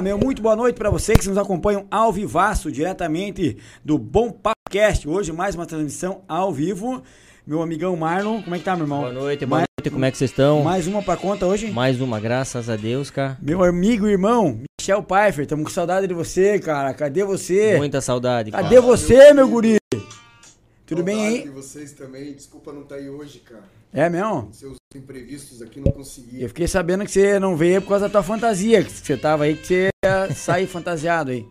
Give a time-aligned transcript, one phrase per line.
[0.00, 5.08] meu muito boa noite para vocês que nos acompanham ao vivaço, diretamente do Bom Podcast.
[5.08, 7.02] Hoje mais uma transmissão ao vivo.
[7.44, 9.00] Meu amigão Marlon, como é que tá, meu irmão?
[9.00, 10.62] Boa noite, boa mais, noite, como é que vocês estão?
[10.62, 11.72] Mais uma pra conta hoje?
[11.72, 13.36] Mais uma, graças a Deus, cara.
[13.42, 16.94] Meu amigo e irmão, Michel Pfeiffer, tamo com saudade de você, cara.
[16.94, 17.76] Cadê você?
[17.76, 18.52] Muita saudade.
[18.52, 18.80] Cadê cara.
[18.80, 19.78] você, meu guri?
[20.86, 21.42] Tudo bem aí?
[21.42, 22.34] de vocês também.
[22.34, 23.64] Desculpa não estar tá aí hoje, cara.
[23.92, 24.48] É mesmo?
[24.52, 26.42] Seus imprevistos aqui não consegui.
[26.42, 29.44] Eu fiquei sabendo que você não veio por causa da tua fantasia, que você tava
[29.44, 31.46] aí, que você ia sair fantasiado aí.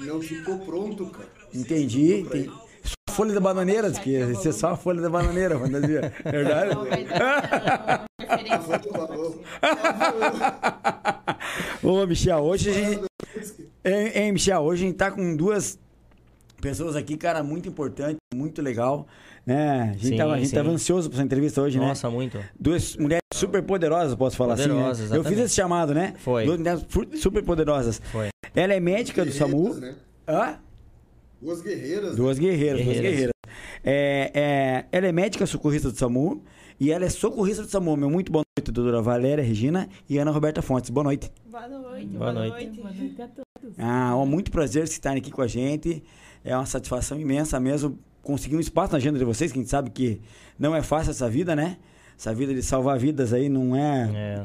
[0.00, 1.28] Não ficou pronto, cara.
[1.54, 2.20] Entendi.
[2.20, 2.50] entendi.
[2.82, 6.12] Só folha da bananeira, que ia ser só a folha da bananeira, fantasia.
[6.24, 6.76] Verdade?
[11.82, 13.02] Ô, Michel, hoje a gente.
[13.84, 15.78] Hein, hein, Michel, hoje a gente tá com duas
[16.60, 19.06] pessoas aqui, cara, muito importante, muito legal.
[19.44, 19.80] Né?
[19.80, 21.88] A gente, sim, tava, a gente tava ansioso pra essa entrevista hoje, Nossa, né?
[21.88, 22.38] Nossa, muito.
[22.58, 25.12] Duas mulheres super poderosas, posso falar poderosas, assim.
[25.12, 25.18] Né?
[25.18, 26.14] Eu fiz esse chamado, né?
[26.18, 26.44] Foi.
[26.44, 28.00] Duas mulheres super poderosas.
[28.12, 28.28] Foi.
[28.54, 29.74] Ela é médica do SAMU.
[29.74, 29.96] Né?
[30.28, 30.58] Hã?
[31.40, 32.16] Duas guerreiras.
[32.16, 33.02] Duas guerreiras, guerreiras.
[33.02, 33.32] duas guerreiras.
[33.84, 36.44] É, é, ela é médica socorrista do SAMU
[36.78, 37.96] e ela é socorrista do SAMU.
[37.96, 40.90] Meu muito boa noite, doutora Valéria Regina e Ana Roberta Fontes.
[40.90, 41.32] Boa noite.
[41.46, 42.06] Boa noite.
[42.06, 42.52] Boa, boa noite.
[42.52, 42.80] noite.
[42.80, 43.78] Boa noite a todos.
[43.78, 46.04] Ah, ó, muito prazer estarem aqui com a gente.
[46.44, 49.70] É uma satisfação imensa mesmo conseguir um espaço na agenda de vocês, que a gente
[49.70, 50.20] sabe que
[50.58, 51.76] não é fácil essa vida, né?
[52.16, 54.44] Essa vida de salvar vidas aí não é, é.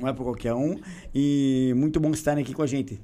[0.00, 0.78] não é para qualquer um.
[1.14, 3.00] E muito bom estarem aqui com a gente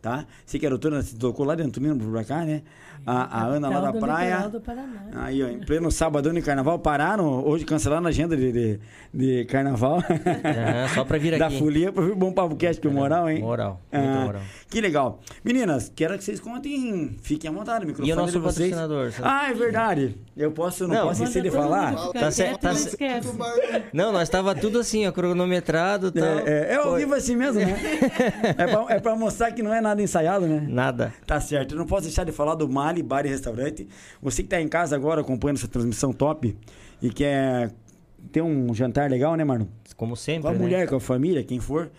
[0.00, 0.26] tá?
[0.46, 2.62] Sei que a doutora se tocou lá de Antolino pra cá, né?
[3.06, 4.50] A, a Ana lá da praia.
[5.14, 8.80] Aí, ó, em pleno sábado de carnaval, pararam, hoje cancelaram a agenda de, de,
[9.14, 10.02] de carnaval.
[10.42, 11.38] É, só pra vir aqui.
[11.38, 13.40] Da folia pra vir bom Pavo Cast, que é moral, hein?
[13.40, 14.42] Moral, ah, moral.
[14.68, 15.20] Que legal.
[15.44, 18.70] Meninas, quero que vocês contem, fiquem à vontade, o microfone e o nosso de vocês.
[18.70, 19.12] patrocinador.
[19.22, 20.16] Ah, é verdade.
[20.36, 21.94] Eu posso, não, não posso esquecer de falar?
[22.12, 22.72] Tá certo, tá
[23.92, 26.28] Não, nós tava tudo assim, ó, cronometrado e tal.
[26.40, 27.76] É, é, é ao vivo assim mesmo, né?
[28.56, 30.66] é, pra, é pra mostrar que não é nada ensaiado, né?
[30.68, 31.12] Nada.
[31.26, 31.74] Tá certo.
[31.74, 33.88] Eu não posso deixar de falar do Mali Bar e Restaurante.
[34.22, 36.56] Você que tá em casa agora acompanhando essa transmissão top
[37.00, 37.72] e quer
[38.32, 39.68] ter um jantar legal, né, mano?
[39.96, 40.42] Como sempre.
[40.42, 40.58] Com a né?
[40.58, 41.90] mulher, com a família, quem for.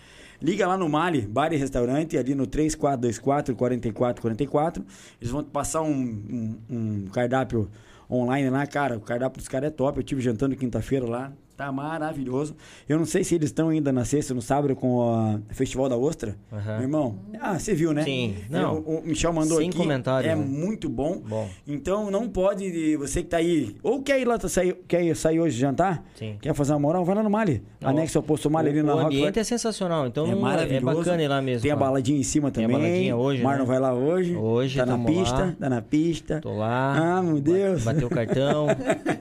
[0.41, 4.85] Liga lá no Mali, Bar e Restaurante, ali no 3424 4444.
[5.19, 7.69] Eles vão te passar um, um, um cardápio
[8.09, 8.97] online lá, cara.
[8.97, 9.97] O cardápio dos caras é top.
[9.99, 11.33] Eu tive jantando quinta-feira lá.
[11.59, 12.55] Tá maravilhoso.
[12.87, 15.97] Eu não sei se eles estão ainda na sexta, no sábado, com o Festival da
[15.97, 16.37] Ostra.
[16.49, 16.63] Uhum.
[16.63, 18.01] Meu irmão, ah, você viu, né?
[18.03, 18.37] Sim.
[18.49, 18.77] Não.
[18.77, 19.77] O, o Michel mandou Sem aqui.
[19.77, 20.29] comentário.
[20.29, 20.41] É né?
[20.41, 21.19] muito bom.
[21.19, 21.49] Bom.
[21.67, 25.59] Então não pode, você que tá aí, ou quer ir lá, sair, quer sair hoje
[25.59, 26.37] jantar, Sim.
[26.41, 27.61] quer fazer uma moral, vai lá no Mali.
[27.81, 27.89] Não.
[27.89, 29.41] Anexo ao posto Mali ali na O Rock, ambiente vai...
[29.41, 30.91] é sensacional, então é, maravilhoso.
[30.91, 31.63] é bacana ir lá mesmo.
[31.63, 32.77] Tem a baladinha em cima Tem também.
[32.77, 33.67] a baladinha hoje, Marlon né?
[33.67, 34.33] vai lá hoje.
[34.33, 35.55] Hoje, tá na pista, lá.
[35.59, 36.39] tá na pista.
[36.39, 37.17] Tô lá.
[37.17, 37.83] Ah, meu Deus.
[37.83, 38.67] Bateu o cartão.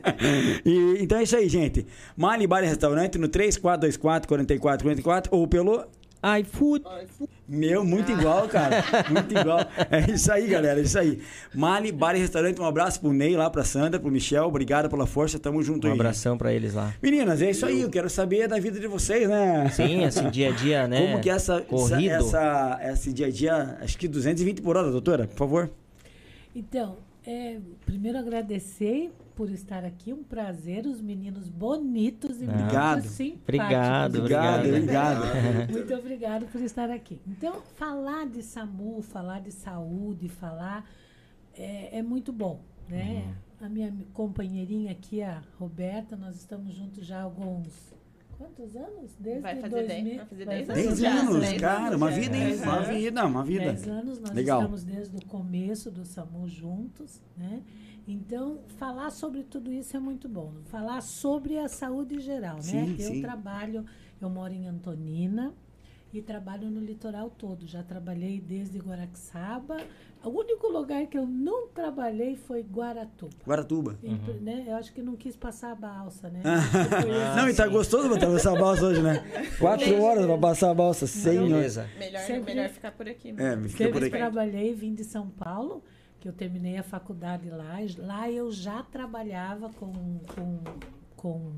[0.65, 1.84] e, então é isso aí, gente.
[2.28, 5.83] Mali Bar e Restaurante no 3424 4444 ou pelo
[6.43, 6.84] iFood.
[7.49, 8.84] meu, muito igual, cara.
[9.09, 9.61] Muito igual.
[9.91, 10.78] É isso aí, galera.
[10.78, 11.22] É isso aí.
[11.55, 12.61] Mali, Bar e Restaurante.
[12.61, 14.44] Um abraço pro Ney lá, pra Sandra, pro Michel.
[14.44, 15.39] Obrigado pela força.
[15.39, 15.97] Tamo junto Um aí.
[15.97, 16.93] abração pra eles lá.
[17.03, 17.81] Meninas, é isso aí.
[17.81, 19.71] Eu quero saber da vida de vocês, né?
[19.71, 21.06] Sim, esse dia a dia, né?
[21.06, 22.10] Como que é essa, Corrido.
[22.12, 25.71] essa, essa, esse dia a dia, acho que 220 por hora, doutora, por favor.
[26.55, 26.97] Então,
[27.27, 27.56] é,
[27.87, 32.50] primeiro agradecer por estar aqui, um prazer, os meninos bonitos e Ah.
[32.50, 32.99] Obrigado.
[33.03, 33.43] muito simpáticos.
[33.44, 35.16] Obrigado, Obrigado, obrigado.
[35.22, 35.71] obrigado.
[35.71, 37.21] Muito obrigado por estar aqui.
[37.25, 40.84] Então, falar de SAMU, falar de saúde, falar
[41.54, 43.32] é, é muito bom, né?
[43.60, 43.66] Uhum.
[43.66, 47.94] A minha companheirinha aqui, a Roberta, nós estamos juntos já há alguns
[48.37, 49.15] quantos anos?
[49.21, 51.81] Desde Vai fazer 2000, dez- vai fazer vai dez fazer 10 já, anos, dez cara.
[51.87, 52.56] anos Uma vida, hein?
[52.56, 52.88] Uma anos.
[52.88, 53.65] vida, uma vida.
[53.72, 54.60] 10 anos, nós Legal.
[54.60, 57.62] estamos desde o começo do SAMU juntos, né?
[58.10, 60.54] Então, falar sobre tudo isso é muito bom.
[60.70, 62.62] Falar sobre a saúde geral, né?
[62.62, 63.20] Sim, eu sim.
[63.20, 63.84] trabalho,
[64.19, 65.52] eu moro em Antonina
[66.10, 67.66] e trabalho no litoral todo.
[67.66, 69.76] Já trabalhei desde Guaraxaba.
[70.24, 73.30] O único lugar que eu não trabalhei foi Guaratuba.
[73.47, 73.98] Guaratuba.
[74.03, 74.09] E,
[74.42, 76.41] né, eu acho que não quis passar a balsa, né?
[77.36, 79.22] Não, e tá gostoso botar essa balsa hoje, né?
[79.60, 81.86] Quatro horas pra passar a balsa, sem Beleza.
[81.98, 83.28] Melhor, Sempre- melhor ficar por aqui.
[83.28, 83.68] É, mesmo.
[83.68, 84.10] fica por aqui.
[84.10, 85.84] trabalhei, vim de São Paulo,
[86.20, 87.78] que eu terminei a faculdade lá.
[87.98, 89.92] Lá eu já trabalhava com,
[90.34, 90.59] com,
[91.16, 91.53] com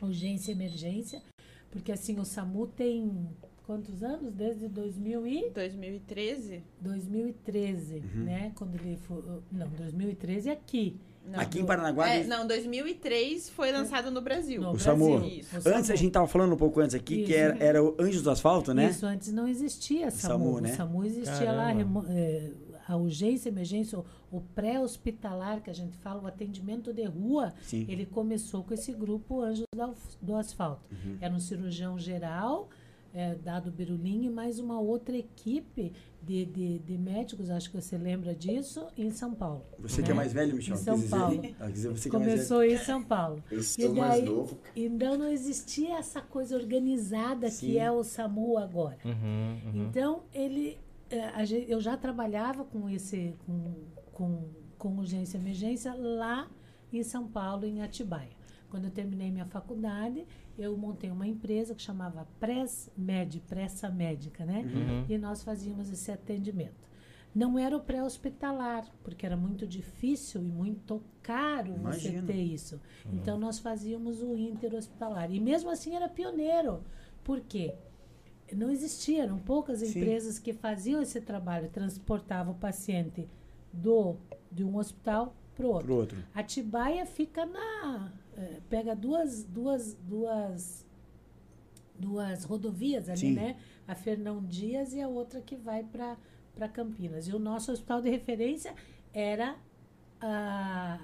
[0.00, 1.22] urgência e emergência,
[1.70, 3.28] porque assim, o SAMU tem
[3.66, 4.32] quantos anos?
[4.32, 6.62] Desde 2000 e 2013?
[6.80, 8.52] 2013, né?
[8.54, 9.22] Quando ele foi,
[9.52, 10.98] não, 2013 aqui.
[11.26, 12.08] Não, Aqui em do- Paranaguá.
[12.08, 14.62] É, não, 2003 foi lançado no Brasil.
[14.62, 14.82] No O Brasil.
[14.92, 15.24] SAMU.
[15.26, 15.54] Isso.
[15.56, 15.96] O Antes a SAMU.
[15.98, 17.38] gente tava falando um pouco antes aqui, que Isso.
[17.38, 18.88] era, era o Anjos do Asfalto, né?
[18.88, 20.44] Isso, antes não existia SAMU.
[20.54, 20.72] SAMU, né?
[20.72, 21.78] O SAMU existia lá, Caramba.
[21.78, 22.50] remo- eh,
[22.88, 27.84] a urgência, emergência, o, o pré-hospitalar, que a gente fala, o atendimento de rua, Sim.
[27.88, 29.64] ele começou com esse grupo Anjos
[30.22, 30.82] do Asfalto.
[30.90, 31.18] Uhum.
[31.20, 32.68] Era um cirurgião geral,
[33.14, 35.92] é, Dado Berulim e mais uma outra equipe
[36.22, 39.64] de, de, de médicos, acho que você lembra disso, em São Paulo.
[39.78, 40.06] Você né?
[40.06, 40.74] que é mais velho, Michel.
[40.74, 41.42] Em São dizer- Paulo.
[41.58, 42.48] Ah, dizer, você que é mais velho.
[42.48, 43.42] Começou em São Paulo.
[43.50, 44.72] Eu E sou mais daí- novo, cara.
[44.76, 47.66] Então não existia essa coisa organizada Sim.
[47.66, 48.98] que é o SAMU agora.
[49.04, 49.12] Uhum,
[49.74, 49.86] uhum.
[49.88, 50.76] Então, ele,
[51.68, 53.74] eu já trabalhava com esse, com,
[54.12, 56.48] com, com urgência e emergência lá
[56.92, 58.36] em São Paulo, em Atibaia.
[58.70, 60.26] Quando eu terminei minha faculdade,
[60.58, 64.60] eu montei uma empresa que chamava Press Med, Pressa Médica, né?
[64.62, 65.06] Uhum.
[65.08, 66.88] E nós fazíamos esse atendimento.
[67.34, 72.20] Não era o pré-hospitalar, porque era muito difícil e muito caro Imagino.
[72.20, 72.80] você ter isso.
[73.12, 75.30] Então nós fazíamos o interhospitalar.
[75.32, 76.82] E mesmo assim era pioneiro.
[77.22, 77.74] Por quê?
[78.54, 79.98] Não existia, eram poucas Sim.
[80.00, 83.28] empresas que faziam esse trabalho, transportavam o paciente
[83.72, 84.16] do
[84.50, 85.86] de um hospital para o outro.
[85.86, 86.24] Pro outro.
[86.34, 88.12] Atibaia fica na.
[88.36, 90.86] eh, pega duas, duas, duas,
[91.98, 93.32] duas rodovias ali, Sim.
[93.34, 93.56] né?
[93.86, 97.28] A Fernão Dias e a outra que vai para Campinas.
[97.28, 98.74] E o nosso hospital de referência
[99.12, 99.56] era
[100.20, 100.98] a,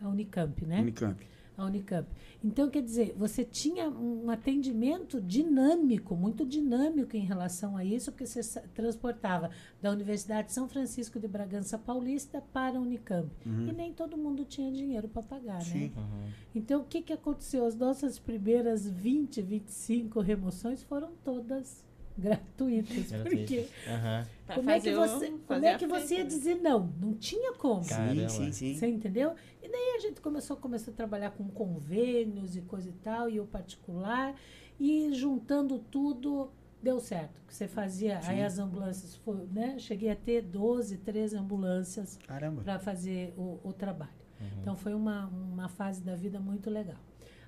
[0.00, 0.80] a Unicamp, né?
[0.80, 1.29] Unicamp.
[1.60, 2.08] A Unicamp.
[2.42, 8.26] Então, quer dizer, você tinha um atendimento dinâmico, muito dinâmico em relação a isso, porque
[8.26, 13.28] você transportava da Universidade de São Francisco de Bragança Paulista para a Unicamp.
[13.44, 15.64] E nem todo mundo tinha dinheiro para pagar, né?
[15.64, 15.92] Sim.
[15.96, 16.30] Uhum.
[16.54, 17.66] Então, o que, que aconteceu?
[17.66, 21.84] As nossas primeiras 20, 25 remoções foram todas
[22.18, 23.12] gratuitas.
[23.22, 23.66] Porque.
[24.46, 26.28] Pra como é que você, como é que você ia né?
[26.28, 26.92] dizer não?
[27.00, 27.86] Não tinha como.
[27.86, 28.28] Caramba.
[28.28, 28.94] Sim, sim, Você sim.
[28.94, 29.34] entendeu?
[29.62, 33.40] E daí a gente começou, começou a trabalhar com convênios e coisa e tal, e
[33.40, 34.34] o particular,
[34.78, 36.50] e juntando tudo,
[36.82, 37.40] deu certo.
[37.48, 39.78] Você fazia, aí as ambulâncias, foi, né?
[39.78, 42.18] Cheguei a ter 12, 13 ambulâncias
[42.64, 44.10] para fazer o, o trabalho.
[44.60, 46.96] Então foi uma, uma fase da vida muito legal.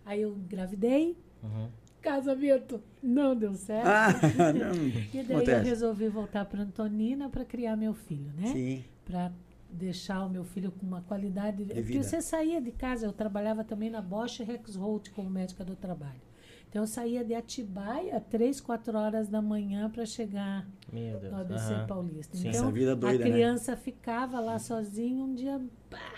[0.04, 1.68] Aí eu engravidei, Uhum.
[2.02, 3.86] Casamento não deu certo.
[3.86, 4.12] Ah,
[4.52, 4.74] não.
[4.74, 5.68] e daí eu acontece.
[5.68, 8.48] resolvi voltar para Antonina para criar meu filho, né?
[8.52, 8.84] Sim.
[9.04, 9.32] para
[9.70, 11.64] deixar o meu filho com uma qualidade.
[11.64, 12.02] Porque vida.
[12.02, 16.20] você saía de casa, eu trabalhava também na Bosch Rexroth como médica do trabalho.
[16.68, 21.86] Então eu saía de Atibaia três, quatro horas da manhã para chegar no ABC Aham.
[21.86, 22.36] Paulista.
[22.36, 22.48] Sim.
[22.48, 23.32] Então Essa vida doida, a né?
[23.32, 25.60] criança ficava lá sozinha, um dia
[25.90, 26.14] pá,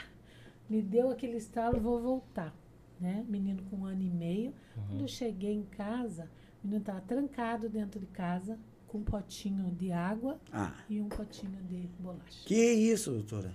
[0.68, 2.54] me deu aquele estalo, vou voltar.
[3.00, 3.24] Né?
[3.28, 4.54] Menino com um ano e meio.
[4.88, 6.30] Quando eu cheguei em casa,
[6.62, 11.08] o menino estava trancado dentro de casa, com um potinho de água Ah, e um
[11.08, 12.44] potinho de bolacha.
[12.46, 13.54] que isso, doutora?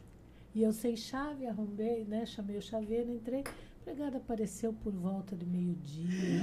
[0.54, 2.26] E eu sem chave, arrombei, né?
[2.26, 3.44] Chamei o chaveiro, entrei.
[3.46, 6.42] A empregada apareceu por volta de meio-dia.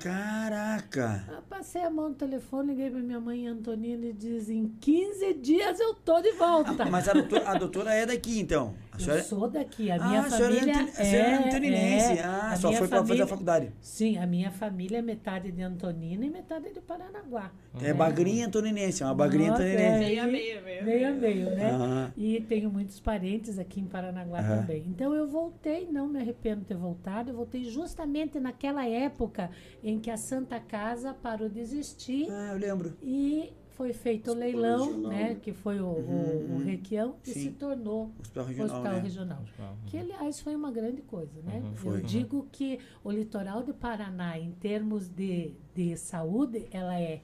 [0.00, 1.24] Caraca.
[1.28, 5.34] Ah, Passei a mão no telefone, liguei pra minha mãe Antonina e diz: em 15
[5.34, 6.82] dias eu tô de volta.
[6.82, 8.74] Ah, mas a doutora, a doutora é daqui, então.
[8.98, 9.20] A senhora...
[9.20, 12.12] Eu sou daqui, a minha ah, família é, antoni- a senhora é antoninense.
[12.18, 13.72] é, ah, a só minha foi pra fazer família- a faculdade.
[13.80, 17.50] Sim, a minha família é metade de Antonina e metade de Paranaguá.
[17.82, 19.98] É bagrinha antoninense, é uma bagrinha Nossa, antoninense.
[19.98, 21.50] Meio a meio, meio Meio a meio.
[21.50, 22.12] né?
[22.16, 24.84] E tenho muitos parentes aqui em Paranaguá também.
[24.88, 27.30] Então eu voltei, não me arrependo de ter voltado.
[27.30, 29.50] Eu voltei justamente naquela época
[29.82, 32.96] em que a Santa Casa parou de existir Ah, eu lembro.
[33.02, 35.28] e foi feito o leilão, regional, né?
[35.28, 35.34] né?
[35.36, 37.40] Que foi o, o, Uhum, o Requião, e sim.
[37.42, 39.00] se tornou Hospital o regional, Hospital né?
[39.00, 39.38] Regional.
[39.38, 39.76] Uhum.
[39.86, 41.62] Que, aliás, foi uma grande coisa, né?
[41.64, 41.98] Uhum, foi.
[41.98, 47.22] Eu digo que o litoral do Paraná, em termos de, de saúde, ela é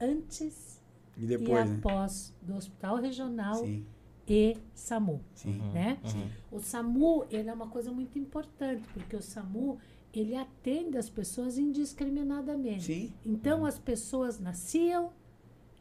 [0.00, 0.80] antes
[1.18, 1.76] E e depois, né?
[1.76, 3.84] após do Hospital Regional Sim,
[4.28, 5.58] e SAMU, sim.
[5.72, 5.98] né?
[6.04, 6.58] Uhum.
[6.58, 9.76] O SAMU, ele é uma coisa muito importante, porque o SAMU,
[10.14, 12.84] ele atende as pessoas indiscriminadamente.
[12.84, 13.12] Sim.
[13.26, 15.10] Então, as pessoas nasciam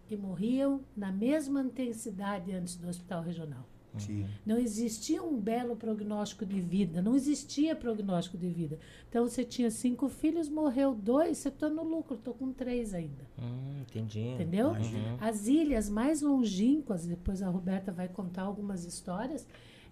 [0.10, 3.66] e morriam na mesma intensidade antes do Hospital Regional.
[3.98, 4.28] Sim.
[4.46, 8.80] Não existia um belo prognóstico de vida, não existia prognóstico de vida.
[9.10, 13.28] Então, você tinha cinco filhos, morreu dois, você está no lucro, estou com três ainda.
[13.38, 14.20] Hum, entendi.
[14.20, 14.70] Entendeu?
[14.70, 15.18] Uhum.
[15.20, 19.48] As ilhas mais longínquas, depois a Roberta vai contar algumas histórias,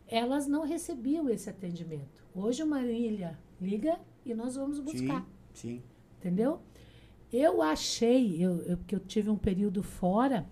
[0.08, 2.24] elas não recebiam esse atendimento.
[2.34, 5.80] Hoje uma ilha liga e nós vamos buscar, Sim.
[5.80, 5.84] Sim.
[6.20, 6.62] entendeu?
[7.32, 10.46] Eu achei, eu, eu, porque eu tive um período fora,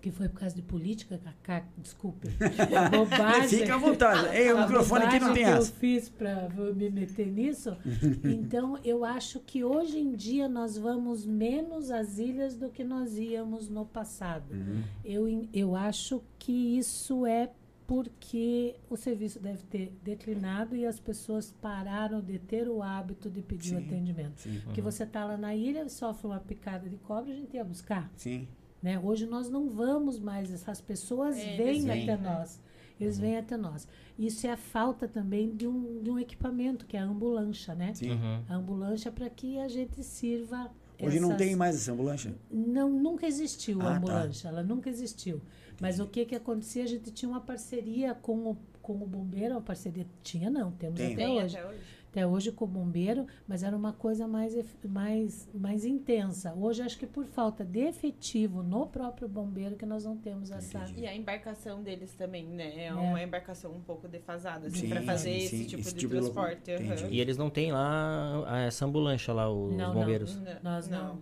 [0.00, 2.28] que foi por causa de política, Cacá, desculpe,
[2.90, 3.60] bobagem.
[3.60, 4.36] Fica à vontade.
[4.36, 5.70] Ei, o microfone aqui não tem que essa.
[5.70, 7.76] eu fiz para me meter nisso.
[8.24, 13.18] então, eu acho que hoje em dia nós vamos menos às ilhas do que nós
[13.18, 14.52] íamos no passado.
[14.52, 14.82] Uhum.
[15.04, 17.50] Eu, eu acho que isso é
[17.94, 23.42] porque o serviço deve ter declinado e as pessoas pararam de ter o hábito de
[23.42, 23.84] pedir o Sim.
[23.84, 24.40] atendimento.
[24.40, 24.60] Sim.
[24.62, 28.08] Porque você está lá na ilha, sofre uma picada de cobra, a gente ia buscar.
[28.16, 28.46] Sim.
[28.80, 28.96] Né?
[29.00, 32.30] Hoje nós não vamos mais, essas pessoas É, vêm até né?
[32.38, 32.60] nós.
[33.00, 33.88] Eles vêm até nós.
[34.16, 37.92] Isso é a falta também de um, de um equipamento, que é a ambulância, né?
[37.92, 38.12] Sim.
[38.12, 38.44] Uhum.
[38.48, 40.70] A ambulância para que a gente sirva
[41.02, 42.34] Hoje não essas- tem mais essa ambulância?
[42.50, 43.96] Não, nunca existiu Ah, a tá.
[43.96, 45.40] ambulância, ela nunca existiu.
[45.80, 46.84] Mas o que que acontecia?
[46.84, 50.98] A gente tinha uma parceria com o, com o bombeiro, uma parceria tinha não, temos
[51.00, 51.14] Tem.
[51.14, 51.56] até Tem hoje.
[51.56, 51.80] até hoje.
[52.10, 54.52] Até hoje com o bombeiro, mas era uma coisa mais,
[54.84, 56.52] mais, mais intensa.
[56.54, 60.86] Hoje acho que por falta de efetivo no próprio bombeiro que nós não temos essa.
[60.96, 62.74] E a embarcação deles também, né?
[62.76, 62.92] É, É.
[62.92, 66.00] uma embarcação um pouco defasada, assim, Sim, pra fazer sim, esse sim, tipo esse de
[66.00, 66.72] tipo de transporte.
[66.72, 67.06] Entendi.
[67.14, 69.94] E eles não têm lá ah, essa ambulância lá, os Não, não.
[69.94, 70.36] bombeiros.
[70.64, 71.20] Nós não.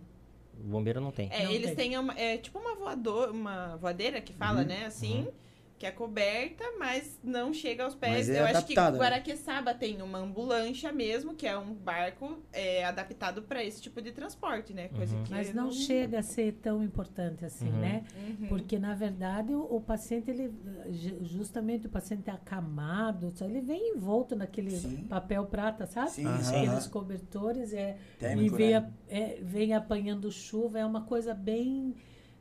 [0.60, 1.28] O bombeiro não tem.
[1.32, 1.90] É, Não eles tem.
[1.90, 5.28] têm uma, é, tipo uma voador, uma voadeira que fala, né, assim,
[5.78, 8.26] que é coberta, mas não chega aos pés.
[8.26, 8.90] Mas é Eu acho que né?
[8.98, 14.10] Guaraqueçaba tem uma ambulância mesmo, que é um barco é, adaptado para esse tipo de
[14.12, 14.88] transporte, né?
[14.88, 15.22] Coisa Uhum.
[15.24, 17.78] que Mas não chega a ser tão importante assim, Uhum.
[17.78, 18.04] né?
[18.40, 18.48] Uhum.
[18.48, 20.52] Porque, na verdade, o, o paciente, ele,
[20.90, 25.04] ju- justamente o paciente acamado, só ele vem envolto naquele Sim.
[25.08, 26.10] papel prata, sabe?
[26.10, 26.26] Sim.
[26.26, 28.90] Aqueles cobertores, é, e vem, né?
[29.08, 31.94] é, vem apanhando chuva, é uma coisa bem,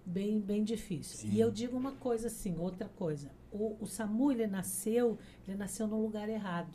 [0.07, 1.17] bem, bem difícil.
[1.17, 1.29] Sim.
[1.31, 3.29] E eu digo uma coisa assim, outra coisa.
[3.51, 6.73] O, o SAMU, ele nasceu, ele nasceu no lugar errado.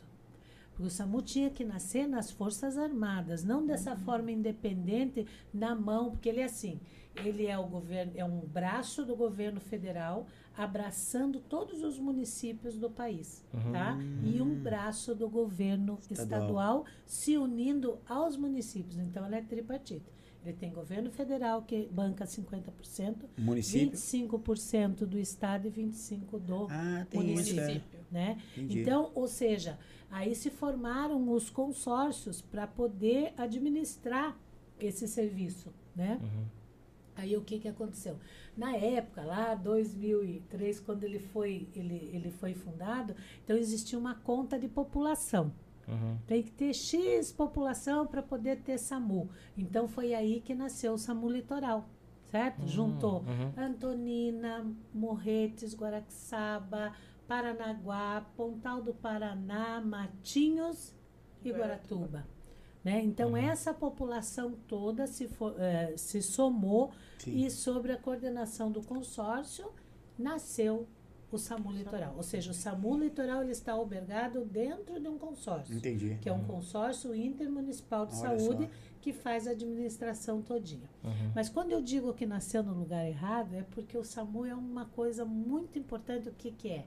[0.71, 6.11] Porque o SAMU tinha que nascer nas Forças Armadas, não dessa forma independente, na mão,
[6.11, 6.79] porque ele é assim,
[7.15, 10.25] ele é o governo, é um braço do governo federal
[10.55, 13.97] abraçando todos os municípios do país, tá?
[14.23, 16.21] E um braço do governo Estadual.
[16.23, 18.97] estadual se unindo aos municípios.
[18.97, 20.05] Então ela é tripartite.
[20.43, 23.97] Ele tem governo federal que banca 50%, Município?
[23.97, 27.15] 25% do estado e 25% do Ah, é.
[27.15, 27.81] município.
[28.11, 28.37] né?
[28.57, 28.81] Entendi.
[28.81, 29.79] Então, ou seja,
[30.11, 34.37] aí se formaram os consórcios para poder administrar
[34.79, 36.19] esse serviço, né?
[37.15, 38.17] Aí o que que aconteceu?
[38.57, 44.59] Na época, lá 2003, quando ele foi ele, ele foi fundado, então existia uma conta
[44.59, 45.51] de população.
[45.87, 46.17] Uhum.
[46.27, 49.29] Tem que ter X população para poder ter SAMU.
[49.57, 51.85] Então foi aí que nasceu o SAMU Litoral,
[52.31, 52.65] certo?
[52.67, 53.51] Juntou uhum.
[53.57, 56.93] Antonina, Morretes, Guaraxaba,
[57.27, 60.93] Paranaguá, Pontal do Paraná, Matinhos
[61.43, 62.25] e Guaratuba.
[62.83, 63.01] Né?
[63.01, 67.45] Então, essa população toda se, fo- eh, se somou Sim.
[67.45, 69.71] e, sobre a coordenação do consórcio,
[70.19, 70.85] nasceu
[71.35, 72.13] o SAMU Litoral.
[72.15, 76.17] Ou seja, o SAMU Litoral ele está albergado dentro de um consórcio Entendi.
[76.21, 78.69] que é um consórcio intermunicipal de Olha saúde só.
[79.01, 80.89] que faz a administração todinha.
[81.03, 81.31] Uhum.
[81.35, 84.85] Mas quando eu digo que nasceu no lugar errado, é porque o SAMU é uma
[84.85, 86.29] coisa muito importante.
[86.29, 86.85] O que, que é?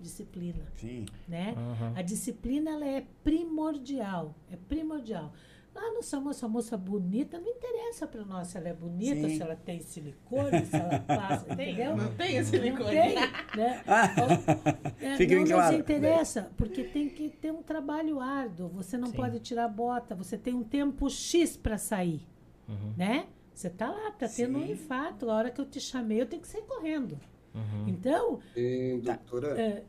[0.00, 1.06] Disciplina, Sim.
[1.28, 1.54] né?
[1.56, 1.92] Uhum.
[1.96, 5.32] A disciplina ela é primordial, é primordial.
[5.74, 9.36] Lá no SAMU, essa moça bonita, não interessa para nós se ela é bonita, Sim.
[9.36, 11.96] se ela tem silicone, se ela passa, Tem, entendeu?
[11.96, 12.90] não tem esse Não silicone.
[12.90, 13.82] tem, né?
[15.00, 15.72] É, Fique não claro.
[15.72, 18.68] nos interessa, porque tem que ter um trabalho árduo.
[18.68, 19.16] Você não Sim.
[19.16, 22.20] pode tirar bota, você tem um tempo X para sair,
[22.68, 22.92] Uhum.
[22.96, 23.26] né?
[23.54, 24.72] Você tá lá, tá tendo um Sim.
[24.72, 27.18] infarto, a hora que eu te chamei, eu tenho que sair correndo.
[27.54, 27.88] Uhum.
[27.88, 29.84] Então, E, doutora, é,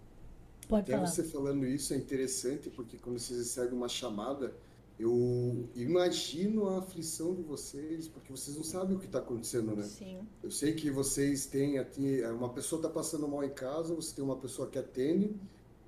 [0.68, 1.08] pode até falar.
[1.08, 4.54] você falando isso é interessante, porque quando vocês recebem uma chamada,
[5.00, 9.84] eu imagino a aflição de vocês, porque vocês não sabem o que está acontecendo, né?
[9.84, 10.20] Sim.
[10.42, 14.24] Eu sei que vocês têm aqui, uma pessoa está passando mal em casa, você tem
[14.24, 15.36] uma pessoa que atende,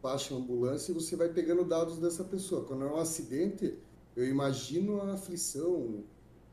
[0.02, 2.64] baixa a ambulância e você vai pegando dados dessa pessoa.
[2.66, 3.78] Quando é um acidente,
[4.16, 6.04] eu imagino a aflição,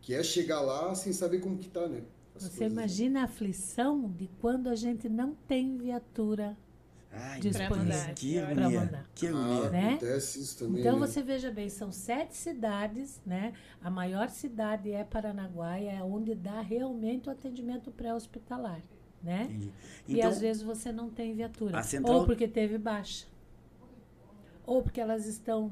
[0.00, 2.04] que é chegar lá sem saber como que tá, né?
[2.34, 2.72] As Você coisas.
[2.72, 6.56] imagina a aflição de quando a gente não tem viatura.
[7.14, 8.14] Ai, Disponível.
[8.14, 8.80] que agonia.
[8.80, 9.06] mandar.
[9.14, 9.70] Que Ah, agonia.
[9.70, 9.88] né?
[9.90, 11.06] acontece isso também, Então né?
[11.06, 13.52] você veja bem, são sete cidades, né?
[13.82, 18.80] A maior cidade é Paranaguá, é onde dá realmente o atendimento pré-hospitalar,
[19.22, 19.42] né?
[19.44, 19.72] Entendi.
[20.08, 21.82] E Então, às vezes você não tem viatura.
[21.82, 23.26] central- Ou porque teve baixa.
[24.64, 25.70] Ou porque elas estão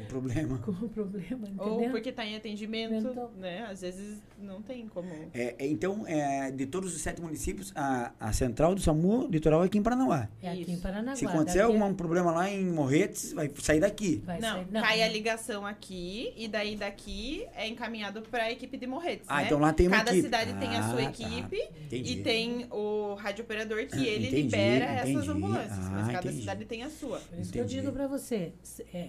[0.00, 0.58] um problema.
[0.58, 1.90] com problema, Ou entendeu?
[1.90, 3.66] porque tá em atendimento, Então- né?
[3.70, 5.08] Às vezes não tem como.
[5.34, 9.62] É, é, então, é, de todos os sete municípios, a, a central do SAMU litoral
[9.62, 10.28] é aqui em Paranaguá.
[10.42, 10.78] É aqui em.
[10.78, 11.16] Paranaguá.
[11.16, 14.22] Se acontecer daqui- algum problema lá em Morretes, vai sair daqui.
[14.24, 18.76] vai Não, sair- cai a ligação aqui e daí daqui é encaminhado para a equipe
[18.76, 19.46] de Morretes, Ah, né?
[19.46, 20.24] então lá tem uma Cada equipe.
[20.26, 21.10] cidade tem a Ah, sua tá.
[21.10, 22.12] equipe Entendi.
[22.12, 25.30] e tem o radiooperador que ele Entendi, libera essas entendi.
[25.30, 26.40] ambulâncias, mas Ah, é cada entendi.
[26.40, 27.18] cidade tem a sua.
[27.20, 28.52] Por isso que eu digo para você,
[28.92, 29.08] é,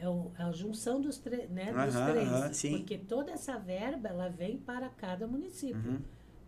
[0.00, 2.56] é, o- é a junção dos, tre- né, dos três.
[2.56, 2.78] sim.
[2.78, 5.76] Porque toda essa verba, ela vem para cada município.
[5.76, 5.98] Uhum.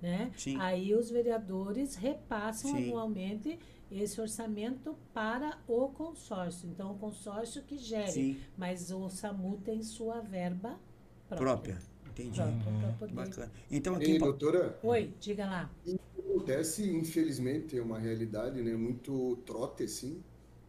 [0.01, 0.31] né?
[0.37, 0.57] Sim.
[0.61, 2.85] Aí os vereadores repassam Sim.
[2.87, 3.59] anualmente
[3.91, 6.69] esse orçamento para o consórcio.
[6.69, 10.79] Então, o consórcio que gere, Sim, mas o SAMU tem sua verba
[11.29, 11.47] própria.
[11.47, 11.79] própria.
[12.11, 12.41] Entendi.
[12.41, 13.53] Própria pra poder- Bacana.
[13.69, 15.71] Então, aqui E, doutora, Oi, diga lá.
[16.17, 18.75] acontece, infelizmente, é uma realidade, né?
[18.77, 20.23] Muito trote, assim.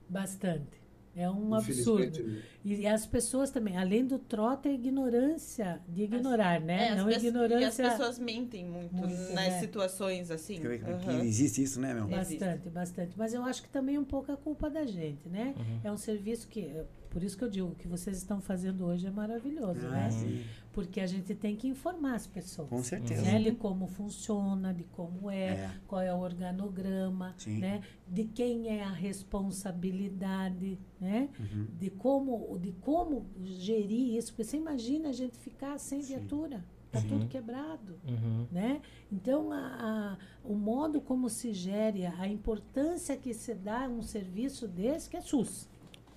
[0.09, 0.81] Bastante.
[1.15, 2.01] É um absurdo.
[2.03, 6.87] Infelizmente, E as pessoas também, além do trote, é ignorância de ignorar, né?
[6.87, 7.89] É, as Não pe- E as ignorância.
[7.89, 9.59] pessoas mentem muito, Muito, nas né?
[9.59, 10.59] situações assim.
[10.59, 11.23] Que, que Aham.
[11.23, 12.07] existe isso, né, meu?
[12.07, 13.17] Bastante, bastante.
[13.17, 15.53] Mas eu acho que também um pouco é culpa da gente, né?
[15.57, 15.79] Uhum.
[15.83, 16.71] É um serviço que,
[17.09, 20.11] por isso que eu digo, o que vocês estão fazendo hoje é maravilhoso, Ah, né?
[20.11, 20.43] sim.
[20.85, 22.69] Porque a gente tem que informar as pessoas.
[22.69, 23.21] Com certeza.
[23.21, 23.39] Né?
[23.43, 25.71] De como funciona, de como é, É.
[25.87, 27.57] qual é o organograma, Sim.
[27.59, 27.81] né?
[28.07, 31.29] De quem é a responsabilidade, né?
[31.39, 31.67] Uhum.
[31.77, 34.31] De como, de como gerir isso.
[34.31, 36.63] Porque você imagina a gente ficar sem viatura.
[36.91, 38.47] Tá tudo quebrado Uhum.
[38.51, 38.81] né?
[39.11, 44.01] Então, a, a- o modo como se gere, a importância que se dá a um
[44.01, 45.69] serviço desse, que é SUS.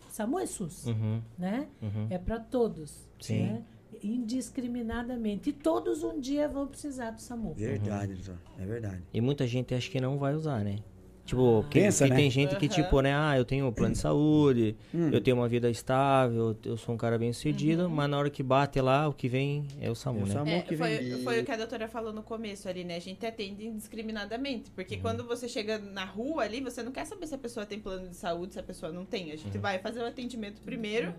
[0.09, 1.21] SAMU é SUS, Uhum.
[1.38, 1.69] né?
[1.83, 2.07] Uhum.
[2.09, 3.42] É para todos, Sim.
[3.42, 3.64] né?
[4.02, 5.50] Indiscriminadamente.
[5.50, 7.54] E todos um dia vão precisar do SAMU.
[7.54, 8.37] Verdade, doutor.
[8.59, 9.02] É verdade.
[9.12, 10.78] E muita gente acha que não vai usar, né?
[11.25, 12.16] Tipo, que, Pensa, que né?
[12.16, 12.75] tem gente que, Aham.
[12.75, 13.14] tipo, né?
[13.14, 15.09] Ah, eu tenho um plano de saúde, Hum.
[15.12, 18.42] eu tenho uma vida estável, eu sou um cara bem sucedido, mas na hora que
[18.42, 20.32] bate lá, o que vem é o SAMU, É o né?
[20.32, 20.50] SAMU.
[20.50, 21.23] É, que foi, vem.
[21.23, 22.97] foi o que a doutora falou no começo ali, né?
[22.97, 24.73] A gente atende indiscriminadamente.
[24.73, 27.78] Porque quando você chega na rua ali, você não quer saber se a pessoa tem
[27.78, 29.30] plano de saúde, se a pessoa não tem.
[29.30, 31.14] A gente vai fazer o atendimento primeiro,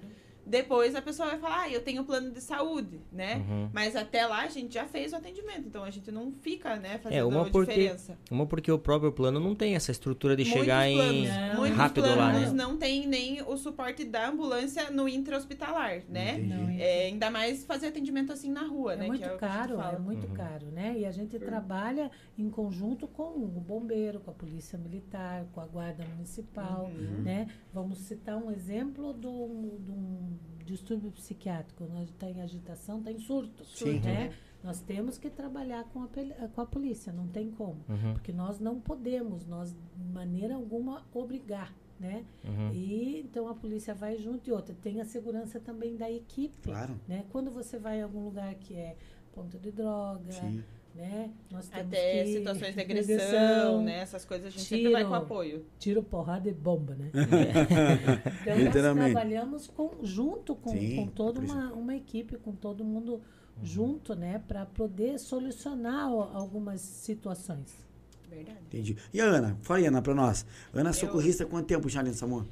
[0.46, 3.38] depois a pessoa vai falar, ah, eu tenho plano de saúde, né?
[3.48, 3.70] Uhum.
[3.74, 6.98] Mas até lá a gente já fez o atendimento, então a gente não fica, né,
[6.98, 8.18] fazendo uma porque- diferença.
[8.30, 11.56] Uma porque o próprio plano não tem essa estrutura de Muitos chegar planos, em Não.
[11.58, 12.64] muitos rápido lá, planos né?
[12.64, 16.38] não tem nem o suporte da ambulância no intra-hospitalar, né?
[16.38, 19.08] Não, É, ainda mais fazer atendimento assim na rua, É né?
[19.08, 20.96] muito que é caro, é muito caro, né?
[20.98, 25.66] E a gente trabalha em conjunto com o bombeiro, com a polícia militar, com a
[25.66, 27.22] guarda municipal, Uhum.
[27.24, 27.48] né?
[27.74, 30.33] Vamos citar um exemplo de um, de um
[30.66, 31.86] distúrbio psiquiátrico.
[31.86, 34.00] Nós está em agitação, está em surto, Sim.
[34.00, 34.34] né?
[34.64, 36.08] Nós temos que trabalhar com a,
[36.54, 37.84] com a polícia, não tem como.
[37.90, 38.14] Uhum.
[38.14, 42.26] Porque nós não podemos, nós de maneira alguma obrigar, né?
[42.46, 42.72] Uhum.
[42.74, 44.74] E então a polícia vai junto e outra.
[44.82, 46.58] Tem a segurança também da equipe.
[46.62, 46.98] Claro.
[47.08, 47.26] Né?
[47.30, 48.96] Quando você vai em algum lugar que é
[49.34, 50.64] ponto de droga, Sim.
[50.96, 51.32] Né?
[51.52, 54.00] Nós temos Até que- situações de agressão, agressão, né?
[54.00, 55.10] Essas coisas a gente sempre vai tiro.
[55.10, 55.66] com apoio.
[55.80, 57.10] Tiro, porrada e bomba, né?
[58.42, 59.12] então nós Literalmente.
[59.12, 63.22] trabalhamos com, junto com, Sim, com toda uma, uma equipe, com todo mundo
[63.62, 64.42] junto, né?
[64.48, 67.84] Para poder solucionar algumas situações.
[68.30, 68.58] Verdade.
[68.68, 68.98] Entendi.
[69.14, 69.58] E a Ana?
[69.62, 70.46] Fala aí, Ana, pra nós.
[70.74, 72.48] Ana é socorrista há quanto tempo já no SAMU?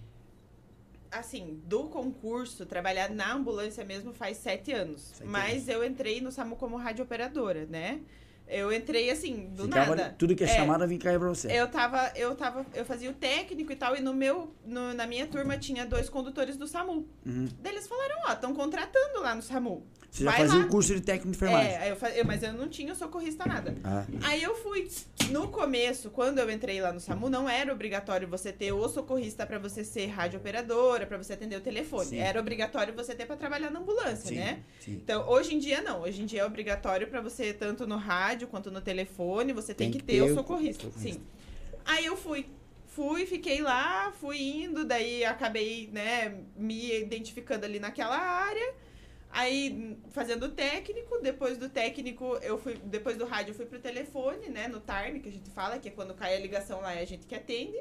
[1.11, 5.01] Assim, do concurso, trabalhar na ambulância mesmo faz sete anos.
[5.15, 7.99] Sete Mas eu entrei no SAMU como radiooperadora, né?
[8.51, 10.15] Eu entrei assim, do Ficava nada.
[10.17, 10.55] tudo que é, É.
[10.55, 11.47] chamada vem cair pra você.
[11.51, 15.07] Eu tava, eu tava, eu fazia o técnico e tal, e no meu, no- na
[15.07, 17.07] minha turma tinha dois condutores do SAMU.
[17.25, 17.47] Uhum.
[17.61, 19.85] Daí eles falaram, ó, estão contratando lá no SAMU.
[20.11, 20.65] Você já Vai fazia lá.
[20.65, 21.71] o curso de técnico de enfermagem.
[21.71, 23.77] É, eu, fa- eu- mas eu não tinha socorrista nada.
[23.81, 24.89] Ah, Aí eu fui.
[25.29, 29.45] No começo, quando eu entrei lá no SAMU, não era obrigatório você ter o socorrista
[29.45, 32.07] pra você ser radiooperadora, pra você atender o telefone.
[32.09, 32.17] Sim.
[32.19, 34.59] Era obrigatório você ter pra trabalhar na ambulância, sim, né?
[34.81, 34.91] sim.
[35.01, 36.01] Então, hoje em dia não.
[36.01, 39.91] Hoje em dia é obrigatório pra você, tanto no rádio quanto no telefone, você tem,
[39.91, 40.83] que, ter, o socorrista.
[40.83, 41.19] socorrista.
[41.19, 41.21] Sim.
[41.85, 42.45] Aí eu fui.
[42.87, 48.73] Fui, fiquei lá, fui indo, daí acabei, né, me identificando ali naquela área.
[49.33, 53.79] Aí, fazendo o técnico, depois do técnico, eu fui, depois do rádio, eu fui pro
[53.79, 56.93] telefone, né, no TARM, que a gente fala, que é quando cai a ligação lá,
[56.93, 57.77] é a gente que atende.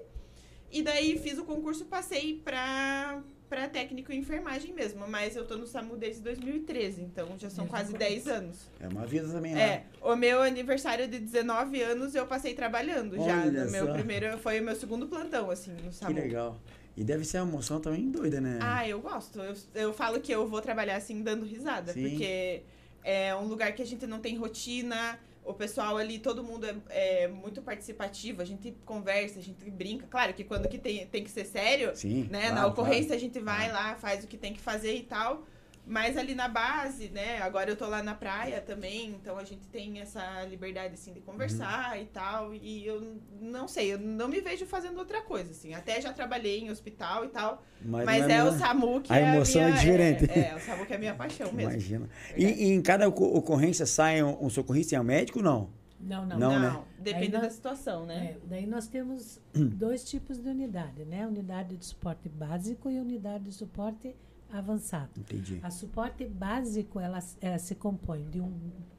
[0.73, 5.57] E daí fiz o concurso, passei pra, pra técnico em enfermagem mesmo, mas eu tô
[5.57, 8.71] no SAMU desde 2013, então já são quase o 10 anos.
[8.79, 9.85] É uma vida também, É, né?
[10.01, 13.41] o meu aniversário de 19 anos eu passei trabalhando já.
[13.43, 13.93] Olha No meu só.
[13.95, 16.15] primeiro, foi o meu segundo plantão, assim, no Que SAMU.
[16.15, 16.57] legal.
[16.97, 18.59] E deve ser uma emoção também doida, né?
[18.61, 19.41] Ah, eu gosto.
[19.41, 21.93] Eu, eu falo que eu vou trabalhar assim, dando risada.
[21.93, 22.03] Sim.
[22.03, 22.63] Porque
[23.03, 25.19] é um lugar que a gente não tem rotina.
[25.45, 28.43] O pessoal ali, todo mundo é, é muito participativo.
[28.43, 30.07] A gente conversa, a gente brinca.
[30.09, 32.29] Claro que quando que tem, tem que ser sério, Sim.
[32.31, 32.43] né?
[32.43, 33.17] claro, na ocorrência claro.
[33.17, 35.47] a gente vai lá, faz o que tem que fazer e tal.
[35.87, 37.39] Mas ali na base, né?
[37.43, 41.21] Agora eu tô lá na praia também, então a gente tem essa liberdade, assim, de
[41.21, 42.03] conversar Uhum.
[42.03, 42.55] e tal.
[42.55, 45.75] E eu não sei, eu não me vejo fazendo outra coisa, assim.
[45.75, 47.65] Até já trabalhei em hospital e tal.
[47.83, 50.31] Mas, Mas não é, o mesmo- SAMU que a é emoção a é minha, diferente.
[50.31, 51.73] É, é, o SAMU que é a minha paixão mesmo.
[51.73, 52.09] Imagina.
[52.37, 55.71] E, e em cada oco- ocorrência sai um, um socorrista e um médico, não?
[55.99, 56.39] Não, não.
[56.39, 56.83] Não, Não, né?
[56.99, 58.37] depende nós- da situação, né?
[58.37, 61.27] É, daí nós temos dois tipos de unidade, né?
[61.27, 64.15] Unidade de suporte básico e unidade de suporte
[64.53, 65.11] avançado.
[65.19, 65.61] Entendi.
[65.63, 68.53] A suporte básico, ela, ela se compõe de um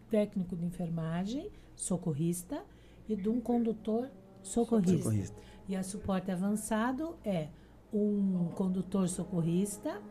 [0.10, 2.64] técnico de enfermagem, socorrista,
[3.08, 4.10] e de um condutor
[4.42, 4.98] socorrista.
[4.98, 5.42] Socorrista.
[5.68, 7.50] E a suporte avançado é
[7.94, 10.02] um condutor socorrista,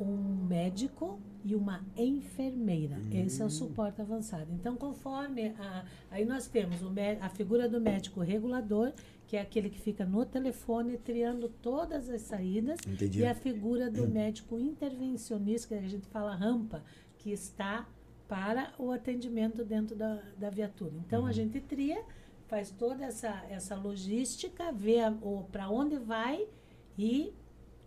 [0.00, 3.00] um médico e uma enfermeira.
[3.10, 4.52] Esse é o suporte avançado.
[4.52, 8.92] Então, conforme a, aí nós temos o a figura do médico regulador,
[9.28, 13.20] que é aquele que fica no telefone triando todas as saídas, Entendi.
[13.20, 16.82] e a figura do médico intervencionista, que a gente fala rampa,
[17.18, 17.86] que está
[18.26, 20.94] para o atendimento dentro da, da viatura.
[21.06, 22.02] Então, a gente tria,
[22.46, 24.96] faz toda essa, essa logística, vê
[25.52, 26.48] para onde vai
[26.96, 27.34] e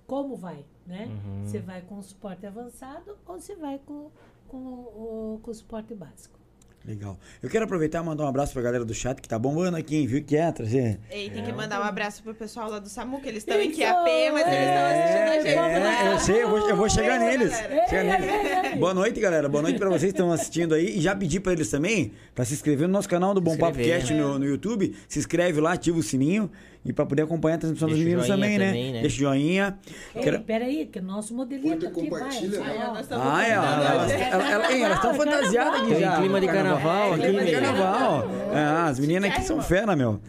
[0.05, 1.07] como vai, né?
[1.07, 1.47] Uhum.
[1.47, 4.11] Se vai com o suporte avançado ou se vai com,
[4.47, 6.40] com, o, com o suporte básico.
[6.83, 7.19] Legal.
[7.43, 9.97] Eu quero aproveitar e mandar um abraço pra galera do chat que tá bombando aqui,
[9.97, 10.07] hein?
[10.07, 10.99] Viu que é, trazer.
[11.11, 11.45] E tem É.
[11.45, 13.79] que mandar um abraço pro pessoal lá do SAMU, que eles estão em Isso!
[13.79, 15.47] QAP, mas eles estão assistindo a gente.
[15.47, 16.13] É, né?
[16.13, 17.55] eu sei, eu vou, eu vou chegar Beijo, neles.
[17.87, 18.79] Chegar neles.
[18.79, 19.47] Boa noite, galera.
[19.47, 20.97] Boa noite pra vocês que estão assistindo aí.
[20.97, 23.77] E já pedi pra eles também pra se inscrever no nosso canal do Bom Papo.
[23.77, 24.95] Cast no, no YouTube.
[25.07, 26.49] Se inscreve lá, ativa o sininho.
[26.83, 28.65] E pra poder acompanhar a transmissão dos Deixa o meninos joinha também, né?
[28.67, 29.01] também, né?
[29.01, 29.77] Deixa o joinha.
[30.15, 32.19] Ei, Quero- peraí, que o nosso modelito Curta e aqui vai.
[32.21, 32.97] compartilha, né?
[33.01, 33.83] estamos Ah, é, elas hoje.
[33.83, 36.17] elas estão Carnaval, fantasiadas aqui Tem já.
[36.17, 38.27] clima de carnaval aqui, Clima de carnaval.
[38.51, 40.19] Ah, as meninas aqui são fera, meu.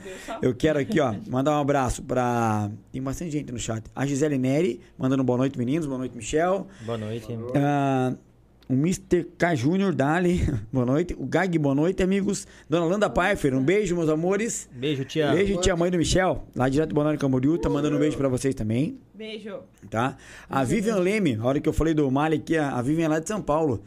[0.43, 2.71] Eu quero aqui, ó, mandar um abraço pra.
[2.93, 3.83] Tem bastante gente no chat.
[3.97, 5.87] A Gisele Neri, mandando boa noite, meninos.
[5.87, 6.67] Boa noite, Michel.
[6.83, 7.27] Boa noite.
[7.57, 8.13] Ah,
[8.69, 9.25] o Mr.
[9.37, 10.41] K Júnior Dali,
[10.73, 11.15] boa noite.
[11.19, 12.47] O Gag, boa noite, amigos.
[12.69, 14.69] Dona Landa Pfeiffer, um beijo, meus amores.
[14.73, 15.33] Beijo, tia.
[15.33, 18.29] Beijo, tia mãe do Michel, lá direto do Balneário Camboriú, tá mandando um beijo pra
[18.29, 19.61] vocês também, Beijo.
[19.91, 20.17] tá?
[20.49, 23.09] A Vivian Leme, a hora que eu falei do Mali aqui, a a Vivian é
[23.09, 23.83] lá de São Paulo.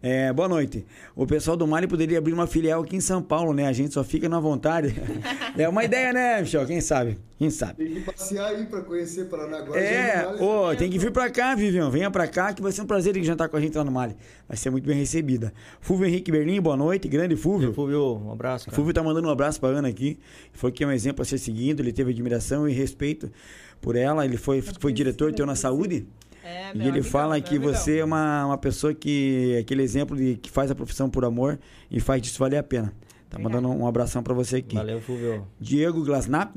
[0.00, 0.86] É, boa noite.
[1.16, 3.66] O pessoal do Mali poderia abrir uma filial aqui em São Paulo, né?
[3.66, 4.94] A gente só fica na vontade.
[5.56, 6.64] É uma ideia, né, Michel?
[6.66, 7.18] Quem sabe?
[7.36, 7.84] Quem sabe?
[7.84, 9.58] Tem que passear aí pra conhecer Paraná.
[9.58, 11.90] Agora É, ô, essa tem que vir pra cá, Vivian.
[11.90, 14.14] Venha pra cá que vai ser um prazer jantar com a gente lá no Mali.
[14.46, 15.52] Vai ser muito bem recebida.
[15.80, 17.08] Fúvio Henrique Berlim, boa noite.
[17.08, 17.72] Grande Fúvio.
[17.72, 18.76] Fulvio, um abraço, cara.
[18.76, 20.16] Fúvio tá mandando um abraço pra Ana aqui.
[20.52, 21.82] Falou que é um exemplo a ser seguido.
[21.82, 23.28] Ele teve admiração e respeito
[23.80, 24.24] por ela.
[24.24, 26.06] Ele foi, foi diretor teu na saúde.
[26.48, 27.74] É, E ele amigão, fala que amigão.
[27.74, 29.58] você é uma, uma pessoa que.
[29.60, 31.58] aquele exemplo de que faz a profissão por amor
[31.90, 32.92] e faz disso valer a pena.
[33.28, 33.60] Tá Obrigada.
[33.60, 34.74] mandando um abração pra você aqui.
[34.74, 35.46] Valeu, Fulvio.
[35.60, 36.56] Diego Glasnap.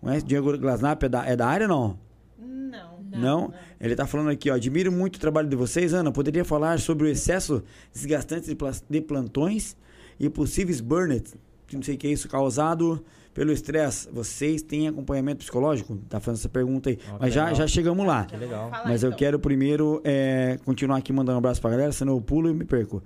[0.00, 1.02] Conhece Diego Glasnap?
[1.04, 1.98] É da, é da área não?
[2.38, 2.98] Não.
[3.12, 3.54] Não?
[3.80, 4.54] Ele tá falando aqui, ó.
[4.54, 6.10] Admiro muito o trabalho de vocês, Ana.
[6.10, 8.54] Poderia falar sobre o excesso desgastante
[8.90, 9.76] de, plantões
[10.18, 11.34] e possíveis burnouts,
[11.72, 13.04] não sei o que é isso, causado
[13.36, 14.08] pelo estresse.
[14.10, 15.96] Vocês têm acompanhamento psicológico?
[16.08, 16.96] Tá fazendo essa pergunta aí.
[16.96, 17.54] Que Mas já, legal.
[17.58, 18.24] já chegamos lá.
[18.24, 18.70] Que legal.
[18.84, 19.18] Mas eu então.
[19.18, 22.64] quero primeiro é, continuar aqui mandando um abraço pra galera, senão eu pulo e me
[22.64, 23.02] perco.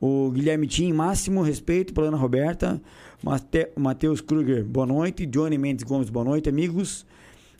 [0.00, 2.80] O Guilherme Tim, máximo respeito pela Ana Roberta.
[3.22, 5.26] Mate- Matheus Kruger, boa noite.
[5.26, 7.06] Johnny Mendes Gomes, boa noite, amigos.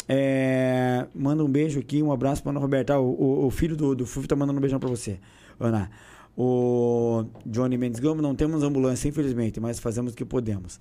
[0.09, 2.95] É, manda um beijo aqui, um abraço pra Ana Roberta.
[2.95, 5.19] Ah, O, o- o filho do, do Fufo tá mandando um beijão pra você,
[5.61, 5.91] Ana.
[6.37, 10.81] O Johnny Mendes Gomes, não temos ambulância, infelizmente, mas fazemos o que podemos.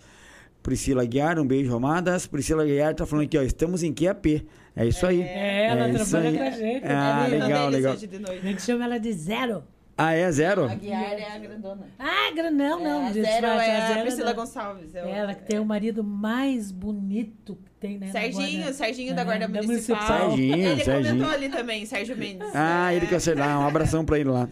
[0.63, 2.26] Priscila Guiar, um beijo, amadas.
[2.26, 4.47] Priscila Guiar tá falando aqui, ó, estamos em QAP.
[4.76, 5.21] É isso aí.
[5.21, 6.38] É, ela isso trabalha aí.
[6.38, 6.86] com a gente.
[6.88, 7.38] Ah, né?
[7.38, 7.93] Legal, legal.
[7.93, 9.63] A gente chama ela de zero.
[9.95, 10.63] Ah, é zero?
[10.65, 11.84] A Guiar é a grandona.
[11.99, 13.04] Ah, gra- não, não.
[13.04, 14.36] É, a diz- Zero é a Zero Priscila não.
[14.38, 14.95] Gonçalves.
[14.95, 18.10] é o- Ela que tem o marido mais bonito que tem, né?
[18.12, 19.97] Serginho, guarda- Serginho da É, Guarda da Municipal.
[19.99, 20.30] Municipal.
[20.32, 21.13] Serginho, ele Serginho.
[21.13, 22.47] comentou ali também, Sérgio Mendes.
[22.56, 23.60] Ah, ele que eu lá.
[23.60, 24.49] Um abração pra ele lá.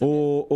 [0.00, 0.46] O,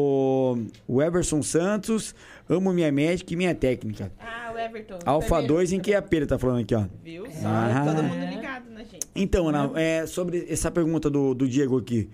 [0.88, 2.12] o, o Everson Santos,
[2.48, 4.12] amo minha médica e minha técnica.
[4.18, 4.98] Ah, o Everton.
[5.04, 5.46] Alfa também.
[5.48, 6.84] 2 em QAP, ele tá falando aqui, ó.
[7.02, 7.24] Viu?
[7.30, 7.84] Só Ah.
[7.86, 9.06] todo mundo ligado na gente.
[9.14, 12.08] Então, Ana, é, sobre essa pergunta do, do Diego aqui.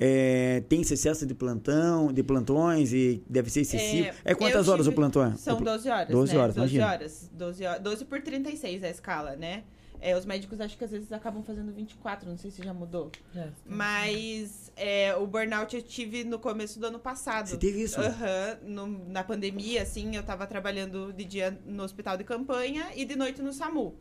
[0.00, 4.10] É, tem excesso de plantão, de plantões e deve ser excessivo.
[4.24, 5.34] É, quantas eu horas tive- o plantão é?
[5.34, 6.38] São O pl- 12 horas, 12 né?
[6.40, 6.92] horas, 12 imagina.
[6.94, 7.30] horas.
[7.32, 7.82] 12 horas.
[7.82, 9.64] 12 por 36 a escala, né?
[10.00, 13.10] É, os médicos acho que às vezes acabam fazendo 24, não sei se já mudou.
[13.34, 13.48] É.
[13.66, 17.48] Mas é, o burnout eu tive no começo do ano passado.
[17.48, 18.00] Você teve isso?
[18.00, 23.04] Aham, no- na pandemia, assim, eu tava trabalhando de dia no hospital de campanha e
[23.04, 23.94] de noite no SAMU.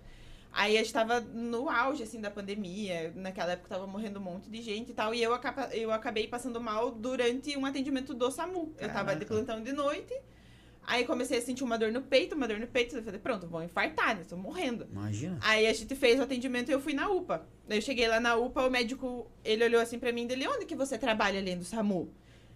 [0.51, 3.11] Aí a gente tava no auge, assim, da pandemia.
[3.15, 5.13] Naquela época tava morrendo um monte de gente e tal.
[5.13, 8.73] E eu, acaba- eu acabei passando mal durante um atendimento do SAMU.
[8.79, 10.13] Eu tava de plantão de noite.
[10.87, 12.95] Aí comecei a sentir uma dor no peito, uma dor no peito.
[12.95, 14.23] Eu falei, pronto, vou infartar, né?
[14.23, 14.87] Tô morrendo.
[14.89, 15.37] Imagina.
[15.41, 17.45] Aí a gente fez o atendimento e eu fui na UPA.
[17.67, 20.65] Daí eu cheguei lá na UPA, o médico, ele olhou assim pra mim dele, onde
[20.65, 22.09] que você trabalha além do SAMU?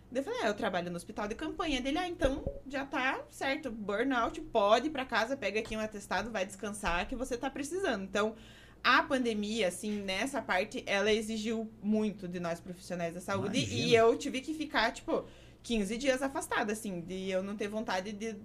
[0.09, 1.97] Daí eu falei, ah, eu trabalho no hospital de campanha dele.
[1.97, 6.45] Ah, então já tá certo, burnout, pode ir pra casa, pega aqui um atestado, vai
[6.45, 8.05] descansar que você tá precisando.
[8.05, 8.33] Então,
[8.81, 13.59] a pandemia, assim, nessa parte, ela exigiu muito de nós profissionais da saúde.
[13.59, 13.87] Imagino.
[13.87, 15.25] E eu tive que ficar, tipo,
[15.63, 18.35] 15 dias afastada, assim, de eu não ter vontade de,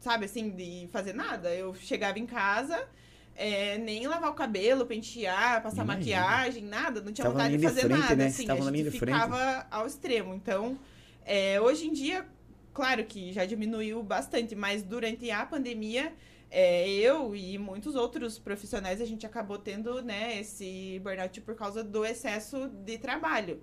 [0.00, 1.54] sabe, assim, de fazer nada.
[1.54, 2.88] Eu chegava em casa,
[3.34, 6.16] é, nem lavar o cabelo, pentear, passar Imagino.
[6.16, 7.00] maquiagem, nada.
[7.00, 8.26] Não tinha Tava vontade de linha de fazer frente, nada, né?
[8.26, 8.46] assim.
[8.46, 9.14] Tava a gente de frente.
[9.14, 10.34] ficava ao extremo.
[10.34, 10.78] Então,
[11.24, 12.26] é, hoje em dia,
[12.74, 16.12] claro que já diminuiu bastante, mas durante a pandemia,
[16.50, 21.82] é, eu e muitos outros profissionais, a gente acabou tendo, né, esse burnout por causa
[21.82, 23.62] do excesso de trabalho.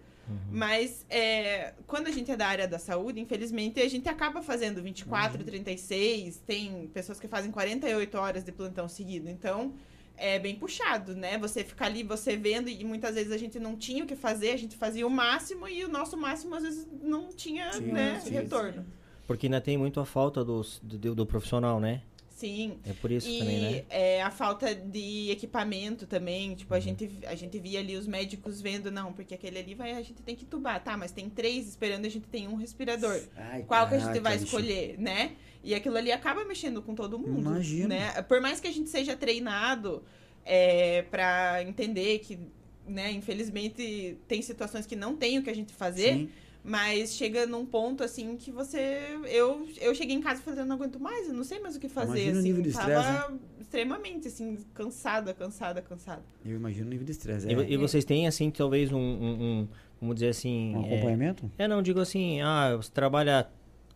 [0.52, 4.82] Mas é, quando a gente é da área da saúde, infelizmente, a gente acaba fazendo
[4.82, 9.30] 24, 36, tem pessoas que fazem 48 horas de plantão seguido.
[9.30, 9.74] Então,
[10.18, 11.38] é bem puxado, né?
[11.38, 14.52] Você ficar ali, você vendo, e muitas vezes a gente não tinha o que fazer,
[14.52, 18.20] a gente fazia o máximo e o nosso máximo às vezes não tinha, Sim, né,
[18.20, 18.86] sim, retorno.
[19.26, 22.02] Porque ainda tem muito a falta do, do profissional, né?
[22.40, 22.80] Sim.
[22.88, 23.84] É por isso e também, né?
[23.90, 26.78] é, a falta de equipamento também, tipo, Uhum.
[26.78, 30.02] a, gente, a gente via ali os médicos vendo, não, porque aquele ali vai, a
[30.02, 33.20] gente tem que tubar, tá, mas tem três esperando, a gente tem um respirador.
[33.36, 35.34] Ai, Qual que a gente vai escolher, né?
[35.62, 37.90] E aquilo ali acaba mexendo com todo mundo, Imagino.
[37.90, 38.22] né?
[38.22, 40.02] Por mais que a gente seja treinado
[40.46, 42.40] é, para entender que,
[42.88, 46.30] né, infelizmente tem situações que não tem o que a gente fazer, Sim.
[46.64, 49.18] Mas chega num ponto assim que você.
[49.26, 51.80] Eu, eu cheguei em casa e eu não aguento mais, eu não sei mais o
[51.80, 52.20] que fazer.
[52.30, 56.24] Imagina o assim, nível de tava estresse, extremamente assim, cansada, cansada, cansada.
[56.46, 57.48] Eu imagino o nível de estresse.
[57.48, 57.56] E, É.
[57.56, 59.68] vo- e vocês têm, assim, talvez um, um- um-
[60.02, 60.76] vamos dizer assim...
[60.76, 61.52] Um é- acompanhamento?
[61.58, 63.48] É, não, digo assim, ah, você trabalha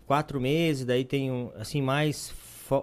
[0.06, 2.34] quatro meses, daí tem, um, assim, mais,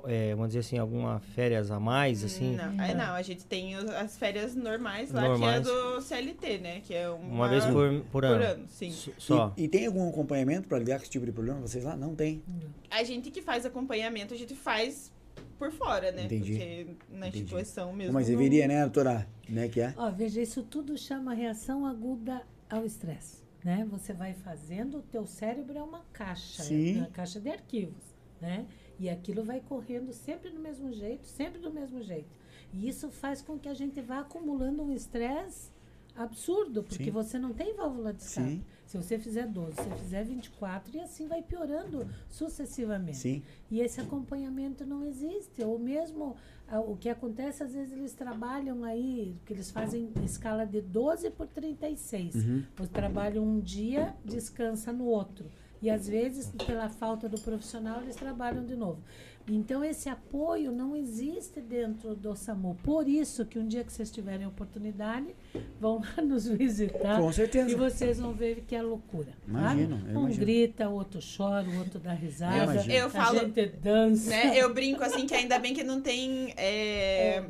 [0.07, 2.57] é, vamos dizer assim, alguma férias a mais, assim?
[2.57, 5.67] Não, é, não, a gente tem as férias normais lá, Normais.
[5.67, 6.81] que é do CLT, né?
[6.81, 8.45] Que é uma, Uma vez por, por por ano.
[8.45, 8.89] ano, sim.
[8.89, 9.53] S- Só.
[9.57, 11.61] E, e tem algum acompanhamento para lidar com esse tipo de problema?
[11.61, 11.97] Vocês lá?
[11.97, 12.43] Não tem.
[12.91, 15.13] A gente que faz acompanhamento, a gente faz
[15.59, 16.25] por fora, né?
[16.25, 16.53] Entendi.
[16.53, 17.45] Porque na Entendi.
[17.45, 18.13] instituição mesmo.
[18.15, 19.27] Mas não- deveria, né, doutora?
[19.49, 19.93] Né, que é?
[19.97, 23.87] Ó, veja, isso tudo chama reação aguda ao estresse, né?
[23.91, 26.97] Você vai fazendo, o teu cérebro é uma caixa, Sim.
[26.97, 28.03] é uma caixa de arquivos,
[28.41, 28.65] né?
[29.01, 32.29] E aquilo vai correndo sempre do mesmo jeito, sempre do mesmo jeito.
[32.73, 35.71] E isso faz com que a gente vá acumulando um estresse
[36.15, 37.11] absurdo, porque Sim.
[37.11, 38.49] você não tem válvula de escape.
[38.51, 38.65] Sim.
[38.87, 43.17] Se você fizer 12, se você fizer 24, e assim vai piorando sucessivamente.
[43.17, 43.43] Sim.
[43.71, 45.63] E esse acompanhamento não existe.
[45.63, 46.37] Ou mesmo
[46.69, 51.31] ah, o que acontece, às vezes eles trabalham aí, que eles fazem escala de 12
[51.31, 52.35] por 36.
[52.35, 52.65] Uhum.
[52.93, 55.49] Trabalham um dia, descansa no outro.
[55.83, 59.03] E às vezes, pela falta do profissional, eles trabalham de novo.
[59.49, 62.77] Então, esse apoio não existe dentro do SAMU.
[62.85, 65.35] Por isso que um dia que vocês tiverem oportunidade,
[65.81, 67.19] vão lá nos visitar.
[67.19, 67.71] Com certeza.
[67.71, 69.33] E vocês vão ver que é loucura.
[69.49, 70.39] Imagino, Um imagino.
[70.41, 72.75] grita, o outro chora, o outro dá risada.
[72.85, 72.91] Eu.
[73.01, 74.31] Eu a falo- gente dança.
[74.31, 74.53] né?
[74.57, 77.43] Eu brinco assim que ainda bem que não tem é,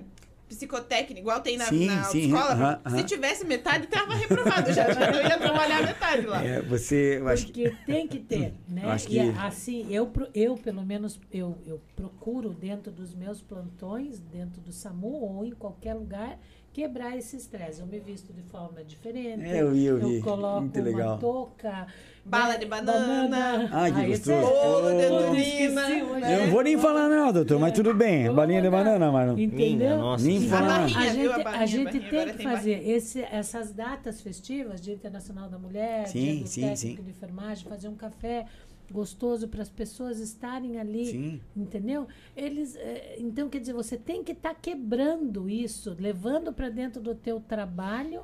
[0.54, 2.80] psicotécnico, igual tem na, Sim, na sim, autoescola.
[2.84, 4.90] aham, Se tivesse metade, tava reprovado já.
[4.92, 6.44] Já não ia trabalhar metade lá.
[6.44, 7.70] É, você, eu acho que.
[7.70, 8.82] Porque tem que ter, né?
[8.84, 13.14] Eu acho E que- assim, eu, pro- eu pelo menos, eu, eu procuro dentro dos
[13.14, 16.36] meus plantões, dentro do SAMU ou em qualquer lugar,
[16.72, 17.80] quebrar esse estresse.
[17.80, 19.44] Eu me visto de forma diferente.
[19.44, 20.20] É, eu vi, eu vi.
[20.20, 21.12] coloco Muito legal.
[21.12, 21.86] uma touca.
[22.24, 23.68] Bala de banana.
[23.72, 24.40] Ai, que gostoso.
[24.40, 25.68] Bolo de hoje.
[25.70, 26.36] né?
[26.36, 28.22] Eu não vou nem falar não, doutor, mas tudo bem.
[28.24, 29.38] Vamos Balinha de banana, mano.
[29.38, 29.98] Entendeu?
[29.98, 30.24] Nossa.
[30.24, 30.66] Nem A falar.
[30.80, 34.20] barrinha, A gente, A a barrinha, gente barrinha, tem que tem fazer esse, essas datas
[34.20, 37.02] festivas, Dia Internacional da Mulher, Sim, Dia do sim, Técnico sim.
[37.04, 38.46] de Enfermagem, fazer um café
[38.92, 41.40] gostoso para as pessoas estarem ali, Sim.
[41.56, 42.08] entendeu?
[42.36, 47.14] Eles, eh, então quer dizer, você tem que estar quebrando isso, levando para dentro do
[47.14, 48.22] teu trabalho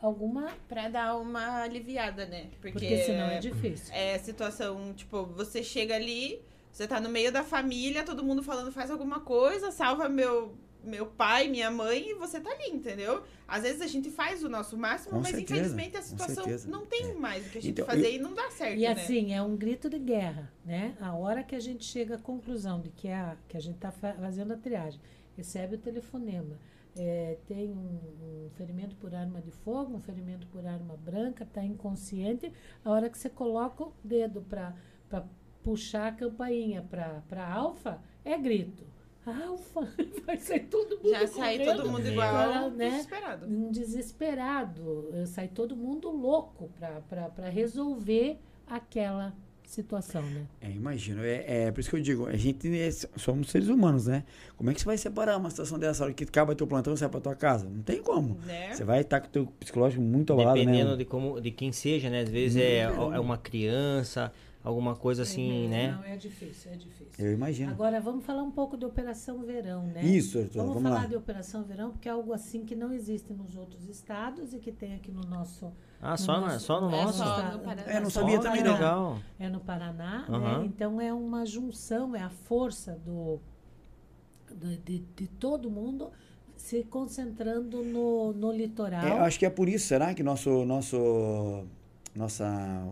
[0.00, 2.48] alguma, Pra dar uma aliviada, né?
[2.60, 3.94] Porque, porque senão é difícil.
[3.94, 8.70] é situação, tipo, você chega ali, você tá no meio da família, todo mundo falando
[8.72, 10.54] faz alguma coisa, salva meu,
[10.84, 13.22] meu pai, minha mãe, e você tá ali, entendeu?
[13.48, 16.84] Às vezes a gente faz o nosso máximo, Com mas certeza, infelizmente a situação não
[16.84, 17.14] tem É.
[17.14, 18.88] mais o que a gente Então, fazer eu- e não dá certo, E né?
[18.92, 20.94] assim, é um grito de guerra, né?
[21.00, 23.90] A hora que a gente chega à conclusão de que a, que a gente está
[23.90, 25.00] fazendo a triagem,
[25.36, 26.58] recebe o telefonema,
[26.96, 31.64] é, tem um, um ferimento por arma de fogo, um ferimento por arma branca, está
[31.64, 32.52] inconsciente,
[32.84, 34.74] a hora que você coloca o dedo para
[35.62, 38.84] puxar a campainha para alfa, é grito.
[39.26, 39.88] Alfa,
[40.24, 41.76] vai sair todo mundo Já sai correndo.
[41.76, 42.90] todo mundo igual, Para, né?
[42.90, 43.46] desesperado.
[43.46, 45.26] um desesperado.
[45.26, 49.34] Sai todo mundo louco para resolver aquela
[49.66, 50.46] situação, né?
[50.60, 51.22] É, imagino.
[51.24, 54.24] É, é por isso que eu digo, a gente é- somos seres humanos, né?
[54.56, 56.96] Como é que você vai separar uma situação dessa hora que acaba teu plantão e
[56.96, 57.68] sai pra tua casa?
[57.68, 58.38] Não tem como.
[58.46, 58.72] Né?
[58.74, 60.96] Você vai estar com o teu psicológico muito abalado, Dependendo né?
[60.96, 62.20] de como, de quem seja, né?
[62.22, 64.32] Às vezes é, é uma criança,
[64.68, 65.92] alguma coisa assim, né?
[65.92, 67.06] Não, é difícil, é difícil.
[67.18, 67.70] Eu imagino.
[67.70, 70.04] Agora vamos falar um pouco de Operação Verão, né?
[70.04, 71.06] Isso, Arthur, Vamos, vamos falar lá.
[71.06, 74.72] de Operação Verão, porque é algo assim que não existe nos outros estados e que
[74.72, 75.72] tem aqui no nosso.
[76.02, 77.18] Ah, só, na, só no é nosso?
[77.18, 77.92] só no Paraná.
[77.92, 78.72] É, não sabia no também, não.
[78.72, 78.94] Paraná.
[78.96, 79.18] legal.
[79.38, 80.58] É no Paraná, Aham.
[80.60, 80.64] né?
[80.66, 83.38] Então é uma junção, é a força do,
[84.52, 86.10] do- de, de todo mundo
[86.56, 89.04] se concentrando no, no litoral.
[89.04, 91.64] É, eu acho que é por isso, será que nosso, nosso
[92.16, 92.44] nossa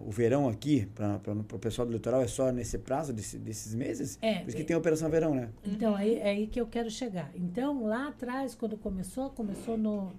[0.07, 1.21] o verão aqui para
[1.55, 4.19] o pessoal do litoral é só nesse prazo desse, desses meses?
[4.21, 4.67] É, Por isso que é.
[4.67, 5.49] tem a operação verão, né?
[5.65, 7.31] Então, aí, é aí que eu quero chegar.
[7.35, 10.13] Então, lá atrás, quando começou, começou no.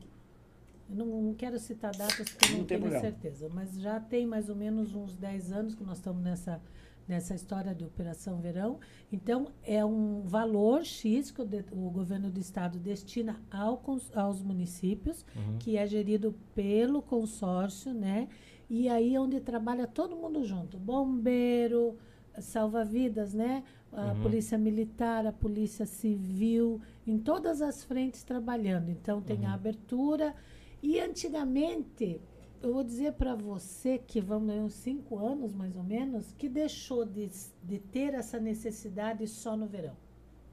[0.89, 3.01] Não, não quero citar datas porque eu Não não, tenho problema.
[3.03, 6.61] certeza, mas já tem mais ou menos uns 10 anos que nós estamos nessa,
[7.07, 8.79] nessa história de Operação Verão.
[9.11, 13.81] Então, é um valor X que o, de- o governo do estado destina ao,
[14.13, 15.25] aos municípios,
[15.59, 18.27] que é gerido pelo consórcio, né?
[18.69, 20.77] E aí é onde trabalha todo mundo junto.
[20.77, 21.97] Bombeiro,
[22.39, 23.63] salva-vidas, né?
[23.91, 28.89] A polícia militar, a polícia civil, em todas as frentes trabalhando.
[28.89, 30.35] Então tem a abertura.
[30.83, 32.19] E antigamente,
[32.61, 37.05] eu vou dizer para você que vamos uns cinco anos mais ou menos, que deixou
[37.05, 37.29] de,
[37.63, 39.95] de ter essa necessidade só no verão.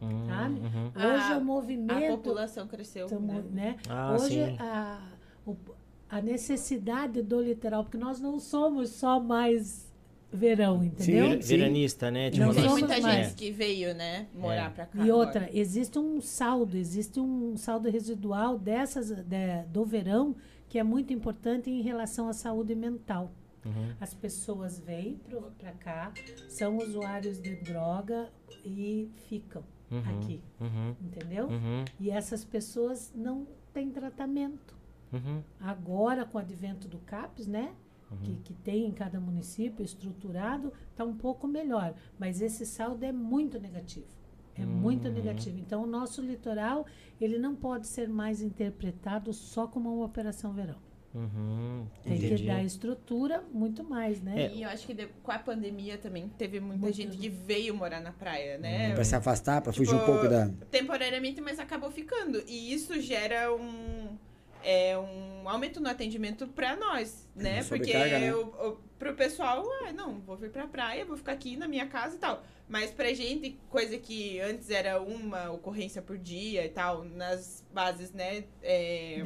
[0.00, 0.60] Hum, Sabe?
[0.60, 1.14] uhum.
[1.14, 2.12] Hoje A- o movimento.
[2.12, 3.06] A população cresceu.
[3.08, 3.44] Tamo, né?
[3.50, 3.76] né?
[3.88, 4.56] Ah, Hoje sim.
[4.60, 5.00] a,
[5.46, 5.56] o-
[6.12, 9.90] a necessidade do litoral, porque nós não somos só mais
[10.30, 11.30] verão, entendeu?
[11.30, 12.30] Ver- Veranista, né?
[12.30, 13.26] Não nós- Tem somos muita mais.
[13.28, 14.74] gente que veio, né, morar É.
[14.74, 14.98] pra cá.
[14.98, 15.16] E agora.
[15.16, 20.36] outra, existe um saldo, existe um saldo residual dessas de- do verão
[20.68, 23.32] que é muito importante em relação à saúde mental.
[23.64, 23.92] Uhum.
[24.00, 25.18] As pessoas vêm
[25.58, 26.12] para cá,
[26.48, 28.28] são usuários de droga
[28.64, 30.00] e ficam Uhum.
[30.18, 30.94] aqui, Uhum.
[31.00, 31.46] entendeu?
[31.46, 31.84] Uhum.
[32.00, 34.74] E essas pessoas não têm tratamento.
[35.12, 35.42] Uhum.
[35.60, 37.72] Agora, com o advento do CAPES, né?
[38.22, 41.94] Que, que tem em cada município estruturado, está um pouco melhor.
[42.18, 44.06] Mas esse saldo é muito negativo.
[44.54, 45.58] É muito negativo.
[45.58, 46.84] Então, o nosso litoral,
[47.18, 50.76] ele não pode ser mais interpretado só como uma operação verão.
[51.14, 51.86] Uhum.
[52.02, 52.36] Tem Entendi.
[52.42, 54.44] que dar estrutura muito mais, né?
[54.44, 54.54] É.
[54.56, 56.94] E eu acho que de- com a pandemia também teve muita Muito.
[56.96, 58.92] gente que veio morar na praia, né?
[58.94, 60.50] Para se afastar, para fugir um Tipo, pouco da.
[60.70, 62.42] Temporariamente, mas acabou ficando.
[62.46, 64.16] E isso gera um,
[64.62, 67.60] é, um aumento no atendimento pra nós, né?
[67.60, 68.34] Uma Porque né?
[68.34, 71.86] o, o, pro pessoal, ah, não, vou vir pra praia, vou ficar aqui na minha
[71.86, 72.42] casa e tal.
[72.68, 78.12] Mas pra gente, coisa que antes era uma ocorrência por dia e tal, nas bases,
[78.12, 78.44] né?
[78.62, 79.22] é,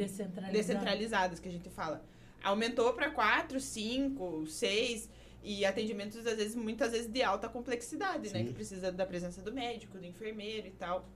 [0.50, 2.04] descentralizadas que a gente fala.
[2.42, 5.08] Aumentou para quatro, cinco, seis
[5.42, 8.46] e atendimentos às vezes muitas vezes de alta complexidade, né, Sim.
[8.46, 11.06] que precisa da presença do médico, do enfermeiro e tal.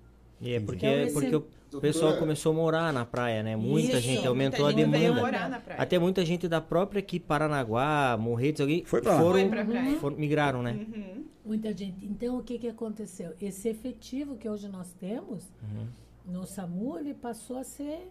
[0.40, 3.54] E é porque, Então, esse- porque o Doutora, pessoal começou a morar na praia, né?
[3.56, 5.20] Muita Isso, gente, aumentou muita a gente veio demanda.
[5.20, 5.80] morar na praia.
[5.80, 9.96] Até muita gente da própria aqui, Paranaguá, Morretes, alguém Foi pra foram, Foi pra praia.
[9.98, 10.72] foram- migraram, né?
[10.72, 11.24] Uhum.
[11.44, 12.04] Muita gente.
[12.06, 13.32] Então, o que, que aconteceu?
[13.40, 15.44] Esse efetivo que hoje nós temos
[16.26, 18.08] no SAMU, ele passou a ser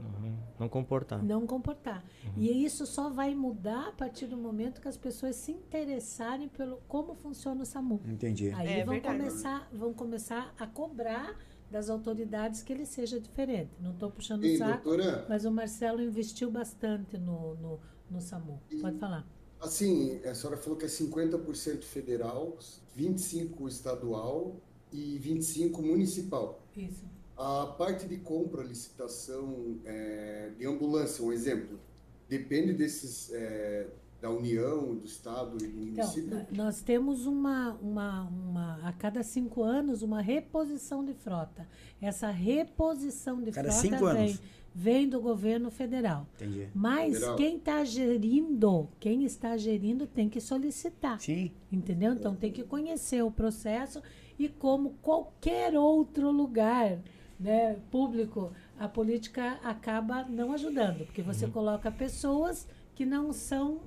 [0.00, 0.36] Uhum.
[0.58, 1.22] Não comportar.
[1.22, 2.04] não comportar.
[2.36, 6.78] E isso só vai mudar a partir do momento que as pessoas se interessarem pelo
[6.88, 8.00] como funciona o SAMU.
[8.06, 8.50] Entendi.
[8.50, 9.18] Aí É vão, verdade.
[9.18, 11.36] começar, vão começar a cobrar
[11.70, 13.70] das autoridades que ele seja diferente.
[13.80, 18.20] Não estou puxando o E, saco, doutora, mas o Marcelo investiu bastante no, no, no
[18.20, 18.60] SAMU.
[18.80, 19.26] Pode falar.
[19.60, 22.58] assim, a senhora falou que é 50% federal,
[22.96, 24.56] 25% estadual
[24.92, 26.60] e 25% municipal.
[26.76, 27.04] Isso.
[27.42, 31.80] A parte de compra, licitação é, de ambulância, um exemplo,
[32.28, 33.86] depende desses é,
[34.20, 36.46] da União, do Estado e do Então, município?
[36.52, 41.66] nós temos uma, uma, uma, a cada cinco anos, uma reposição de frota.
[41.98, 44.42] Essa reposição de Cada frota cinco vem, anos.
[44.74, 46.26] vem do governo federal.
[46.34, 46.68] Entendi.
[46.74, 47.36] Mas Federal.
[47.36, 51.18] quem está gerindo, quem está gerindo tem que solicitar.
[51.18, 51.50] Sim.
[51.72, 52.12] Entendeu?
[52.12, 54.02] Então tem que conhecer o processo
[54.38, 56.98] e como qualquer outro lugar
[57.40, 63.80] né, público, a política acaba não ajudando, porque você coloca pessoas que não são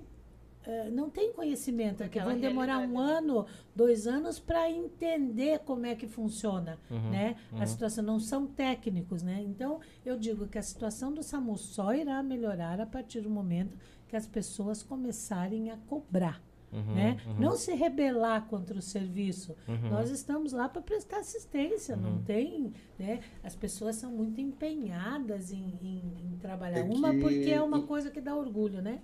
[0.66, 5.86] eh, não têm conhecimento, que vão demorar um realidade, ano, dois anos para entender como
[5.86, 6.80] é que funciona,
[7.12, 7.36] né?
[7.60, 9.44] A situação não são técnicos, né?
[9.46, 13.78] Então eu digo que a situação do SAMU só irá melhorar a partir do momento
[14.08, 16.42] que as pessoas começarem a cobrar
[16.73, 17.17] Uhum, né?
[17.39, 19.55] Não se rebelar contra o serviço.
[19.67, 19.89] Uhum.
[19.89, 23.19] Nós estamos lá para prestar assistência, não tem, né?
[23.43, 26.79] As pessoas são muito empenhadas em, em- em trabalhar.
[26.79, 29.01] É uma que- porque é uma coisa que dá orgulho, né?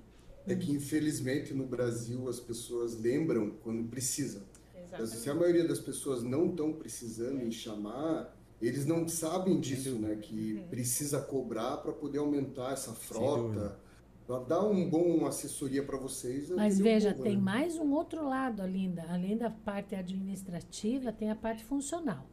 [0.48, 4.42] É que, infelizmente, no Brasil, as pessoas lembram quando precisam.
[4.76, 5.16] Exatamente.
[5.18, 10.16] Se a maioria das pessoas não estão precisando em chamar, eles não sabem disso, né?
[10.16, 13.78] Que precisa cobrar para poder aumentar essa frota,
[14.38, 16.52] dar um bom assessoria para vocês.
[16.52, 19.04] Mas veja, povo, tem mais um outro lado, Alinda.
[19.10, 22.28] Além da parte administrativa, tem a parte funcional.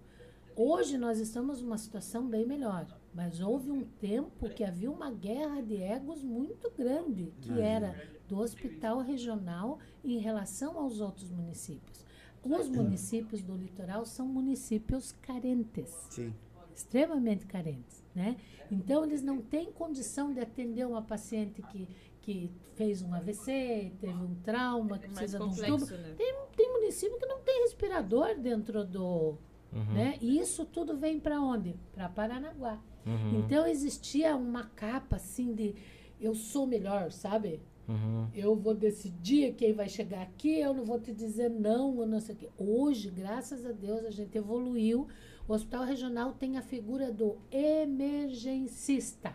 [0.54, 5.62] Hoje nós estamos numa situação bem melhor, mas houve um tempo que havia uma guerra
[5.62, 7.94] de egos muito grande, que era
[8.26, 12.04] do hospital regional em relação aos outros municípios.
[12.42, 16.32] Os municípios do litoral são municípios carentes Sim.
[16.76, 18.04] Extremamente carentes.
[18.14, 18.36] né?
[18.70, 21.88] Então, eles não têm condição de atender uma paciente que,
[22.22, 25.86] que fez um AVC, teve um trauma, que É mais precisa de um tubo.
[25.96, 26.14] né?
[26.16, 29.36] Tem, tem município que não tem respirador dentro do...
[29.72, 29.92] Uhum.
[29.94, 30.16] Né?
[30.20, 31.74] E isso tudo vem para onde?
[31.92, 32.80] Para Paranaguá.
[33.04, 33.40] Uhum.
[33.40, 35.74] Então, existia uma capa assim de
[36.20, 37.60] eu sou melhor, sabe?
[37.86, 38.28] Uhum.
[38.34, 42.18] Eu vou decidir quem vai chegar aqui, eu não vou te dizer não, eu não
[42.20, 42.48] sei o quê.
[42.58, 45.06] Hoje, graças a Deus, a gente evoluiu.
[45.48, 49.32] O Hospital Regional tem a figura do emergencista,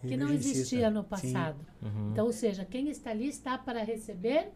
[0.00, 1.64] que não existia no passado.
[1.82, 2.10] Uhum.
[2.12, 4.52] Então, ou seja, quem está ali está para receber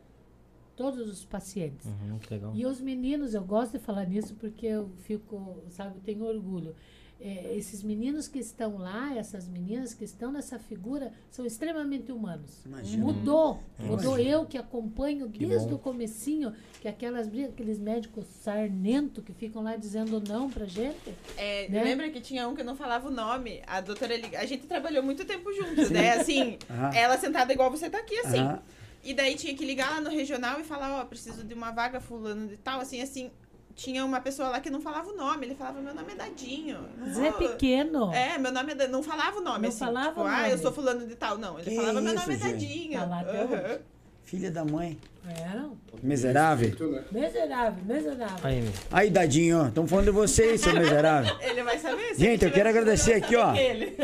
[0.77, 1.87] todos os pacientes.
[1.87, 2.53] Uhum.
[2.55, 6.75] E os meninos, eu gosto de falar nisso porque eu fico, sabe, tenho orgulho.
[7.21, 12.65] É, esses meninos que estão lá, essas meninas que estão nessa figura, são extremamente humanos.
[12.67, 13.05] Imagina.
[13.05, 13.63] Mudou.
[13.79, 14.29] É, Mudou imagina.
[14.31, 15.77] eu que acompanho desde bom.
[15.77, 21.15] o comecinho, que aquelas aqueles médicos sarnento que ficam lá dizendo não pra gente.
[21.37, 21.85] É, Né?
[21.85, 23.63] Lembra que tinha um que não falava o nome?
[23.69, 26.15] A doutora A gente trabalhou muito tempo juntos, né?
[26.15, 26.91] Assim, Aham.
[26.93, 28.41] ela sentada igual você tá aqui, assim.
[28.41, 28.61] Aham.
[29.05, 32.01] E daí tinha que ligar lá no regional e falar, ó, preciso de uma vaga
[32.01, 33.31] fulano de tal, assim, assim.
[33.75, 36.79] Tinha uma pessoa lá que não falava o nome, ele falava, meu nome é Dadinho.
[36.99, 38.13] não Zé vou- Pequeno.
[38.13, 38.75] É, meu nome é.
[38.75, 39.79] Da- Não falava o nome, Não assim.
[39.79, 40.63] falava tipo, o ah, eu nome.
[40.63, 41.39] sou fulano de tal.
[41.39, 42.53] Não, ele Que falava, meu isso, nome é gente?
[42.53, 42.99] Dadinho.
[43.01, 43.81] Tá lá hoje.
[44.25, 44.99] Filha da mãe.
[45.27, 45.77] Eram.
[46.03, 46.69] Miserável.
[46.71, 47.05] Né?
[47.13, 48.37] Miserável, miserável.
[48.43, 48.73] Aí, meu.
[48.91, 51.37] Aí, Dadinho, estamos falando de vocês, seu miserável.
[51.41, 52.15] Ele vai saber.
[52.15, 53.55] se Gente, eu quero agradecer aqui, ó.
[53.55, 53.97] Ele.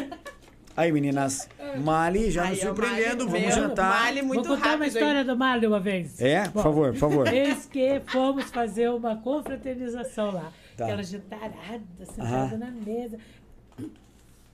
[0.79, 1.49] Aí, meninas.
[1.83, 3.26] Mali já Aí, nos surpreendendo.
[3.26, 4.05] Mali, Vamos meu, jantar.
[4.05, 4.79] Mali muito Vou contar rápido.
[4.79, 4.93] uma hein?
[4.93, 6.22] história do Mário uma vez.
[6.22, 7.26] É, por Bom, favor, por favor.
[7.35, 10.53] Eis que fomos fazer uma confraternização lá.
[10.76, 10.85] Tá.
[10.85, 13.18] Aquela jantarada, sentada na mesa.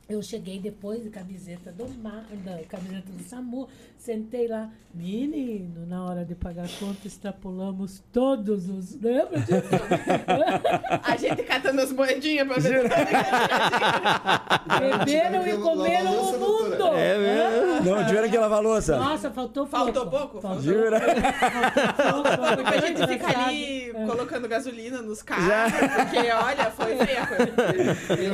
[0.09, 3.69] Eu cheguei depois de camiseta do Mar, da camiseta do SAMU,
[4.05, 4.69] sentei lá.
[4.95, 8.95] Menino, na hora de pagar a conta, extrapolamos todos os.
[9.01, 9.63] Lembra disso?
[11.03, 12.83] A gente catando as moedinhas pra ver.
[14.79, 16.87] Beberam e comeram o mundo.
[16.97, 17.91] É mesmo?
[17.97, 18.97] Não, tiveram que lavar a louça.
[18.97, 19.85] Nossa, faltou pouco.
[19.85, 20.41] Faltou pouco?
[20.41, 21.01] Faltou Jura?
[21.01, 22.63] pouco.
[22.63, 24.07] Porque a gente fica ali É.
[24.07, 27.53] colocando gasolina nos carros, porque olha, foi feia a coisa.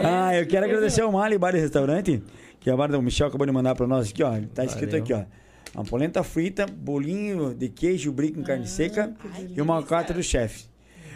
[0.05, 2.23] Ah, eu quero agradecer ao Mali Bar e Restaurante,
[2.59, 4.33] que a Bar do Michel acabou de mandar pra nós aqui, ó.
[4.55, 5.03] Tá escrito Valeu.
[5.05, 5.40] aqui, ó.
[5.75, 9.15] Uma polenta frita, bolinho de queijo, brie com carne seca
[9.55, 10.71] e uma alcatra do chefe.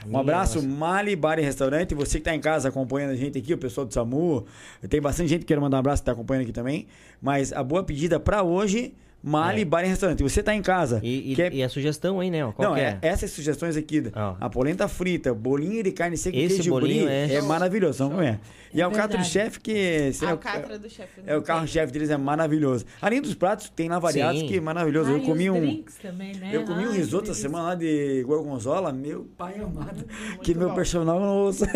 [0.06, 1.94] Um abraço, Mali Bar e Restaurante.
[1.94, 4.44] Você que tá em casa acompanhando a gente aqui, o pessoal do SAMU.
[4.88, 6.86] Tem bastante gente que quer mandar um abraço que tá acompanhando aqui também.
[7.20, 8.94] Mas a boa pedida pra hoje,
[9.26, 9.64] Mali É.
[9.64, 10.22] Bar e Restaurante.
[10.22, 11.00] Você tá em casa.
[11.02, 12.40] E, e, quer e a sugestão aí, né?
[12.54, 13.08] Qual não, que é, é?
[13.08, 14.02] essas sugestões aqui.
[14.14, 14.34] Ó.
[14.38, 17.98] A polenta frita, bolinho de carne seca Esse queijo bolinho brie é- é maravilhoso.
[17.98, 18.38] Vamos comer.
[18.74, 21.22] E É a alcatra do chefe, que esse A é, o, alcatra do chefe.
[21.24, 22.84] é o carro-chefe deles, é maravilhoso.
[23.00, 24.48] Além dos pratos, tem lá variados Sim.
[24.48, 25.10] que é maravilhoso.
[25.10, 25.84] Ah, eu comi um.
[26.02, 26.50] também, né?
[26.52, 30.04] Eu comi um Ai, risoto que essa semana lá de gorgonzola, meu pai amado.
[30.42, 30.74] que meu bom.
[30.74, 31.66] personal não ouça.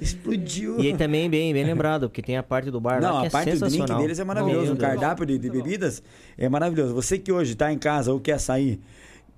[0.00, 0.80] Explodiu.
[0.80, 3.26] E aí também, bem, bem lembrado, porque tem a parte do bar Não, lá que
[3.26, 4.72] a é parte do drink deles é maravilhoso.
[4.72, 4.78] O Deus.
[5.10, 6.02] Cardápio de, de bebidas
[6.38, 6.94] é maravilhoso.
[6.94, 8.80] Você que hoje está em casa ou quer sair,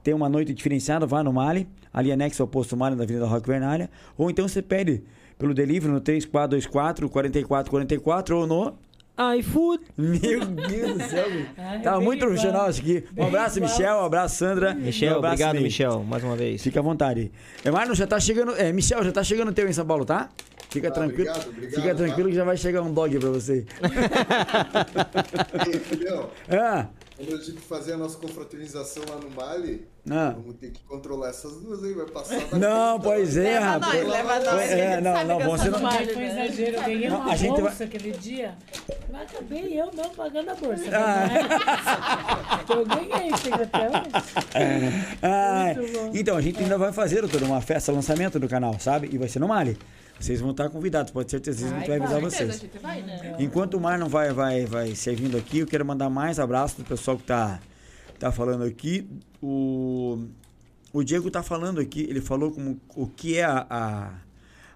[0.03, 3.47] tem uma noite diferenciada, vá no Mali, ali anexo ao posto Mali na Avenida Roque
[3.47, 3.91] Vernalha.
[4.17, 5.03] Ou então você pede
[5.39, 8.75] pelo delivery no 3424 4444 ou no.
[9.39, 9.83] iFood.
[9.97, 11.31] Meu Deus do céu.
[11.31, 11.47] bicho.
[11.57, 13.05] Ah, é tá muito profissional isso aqui.
[13.17, 13.61] Um abraço.
[13.61, 13.97] Michel.
[13.97, 14.75] Um abraço, Sandra.
[14.75, 15.63] Michel, Um abraço, obrigado.
[15.63, 16.63] Michel, mais uma vez.
[16.63, 17.31] Fica à vontade.
[17.65, 18.53] É, Marlon, já tá chegando.
[18.53, 20.29] É, Michel, já tá chegando o teu em São Paulo, tá?
[20.73, 21.31] Fica Ah, tranquilo.
[21.31, 21.95] obrigado, obrigado, Fica tá?
[21.95, 23.67] tranquilo que já vai chegar um dog pra você.
[25.75, 26.31] Entendeu?
[26.51, 30.35] Ah, Quando a gente fazer a nossa confraternização lá no Mali, ah.
[30.37, 33.67] vamos ter que controlar essas duas aí, vai passar da Não, conta, pois é, Leva
[33.67, 33.95] rapaz.
[34.03, 34.61] nós, leva nós.
[34.63, 36.47] É, gente não, não, você não- Mas baile, foi né?
[36.47, 38.55] exagero, eu ganhei Não, uma a gente bolsa vai- aquele dia.
[39.13, 40.83] Mas acabei eu não pagando a bolsa.
[40.93, 41.29] Ah.
[41.29, 41.49] né?
[42.71, 43.93] eu ganhei, secretário.
[45.23, 46.11] Ah, Muito bom.
[46.15, 49.09] então, a gente ainda vai fazer doutor, uma festa, lançamento do canal, sabe?
[49.13, 49.79] E vai ser no Mali.
[50.21, 52.61] Vocês vão estar convidados, pode ter certeza, a gente vai Ai, avisar certeza, vocês.
[52.61, 53.37] gente vai, né?
[53.41, 56.85] Enquanto o Mar não vai, vai, vai servindo aqui, eu quero mandar mais abraços do
[56.85, 57.61] pessoal que tá,
[58.21, 59.09] tá falando aqui.
[59.43, 60.25] O,
[60.93, 64.11] o Diego tá falando aqui, ele falou como o que é a, a,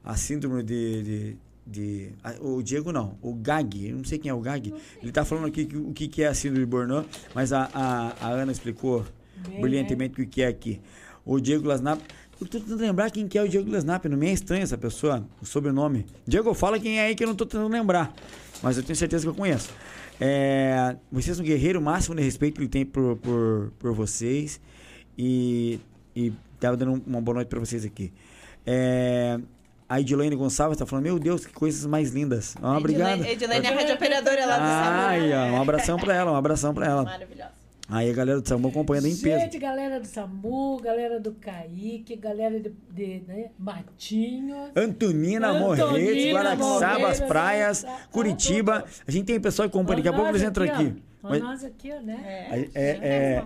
[0.04, 1.02] a síndrome de.
[1.02, 4.74] de, de- a- o Diego não, o Gag, eu não sei quem é o Gag.
[5.00, 7.70] Ele tá falando aqui que, o que, que é a síndrome de Burnout, mas a,
[7.72, 9.04] a, a Ana explicou
[9.48, 10.80] Bem, brilhantemente o que é aqui.
[11.24, 12.00] O Diego Lasnap.
[12.40, 14.04] Eu tô tentando lembrar quem que é o Diego Lasnap.
[14.06, 16.04] Não me é estranho essa pessoa, o sobrenome.
[16.26, 18.12] Diego, fala quem é aí que eu não tô tentando lembrar.
[18.62, 19.70] Mas eu tenho certeza que eu conheço.
[20.20, 24.60] É, vocês são um guerreiro máximo de respeito que ele tem por, por, por vocês.
[25.16, 25.80] E,
[26.14, 28.12] e tava dando uma boa noite pra vocês aqui.
[28.66, 29.38] É,
[29.88, 32.54] a Edilene Gonçalves tá falando, meu Deus, que coisas mais lindas.
[32.60, 33.20] Ah, obrigado.
[33.20, 35.54] Edilene, Edilene é a rádio operadora lá do Ai, Samu.
[35.54, 37.04] ó, um abração pra ela, um abração pra ela.
[37.04, 37.55] Maravilhosa.
[37.88, 39.40] Aí a galera do SAMU acompanhando em peso.
[39.44, 44.70] Gente, galera do SAMU, galera do Kaique, galera de, de né, Matinhos.
[44.74, 48.84] Antonina, Antonina, Morretes, Guaraxaba, Morretes, as praias, tá- Curitiba.
[49.06, 50.96] A gente tem pessoal que acompanha, daqui a pouco eles entram aqui.
[51.22, 52.46] Mas- nós aqui, ó, né?
[52.50, 53.44] É, é, é,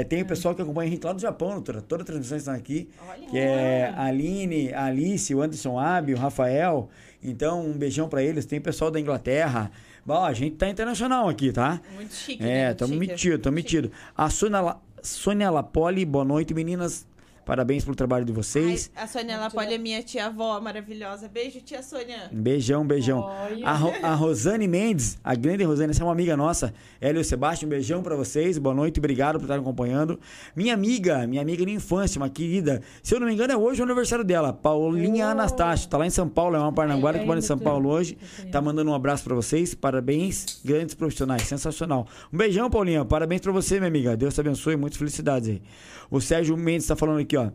[0.00, 1.80] é, tem o pessoal que acompanha a gente lá do Japão, doutora.
[1.82, 2.88] Todas as transmissões estão aqui.
[3.08, 3.28] Olha.
[3.28, 6.88] Que é a Aline, a Alice, o Anderson Abi, o Rafael.
[7.22, 8.44] Então, um beijão pra eles.
[8.46, 9.70] Tem pessoal da Inglaterra.
[10.04, 11.80] Bom, a gente tá internacional aqui, tá?
[11.94, 12.72] Muito chique, É, né?
[12.72, 13.76] estamos metidos, estamos Chique.
[13.76, 13.98] metidos.
[14.16, 17.06] A Sônia, La- Sônia Lapoli, boa noite, meninas.
[17.44, 18.90] Parabéns pelo trabalho de vocês.
[18.94, 21.28] Ai, a Sônia Lapoli é minha tia-avó maravilhosa.
[21.28, 22.28] Beijo, tia Sônia.
[22.32, 23.28] Beijão, beijão.
[23.64, 26.72] A, Ro- a Rosane Mendes, a grande Rosane, essa é uma amiga nossa.
[27.00, 28.58] Ela e o Sebastião, um beijão pra vocês.
[28.58, 30.20] Boa noite, obrigado por estar acompanhando.
[30.54, 32.80] Minha amiga, minha amiga de infância, uma querida.
[33.02, 34.52] Se eu não me engano, é hoje o aniversário dela.
[34.52, 35.30] Paulinha Oh.
[35.30, 35.88] Anastácio.
[35.88, 38.16] Tá lá em São Paulo, é uma parnanguara que mora em São Paulo hoje.
[38.52, 39.74] Tá mandando um abraço pra vocês.
[39.74, 41.42] Parabéns, grandes profissionais.
[41.42, 42.06] Sensacional.
[42.32, 43.04] Um beijão, Paulinha.
[43.04, 44.16] Parabéns pra você, minha amiga.
[44.16, 44.76] Deus te abençoe.
[44.76, 45.62] Muitas felicidades aí.
[46.10, 47.50] O Sérgio Mendes tá falando aqui, ó.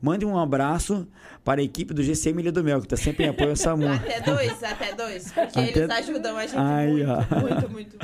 [0.00, 1.08] Mande um abraço
[1.44, 3.88] para a equipe do GC Milha do Mel, que tá sempre em apoio ao SAMU.
[3.90, 5.32] Até dois, até dois.
[5.32, 7.40] Porque Até- eles ajudam a gente Aí, muito, ó.
[7.40, 7.96] muito, muito.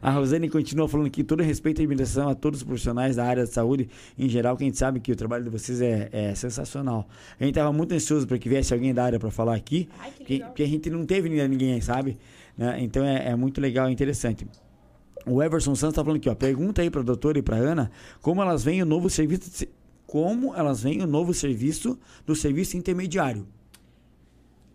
[0.00, 3.44] A Rosane continua falando que todo respeito e admiração a todos os profissionais da área
[3.44, 3.86] de saúde
[4.18, 7.06] em geral, que a gente sabe que o trabalho de vocês é, é sensacional.
[7.38, 10.10] A gente estava muito ansioso para que viesse alguém da área para falar aqui, Ai,
[10.10, 12.16] que porque, porque a gente não teve ninguém, sabe?
[12.56, 12.78] Né?
[12.80, 14.46] Então é, é muito legal e interessante.
[15.26, 17.90] O Everson Santos está falando aqui, ó, pergunta aí para a doutora e para Ana
[18.22, 19.68] como elas veem o novo serviço, de
[20.12, 23.48] como elas veem o novo serviço do serviço intermediário.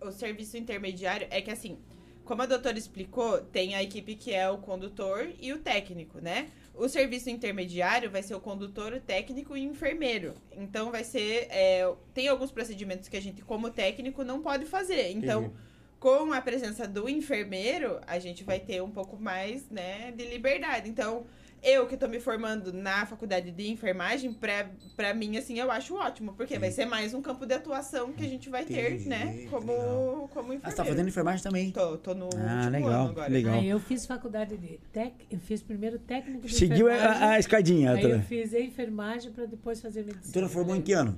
[0.01, 1.77] o serviço intermediário é que assim,
[2.25, 6.47] como a doutora explicou, tem a equipe que é o condutor e o técnico, né?
[6.73, 10.33] O serviço intermediário vai ser o condutor, o técnico e o enfermeiro.
[10.51, 11.45] Então vai ser.
[11.51, 15.11] é, tem alguns procedimentos que a gente, como técnico, não pode fazer.
[15.11, 15.55] Então, Entendi.
[15.99, 20.89] com a presença do enfermeiro, a gente vai ter um pouco mais, né, de liberdade.
[20.89, 21.27] Então,
[21.64, 25.95] eu que tô me formando na faculdade de enfermagem, pra, pra mim, assim, eu acho
[25.95, 29.10] ótimo, porque vai ser mais um campo de atuação que a gente vai ter, Entendi,
[29.10, 30.30] né, que como, legal.
[30.34, 30.62] como enfermeiro.
[30.64, 31.72] Ah, você tá fazendo enfermagem também.
[31.72, 33.32] Tô, tô no Ah, último legal, ano agora.
[33.32, 33.60] legal.
[33.60, 37.24] Aí eu fiz faculdade de tec, eu fiz primeiro técnico de Seguiu a, enfermagem.
[37.24, 40.24] a- a escadinha, Aí eu fiz enfermagem para depois fazer A medicina.
[40.34, 41.18] doutora formou em que ano?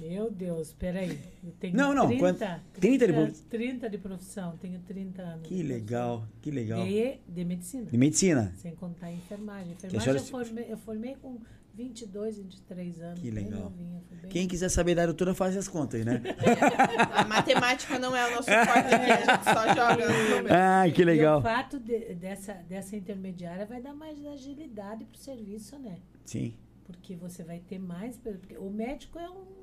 [0.00, 1.18] Meu Deus, peraí.
[1.44, 2.38] Eu tenho Não, não, 30, quanto-
[2.72, 5.46] 30 de 30, prof- 30 de profissão, tenho 30 anos.
[5.46, 6.80] Que de legal, que legal.
[6.80, 7.12] profissão.
[7.26, 7.84] De, de medicina.
[7.90, 8.52] De medicina.
[8.56, 9.72] Sem contar a enfermagem.
[9.72, 11.38] Enfermagem senhora eu formei, eu formei com
[11.74, 13.20] 22, 23 anos.
[13.20, 13.60] Que bem legal.
[13.62, 16.20] novinha, foi bem Quem quiser saber da doutora, faz as contas né?
[17.14, 20.50] A matemática não é o nosso forte aqui, a gente só joga os números.
[20.50, 21.42] ah, que E o legal.
[21.42, 25.96] fato de- dessa, dessa intermediária vai dar mais agilidade pro serviço, né?
[26.24, 26.54] Sim.
[26.84, 28.16] Porque você vai ter mais.
[28.18, 29.59] Porque o médico é um.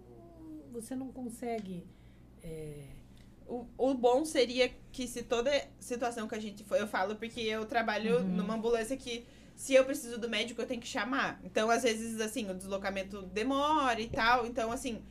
[0.82, 1.86] Você não consegue.
[2.44, 2.84] é,
[3.48, 5.50] O, o bom seria que se toda
[5.80, 8.28] situação que a gente for, eu falo porque eu trabalho Uhum.
[8.28, 9.26] numa ambulância que
[9.56, 11.40] se eu preciso do médico, eu tenho que chamar.
[11.44, 14.46] Então, às vezes, assim, o deslocamento demora e tal.
[14.46, 15.02] Então, assim,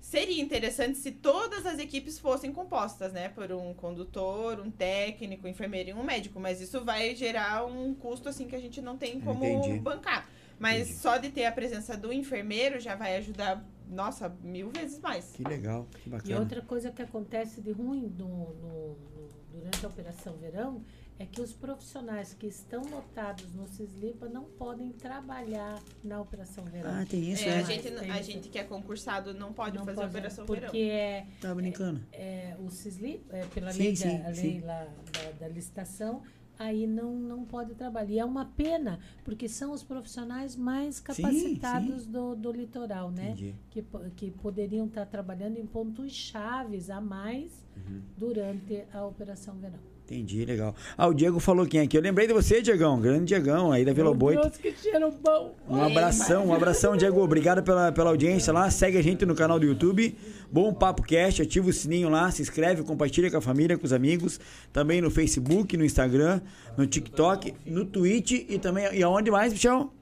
[0.00, 3.28] seria interessante se todas as equipes fossem compostas, né?
[3.30, 6.38] Por um condutor, um técnico, um enfermeiro e um médico.
[6.40, 9.78] Mas isso vai gerar um custo, assim, que a gente não tem como Entendi.
[9.78, 10.28] bancar.
[10.58, 10.98] Mas Entendi.
[11.00, 15.32] só de ter a presença do enfermeiro já vai ajudar, nossa, mil vezes mais.
[15.32, 16.40] Que legal, que E bacana.
[16.40, 20.82] outra coisa que acontece de ruim no- no- no- durante a Operação Verão
[21.18, 26.90] é que os profissionais que estão lotados no Cislipa não podem trabalhar na Operação Verão.
[26.92, 27.58] Ah, tem isso, É, é.
[27.58, 28.30] a, gente, Tem a isso.
[28.32, 30.74] gente que é concursado não pode Não fazer pode, operação porque verão.
[30.74, 32.00] é, Tá brincando.
[32.12, 36.22] é, o Cisli, é, pela Sim, lei, sim, da, a lei lá da, da licitação,
[36.58, 38.10] aí não, não pode trabalhar.
[38.10, 43.30] E é uma pena, porque são os profissionais mais capacitados Do, do litoral, né?
[43.30, 43.54] Entendi.
[43.70, 43.84] Que,
[44.16, 48.00] que poderiam estar trabalhando em pontos chaves a mais Uhum.
[48.16, 49.80] durante a Operação Verão.
[50.04, 50.76] Entendi, legal.
[50.98, 51.96] Ah, o Diego falou quem aqui?
[51.96, 53.00] Eu lembrei de você, Diegão.
[53.00, 54.36] Grande Diegão aí da Vila Meu Boi.
[54.36, 55.56] Deus, que cheiro bom!
[55.68, 57.20] Um abração, um abração, Diego.
[57.22, 58.70] Obrigado pela, pela audiência lá.
[58.70, 60.14] Segue a gente no canal do YouTube.
[60.54, 63.92] Bom Papo Cast, ativa o sininho lá, se inscreve, compartilha com a família, com os
[63.92, 64.38] amigos.
[64.72, 66.40] Também no Facebook, no Instagram,
[66.78, 68.86] no TikTok, no Twitch e também.
[68.94, 69.92] E aonde mais, Michel?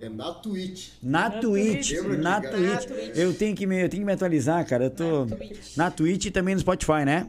[0.00, 0.88] É na Twitch.
[1.00, 2.18] Na Na Twitch, Twitch.
[2.18, 2.84] na Twitch.
[2.86, 3.16] Twitch.
[3.16, 4.86] Eu tenho que me, eu tenho que me atualizar, cara.
[4.86, 5.76] Eu tô Na Twitch.
[5.76, 7.28] na Twitch e também no Spotify, né?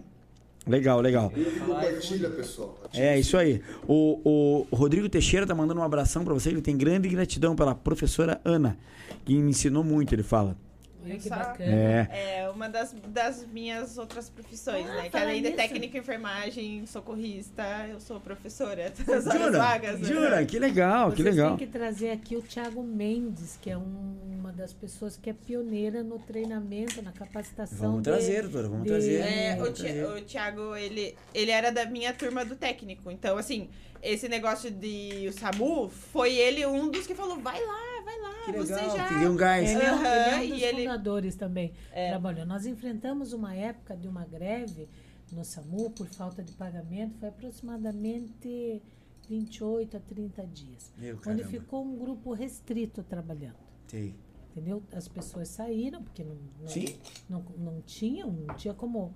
[0.66, 1.32] Legal, legal.
[1.38, 2.80] E compartilha, pessoal.
[2.96, 3.62] É, isso aí.
[3.88, 6.50] O, o Rodrigo Teixeira tá mandando um abração pra você.
[6.50, 8.76] Ele tem grande gratidão pela professora Ana,
[9.24, 10.58] que me ensinou muito, ele fala.
[11.06, 11.72] Olha que bacana.
[12.12, 12.40] É.
[12.42, 15.04] É uma das, das minhas outras profissões, Ah, né?
[15.04, 15.56] Que fala além de nisso.
[15.58, 18.92] técnica em enfermagem, socorrista, eu sou professora.
[19.06, 19.58] Das Jura?
[19.58, 20.00] vagas.
[20.00, 20.08] né?
[20.08, 20.46] Jura?
[20.46, 21.58] Que legal, que Vocês legal.
[21.58, 25.34] têm que trazer aqui o Thiago Mendes, que é um- uma das pessoas que é
[25.34, 27.78] pioneira no treinamento, na capacitação.
[27.78, 29.22] Vamos de- trazer, doutora, vamos de- trazer.
[29.22, 30.06] É, o, Vamos Ti- trazer.
[30.06, 33.10] o Thiago, ele, ele era da minha turma do técnico.
[33.12, 33.70] Então, assim,
[34.04, 38.46] esse negócio de o SAMU, foi ele um dos que falou, vai lá, vai lá,
[38.46, 39.08] Que você legal, já...
[39.08, 39.70] que deu um gás.
[39.70, 41.74] Ele é, um- ele é um e dos ele- fundadores também.
[41.92, 42.10] É.
[42.10, 42.46] Trabalhou.
[42.46, 44.88] Nós enfrentamos uma época de uma greve
[45.32, 48.82] no SAMU por falta de pagamento, foi aproximadamente
[49.28, 50.94] 28 a 30 dias.
[50.98, 51.46] Meu Onde caramba.
[51.48, 53.56] ficou um grupo restrito trabalhando.
[53.88, 54.16] Sei.
[54.52, 54.82] Entendeu?
[54.94, 56.86] As pessoas saíram, porque não, não, Sim.
[57.30, 59.14] não, não tinham, não tinha como,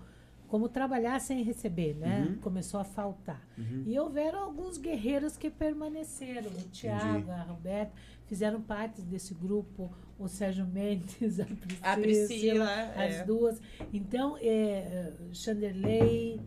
[0.48, 2.28] como trabalhar sem receber, né?
[2.28, 2.38] Uhum.
[2.40, 3.42] Começou a faltar.
[3.86, 6.50] E houveram alguns guerreiros que permaneceram.
[6.52, 7.94] O Tiago, a Roberta,
[8.30, 9.92] fizeram parte desse grupo.
[10.18, 13.24] O Sérgio Mendes, a Priscila, A Priscila, as é.
[13.24, 13.62] duas.
[13.94, 16.42] Então, é, Chanderley,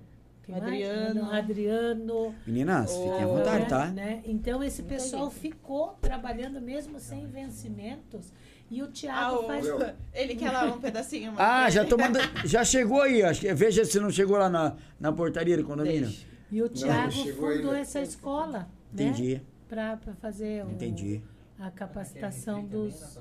[0.47, 0.63] mais?
[0.63, 1.15] Adriano.
[1.23, 2.35] Não, Adriano.
[2.47, 3.87] Meninas, fiquem à vontade, né, tá?
[3.87, 4.23] né?
[4.27, 5.41] Então, esse Muita pessoal gente.
[5.41, 8.31] ficou trabalhando mesmo sem vencimentos.
[8.71, 9.67] E o Ah, Tiago o- faz.
[10.13, 11.33] ele quer lá um pedacinho.
[11.39, 12.29] Ah, já tô mandando.
[12.47, 13.53] Já chegou aí, acho que.
[13.55, 16.03] Veja se não chegou lá na, na portaria do condomínio.
[16.09, 16.27] Deixa.
[16.51, 17.79] E o Tiago chegou fundou ainda.
[17.79, 18.69] essa escola.
[18.93, 19.35] Entendi.
[19.37, 19.41] Né?
[19.69, 21.23] Para fazer o- Entendi.
[21.67, 23.19] A capacitação dos,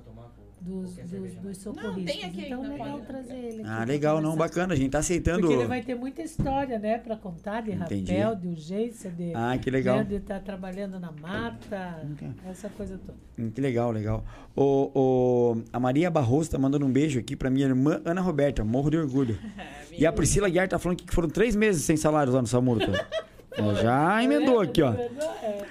[0.60, 2.06] dos, dos, dos socorristas.
[2.16, 3.06] tem aqui então, legal pode.
[3.08, 3.62] trazer ele.
[3.62, 4.74] aqui Ah, legal, não, bacana.
[4.74, 5.42] A gente tá aceitando.
[5.42, 8.12] Porque ele vai ter muita história, né, para contar de Entendi.
[8.14, 9.98] rapel, de urgência, de, Ah, que legal.
[9.98, 12.28] né, de estar trabalhando na mata, Ok.
[12.50, 13.18] essa coisa toda.
[13.38, 14.24] Hum, Que legal, legal.
[14.56, 18.64] O, o, a Maria Barroso tá mandando um beijo aqui pra minha irmã Ana Roberta,
[18.64, 19.38] morro de orgulho.
[19.98, 22.80] E a Priscila Guiar tá falando que foram três meses sem salário lá no Samuro.
[23.56, 23.62] Tá?
[23.62, 24.94] Ela já emendou aqui, ó.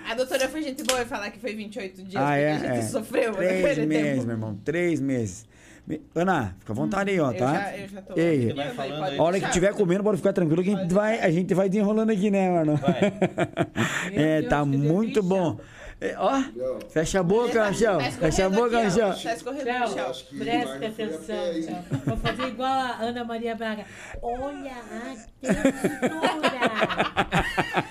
[0.09, 2.53] A doutora foi gente boa em falar que foi 28 dias Ah, que é?
[2.53, 2.83] a gente é.
[2.83, 4.26] sofreu Três naquele meses, tempo.
[4.26, 4.59] meu irmão.
[4.64, 5.47] Três meses.
[5.87, 7.55] Me- Ana, fica à vontade aí, ó, Eu tá?
[7.55, 8.20] já, eu já tô.
[8.20, 9.18] Ei, Vai vai falando aí.
[9.18, 11.68] A hora que tiver comendo, pode ficar tranquilo que a gente vai, a gente vai
[11.70, 12.78] desenrolando aqui, né, mano?
[14.12, 15.59] Meu É, Deus, tá muito bom.
[16.03, 16.42] É, ó,
[16.88, 17.98] fecha a boca, Michel.
[17.98, 19.09] Tá Fecha a boca, aqui, ó.
[19.11, 19.22] Michel.
[19.22, 19.88] Tá escorrendo, Tchau.
[19.88, 20.07] Michel.
[20.11, 21.84] acho que Preste Marna foi a pé, atenção.
[22.07, 23.84] Vou fazer igual a Ana Maria Braga.
[24.22, 25.14] Olha a
[25.46, 25.61] textura.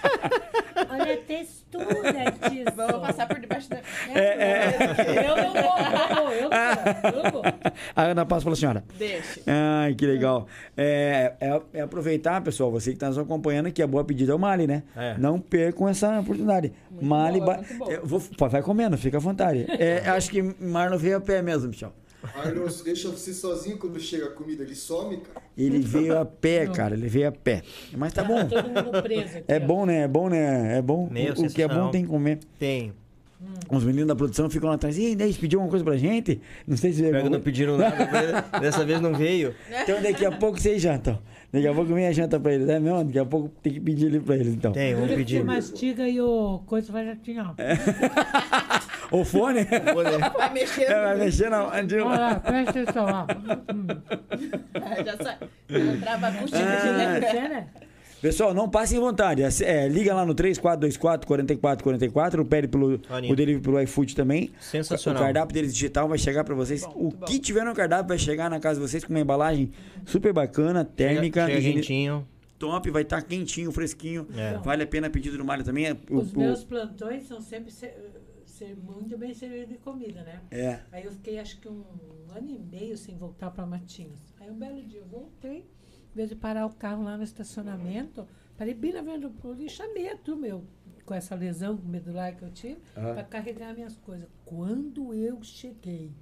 [1.30, 2.75] Textura disso.
[2.75, 3.77] Vamos passar por debaixo da.
[4.13, 7.41] É, Eu não vou, eu não vou, eu não vou, eu vou.
[7.95, 8.84] A Ana passa pela senhora.
[8.97, 9.41] Deixa.
[9.45, 10.47] Ai, que legal.
[10.75, 14.36] É, é- é aproveitar, pessoal, você que está nos acompanhando, que a boa pedida é
[14.36, 14.84] o Mali, né?
[14.95, 15.15] É.
[15.19, 16.73] Não percam essa oportunidade.
[17.01, 19.65] Mali, boa, ba- muito vou, pô, vai comendo, fica à vontade.
[19.69, 21.93] É, acho que Marlon veio a pé mesmo, Michel.
[22.36, 25.41] Arnold, você deixa você sozinho quando chega a comida, ele some, cara.
[25.57, 27.61] Ele veio a pé, cara, ele veio a pé.
[27.97, 28.45] Mas tá bom.
[28.45, 29.45] Todo mundo preso aqui.
[29.47, 30.03] É bom, né?
[30.03, 30.78] É bom, né?
[30.78, 31.07] É bom.
[31.09, 32.39] Meu, o, o que é bom tem que comer.
[32.57, 32.93] Tem.
[33.72, 34.97] Os meninos da produção ficam lá atrás.
[34.97, 36.41] E daí, pediu alguma coisa pra gente?
[36.67, 39.55] Não sei se Pior que não pediram nada, dessa vez não veio.
[39.84, 41.17] Então daqui a pouco vocês jantam.
[41.51, 43.03] Daqui a pouco vem a janta pra eles, é mesmo?
[43.03, 44.72] Daqui a pouco tem que pedir ali pra eles, então.
[44.74, 45.43] Tem, vamos Você pedir.
[45.43, 47.53] mastiga e o coisa vai assim, ó.
[49.12, 49.66] O fone?
[50.38, 50.89] Vai mexendo.
[50.91, 51.66] É, vai mexer na.
[51.68, 53.26] Olha lá, presta atenção, ó.
[55.05, 55.38] Já sai.
[55.70, 57.20] Já trava a coxinha Ah.
[57.20, 57.26] de.
[57.26, 57.68] Você, né?
[58.22, 59.41] Pessoal, não passem vontade.
[59.64, 63.34] É, liga lá no 3424-4444, pede pelo Aninho.
[63.34, 64.51] o delivery pelo iFood também.
[64.60, 65.22] Sensacional.
[65.22, 66.82] O cardápio deles digital vai chegar pra vocês.
[66.84, 67.26] Bom, o bom.
[67.26, 69.72] que tiver no cardápio vai chegar na casa de vocês com uma embalagem
[70.05, 72.28] super bacana, térmica, Chega, chega quentinho.
[72.57, 74.28] top, vai estar quentinho, fresquinho.
[74.38, 74.57] É.
[74.64, 75.91] Vale a pena pedido do Mário também.
[76.10, 77.72] O- Os o- meus plantões são sempre
[78.60, 80.41] ser, muito bem servidos de comida, né?
[80.51, 80.82] É.
[80.91, 81.84] Aí eu fiquei acho que um
[82.30, 84.20] ano e meio sem voltar para Matinhos.
[84.39, 88.28] Aí um belo dia eu voltei, em vez de parar o carro lá no estacionamento,
[88.57, 90.66] parei bem na frente do público e chamei a turma, eu,
[91.05, 93.14] com essa lesão medular que eu tive, Aham.
[93.14, 94.28] para carregar minhas coisas.
[94.43, 96.14] Quando eu cheguei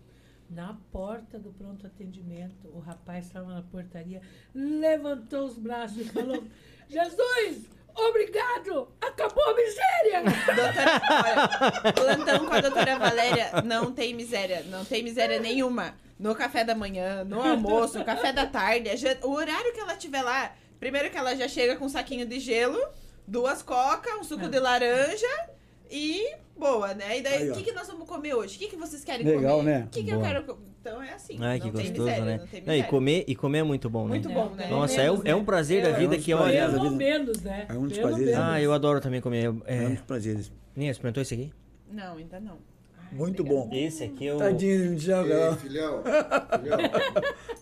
[0.49, 4.21] na porta do pronto atendimento, o rapaz estava na portaria,
[4.53, 6.43] levantou os braços e falou:
[6.87, 7.76] Jesus!
[7.97, 8.87] Obrigado!
[9.01, 10.23] Acabou a miséria!
[10.55, 15.95] Doutora, olha, plantão com a doutora Valéria não tem miséria, não tem miséria nenhuma.
[16.19, 18.89] No café da manhã, no almoço, no café da tarde,
[19.23, 22.39] o horário que ela tiver lá, primeiro que ela já chega com um saquinho de
[22.39, 22.79] gelo,
[23.27, 25.56] duas coca, um suco de laranja
[25.91, 27.19] e boa, né?
[27.19, 28.55] E daí, Aí, o que, que nós vamos comer hoje?
[28.55, 29.71] O que, que vocês querem Legal, comer?
[29.79, 29.83] né?
[29.85, 30.27] O que, que eu Boa.
[30.27, 30.67] quero comer?
[30.81, 32.37] Então é assim, Ai, que não tem gostoso, miséria, né?
[32.37, 32.89] não tem Não, e, miséria.
[32.89, 34.09] comer, e comer é muito bom, né?
[34.09, 34.67] Muito bom, né?
[34.69, 36.59] Nossa, é um, é um prazer da É, vida é um que, olha...
[36.63, 36.79] prazer.
[36.81, 37.65] Pelo menos, né?
[37.69, 38.49] É um dos Pelo prazeres, menos.
[38.49, 39.43] Ah, eu adoro também comer.
[39.45, 39.89] É um É...
[39.89, 40.51] dos prazeres.
[40.75, 41.51] Nem experimentou esse aqui?
[41.91, 42.57] Não, ainda não.
[42.97, 43.67] Ai, Muito obrigada.
[43.67, 43.75] bom.
[43.75, 44.37] Esse aqui eu...
[44.37, 46.01] Tadinho do Michel, Ei, filhão, filhão.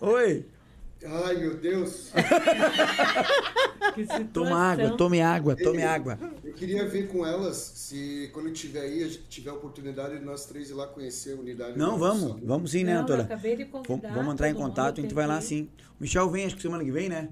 [0.00, 0.46] Oi.
[1.04, 2.10] Ai, meu Deus.
[4.32, 6.18] Toma água, tome água, tome água.
[6.44, 10.24] Eu queria ver com elas se quando tiver aí, a gente tiver a oportunidade de
[10.24, 11.78] nós três ir lá conhecer a unidade.
[11.78, 12.46] Não, vamos, produção.
[12.48, 13.22] vamos sim, né, Não, eu doutora?
[13.24, 14.14] acabei de Vamos, convidar.
[14.14, 15.68] vamos entrar em contato, a gente vai lá sim.
[15.98, 17.28] O Michel vem, acho que semana que vem, né?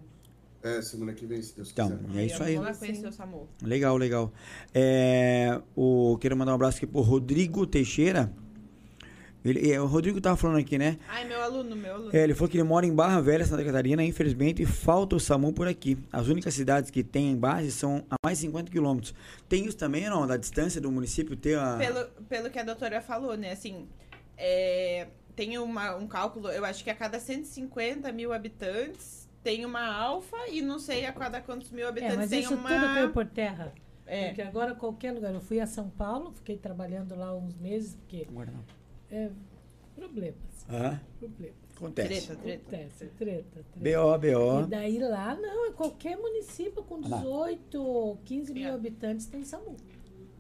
[0.63, 2.21] É, semana que vem, se Deus Então, quiser.
[2.23, 2.55] é isso aí.
[2.57, 3.49] Vamos lá conhecer o SAMU.
[3.63, 4.33] Legal, legal.
[4.73, 8.33] É, o, quero mandar um abraço aqui pro Rodrigo Teixeira.
[9.45, 10.97] Ele, é, o Rodrigo tava falando aqui, né?
[11.07, 12.11] Ai, meu aluno, meu aluno.
[12.17, 14.03] É, ele falou que ele mora em Barra Velha, Santa Catarina.
[14.03, 15.99] Infelizmente, falta o SAMU por aqui.
[16.11, 19.15] As únicas cidades que tem em base são a mais de 50 quilômetros.
[19.47, 20.27] Tem isso também, não?
[20.27, 21.77] Da distância do município ter a...
[21.77, 23.53] Pelo, pelo que a doutora falou, né?
[23.53, 23.87] Assim,
[24.39, 29.85] é, tem uma, um cálculo, eu acho que a cada 150 mil habitantes tem uma
[29.85, 32.69] alfa e não sei a cada quantos mil É, habitantes mas tem isso uma.
[32.69, 33.75] tudo caiu por terra.
[34.07, 34.27] É.
[34.29, 35.35] Porque agora qualquer lugar.
[35.35, 38.65] Eu fui a São Paulo, fiquei trabalhando lá uns meses, porque Agora não.
[39.11, 39.31] É
[39.95, 40.67] problemas.
[40.71, 41.01] Aham.
[41.19, 41.57] Problemas.
[41.77, 42.09] Acontece.
[42.09, 42.63] Treta, treta.
[42.69, 43.69] Acontece, treta, treta.
[43.77, 44.67] B.O., E B.O.
[44.67, 47.17] daí lá, não, é qualquer município com Ah, lá.
[47.19, 48.73] 18, 15 mil É.
[48.73, 49.77] habitantes tem SAMU.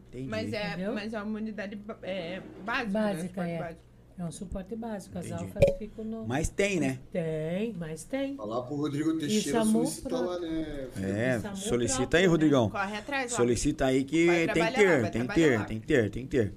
[0.08, 0.28] Entendi.
[0.28, 0.94] Mas é, Entendeu?
[0.94, 2.90] mas é uma unidade é, básica.
[2.92, 3.54] Básica, né?
[3.54, 3.58] É.
[3.58, 3.80] básico.
[4.16, 5.18] É um suporte básico.
[5.18, 5.42] As Entendi.
[5.42, 6.24] alfas ficam no.
[6.24, 7.00] Mas tem, né?
[7.10, 8.36] Tem, mas tem.
[8.36, 10.88] Falar pro Rodrigo Teixeira SAMU solicitar lá, né?
[11.02, 12.30] É, SAMU solicita próprio, aí, né?
[12.30, 12.70] Rodrigão.
[12.70, 13.36] Corre atrás lá.
[13.36, 16.54] Solicita aí que tem que ter, tem que ter, tem que ter, tem que ter.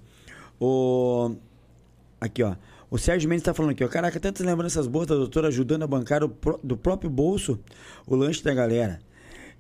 [0.60, 1.36] O...
[2.20, 2.55] Aqui, ó.
[2.89, 3.88] O Sérgio Mendes tá falando aqui, ó.
[3.88, 7.59] Caraca, tantas lembranças boas da doutora ajudando a bancar o pró- do próprio bolso
[8.05, 8.99] o lanche da galera.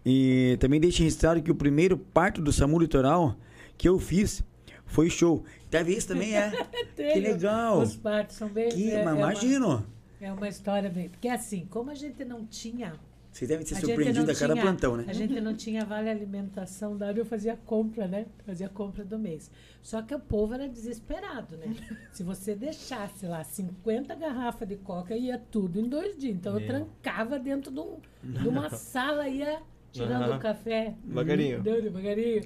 [0.05, 3.35] E também deixe registrado que o primeiro parto do SAMU Litoral
[3.77, 4.41] que eu fiz
[4.85, 5.43] foi show.
[5.69, 6.49] Teve isso também, é?
[6.95, 7.81] que legal.
[7.81, 8.69] Os partos são bem.
[8.69, 9.85] Que, é, mas é uma- imagino.
[10.21, 11.09] É uma história bem.
[11.09, 12.93] Porque assim, como a gente não tinha.
[13.37, 15.05] Vocês devem ser a gente surpreendidos não a cada tinha- plantão, né?
[15.07, 18.25] A gente não tinha vale alimentação, daí eu fazia compra, né?
[18.45, 19.51] Fazia compra do mês.
[19.83, 21.67] Só que o povo era desesperado, né?
[22.11, 26.35] Se você deixasse lá 50 garrafas de coca, ia tudo em dois dias.
[26.35, 29.61] Então eu trancava dentro de, um- de uma sala, ia
[29.91, 30.95] tirando o café.
[31.03, 31.61] Devagarinho.
[31.61, 32.43] Dando devagarinho.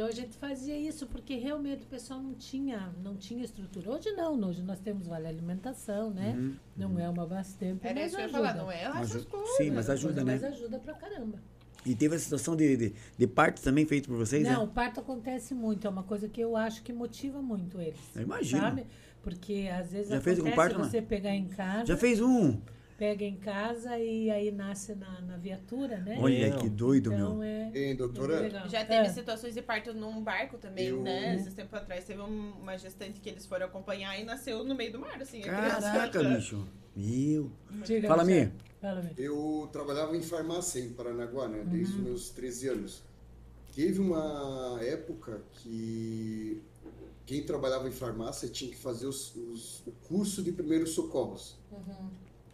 [0.00, 3.90] Então a gente fazia isso porque realmente o pessoal não tinha, não tinha estrutura.
[3.90, 6.34] Hoje não, hoje nós temos vale alimentação, né?
[6.38, 6.56] Uhum.
[6.74, 9.56] Não é uma bastempo, Era isso que eu ia falar, não é essas coisas.
[9.58, 10.38] Sim, mas ajuda, né?
[10.40, 11.38] Mas ajuda pra caramba.
[11.84, 14.72] E teve a situação de, de, de partos também feito por vocês, não, o né?
[14.74, 18.00] parto acontece muito, é uma coisa que eu acho que motiva muito eles.
[18.16, 18.62] Eu imagino.
[18.62, 18.86] Sabe?
[19.22, 22.58] Porque às vezes Já fez acontece parto, você pegar em casa, Já fez um?
[23.00, 26.18] Pega em casa e aí nasce na, na viatura, né?
[26.20, 27.42] Olha que doido, então meu.
[27.42, 28.40] é, Hein, é doutora?
[28.40, 28.68] legal.
[28.68, 29.08] Já teve É.
[29.08, 31.34] situações de parto num barco também, Eu- né?
[31.36, 34.92] Esses tempos atrás teve um- uma gestante que eles foram acompanhar e nasceu no meio
[34.92, 35.40] do mar, assim.
[35.40, 36.62] Caraca, bicho.
[36.94, 37.50] Meu.
[37.86, 38.50] Diga, Fala, Marcelo.
[38.50, 38.52] Mi.
[38.82, 39.10] Fala, Mi.
[39.16, 41.64] Eu trabalhava em farmácia em Paranaguá, né?
[41.66, 43.02] Desde os meus 13 anos.
[43.74, 46.60] Teve uma época que
[47.24, 51.56] quem trabalhava em farmácia tinha que fazer os- os- o curso de primeiros socorros.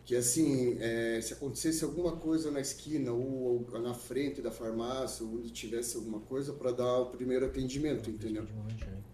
[0.07, 5.27] Que assim, é, se acontecesse alguma coisa na esquina ou, ou na frente da farmácia,
[5.27, 8.47] ou onde tivesse alguma coisa, para dar o primeiro atendimento, entendeu?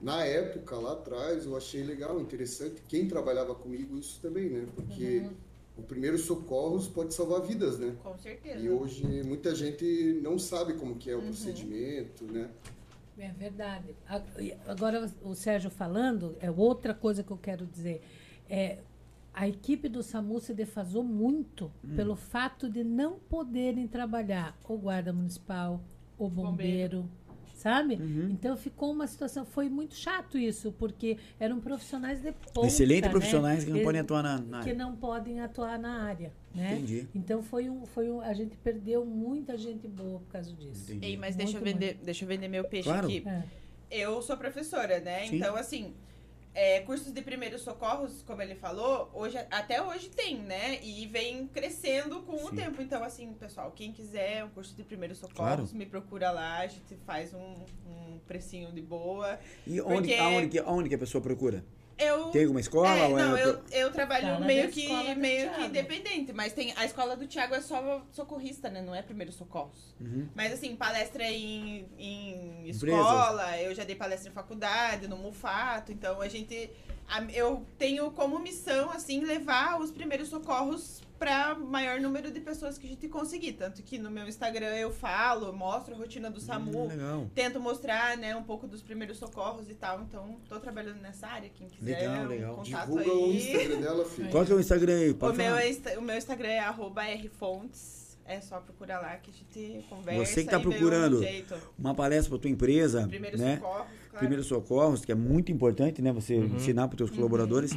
[0.03, 2.83] Na época, lá atrás, eu achei legal, interessante.
[2.87, 4.69] Quem trabalhava comigo, isso também, né?
[4.77, 5.25] Porque
[5.79, 7.97] o primeiro socorros pode salvar vidas, né?
[8.03, 8.59] Com certeza.
[8.59, 12.51] E hoje muita gente não sabe como que é o procedimento, né?
[13.19, 13.95] É verdade.
[14.67, 18.03] Agora, o Sérgio falando, é outra coisa que eu quero dizer.
[18.51, 18.79] É,
[19.35, 25.13] a equipe do SAMU se defasou muito pelo fato de não poderem trabalhar o guarda
[25.13, 25.81] municipal,
[26.19, 27.09] o bombeiro,
[27.55, 27.95] sabe?
[28.31, 33.09] Então ficou uma situação, foi muito chato isso, porque eram profissionais de ponta, Excelentes né?
[33.11, 34.75] profissionais que não podem atuar na, na que área.
[34.75, 36.75] não podem atuar na área, né?
[36.75, 37.09] Entendi.
[37.15, 40.91] Então foi um, foi um, a gente perdeu muita gente boa por causa disso.
[40.93, 41.07] Entendi.
[41.07, 43.07] Ei, mas deixa eu, Muito, vender, deixa eu vender meu peixe Claro.
[43.07, 43.23] aqui.
[43.27, 43.45] É.
[43.91, 45.27] Eu sou professora, né?
[45.27, 45.37] Sim.
[45.37, 45.95] Então, assim,
[46.55, 50.79] é, cursos de primeiros socorros, como ele falou, hoje, até hoje tem, né?
[50.83, 52.57] E vem crescendo com o Sim.
[52.57, 52.83] tempo.
[52.83, 55.69] Então, assim, pessoal, quem quiser um curso de primeiros socorros, Claro.
[55.73, 57.55] me procura lá, a gente faz um,
[57.87, 59.39] um precinho de boa.
[59.67, 61.65] E onde, Porque- aonde, que, aonde que a pessoa procura?
[62.03, 62.27] Eu.
[62.31, 62.89] Tem alguma escola?
[62.97, 65.65] É, ou é não, pro- eu, eu trabalho meio que escola do meio que Thiago.
[65.69, 68.81] independente, mas tem a escola do Thiago é só socorrista, né?
[68.83, 69.95] Não é primeiros socorros.
[70.01, 70.29] Uhum.
[70.35, 72.77] Mas assim, palestra em, em Empresas.
[73.01, 76.71] escola, eu já dei palestra em faculdade, no Mufato, então a gente.
[77.09, 82.77] a- eu tenho como missão, assim, levar os primeiros socorros para maior número de pessoas
[82.77, 83.53] que a gente conseguir.
[83.53, 86.85] Tanto que no meu Instagram eu falo, mostro a rotina do SAMU.
[86.85, 87.31] Hum, legal.
[87.33, 90.03] Tento mostrar, né, um pouco dos primeiros socorros e tal.
[90.03, 91.49] Então, tô trabalhando nessa área.
[91.55, 92.55] Quem quiser, Legal, um legal.
[92.57, 93.09] contato Divulga aí.
[93.09, 94.31] o Instagram dela, filho.
[94.31, 95.11] Qual que é o Instagram aí?
[95.11, 95.67] O Pode meu, falar.
[95.69, 98.03] Insta- o meu Instagram é arroba rfontes.
[98.25, 100.25] É só procurar lá que a gente conversa.
[100.25, 101.55] Você que tá e um procurando jeito.
[101.79, 103.57] Uma palestra para tua empresa, Primeiro né?
[103.57, 103.75] socorro,
[104.11, 104.19] claro.
[104.19, 106.13] Primeiros socorros, que é muito importante, né?
[106.13, 106.57] Você Uhum.
[106.57, 107.73] ensinar para os teus colaboradores.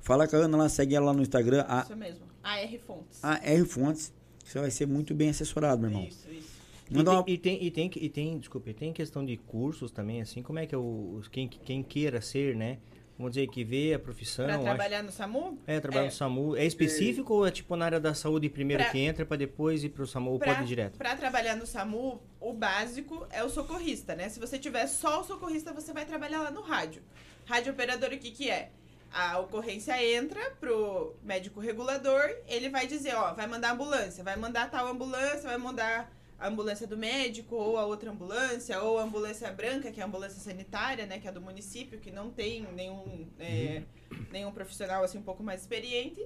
[0.00, 2.33] Fala com a Ana lá, segue ela lá no Instagram, a, Isso mesmo.
[2.44, 3.24] AR Fontes.
[3.24, 4.12] a R Fontes.
[4.44, 6.04] Você vai ser muito bem assessorado, meu irmão.
[6.06, 6.54] Isso, isso.
[6.90, 7.24] E tem, uma...
[7.26, 10.58] e tem, e tem, e tem, desculpa, e tem questão de cursos também, assim, como
[10.58, 12.78] é que é o, quem, quem queira ser, né?
[13.16, 15.56] Vamos dizer, que vê a profissão, Pra trabalhar no SAMU?
[15.68, 16.06] é, trabalhar é.
[16.06, 19.24] no SAMU, é específico ou é tipo na área da saúde primeiro Pra- que entra
[19.24, 20.98] pra depois ir pro SAMU ou Pra, pode ir direto?
[20.98, 24.28] pra trabalhar no SAMU, o básico é o socorrista, né?
[24.28, 27.02] Se você tiver só o socorrista, você vai trabalhar lá no rádio.
[27.46, 28.70] Rádio operador, o que que é?
[29.16, 34.68] A ocorrência entra pro médico regulador, ele vai dizer, ó, vai mandar ambulância, vai mandar
[34.68, 39.48] tal ambulância, vai mandar a ambulância do médico, ou a outra ambulância, ou a ambulância
[39.52, 43.28] branca, que é a ambulância sanitária, né, que é do município, que não tem nenhum,
[43.38, 43.84] é,
[44.32, 46.20] nenhum profissional assim um pouco mais experiente,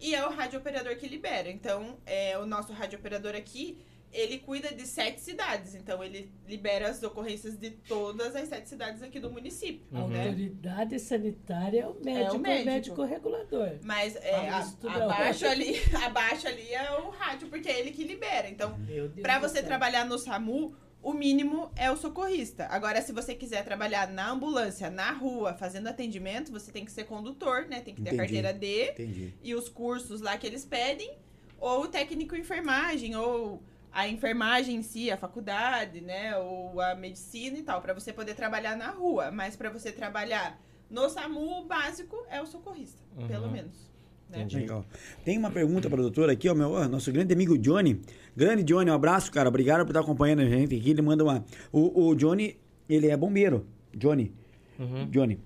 [0.00, 1.48] e é o radiooperador que libera.
[1.48, 3.78] Então, é, o nosso radiooperador aqui,
[4.12, 9.02] ele cuida de sete cidades, então ele libera as ocorrências de todas as sete cidades
[9.02, 10.08] aqui do município, A Uhum.
[10.08, 10.24] né?
[10.28, 12.66] autoridade sanitária é o médico, é o médico.
[12.70, 13.70] médico, regulador.
[13.82, 17.90] Mas é, a- é abaixo, o- ali, abaixo ali é o rádio, porque é ele
[17.90, 18.48] que libera.
[18.48, 19.64] Então, do você céu.
[19.64, 22.66] trabalhar no SAMU, o mínimo é o socorrista.
[22.66, 27.04] Agora, se você quiser trabalhar na ambulância, na rua, fazendo atendimento, você tem que ser
[27.04, 27.80] condutor, né?
[27.80, 28.16] Tem que ter a Entendi.
[28.34, 29.34] carteira D Entendi.
[29.42, 31.10] e os cursos lá que eles pedem,
[31.58, 33.60] ou técnico em enfermagem, ou
[33.92, 36.36] a enfermagem em si, a faculdade, né?
[36.38, 39.30] Ou a medicina e tal, pra você poder trabalhar na rua.
[39.30, 43.26] Mas pra você trabalhar no SAMU, o básico é o socorrista, Uhum.
[43.26, 43.90] pelo menos.
[44.30, 44.46] Né?
[44.50, 44.84] Legal.
[45.24, 48.00] Tem uma pergunta para doutora aqui, ó, meu, ó, nosso grande amigo Johnny.
[48.34, 49.48] Grande Johnny, um abraço, cara.
[49.48, 50.88] Obrigado por estar acompanhando a gente aqui.
[50.90, 51.44] Ele manda uma.
[51.70, 53.66] O, o Johnny, ele é bombeiro.
[53.94, 54.32] Johnny.
[54.78, 55.10] Uhum.
[55.10, 55.38] Johnny.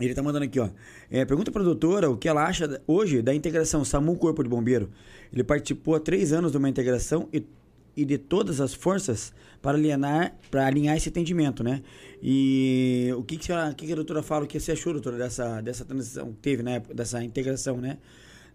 [0.00, 0.70] Ele tá mandando aqui, ó.
[1.10, 4.90] É, pergunta pra doutora o que ela acha hoje da integração SAMU Corpo de Bombeiro.
[5.30, 7.46] Ele participou há três anos de uma integração e,
[7.96, 9.32] e de todas as forças
[9.62, 11.82] para alinhar, para alinhar esse atendimento, né?
[12.22, 14.92] E o que, que, a, o que que a doutora fala, o que você achou,
[14.92, 16.80] doutora, dessa, dessa transição que teve, né?
[16.94, 17.98] Dessa integração, né?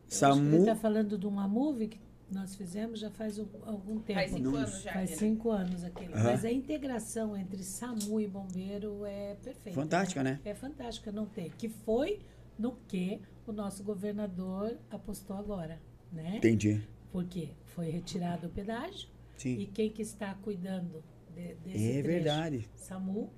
[0.08, 0.58] SAMU.
[0.60, 2.00] está falando de uma movie que
[2.32, 4.20] nós fizemos já faz um- algum tempo.
[4.20, 4.94] Faz cinco Não, anos já.
[4.94, 5.16] Faz né?
[5.16, 6.14] cinco anos aquele.
[6.14, 6.24] Aham.
[6.24, 9.80] Mas a integração entre SAMU e bombeiro é perfeita.
[9.80, 10.40] Fantástica, né?
[10.44, 11.52] É fantástica, não tem.
[11.58, 12.20] Que foi
[12.58, 15.80] no que o nosso governador apostou agora,
[16.12, 16.38] né?
[16.38, 16.82] Entendi.
[17.12, 19.08] Porque foi retirado o pedágio
[19.48, 19.72] e Sim.
[19.74, 22.08] quem que está cuidando de, desse É trecho?
[22.08, 22.70] verdade.
[22.76, 23.32] SAMU,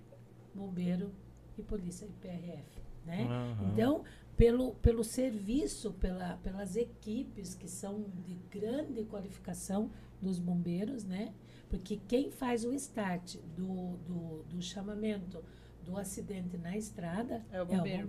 [0.53, 1.11] bombeiro
[1.57, 3.23] e polícia e PRF, né?
[3.25, 3.71] Aham.
[3.71, 4.03] Então,
[4.37, 9.91] pelo, pelo serviço, pela, pelas equipes que são de grande qualificação
[10.21, 11.33] dos bombeiros, né?
[11.69, 15.43] Porque quem faz o start do, do, do chamamento
[15.83, 18.07] do acidente na estrada É o bombeiro.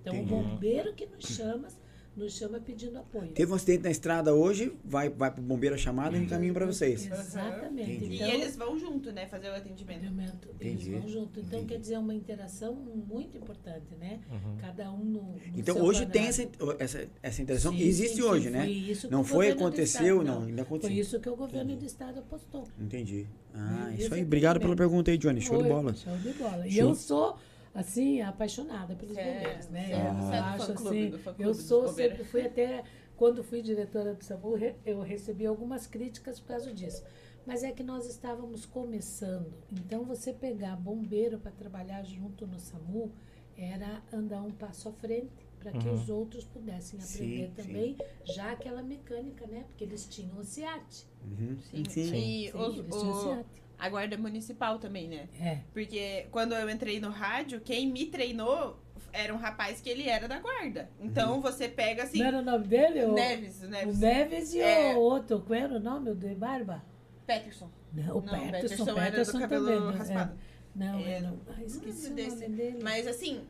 [0.00, 0.32] Então, Entendi.
[0.32, 1.68] o bombeiro que nos chama,
[2.16, 3.28] nos chama pedindo apoio.
[3.32, 6.64] Teve um acidente na estrada hoje, vai, vai pro bombeiro a chamada e encaminho para
[6.66, 7.06] vocês.
[7.10, 7.90] Exatamente.
[7.92, 8.14] Entendi.
[8.14, 9.26] E Então, eles vão junto, né?
[9.26, 9.98] Fazer o atendimento.
[10.04, 10.98] atendimento, eles Entendi.
[10.98, 11.40] vão junto.
[11.40, 11.74] Então, Entendi.
[11.74, 14.20] quer dizer, é uma interação muito importante, né?
[14.30, 14.56] Uhum.
[14.60, 16.76] Cada um no, no Então seu hoje tem quadrado.
[16.78, 17.72] essa, essa, essa interação.
[17.72, 18.62] Sim, Existe sim, hoje, sim, né?
[18.62, 20.90] Foi isso que Não o foi, aconteceu, estado- não, ainda aconteceu.
[20.90, 21.80] Foi isso que o governo Entendi.
[21.84, 22.64] do estado apostou.
[22.80, 23.26] Entendi.
[23.52, 24.20] Ah, Esse isso aí.
[24.20, 25.40] é Obrigado pela pergunta aí, Johnny.
[25.40, 25.94] Show de bola.
[25.94, 26.66] Show de bola.
[26.66, 26.88] E Show.
[26.88, 27.36] eu sou,
[27.74, 29.90] assim, apaixonada pelos É, bombeiros, né?
[29.90, 30.00] é- eu
[30.32, 32.84] é acho assim, do fã-clube eu sou, sempre fui até,
[33.16, 37.02] quando fui diretora do SAMU, eu recebi algumas críticas por causa disso.
[37.46, 39.52] Mas é que nós estávamos começando.
[39.70, 43.12] Então, você pegar bombeiro para trabalhar junto no SAMU
[43.56, 45.94] era andar um passo à frente para que Uhum.
[45.94, 47.54] os outros pudessem Sim, aprender sim.
[47.54, 49.64] também, já aquela mecânica, né?
[49.68, 51.06] Porque eles tinham o SEAT.
[51.22, 51.56] Uhum.
[51.58, 51.84] Sim.
[51.88, 52.14] Sim.
[52.16, 53.46] E Sim, os- eles tinham o o- SEAT.
[53.84, 55.28] A guarda municipal também, né?
[55.40, 55.58] É.
[55.72, 58.78] Porque quando eu entrei no rádio, quem me treinou
[59.12, 60.88] era um rapaz que ele era da guarda.
[61.00, 62.18] Então você pega assim.
[62.18, 63.04] Não era o nome dele?
[63.04, 63.98] O Neves, o O Neves.
[63.98, 64.94] Neves e É.
[64.94, 66.10] o outro, qual era o nome?
[66.10, 66.82] O de barba?
[67.26, 67.70] Peterson.
[67.92, 69.80] Não, o Não, Peterson, Peterson era do cabelo também.
[69.92, 69.98] né?
[69.98, 70.38] raspado.
[70.74, 71.34] Não, É, era.
[71.48, 72.48] Ah, esqueci o nome nome desse.
[72.50, 72.78] dele.
[72.82, 73.42] Mas assim,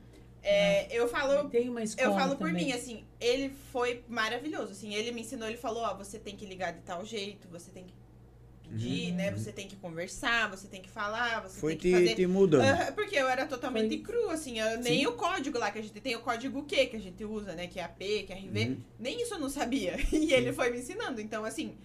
[0.42, 1.48] é, eu falo.
[1.48, 2.66] Tem uma escola Eu falo por também.
[2.66, 6.44] mim, assim, ele foi maravilhoso, assim, ele me ensinou, ele falou, ó, você tem que
[6.44, 7.94] ligar de tal jeito, você tem que
[8.68, 11.60] pedir, né, você tem que conversar, você tem que falar, você Uhum.
[11.60, 12.14] Foi tem que te, fazer...
[12.14, 12.94] te mudando.
[12.94, 16.00] Porque eu era totalmente Foi- cru, assim, eu- nem o código lá que a gente
[16.00, 18.60] tem, o código Q que a gente usa, né, que é AP, que é RV,
[18.68, 18.76] Uhum.
[18.98, 21.76] nem isso eu não sabia, e ele foi me ensinando, então, assim...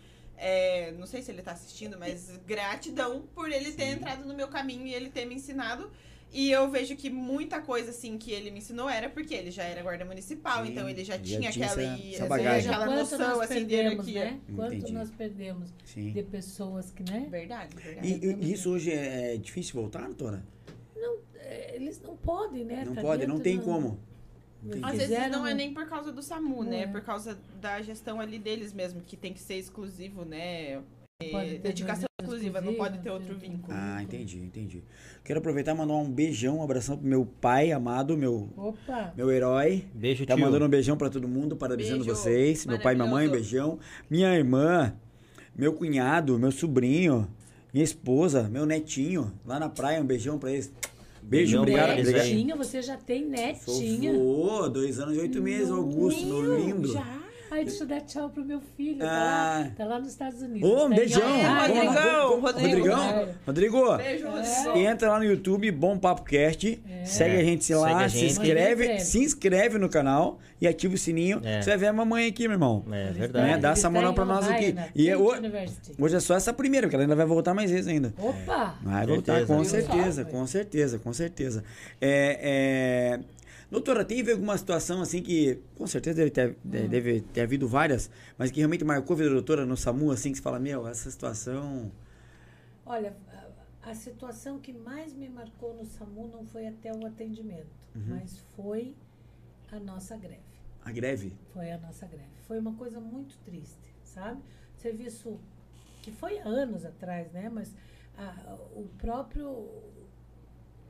[0.41, 3.91] é, não sei se ele tá assistindo, mas gratidão por ele ter Sim.
[3.91, 5.91] entrado no meu caminho e ele ter me ensinado.
[6.32, 9.63] E eu vejo que muita coisa, assim, que ele me ensinou era porque ele já
[9.63, 12.69] era guarda municipal, Sim, então ele já tinha tinha aquela, essa- essa bagagem.
[12.69, 14.25] aquela Quanto noção, nós assim, de perdemos, hierarquia.
[14.47, 14.55] né?
[14.55, 14.93] Quanto Entendi.
[14.93, 16.11] nós perdemos Sim.
[16.11, 17.27] de pessoas que, né?
[17.32, 18.07] Verdade, verdade.
[18.07, 20.43] E, e isso hoje é difícil voltar, doutora?
[21.36, 22.84] É, Eles não podem, né?
[22.86, 23.99] Não Tá pode, não tem do- como.
[24.63, 24.84] Entendi.
[24.86, 26.80] Às vezes não é nem por causa do SAMU, Não né?
[26.80, 26.84] é.
[26.84, 30.80] É por causa da gestão ali deles mesmo, que tem que ser exclusivo, né?
[31.20, 33.74] Pode ter dedicação exclusiva, não pode ter outro tem- vínculo.
[33.78, 34.84] Ah, entendi, entendi.
[35.22, 39.13] Quero aproveitar e mandar um beijão, um abração pro meu pai amado, meu, Opa!
[39.17, 39.84] meu herói.
[39.93, 40.45] Beijo, Tá tio.
[40.45, 42.65] mandando um beijão pra todo mundo, parabenizando Beijo, vocês.
[42.65, 43.80] Meu pai e minha mãe, um beijão.
[44.09, 44.93] Minha irmã,
[45.53, 47.28] meu cunhado, meu sobrinho,
[47.74, 50.72] minha esposa, meu netinho, lá na praia, um beijão pra eles.
[51.22, 51.89] Beijo, Beijão obrigado.
[51.89, 52.03] aí.
[52.13, 53.24] Netinha, você já tem
[53.57, 54.13] Sou netinha.
[54.13, 56.93] vô, dois anos e oito meses, Augusto, meu lindo.
[56.93, 57.18] Já?
[57.52, 59.00] Ai, deixa eu dar tchau pro meu filho.
[59.00, 59.60] Tá, Ah.
[59.64, 60.70] lá, tá lá nos Estados Unidos.
[60.70, 61.22] Ô, um tá beijão.
[61.22, 62.39] Ohio.
[62.39, 62.39] Rodrigão.
[62.41, 63.30] Rodrigão.
[63.45, 63.97] Rodrigo.
[63.97, 64.28] Beijo,
[64.76, 64.80] É.
[64.84, 66.80] Entra lá no YouTube, Bom Papo Cast.
[67.06, 68.32] Segue a gente lá, a se gente.
[68.32, 71.41] inscreve, Manda se inscreve no canal e ativa o sininho.
[71.43, 71.62] É.
[71.62, 72.84] Você vai ver a mamãe aqui, meu irmão.
[72.91, 73.47] É verdade.
[73.47, 73.58] Né?
[73.58, 74.76] Dá essa moral em pra nós aqui.
[74.95, 75.18] E é.
[75.18, 78.14] Hoje é só essa primeira, porque ela ainda vai voltar mais vezes ainda.
[78.18, 78.76] Opa!
[78.84, 79.08] Vai Certeza.
[79.08, 81.64] voltar, com certeza, com certeza, com certeza.
[82.00, 83.20] É, é,
[83.70, 88.09] Doutora, teve alguma situação assim que, com certeza deve ter, de- deve ter havido várias,
[88.38, 90.88] mas que realmente marcou a vida da doutora no SAMU, assim, que você fala, meu,
[90.88, 91.91] essa situação...
[92.86, 93.15] Olha,
[93.84, 98.05] a, situação que mais me marcou no SAMU não foi até o atendimento, Uhum.
[98.09, 98.95] mas foi
[99.72, 100.41] a nossa greve.
[100.84, 101.34] A greve?
[101.53, 102.30] Foi a nossa greve.
[102.47, 104.41] Foi uma coisa muito triste, sabe?
[104.78, 105.39] Serviço
[106.01, 107.49] que foi há anos atrás, né?
[107.49, 107.76] Mas
[108.17, 109.67] a- o próprio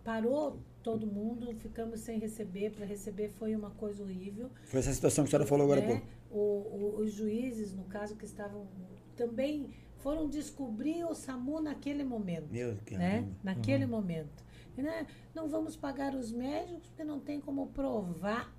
[0.03, 2.71] parou todo mundo, ficamos sem receber.
[2.71, 4.49] Para receber foi uma coisa horrível.
[4.65, 6.01] Foi essa situação que a senhora falou agora há né?
[6.01, 6.07] pouco.
[6.31, 8.67] O, o- os juízes, no caso, que estavam
[9.15, 13.27] também foram descobrir o SAMU naquele momento Meu, que né?
[13.43, 14.43] Naquele momento.
[14.77, 15.05] E, né?
[15.35, 18.55] Não vamos pagar os médicos porque não tem como provar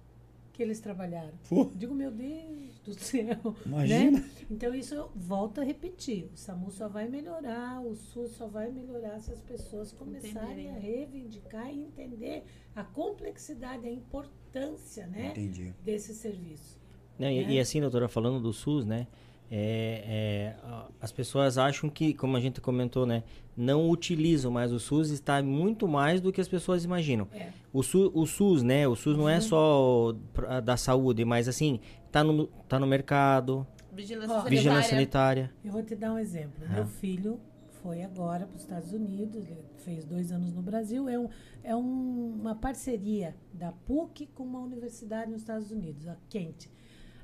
[0.60, 1.32] que eles trabalharam.
[1.48, 1.72] Pô.
[1.74, 3.56] Digo, meu Deus do céu.
[3.64, 4.20] Imagina.
[4.20, 4.30] Né?
[4.50, 6.28] Então, isso eu volto a repetir.
[6.34, 10.70] O SAMU só vai melhorar, o SUS só vai melhorar se as pessoas começarem Entenderem.
[10.70, 12.44] a reivindicar e entender
[12.76, 15.74] a complexidade, a importância né, Entendi.
[15.82, 16.78] desse serviço.
[17.18, 17.52] Não, e, né?
[17.52, 19.06] e assim, doutora, falando do SUS, né?
[19.50, 23.24] É, é, as pessoas acham que, como a gente comentou, né?
[23.56, 27.26] Não utilizam mais o SUS, está muito mais do que as pessoas imaginam.
[27.32, 27.48] É.
[27.72, 28.86] O, SUS, o SUS, né?
[28.86, 31.80] O SUS não é só pra- da saúde, mas assim,
[32.12, 34.50] tá no, tá no mercado, Vigilância Ó, sanitária.
[34.56, 35.52] vigilância sanitária.
[35.64, 36.66] Eu vou te dar um exemplo.
[36.72, 37.40] Meu filho
[37.82, 41.08] foi agora para os Estados Unidos, ele fez dois anos no Brasil.
[41.08, 41.28] É, um,
[41.64, 46.68] é um- uma parceria da PUC com uma universidade nos Estados Unidos, a Kent,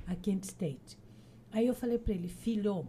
[0.09, 0.99] a Kent State.
[1.57, 2.86] Aí eu falei para ele, filho,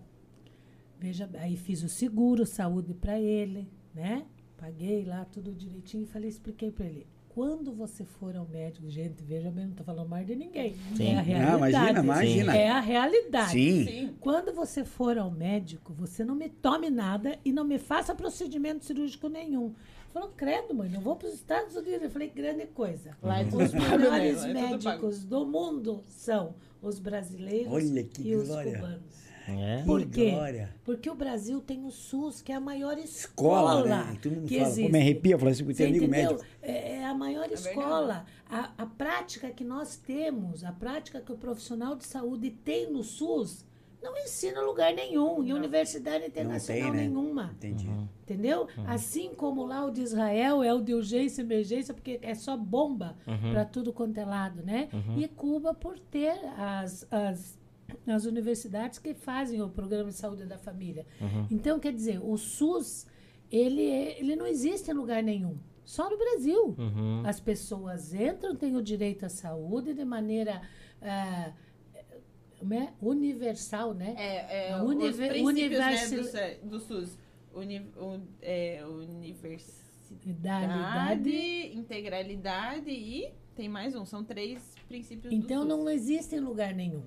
[0.99, 3.65] veja, aí fiz o seguro, saúde para ele,
[3.95, 4.26] né?
[4.57, 7.07] Paguei lá tudo direitinho e falei, expliquei para ele.
[7.30, 10.76] Quando você for ao médico, gente, veja bem, não estou falando mais de ninguém.
[10.97, 11.11] Sim.
[11.11, 11.57] É a Ah, realidade.
[11.78, 12.57] imagina, imagina.
[12.57, 13.51] É a realidade.
[13.51, 13.86] Sim.
[13.86, 14.15] Sim.
[14.20, 18.84] Quando você for ao médico, você não me tome nada e não me faça procedimento
[18.84, 19.74] cirúrgico nenhum.
[20.18, 22.01] Falou, credo, mãe, não vou para os Estados Unidos.
[22.01, 23.15] Eu falei, grande coisa.
[23.22, 23.88] Lá é tudo Os né?
[23.88, 28.76] melhores é médicos do mundo são os brasileiros Olha que e os glória.
[28.78, 29.28] cubanos.
[29.47, 29.84] É.
[29.86, 30.32] Por Que quê?
[30.32, 30.76] glória.
[30.84, 34.13] Porque o Brasil tem o SUS, que é a maior Escola, escola, né?
[34.15, 34.88] E todo mundo que fala, existe.
[34.88, 36.43] pô, me arrepia, eu falo assim, tem amigo médico.
[36.63, 37.70] É, é a maior verdade.
[37.70, 38.26] escola.
[38.49, 43.03] A, a prática que nós temos, a prática que o profissional de saúde tem no
[43.03, 43.63] SUS,
[44.02, 47.02] não ensina lugar nenhum, em universidade internacional né?
[47.02, 47.52] nenhuma.
[47.56, 47.89] Entendi.
[48.22, 48.68] Entendeu?
[48.86, 52.56] Assim como lá o de Israel é o de urgência e emergência, porque é só
[52.56, 53.16] bomba
[53.52, 54.89] para tudo quanto é lado, né?
[55.16, 57.60] E Cuba por ter as, as,
[58.06, 61.06] as universidades que fazem o programa de saúde da família.
[61.50, 63.08] Então, quer dizer, o SUS,
[63.52, 65.58] ele, ele não existe em lugar nenhum.
[65.88, 66.76] Só no Brasil.
[66.78, 67.24] Uhum.
[67.26, 70.62] As pessoas entram, têm o direito à saúde de maneira
[71.02, 71.54] ah,
[72.60, 72.93] como é?
[73.01, 74.14] universal, né?
[74.18, 75.47] É, é A os univer- princípios
[75.80, 77.18] universi- né, do, do SUS.
[77.53, 79.68] Uni, un- é, universidade,
[80.26, 84.05] Idade, integralidade e tem mais um.
[84.05, 85.80] São três princípios Então do SUS.
[85.84, 87.03] não existe em lugar nenhum.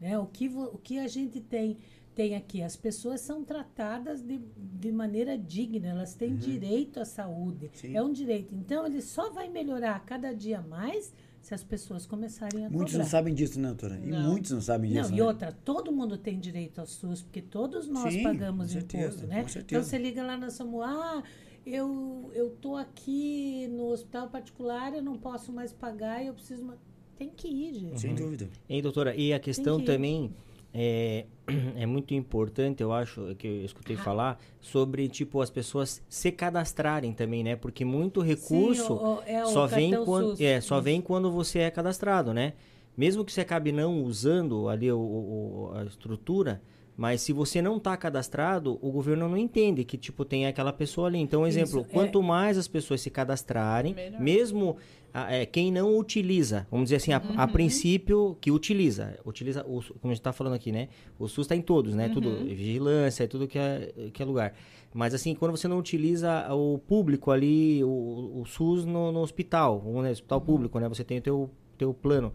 [0.00, 0.18] Né?
[0.18, 1.78] O, que o que a gente tem,
[2.14, 7.70] tem aqui, as pessoas são tratadas de, de maneira digna, elas têm direito à saúde.
[7.74, 7.96] Sim.
[7.96, 8.54] É um direito.
[8.54, 11.12] Então ele só vai melhorar cada dia mais
[11.44, 13.04] se as pessoas começarem a Muitos cobrar.
[13.04, 14.00] não sabem disso, né, doutora?
[14.02, 14.30] E Não.
[14.30, 15.10] muitos não sabem disso.
[15.10, 15.26] Não, e né?
[15.26, 19.26] outra, todo mundo tem direito ao SUS, porque todos nós Sim, pagamos com certeza, imposto,
[19.26, 19.42] né?
[19.42, 19.80] com certeza.
[19.80, 21.22] Então você liga lá na SAMU, ah,
[21.66, 26.64] eu, eu tô aqui no hospital particular, eu não posso mais pagar, eu preciso.
[26.64, 26.76] ma-"
[27.16, 28.00] Tem que ir, gente.
[28.00, 28.48] Sem dúvida.
[28.68, 30.34] E doutora, e a questão que- também
[30.74, 31.24] é,
[31.76, 37.12] é muito importante, eu acho, que eu escutei falar, sobre, tipo, as pessoas se cadastrarem
[37.12, 37.54] também, né?
[37.54, 40.82] Porque muito recurso Sim, o- é o só vem quando é, só Isso.
[40.84, 42.54] vem quando você é cadastrado, né?
[42.96, 46.60] Mesmo que você acabe não usando ali o, o- a estrutura,
[46.96, 51.08] mas se você não está cadastrado, o governo não entende que tipo tem aquela pessoa
[51.08, 51.18] ali.
[51.18, 51.92] Então, exemplo, Isso, é.
[51.92, 54.20] quanto mais as pessoas se cadastrarem, Melhor.
[54.20, 54.76] mesmo
[55.16, 59.80] ah, é, quem não utiliza, vamos dizer assim, a, a princípio que utiliza, utiliza, o,
[59.80, 60.88] como a gente está falando aqui, né?
[61.16, 62.08] O SUS está em todos, né?
[62.08, 64.54] Tudo, vigilância, tudo que é, que é lugar.
[64.92, 69.80] Mas assim, quando você não utiliza o público ali, o, o SUS no, no hospital,
[69.86, 70.88] o né, hospital público, né?
[70.88, 72.32] Você tem o teu, teu plano.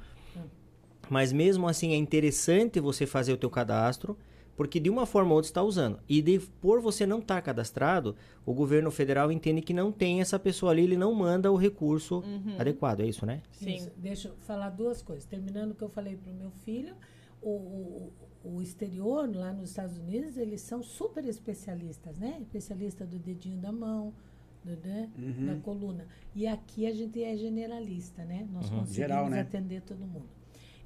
[1.09, 4.17] Mas mesmo assim é interessante você fazer o teu cadastro,
[4.59, 5.99] porque de uma forma ou outra está usando.
[6.05, 8.13] E de, por você não estar cadastrado,
[8.45, 12.15] o governo federal entende que não tem essa pessoa ali, ele não manda o recurso
[12.19, 12.59] Uhum.
[12.59, 13.41] adequado, é isso, né?
[13.53, 13.75] Sim.
[13.75, 13.89] Isso.
[13.95, 15.23] Deixa eu falar duas coisas.
[15.23, 16.93] Terminando o que eu falei para o meu filho,
[17.41, 18.11] o, o,
[18.55, 22.35] o exterior, lá nos Estados Unidos, eles são super especialistas, né?
[22.41, 24.13] Especialista do dedinho da mão,
[24.61, 25.09] do, né?
[25.17, 25.45] Uhum.
[25.45, 26.05] da coluna.
[26.35, 28.45] E aqui a gente é generalista, né?
[28.51, 28.79] Nós Uhum.
[28.79, 29.39] conseguimos Geral, né?
[29.39, 30.37] atender todo mundo.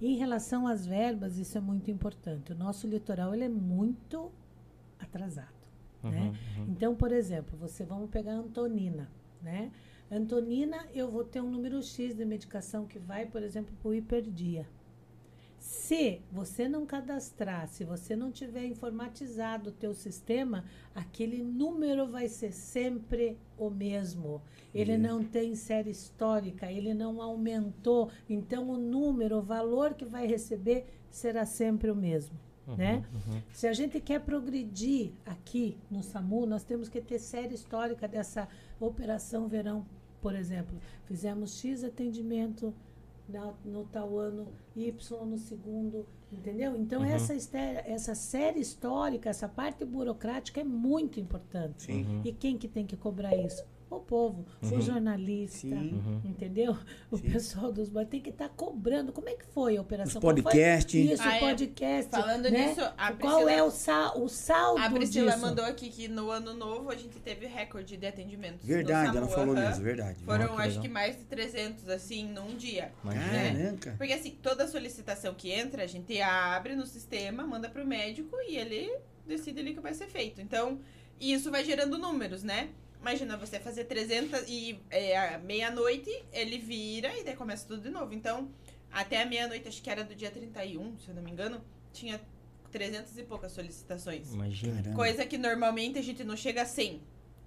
[0.06, 2.52] Em relação às verbas, isso é muito importante.
[2.52, 4.32] O nosso litoral ele é muito
[5.00, 5.48] atrasado,
[6.04, 6.34] né?
[6.58, 9.10] Uhum, Então, por exemplo, você vamos pegar a Antonina,
[9.42, 9.72] né?
[10.12, 13.94] Antonina, eu vou ter um número X de medicação que vai, por exemplo, para o
[13.96, 14.68] hiperdia.
[15.64, 22.28] Se você não cadastrar, se você não tiver informatizado o teu sistema, aquele número vai
[22.28, 24.42] ser sempre o mesmo.
[24.76, 28.12] Ele não tem série histórica, ele não aumentou.
[28.30, 32.38] Então, o número, o valor que vai receber será sempre o mesmo.
[32.78, 33.02] né?
[33.54, 38.50] Se a gente quer progredir aqui no SAMU, nós temos que ter série histórica dessa
[38.82, 39.86] Operação Verão,
[40.22, 40.78] por exemplo.
[41.06, 42.74] Fizemos X atendimento
[43.28, 44.92] na- no tal ano, Y
[45.26, 46.76] no segundo, entendeu?
[46.76, 51.84] Então, essa, esté- essa série histórica, essa parte burocrática é muito importante.
[51.84, 52.22] Sim.
[52.24, 53.64] E quem que tem que cobrar isso?
[53.94, 56.22] O povo, o jornalista, Sim.
[56.26, 56.76] entendeu?
[57.12, 57.30] O Sim.
[57.32, 59.12] pessoal dos bancos tem que estar cobrando.
[59.12, 60.18] Como é que foi a operação?
[60.20, 61.12] Os podcast.
[61.14, 61.40] Isso, Ah, é.
[61.40, 62.12] podcast.
[62.12, 62.68] Falando né?
[62.70, 65.42] nisso, a Qual Priscila- é o, sal, o saldo A Priscila disso?
[65.46, 68.66] mandou aqui que no ano novo a gente teve recorde de atendimentos.
[68.66, 70.24] Verdade, ela falou mesmo, verdade.
[70.24, 70.82] Foram, que acho legal.
[70.82, 72.92] que mais de 300, assim, num dia.
[73.04, 73.54] Imagina.
[73.64, 73.96] Caraca.
[73.98, 78.58] Porque, assim, toda solicitação que entra, a gente abre no sistema, manda pro médico e
[78.58, 78.92] ele
[79.28, 80.42] decide ali o que vai ser feito.
[80.42, 80.80] Então,
[81.20, 82.70] isso vai gerando números, né?
[83.04, 87.90] Imagina você fazer 300 e é, à meia-noite ele vira e daí começa tudo de
[87.90, 88.14] novo.
[88.14, 88.50] Então,
[88.90, 92.22] até a meia-noite, acho que era do dia 31, se eu não me engano, tinha
[92.72, 94.34] 300 e poucas solicitações.
[94.34, 94.94] Imagina.
[94.94, 97.02] Coisa que normalmente a gente não chega a 100,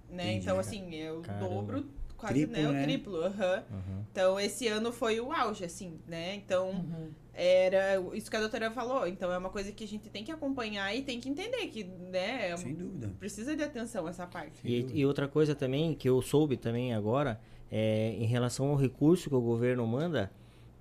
[0.09, 0.23] né?
[0.25, 0.59] Entendi, então, cara.
[0.59, 1.49] assim, é o Caramba.
[1.49, 2.71] dobro, quase, Triplo, né?
[2.71, 2.79] né?
[2.79, 3.63] O triplo, aham.
[3.71, 4.03] Uhum.
[4.11, 6.35] Então, esse ano foi o auge, assim, né?
[6.35, 7.09] Então, Uhum.
[7.33, 9.07] era isso que a doutora falou.
[9.07, 11.83] Então, é uma coisa que a gente tem que acompanhar e tem que entender que,
[11.83, 12.49] né?
[12.49, 13.11] é- Sem dúvida.
[13.19, 14.59] Precisa de atenção essa parte.
[14.65, 17.39] E, e outra coisa também que eu soube também agora,
[17.71, 20.31] é, em relação ao recurso que o governo manda,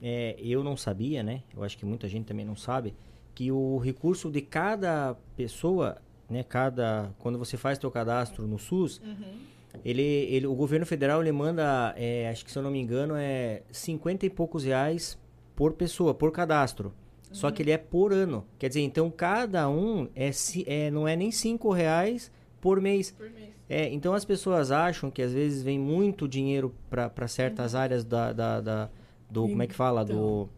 [0.01, 1.43] é, eu não sabia, né?
[1.55, 2.95] Eu acho que muita gente também não sabe,
[3.35, 5.99] que o recurso de cada pessoa,
[6.31, 6.43] né?
[6.43, 9.39] Cada, quando você faz teu cadastro no SUS, Uhum.
[9.85, 13.15] Ele, ele, o governo federal ele manda, é, acho que se eu não me engano,
[13.17, 15.19] é 50 e poucos reais
[15.55, 16.93] por pessoa, por cadastro.
[17.33, 18.47] Só que ele é por ano.
[18.59, 20.31] Quer dizer, então cada um é,
[20.67, 23.11] é não é nem 5 reais por mês.
[23.13, 23.51] Por mês.
[23.69, 28.33] É, então as pessoas acham que às vezes vem muito dinheiro para certas áreas da,
[28.33, 28.91] da, da-
[29.29, 30.49] do como é que fala do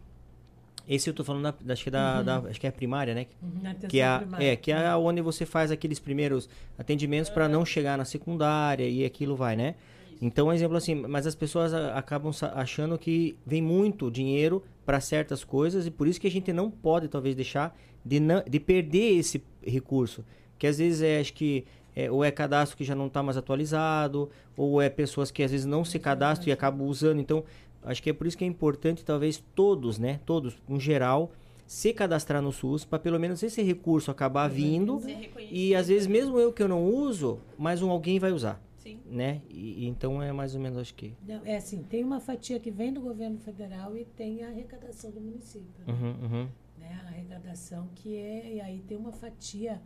[0.89, 3.27] esse eu tô falando da, acho que da, da- acho que é a primária, né?
[3.41, 7.63] Uhum, Que é, a- é que é onde você faz aqueles primeiros atendimentos para não
[7.63, 9.75] chegar na secundária e aquilo vai, né?
[10.21, 14.99] Então, um exemplo assim, mas as pessoas a- acabam achando que vem muito dinheiro para
[14.99, 18.59] certas coisas e por isso que a gente não pode talvez deixar de, não, de
[18.59, 20.25] perder esse recurso,
[20.57, 21.65] que às vezes é acho que
[21.95, 25.51] é, ou é cadastro que já não está mais atualizado, ou é pessoas que às
[25.51, 27.19] vezes não se cadastram e acabam usando.
[27.19, 27.43] Então,
[27.83, 31.31] acho que é por isso que é importante talvez todos, né, todos, em geral,
[31.65, 35.55] se cadastrar no SUS para pelo menos esse recurso acabar vindo Ser reconhecido.
[35.55, 38.99] e às vezes mesmo eu que eu não uso, mas um alguém vai usar, Sim.
[39.05, 39.41] né?
[39.49, 41.13] E, e então é mais ou menos acho que.
[41.27, 45.11] Não, é assim, tem uma fatia que vem do governo federal e tem a arrecadação
[45.11, 45.69] do município.
[45.85, 45.93] né?
[45.93, 46.47] Uhum, uhum.
[46.79, 47.01] né?
[47.05, 49.79] A arrecadação que é, e aí tem uma fatia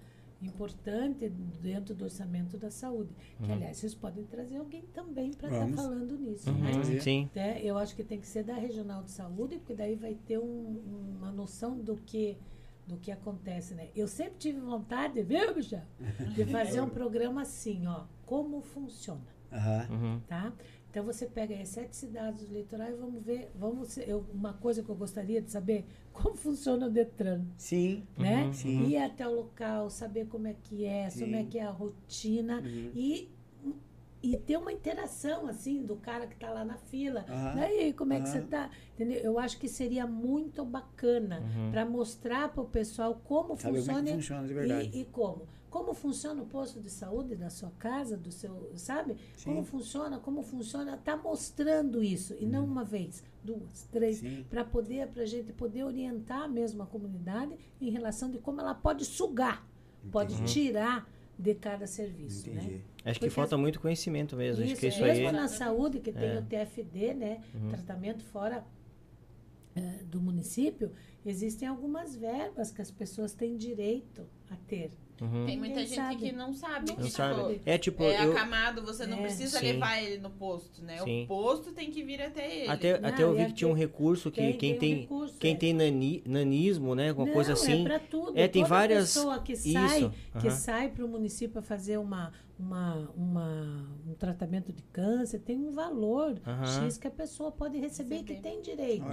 [0.48, 1.30] importante
[1.62, 3.14] dentro do orçamento da saúde.
[3.44, 5.76] Que, aliás, vocês podem trazer alguém também para estar Vamos.
[5.82, 6.50] falando nisso.
[6.50, 7.00] Uhum, né?
[7.00, 7.30] Sim.
[7.36, 7.62] Né?
[7.64, 11.16] Eu acho que tem que ser da regional de saúde, porque daí vai ter um-
[11.18, 12.38] uma noção do que
[12.86, 13.88] do que acontece, né?
[13.96, 15.84] Eu sempre tive vontade, viu, Michel?
[16.36, 16.44] De
[16.78, 19.22] fazer um programa assim, ó, como funciona.
[19.89, 20.20] Uhum.
[20.28, 20.52] tá?
[20.94, 24.84] Então você pega aí sete cidades do litoral e vamos ver, vamos eu, uma coisa
[24.84, 28.04] que eu gostaria de saber, como funciona o Detran, Sim.
[28.16, 28.44] né?
[28.44, 28.84] Uhum, sim.
[28.86, 31.22] Ir até o local, saber como é que é, Sim.
[31.22, 32.91] como é que é a rotina Uhum.
[32.94, 33.32] e
[34.22, 37.26] e ter uma interação assim do cara que está lá na fila.
[37.56, 38.48] Daí, como é que você Aham.
[38.48, 38.70] tá?
[38.94, 39.18] Entendeu?
[39.22, 41.72] Eu acho que seria muito bacana Uhum.
[41.72, 44.91] para mostrar para o pessoal como como é funciona que funciona de verdade.
[44.94, 45.46] e, e como.
[45.74, 49.15] Como funciona o posto de saúde da sua casa, do seu, sabe?
[49.36, 49.45] Sim.
[49.45, 54.43] Como funciona, como funciona, tá mostrando isso e não uma vez, duas, três, Uhum.
[54.51, 58.76] Para poder para a gente poder orientar mesmo a comunidade em relação de como ela
[58.76, 59.68] pode sugar,
[60.11, 62.61] pode tirar de cada serviço, né?
[62.64, 62.81] Entendi.
[63.03, 64.61] Acho que Porque falta as- muito conhecimento mesmo.
[64.64, 65.34] acho Isso, que isso mesmo aí.
[65.34, 66.39] na saúde, que tem É.
[66.39, 67.43] o TFD, né?
[67.72, 68.64] Tratamento fora
[69.76, 70.91] eh, do município,
[71.26, 74.91] existem algumas verbas que as pessoas têm direito a ter.
[75.22, 75.45] Uhum.
[75.45, 76.15] Tem muita Ninguém gente sabe.
[76.18, 76.88] que não sabe.
[76.90, 77.61] Não que, tipo, sabe.
[77.65, 79.22] É tipo, é eu, acamado, você não É.
[79.22, 79.65] precisa Sim.
[79.73, 80.98] levar ele no posto, né?
[81.03, 81.23] Sim.
[81.23, 82.69] O posto tem que vir até ele.
[82.69, 84.80] até, Não, até eu vi que aqui tinha um recurso que tem- quem tem um
[84.80, 85.35] tem, recurso.
[85.40, 87.10] quem tem nani, nanismo, né?
[87.10, 87.81] Alguma Não, coisa assim.
[87.81, 88.23] É pra tudo.
[88.35, 90.51] É, tem Toda várias- pessoa que Isso, sai, que aham.
[90.57, 95.72] sai para o município para fazer uma, uma, uma, um tratamento de câncer, tem um
[95.73, 96.65] valor Aham.
[96.85, 99.05] X que a pessoa pode receber e que tem direito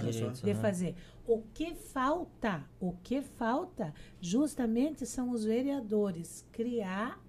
[0.43, 0.95] de fazer.
[1.27, 7.19] O que falta, o que falta, justamente são os vereadores criar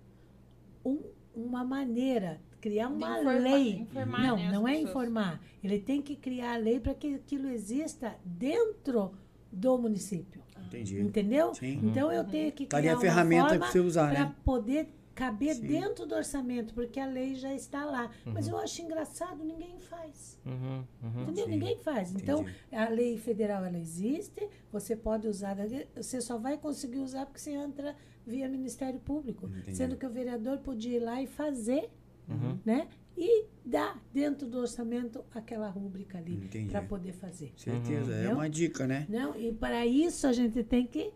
[0.85, 0.98] um,
[1.35, 3.73] uma maneira, criar uma informa- lei.
[3.81, 4.90] informar, não, né, não é pessoas.
[4.90, 5.40] informar.
[5.62, 9.12] Ele tem que criar a lei para que aquilo exista dentro
[9.51, 10.41] do município.
[10.66, 11.01] Entendi.
[11.01, 11.55] Entendeu?
[11.55, 11.80] Sim.
[11.84, 14.24] Então eu tenho que Tá ali criar a ferramenta uma pra forma você usar, para
[14.26, 14.34] né?
[14.44, 15.66] poder caber Sim.
[15.66, 18.10] dentro do orçamento, porque a lei já está lá.
[18.24, 20.39] Mas eu acho engraçado, ninguém faz.
[20.47, 21.22] Uhum, uhum.
[21.24, 21.44] Entendeu?
[21.44, 21.51] Sim.
[21.51, 22.14] Ninguém faz.
[22.14, 22.56] Então, Entendi.
[22.72, 25.55] a lei federal ela existe, você pode usar,
[25.94, 27.94] você só vai conseguir usar porque você entra
[28.26, 29.76] via Ministério Público, Entendi.
[29.76, 31.90] sendo que o vereador podia ir lá e fazer,
[32.28, 32.56] Uhum.
[32.64, 32.89] né?
[33.16, 37.52] E dar dentro do orçamento aquela rúbrica ali para poder fazer.
[37.56, 38.12] Certeza.
[38.12, 38.34] É Entendeu?
[38.34, 39.06] uma dica, né?
[39.09, 41.12] Não, e para isso a gente tem que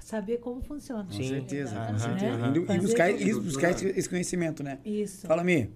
[0.00, 1.04] saber como funciona.
[1.04, 2.34] Com certeza, com certeza.
[2.34, 2.54] aham.
[2.54, 4.78] E, e buscar, e buscar esse, esse conhecimento, né?
[4.84, 5.26] Isso.
[5.26, 5.70] Fala, Mi.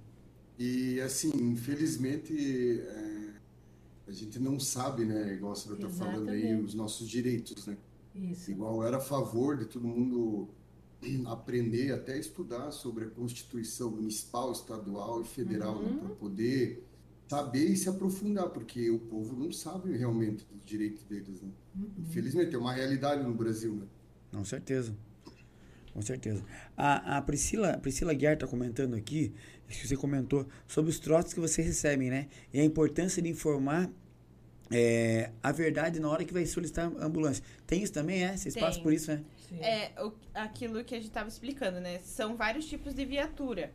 [0.58, 3.28] E assim, infelizmente, é,
[4.06, 5.34] a gente não sabe, né?
[5.34, 7.76] Igual você está falando aí, os nossos direitos, né?
[8.14, 8.50] Isso.
[8.50, 10.48] Igual eu era a favor de todo mundo
[11.26, 16.84] aprender, até estudar sobre a Constituição municipal, estadual e federal, né, para poder
[17.28, 21.50] saber e se aprofundar, porque o povo não sabe realmente dos direitos deles, né?
[21.98, 23.86] Infelizmente, é uma realidade no Brasil, né?
[24.32, 24.96] Com certeza.
[25.92, 26.42] Com certeza.
[26.76, 29.32] A, a Priscila, a Priscila Guiar está comentando aqui,
[29.68, 32.28] acho que você comentou, sobre os trotes que você recebem, né?
[32.52, 33.90] E a importância de informar
[34.70, 37.42] é, a verdade na hora que vai solicitar a ambulância.
[37.66, 38.36] Tem isso também, é?
[38.36, 38.62] Vocês Tem.
[38.62, 39.22] passam por isso, né?
[39.48, 39.60] Sim.
[39.62, 41.98] É o- aquilo que a gente tava explicando, né?
[42.00, 43.72] São vários tipos de viatura.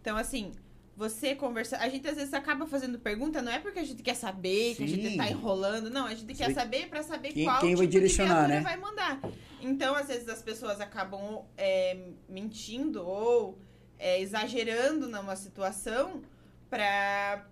[0.00, 0.52] Então, assim,
[0.96, 1.76] você conversa.
[1.78, 4.84] A gente às vezes acaba fazendo pergunta, não é porque a gente quer saber, que
[4.84, 5.16] a gente Sim.
[5.16, 5.90] tá enrolando.
[5.90, 6.54] Não, a gente quer Sei.
[6.54, 8.60] saber pra saber Quem- qual quem vai tipo direcionar, de viatura né?
[8.62, 9.20] vai mandar.
[9.60, 11.98] Então, às vezes, as pessoas acabam é,
[12.28, 13.58] mentindo ou
[13.98, 16.22] é, exagerando numa situação
[16.70, 17.46] pra.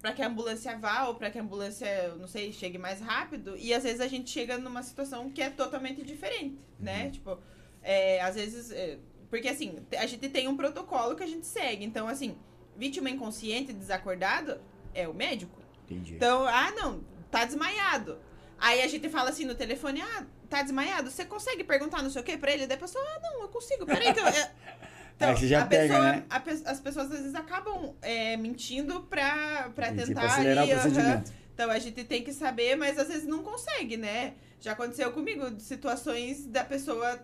[0.00, 3.56] Pra que a ambulância vá ou pra que a ambulância, não sei, chegue mais rápido.
[3.56, 7.10] E às vezes a gente chega numa situação que é totalmente diferente, né?
[7.10, 7.38] Tipo,
[7.82, 8.70] é, às vezes.
[8.70, 8.98] é,
[9.28, 11.84] porque assim, a gente tem um protocolo que a gente segue.
[11.84, 12.36] Então, assim,
[12.76, 14.60] vítima inconsciente, desacordado,
[14.94, 15.60] é o médico.
[15.84, 16.14] Entendi.
[16.14, 18.18] Então, ah, não, tá desmaiado.
[18.58, 22.22] Aí a gente fala assim no telefone, ah, tá desmaiado, você consegue perguntar não sei
[22.22, 22.66] o que pra ele?
[22.66, 24.24] Daí a pessoa, ah, não, eu consigo, peraí que eu...
[25.22, 26.24] Então, Aí você já pega, pessoa- né?
[26.44, 30.80] pe- as pessoas às vezes acabam é, mentindo pra, pra tentar pra acelerar ali, o
[30.80, 31.32] procedimento.
[31.54, 34.34] Então a gente tem que saber, mas às vezes não consegue, né?
[34.60, 37.20] Já aconteceu comigo, situações da pessoa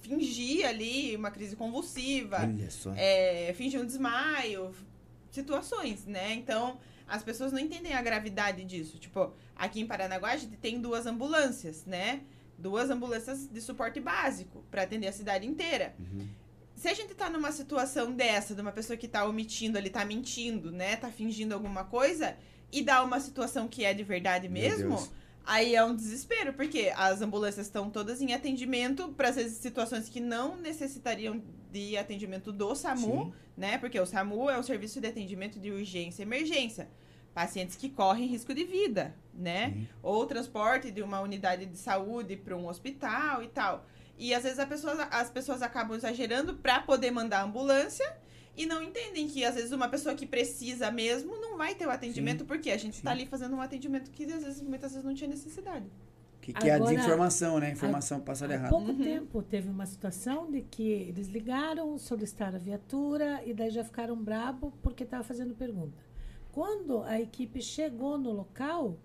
[0.00, 2.38] fingir ali uma crise convulsiva,
[2.96, 4.72] é, fingir um desmaio,
[5.30, 6.32] situações, né?
[6.34, 8.98] Então, as pessoas não entendem a gravidade disso.
[8.98, 12.20] Tipo, aqui em Paranaguá a gente tem duas ambulâncias, né?
[12.58, 15.94] Duas ambulâncias de suporte básico para atender a cidade inteira.
[15.98, 16.26] Uhum.
[16.82, 20.04] Se a gente tá numa situação dessa, de uma pessoa que tá omitindo ali, tá
[20.04, 20.96] mentindo, né?
[20.96, 22.36] Tá fingindo alguma coisa,
[22.72, 25.08] e dá uma situação que é de verdade mesmo,
[25.46, 30.18] aí é um desespero, porque as ambulâncias estão todas em atendimento para vezes situações que
[30.18, 31.40] não necessitariam
[31.70, 33.32] de atendimento do SAMU, Sim.
[33.56, 33.78] né?
[33.78, 36.88] Porque o SAMU é o serviço de atendimento de urgência e emergência.
[37.32, 39.70] Pacientes que correm risco de vida, né?
[39.70, 39.88] Sim.
[40.02, 43.86] Ou transporte de uma unidade de saúde para um hospital e tal.
[44.24, 48.08] E às vezes a pessoa- as pessoas acabam exagerando para poder mandar a ambulância
[48.56, 51.90] e não entendem que às vezes uma pessoa que precisa mesmo não vai ter o
[51.90, 52.98] atendimento porque a gente Sim.
[53.00, 55.86] está ali fazendo um atendimento que às vezes muitas vezes não tinha necessidade.
[56.40, 57.70] Que, que é a Agora- desinformação, né?
[57.72, 58.70] Informação passada Há errada.
[58.70, 63.82] pouco tempo teve uma situação de que eles ligaram, solicitaram a viatura e daí já
[63.84, 65.98] ficaram brabo porque estava fazendo pergunta.
[66.52, 68.98] Quando a equipe chegou no local,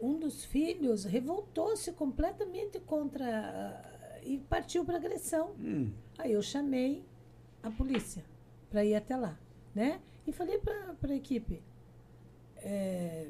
[0.00, 3.91] um dos filhos revoltou-se completamente contra
[4.22, 5.54] e partiu para agressão.
[5.58, 7.04] Hum, Aí eu chamei
[7.62, 8.24] a polícia
[8.70, 9.38] para ir até lá,
[9.74, 10.00] né?
[10.26, 11.62] E falei para a equipe,
[12.56, 13.28] é,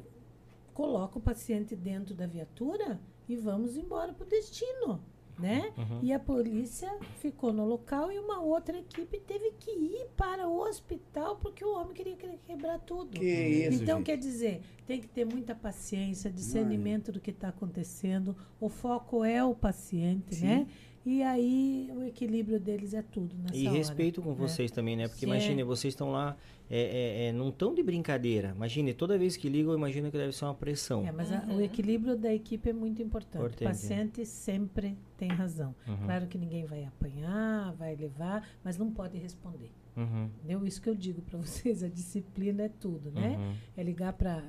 [0.73, 5.03] coloca o paciente dentro da viatura e vamos embora para o destino,
[5.37, 5.73] né?
[5.77, 5.99] Uhum.
[6.03, 10.59] E a polícia ficou no local e uma outra equipe teve que ir para o
[10.59, 13.19] hospital porque o homem queria que- quebrar tudo.
[13.19, 14.05] que isso, Então, gente.
[14.05, 18.35] quer dizer, tem que ter muita paciência, discernimento do que está acontecendo.
[18.59, 20.45] O foco é o paciente, Sim.
[20.45, 20.67] né?
[21.05, 23.77] E aí o equilíbrio deles é tudo nessa E hora.
[23.77, 24.35] respeito com É.
[24.35, 25.07] vocês também, né?
[25.07, 25.31] Porque Sim.
[25.31, 26.37] imagine, vocês estão lá,
[26.69, 28.53] é, é, é, não estão de brincadeira.
[28.55, 31.05] Imagine, toda vez que ligam, eu imagino que deve ser uma pressão.
[31.05, 31.57] É, mas a- Uhum.
[31.57, 33.41] o equilíbrio da equipe é muito importante.
[33.41, 35.75] Importante, O paciente sempre tem razão.
[35.85, 35.97] Uhum.
[36.05, 39.71] Claro que ninguém vai apanhar, vai levar, mas não pode responder.
[39.95, 40.25] Uhum.
[40.39, 40.65] Entendeu?
[40.65, 43.37] Isso que eu digo para vocês, a disciplina é tudo, né?
[43.37, 43.53] Uhum.
[43.77, 44.41] É ligar para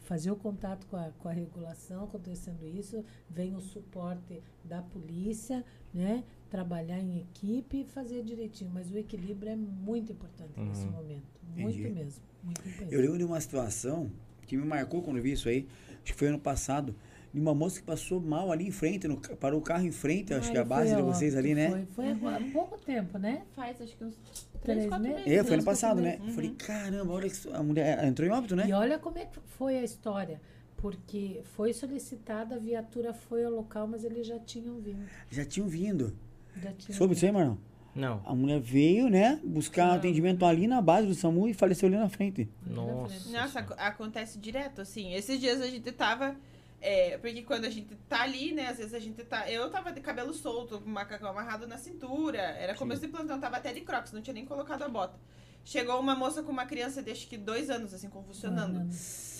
[0.00, 5.64] fazer o contato com a, com a regulação, acontecendo isso, vem o suporte da polícia,
[5.94, 6.24] né?
[6.50, 8.70] Trabalhar em equipe e fazer direitinho.
[8.72, 10.92] Mas o equilíbrio é muito importante nesse Uhum.
[10.92, 11.38] momento.
[11.56, 11.94] Muito Entendi.
[11.94, 12.22] mesmo.
[12.42, 12.92] Muito mesmo.
[12.92, 14.10] Eu lembro de uma situação
[14.46, 15.68] que me marcou quando eu vi isso aí,
[16.02, 16.94] acho que foi ano passado,
[17.34, 20.32] de uma moça que passou mal ali em frente, no, parou o carro em frente,
[20.32, 21.68] acho Ah, que é a base de vocês ali, né?
[21.68, 23.42] Foi, foi há pouco tempo, né?
[23.54, 24.18] Faz acho que uns
[24.62, 25.18] Três 3, 4 meses?
[25.24, 25.32] meses.
[25.32, 26.18] É, foi ano Três, passado, né?
[26.18, 26.34] meses.
[26.34, 28.66] Falei, caramba, olha que a mulher entrou em óbito, né?
[28.68, 30.40] E olha como é que foi a história.
[30.76, 35.04] Porque foi solicitada, a viatura foi ao local, mas eles já tinham vindo.
[35.30, 36.16] Já tinham vindo.
[36.62, 37.56] Já tinham Soube disso aí, Marlon?
[37.94, 38.22] Não.
[38.24, 42.08] A mulher veio, né, buscar atendimento ali na base do SAMU e faleceu ali na
[42.08, 42.48] frente.
[42.64, 43.28] Nossa.
[43.30, 45.14] Nossa, ac- acontece direto, assim.
[45.14, 46.36] Esses dias a gente tava.
[46.80, 48.68] É, porque quando a gente tá ali, né?
[48.68, 49.50] Às vezes a gente tá.
[49.50, 52.38] Eu tava de cabelo solto, com macacão amarrado na cintura.
[52.38, 55.18] Era começo de plantão, tava até de crocs, não tinha nem colocado a bota.
[55.64, 58.88] Chegou uma moça com uma criança de acho que dois anos, assim, convulsionando.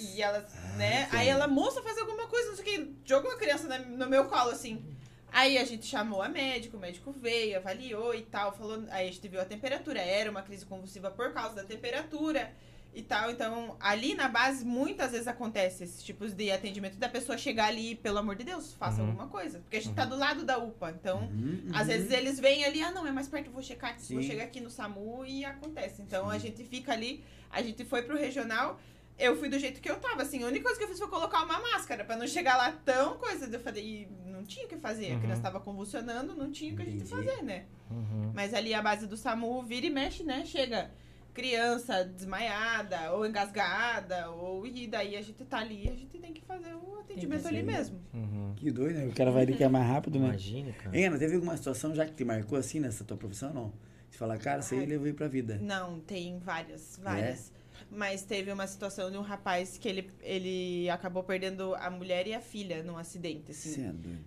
[0.01, 0.47] E ela,
[0.77, 1.09] né?
[1.13, 2.97] Aí ela, moça, faz alguma coisa, não sei o que.
[3.05, 4.85] Jogou a criança na- no meu colo, assim.
[5.31, 8.83] Aí a gente chamou a médico, o médico veio, avaliou e tal, falou.
[8.91, 12.51] Aí a gente viu a temperatura, era uma crise convulsiva por causa da temperatura
[12.99, 13.31] e tal.
[13.31, 17.95] Então, ali na base, muitas vezes acontece esses tipos de atendimento da pessoa chegar ali,
[17.95, 19.07] pelo amor de Deus, faça Uhum.
[19.11, 19.61] alguma coisa.
[19.61, 21.21] Porque a gente tá do lado da UPA, então.
[21.21, 21.87] Uhum, Às uhum.
[21.87, 24.29] vezes eles vêm ali, ah, não, é mais perto, eu vou checar aqui, vou Sim.
[24.29, 26.03] chegar aqui no SAMU e acontece.
[26.03, 28.81] Então a gente fica ali, a gente foi pro regional,
[29.17, 31.09] eu fui do jeito que eu tava, assim, a única coisa que eu fiz foi
[31.09, 34.69] colocar uma máscara, pra não chegar lá tão coisa, eu falei, e não tinha o
[34.69, 35.21] que fazer, a Uhum.
[35.21, 37.67] criança tava convulsionando, não tinha o que a gente fazer, né?
[37.91, 38.33] Uhum.
[38.35, 40.45] Mas ali a base do SAMU vira e mexe, né?
[40.45, 40.91] Chega
[41.39, 46.41] criança desmaiada, ou engasgada, ou e daí a gente tá ali, a gente tem que
[46.41, 48.01] fazer o atendimento ali mesmo.
[48.13, 48.55] Uhum.
[48.57, 49.07] Que doido, né?
[49.07, 50.27] O cara vai ali que é mais rápido, né?
[50.27, 50.99] Imagina, cara.
[50.99, 53.73] Hein, Ana, teve alguma situação já que te marcou assim nessa tua profissão, não?
[54.11, 55.61] Você fala, cara, isso aí levou pra vida.
[55.63, 57.53] Não, tem várias, várias.
[57.89, 62.35] Mas teve uma situação de um rapaz que ele, ele acabou perdendo a mulher e
[62.35, 63.71] a filha num acidente, assim.
[63.71, 63.81] Você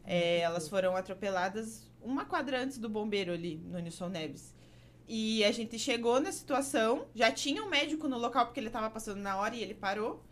[0.06, 0.38] é.
[0.38, 4.56] É, elas foram atropeladas uma quadra antes do bombeiro ali, no Nilson Neves.
[5.14, 8.90] E a gente chegou na situação, já tinha um médico no local porque ele tava
[8.90, 10.24] passando na hora e ele parou.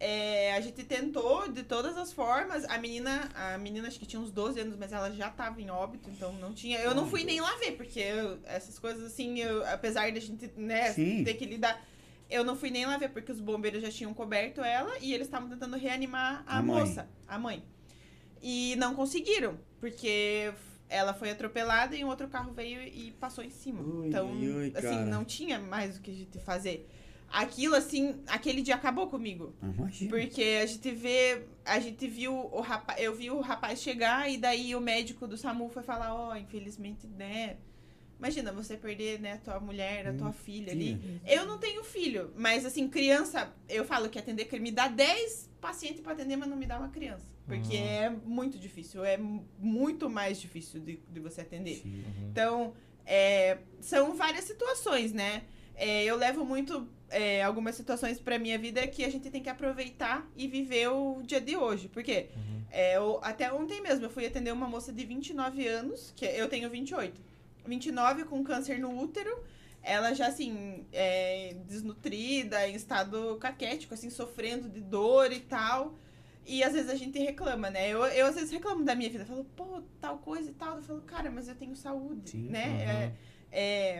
[0.00, 2.64] É, a gente tentou de todas as formas.
[2.64, 5.70] A menina, a menina acho que tinha uns 12 anos, mas ela já tava em
[5.70, 6.80] óbito, então não tinha.
[6.80, 10.20] Eu não fui nem lá ver, porque eu- essas coisas assim, eu- apesar de a
[10.20, 11.22] gente, né, Sim.
[11.22, 11.80] ter que lidar.
[12.28, 15.28] Eu não fui nem lá ver, porque os bombeiros já tinham coberto ela e eles
[15.28, 16.80] estavam tentando reanimar a, A mãe.
[16.80, 17.62] moça, a mãe.
[18.42, 20.52] E não conseguiram, porque
[20.88, 23.82] ela foi atropelada e um outro carro veio e passou em cima.
[23.82, 25.04] Ui, então, ui, assim, cara.
[25.06, 26.88] não tinha mais o que a gente fazer.
[27.30, 29.54] Aquilo, assim, aquele dia acabou comigo.
[29.62, 30.10] Imagina.
[30.10, 34.38] Porque a gente vê, a gente viu o rapaz, eu vi o rapaz chegar e
[34.38, 37.58] daí o médico do SAMU foi falar, ó, infelizmente, né?
[38.18, 41.20] Imagina você perder, né, a tua mulher, a tua filha ali.
[41.24, 46.00] Eu não tenho filho, mas assim, criança, eu falo que atender, me dá 10 pacientes
[46.00, 47.37] pra atender, mas não me dá uma criança.
[47.48, 47.82] Porque Uhum.
[47.86, 51.76] é muito difícil, é mu- muito mais difícil de, de você atender.
[51.76, 52.04] Sim.
[52.30, 52.74] Então,
[53.06, 55.44] é, são várias situações, né?
[55.74, 59.48] É, eu levo muito é, algumas situações pra minha vida que a gente tem que
[59.48, 61.88] aproveitar e viver o dia de hoje.
[61.88, 62.26] Por quê?
[62.36, 62.62] Uhum.
[62.70, 66.48] É, eu- até ontem mesmo eu fui atender uma moça de 29 anos, que eu
[66.50, 67.18] tenho 28.
[67.66, 69.42] 29 com câncer no útero.
[69.82, 75.94] Ela já, assim, é, desnutrida, em estado caquético, assim, sofrendo de dor e tal.
[76.48, 77.90] E às vezes a gente reclama, né?
[77.90, 79.26] Eu, eu às vezes reclamo da minha vida.
[79.26, 80.76] Falo, pô, tal coisa e tal.
[80.76, 82.48] Eu falo, cara, mas eu tenho saúde, Sim.
[82.48, 82.66] né?
[82.68, 82.80] Uhum.
[82.80, 83.12] É,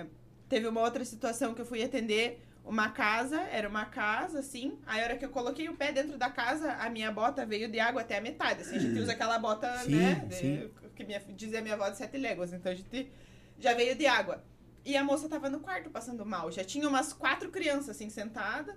[0.00, 0.06] é,
[0.48, 4.78] teve uma outra situação que eu fui atender uma casa, era uma casa, assim.
[4.86, 7.70] Aí a hora que eu coloquei o pé dentro da casa, a minha bota veio
[7.70, 8.62] de água até a metade.
[8.62, 10.14] Assim, a gente usa aquela bota, Sim, né?
[10.26, 10.70] de- sim.
[10.96, 12.54] que minha, dizia minha avó de sete léguas.
[12.54, 13.12] Então a gente
[13.58, 14.42] já veio de água.
[14.86, 16.50] E a moça tava no quarto passando mal.
[16.50, 18.74] Já tinha umas quatro crianças, assim, sentadas.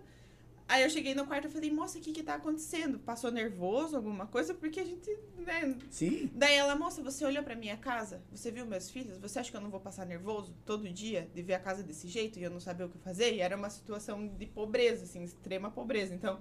[0.72, 2.98] Aí eu cheguei no quarto e falei, moça, o que que tá acontecendo?
[2.98, 4.54] Passou nervoso, alguma coisa?
[4.54, 5.78] Porque a gente, né...
[5.90, 6.32] Sim.
[6.34, 8.24] Daí ela, moça, você olhou pra minha casa?
[8.32, 9.18] Você viu meus filhos?
[9.18, 12.08] Você acha que eu não vou passar nervoso todo dia de ver a casa desse
[12.08, 13.34] jeito e eu não saber o que fazer?
[13.34, 16.16] E era uma situação de pobreza, assim, extrema pobreza.
[16.16, 16.40] Então,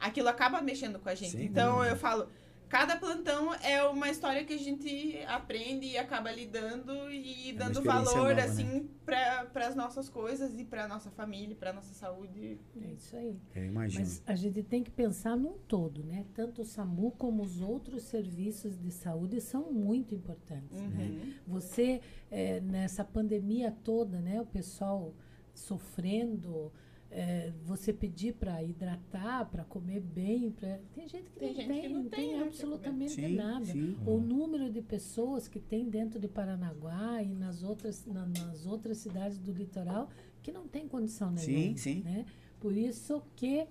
[0.00, 1.32] aquilo acaba mexendo com a gente.
[1.32, 1.44] Sim.
[1.44, 2.30] Então, eu falo,
[2.68, 7.82] cada plantão é uma história que a gente aprende e acaba lidando e É dando
[7.82, 12.58] valor, nova, assim, para as nossas coisas e para nossa família, para nossa saúde.
[12.80, 13.40] É isso aí.
[13.54, 14.04] Eu imagino.
[14.04, 16.26] Mas a gente tem que pensar num todo, né?
[16.34, 20.80] Tanto o SAMU como os outros serviços de saúde são muito importantes.
[20.80, 21.04] Né?
[21.04, 21.34] Uhum.
[21.46, 24.40] Você, eh, nessa pandemia toda, né?
[24.40, 25.14] O pessoal
[25.54, 26.72] sofrendo,
[27.10, 30.78] eh, você pedir para hidratar, para comer bem, pra...
[30.94, 33.34] tem gente que Tem não gente tem, que não não tem, tem né, absolutamente Sim,
[33.36, 33.64] nada.
[33.64, 33.96] sim.
[34.06, 38.98] O número de pessoas que tem dentro de Paranaguá e nas outras, na- nas outras
[38.98, 40.08] cidades do litoral
[40.42, 41.76] que não tem condição Sim, nenhuma.
[41.78, 42.02] sim.
[42.02, 42.26] Né?
[42.60, 43.66] Por isso que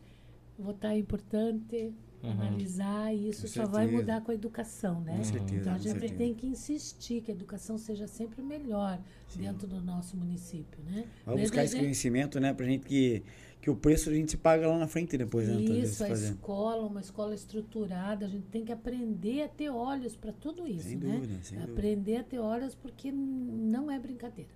[0.57, 1.93] votar é importante,
[2.25, 2.41] Uhum.
[2.41, 4.01] analisar, e isso Com só vai certeza.
[4.01, 5.17] mudar com a educação, né?
[5.17, 6.13] Com certeza, Então a com gente certeza.
[6.15, 8.99] tem que insistir que a educação seja sempre melhor
[9.29, 9.39] Sim.
[9.41, 11.05] dentro do nosso município, né?
[11.25, 12.53] Vamos buscar a esse gente- conhecimento, né?
[12.53, 13.23] Pra gente que,
[13.61, 15.55] que o preço a gente se paga lá na frente depois, né?
[15.61, 16.33] Isso, a fazendo.
[16.35, 20.89] escola, uma escola estruturada, a gente tem que aprender a ter olhos para tudo isso,
[20.89, 21.15] Sem né?
[21.15, 21.73] dúvida, sem dúvida.
[21.73, 24.49] aprender a ter olhos porque não é brincadeira.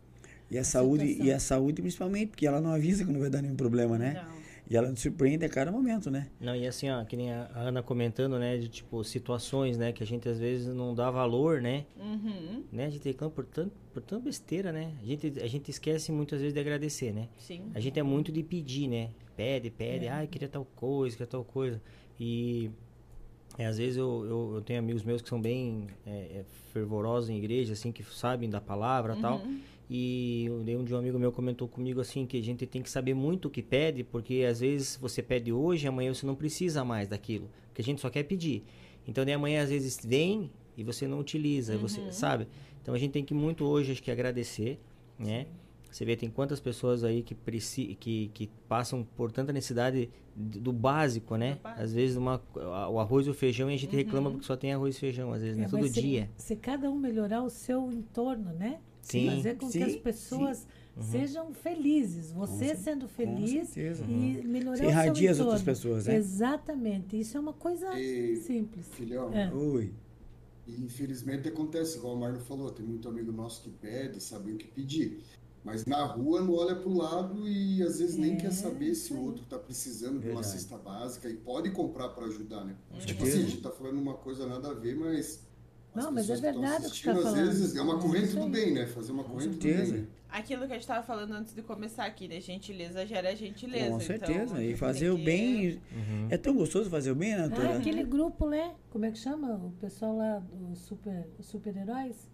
[0.52, 1.26] E a saúde, situação.
[1.28, 4.14] e a saúde principalmente, porque ela não avisa quando vai dar nenhum problema, né?
[4.16, 4.39] Não.
[4.70, 6.30] E ela nos surpreende a cada momento, né?
[6.40, 10.04] Não, e assim, ó, que nem a Ana comentando, né, de tipo, situações, né, que
[10.04, 11.86] a gente às vezes não dá valor, né?
[12.00, 12.64] Uhum.
[12.72, 12.86] né?
[12.86, 14.94] A gente reclama por tanto, por tanta besteira, né?
[15.02, 17.30] A gente, a gente esquece muitas vezes de agradecer, né?
[17.38, 17.72] Sim.
[17.74, 19.10] A gente é muito de pedir, né?
[19.36, 21.82] Pede, pede, ai, queria tal coisa, queria tal coisa.
[22.20, 22.70] E
[23.58, 27.30] é, às vezes eu, eu, eu tenho amigos meus que são bem é, é, fervorosos
[27.32, 29.42] em igreja, assim, que sabem da palavra e tal.
[29.90, 29.96] Uhum.
[29.96, 33.14] E dei um um amigo meu comentou comigo assim que a gente tem que saber
[33.14, 37.08] muito o que pede, porque às vezes você pede hoje, amanhã você não precisa mais
[37.08, 38.64] daquilo, porque a gente só quer pedir.
[39.08, 42.48] Então daí amanhã às vezes vem e você não utiliza, você sabe?
[42.82, 44.80] Então a gente tem que muito hoje acho que agradecer,
[45.18, 45.48] né?
[45.92, 47.36] Você vê tem quantas pessoas aí que
[48.00, 51.58] que, que passam por tanta necessidade do básico, né?
[51.64, 51.84] Básico.
[51.84, 54.72] Às vezes uma, o arroz e o feijão e a gente reclama porque só tem
[54.72, 55.66] arroz e feijão às vezes, né?
[55.66, 56.30] É, Todo mas se- dia.
[56.38, 58.80] Se, cada um melhorar o seu entorno, né?
[59.02, 59.30] Sim.
[59.30, 61.04] Fazer com que Sim, as pessoas Uhum.
[61.04, 62.32] sejam felizes.
[62.32, 64.04] Você cer- sendo Com feliz certeza.
[64.06, 66.16] e melhorar Você o seu irradia as outras pessoas, né?
[66.16, 67.20] Exatamente.
[67.20, 68.86] Isso é uma coisa E- simples.
[68.92, 69.52] Filhão, É.
[69.54, 69.94] Ui.
[70.68, 74.58] E infelizmente acontece, igual o Marlon falou, tem muito amigo nosso que pede, sabe o
[74.58, 75.20] que pedir.
[75.64, 79.14] Mas na rua não olha pro lado e às vezes nem É, quer saber se
[79.14, 80.48] o outro tá precisando de uma Verdade.
[80.48, 82.76] cesta básica e pode comprar para ajudar, né?
[83.06, 85.44] Tipo assim, a gente tá falando uma coisa nada a ver, mas.
[85.96, 87.46] As Não, mas é verdade o que você tá assistindo, Às falando.
[87.46, 88.86] vezes é uma corrente do bem, né?
[88.88, 89.92] Fazer uma corrente do certeza.
[89.94, 90.02] bem.
[90.02, 90.08] né?
[90.32, 92.40] Aquilo que a gente tava falando antes de começar aqui, né?
[92.40, 93.90] Gentileza gera gentileza.
[93.90, 94.44] Com certeza.
[94.44, 95.82] Então, e fazer o que- bem.
[95.92, 96.28] Uhum.
[96.30, 98.76] É tão gostoso fazer o bem, né, Ah, aquele grupo, né?
[98.92, 99.56] Como é que chama?
[99.56, 102.30] O pessoal lá dos super, os super-heróis?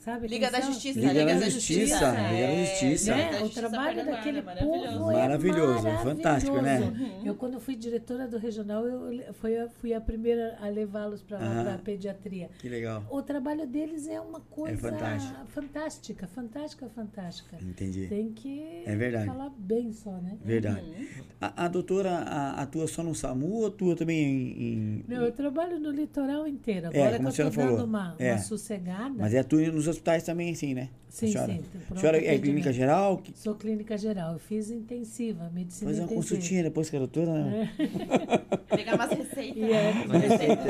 [0.00, 0.28] Sabe?
[0.28, 0.60] Liga da?
[0.62, 0.98] Justiça.
[0.98, 3.14] Liga da da Justiça, É, Liga da Justiça.
[3.16, 3.22] Né?
[3.30, 4.88] da O Justiça trabalho daquele maravilhoso.
[4.98, 6.78] povo Maravilhoso, é fantástico, né?
[6.80, 7.26] maravilhoso.
[7.26, 11.36] Eu, quando fui diretora do regional, eu fui a, fui a primeira a levá-los para
[11.38, 11.74] Aham.
[11.74, 12.48] a pediatria.
[12.58, 13.04] Que legal.
[13.10, 15.34] O trabalho deles é uma coisa fantástico.
[15.48, 17.58] fantástica, fantástica, fantástica.
[17.60, 18.06] Entendi.
[18.08, 19.26] Tem que É verdade.
[19.26, 20.38] falar bem só, né?
[20.42, 20.80] Verdade.
[20.80, 21.24] Uhum.
[21.42, 24.62] A, a doutora a- atua só no SAMU ou atua também em.
[24.62, 26.86] em- Não, eu trabalho no litoral inteiro.
[26.86, 27.76] É, Agora como a que eu falou.
[27.76, 28.32] dando uma, É.
[28.32, 29.14] uma sossegada.
[29.18, 30.88] Mas é atua nos hospitais também, sim, né?
[31.08, 31.60] Sim, a senhora, sim,
[31.90, 33.18] A senhora é clínica geral?
[33.18, 34.34] Que- Sou clínica geral.
[34.34, 36.14] Eu fiz intensiva, medicina Fazer uma intensiva.
[36.36, 37.70] consultinha depois com a doutora, né?
[38.70, 39.56] Pegar umas receitas.
[39.56, 40.22] E é, Mas-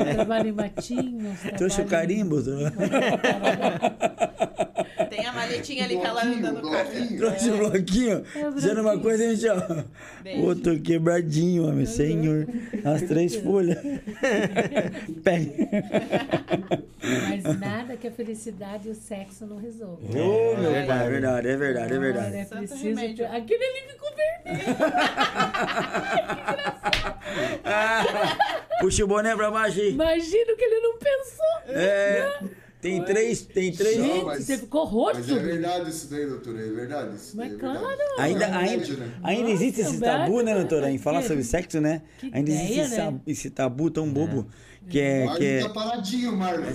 [0.09, 1.39] eu trabalho em Matinhos.
[1.57, 2.73] Trouxe o carimbo, doutora?
[5.09, 6.89] Tem a maletinha ali que ela anda no carro.
[6.91, 7.17] bloquinho.
[7.17, 8.23] Trouxe o bloquinho.
[8.35, 9.83] É, Dizendo uma coisa, gente, ó.
[10.45, 11.85] Outro quebradinho, homem.
[11.85, 12.47] Senhor.
[12.85, 13.77] As três folhas.
[15.23, 15.51] Pega.
[17.29, 20.09] Mas nada que a felicidade e o sexo não resolvam.
[20.09, 21.47] Ô, meu É pai, é verdade.
[21.47, 22.35] verdade, é verdade, é verdade.
[22.37, 24.71] é preciso Aquele ali ficou vermelho.
[28.81, 29.91] Puxa o boné pra baixo aí.
[29.91, 31.75] Imagino que ele não pensou.
[31.75, 32.39] É.
[32.81, 33.97] Tem três, tem três.
[33.97, 35.19] Não, Gente, mas- você ficou roxo.
[35.19, 37.15] Mas é verdade isso daí, doutora, é verdade.
[37.15, 37.79] Isso Mas daí é claro.
[37.79, 38.01] verdade.
[38.19, 39.11] Ainda, É um ainda, remédio, né?
[39.23, 40.59] ainda Nossa, existe esse verdade, tabu, né, né?
[40.59, 40.91] doutora?
[40.91, 42.01] Em falar Que- sobre sexo, né?
[42.19, 43.05] que Ainda existe ideia, esse, né?
[43.05, 44.47] tabu- esse tabu tão bobo
[44.89, 45.25] que é.
[45.25, 46.65] Marlon Que é, tá paradinho, Marlon.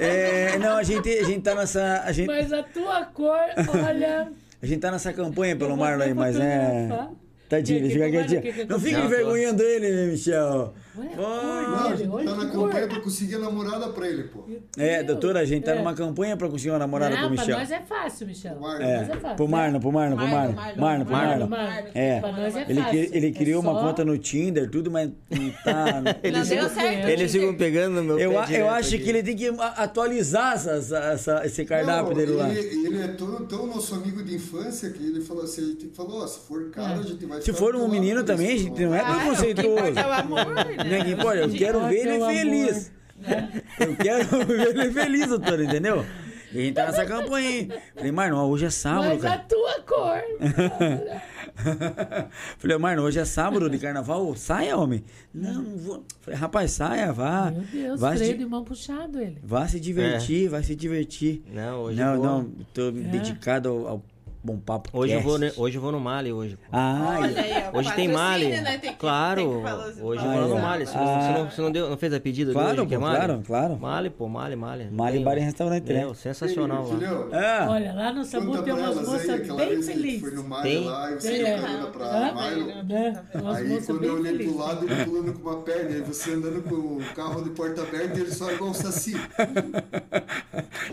[0.00, 2.02] É não, a gente, a gente tá nessa.
[2.04, 3.38] A gente, Mas a tua cor,
[3.86, 4.32] olha.
[4.62, 6.82] a gente tá nessa campanha pelo eu vou Marlon aí, mas é.
[6.88, 7.10] fotografar.
[7.48, 8.42] Tadinho, ele Que- fica que- quietinho.
[8.42, 10.74] que- Não tô- envergonhando ele, Michel.
[10.98, 12.66] Olha a cor Não, a dele, gente olha tá na que cor.
[12.68, 14.44] campanha pra conseguir a namorada pra ele, pô.
[14.78, 15.78] É, doutora, a gente tá É.
[15.78, 17.58] numa campanha pra conseguir uma namorada Não, pro pra Michel.
[17.58, 18.60] nós é fácil, Michel.
[18.60, 18.82] Marlon.
[18.84, 19.48] É, Mas é fácil, pro?
[19.48, 20.52] Marlon, pro Marlon, pro Marlon.
[20.54, 21.90] Marlon, Marlon, pro Marlon, Marlon.
[21.94, 22.20] É.
[22.20, 22.98] Pra nós é Ele, fácil.
[23.12, 25.86] ele É criou uma só- conta no Tinder, tudo, mas não tá.
[26.06, 27.08] Não Eles deu ficam- certo.
[27.08, 29.04] Eles ficam pegando no meu Eu, pé a- eu direto acho aqui.
[29.04, 32.48] que ele tem que a- atualizar essa, essa- essa- esse cardápio Não, dele lá.
[32.48, 36.22] ele, ele é tão, tão nosso amigo de infância que ele falou assim, ele falou,
[36.22, 36.98] ó, se for cara, É.
[36.98, 39.00] a gente vai Se ficar for do um lado menino também, a gente não é
[39.00, 39.82] Ah, preconceituoso.
[39.94, 40.64] o é o amor, né?
[40.88, 42.92] Não é que importa, eu quero ver ele feliz.
[43.80, 46.04] Eu quero ver ele feliz, doutor, entendeu?
[46.52, 47.68] E a gente tá nessa campanha aí.
[47.94, 49.44] Falei, Marlon, hoje é sábado, Mas a cara.
[49.48, 50.22] tua cor.
[52.58, 55.02] Falei, Marlon, hoje é sábado de carnaval, saia, homem.
[55.34, 56.04] Não, não vou.
[56.20, 57.50] Falei, rapaz, saia, vá.
[57.50, 59.38] Meu Deus, vá, freio se, de mão puxado ele.
[59.42, 61.42] vá se divertir, vai se divertir.
[61.52, 64.02] Não, hoje não, eu vou- não, tô dedicado ao, ao
[64.42, 66.56] Bom Papo Hoje eu, vou, hoje eu vou no Mali hoje.
[66.56, 66.62] pô.
[66.70, 68.48] Ah, Olha aí, Hoje tem Mali.
[68.48, 68.78] né?
[68.78, 69.36] Tem que- claro.
[69.40, 69.46] tem
[70.04, 70.60] hoje eu vou Ah, lá no é.
[70.62, 70.86] Mali.
[70.86, 71.00] Você, Ah.
[71.00, 72.98] não, você não- você não deu, não fez a pedida de claro, hoje, que é
[72.98, 73.16] pô, Mali?
[73.16, 73.76] claro, claro.
[73.76, 74.88] Mali, pô, Mali, Mali.
[74.90, 75.40] Mali Bar e.
[75.40, 76.00] Restaurante, né?
[76.00, 76.98] Meu, sensacional lá.
[77.32, 80.20] Ah, Olha, lá no conta tem umas aí, moças bem felizes.
[80.20, 80.84] foi no Maio Tem?
[80.84, 81.58] lá e você Tem, é.
[81.92, 82.32] pra?
[82.34, 82.84] Maio.
[82.84, 83.22] Né?
[83.34, 86.62] Umas Aí quando eu olhei pro lado, ele pulando com uma perna, e você andando
[86.62, 89.16] com o carro de porta aberta e ele só igual um saci.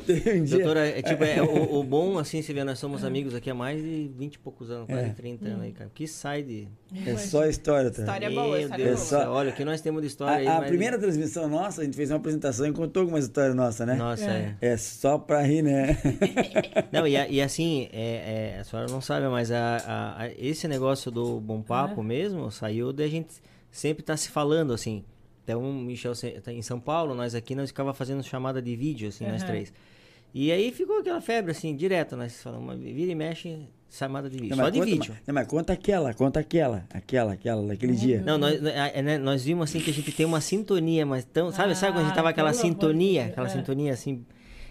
[0.07, 0.57] tem um dia.
[0.57, 3.53] Doutora, é, tipo, é, o, o bom, assim, você vê, nós somos amigos aqui há
[3.53, 5.13] mais de 20 e poucos anos, quase É.
[5.13, 5.89] 30 anos aí, cara.
[5.93, 6.67] Que sai de.
[7.05, 8.01] É só história, tá?
[8.01, 10.37] História Meu boa, história Deus É do só- Olha, o que nós temos de história
[10.37, 10.47] aí.
[10.47, 13.55] A, a mas- primeira transmissão nossa, a gente fez uma apresentação e contou algumas histórias
[13.55, 13.95] nossas, né?
[13.95, 14.55] Nossa, é.
[14.61, 15.97] É só pra rir, né?
[16.91, 20.31] Não, e, a- e assim, é, é, a senhora não sabe, mas a, a- a-
[20.37, 23.33] esse negócio do Bom Papo mesmo saiu da gente
[23.71, 25.03] sempre estar se falando, assim.
[25.43, 29.09] Então, o Michel tá em São Paulo, nós aqui, nós ficava fazendo chamada de vídeo,
[29.09, 29.51] assim, nós Aham.
[29.51, 29.73] três.
[30.33, 34.55] E aí ficou aquela febre, assim, direto, nós falamos, vira e mexe, chamada de vídeo,
[34.55, 35.15] Não, só de conta, vídeo.
[35.27, 38.21] Não, mas conta aquela, conta aquela, aquela, aquela, daquele dia.
[38.21, 41.51] Não, nós, é, né, nós vimos assim que a gente tem uma sintonia, mas tão.
[41.51, 43.25] Sabe, sabe quando a gente tava Ah, aquela sintonia?
[43.27, 43.49] Aquela é.
[43.49, 44.25] sintonia assim.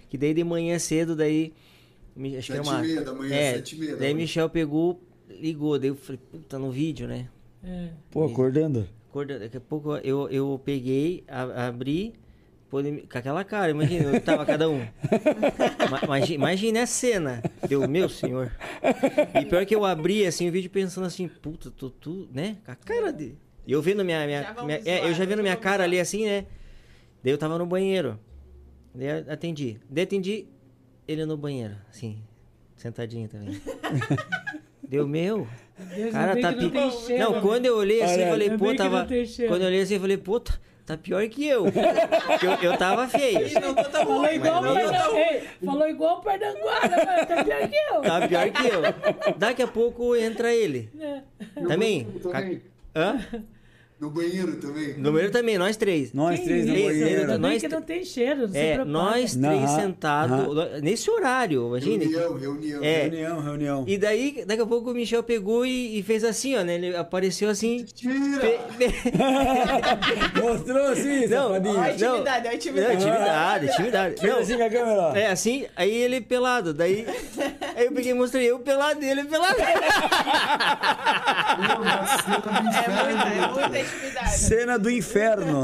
[0.08, 1.52] Que daí de manhã cedo, daí.
[2.16, 2.84] me- Acho que era Sete uma.
[2.84, 4.22] e meia da manhã, é, sete e meia da Daí manhã.
[4.22, 7.28] Michel pegou, ligou, daí eu falei, puta, no vídeo, né?
[7.62, 7.88] É.
[8.10, 8.88] Pô, acordando.
[9.08, 12.12] Acorda- Daqui a pouco eu, eu peguei, a- abri,
[12.80, 14.78] com aquela cara, imagina, eu tava cada um.
[15.90, 17.42] Ma- imagi- Imagina a cena.
[17.68, 18.50] Deu, meu senhor.
[19.40, 22.56] E pior que eu abri assim o vídeo pensando assim, puta, tô tu, né?
[22.64, 23.34] Com a cara de.
[23.66, 24.24] E eu vendo minha.
[24.26, 25.84] minha, minha- zoar, é, eu já vendo minha cara zoar.
[25.88, 26.46] ali assim, né?
[27.22, 28.18] Daí eu tava no banheiro.
[28.94, 29.78] Daí eu atendi.
[29.90, 30.46] Daí atendi
[31.06, 32.22] ele no banheiro, assim,
[32.76, 33.60] sentadinho também.
[34.88, 35.46] Deu meu.
[35.94, 36.70] Deus, Cara, tá pi...
[36.70, 39.08] não Não, quando eu olhei assim, Olha, eu falei, pô, tava.
[39.08, 39.50] cheiro.
[39.52, 41.66] Quando eu olhei assim, eu falei, puta, tá pior que eu.
[41.66, 43.46] Eu, eu tava feio.
[43.46, 47.44] E não tô tão Falou ruim, igual, não Ei, falou igual o Pardanguara, mano, tá
[47.44, 48.00] pior que eu.
[48.02, 49.34] Tá pior que eu.
[49.36, 50.90] Daqui a pouco entra ele.
[51.00, 51.20] É.
[51.66, 52.04] Também?
[52.04, 52.62] banheiro também.
[52.94, 53.20] Hã?
[54.02, 54.94] No banheiro também.
[54.98, 56.12] No banheiro também, nós três.
[56.12, 57.20] Nós Que três no isso, banheiro.
[57.20, 58.90] Ainda bem Nós que não tem cheiro, não se É, preocupa.
[58.98, 62.02] nós Não, três sentados, nesse horário, imagina.
[62.02, 62.82] Reunião, reunião.
[62.82, 63.02] É.
[63.02, 63.84] Reunião, reunião.
[63.86, 66.74] E daí, daqui a pouco o Michel pegou e, e fez assim, ó, né?
[66.74, 67.84] Ele apareceu assim.
[67.94, 68.40] Tira!
[68.76, 68.90] pe-
[70.42, 71.76] Mostrou assim, Não, safadinho.
[71.76, 71.92] Ó, a Não.
[71.92, 72.94] intimidade, ó, a Não, intimidade.
[72.96, 74.26] intimidade, intimidade.
[74.26, 75.14] Não, assim com a câmera, ó.
[75.16, 77.06] É, assim, aí ele pelado, daí.
[77.76, 79.54] Aí eu peguei e mostrei eu pelado dele pelado.
[81.52, 84.38] É muita, é muita intimidade.
[84.38, 85.62] Cena do inferno.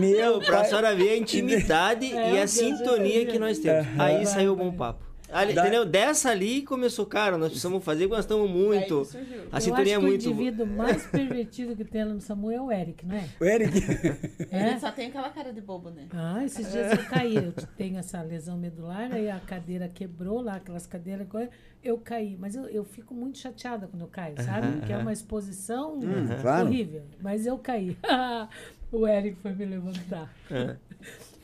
[0.00, 0.68] Meu pra pai.
[0.68, 3.86] senhora ver a intimidade É, e a sintonia que nós temos.
[3.98, 5.07] Aí saiu o bom papo.
[5.30, 5.84] Ali, Da- Entendeu?
[5.84, 8.98] Dessa ali começou, cara, nós precisamos fazer, porque nós estamos muito.
[9.00, 9.42] Aí surgiu.
[9.52, 10.26] A eu sintonia é acho que muito.
[10.26, 13.28] o indivíduo mais pervertido que tem lá no SAMU é o Eric, não é?
[13.40, 13.78] O Eric.
[14.50, 14.70] É?
[14.70, 16.06] Ele só tem aquela cara de bobo, né?
[16.10, 17.36] Ah, esses dias eu caí.
[17.36, 21.26] Eu tenho essa lesão medular, aí a cadeira quebrou lá, aquelas cadeiras.
[21.84, 22.36] Eu caí.
[22.38, 24.80] Mas eu, eu fico muito chateada quando eu caio, sabe?
[24.86, 25.98] Que é uma exposição
[26.40, 26.66] claro.
[26.66, 27.02] horrível.
[27.20, 27.96] Mas eu caí.
[28.90, 30.32] o Eric foi me levantar.
[30.50, 30.76] É.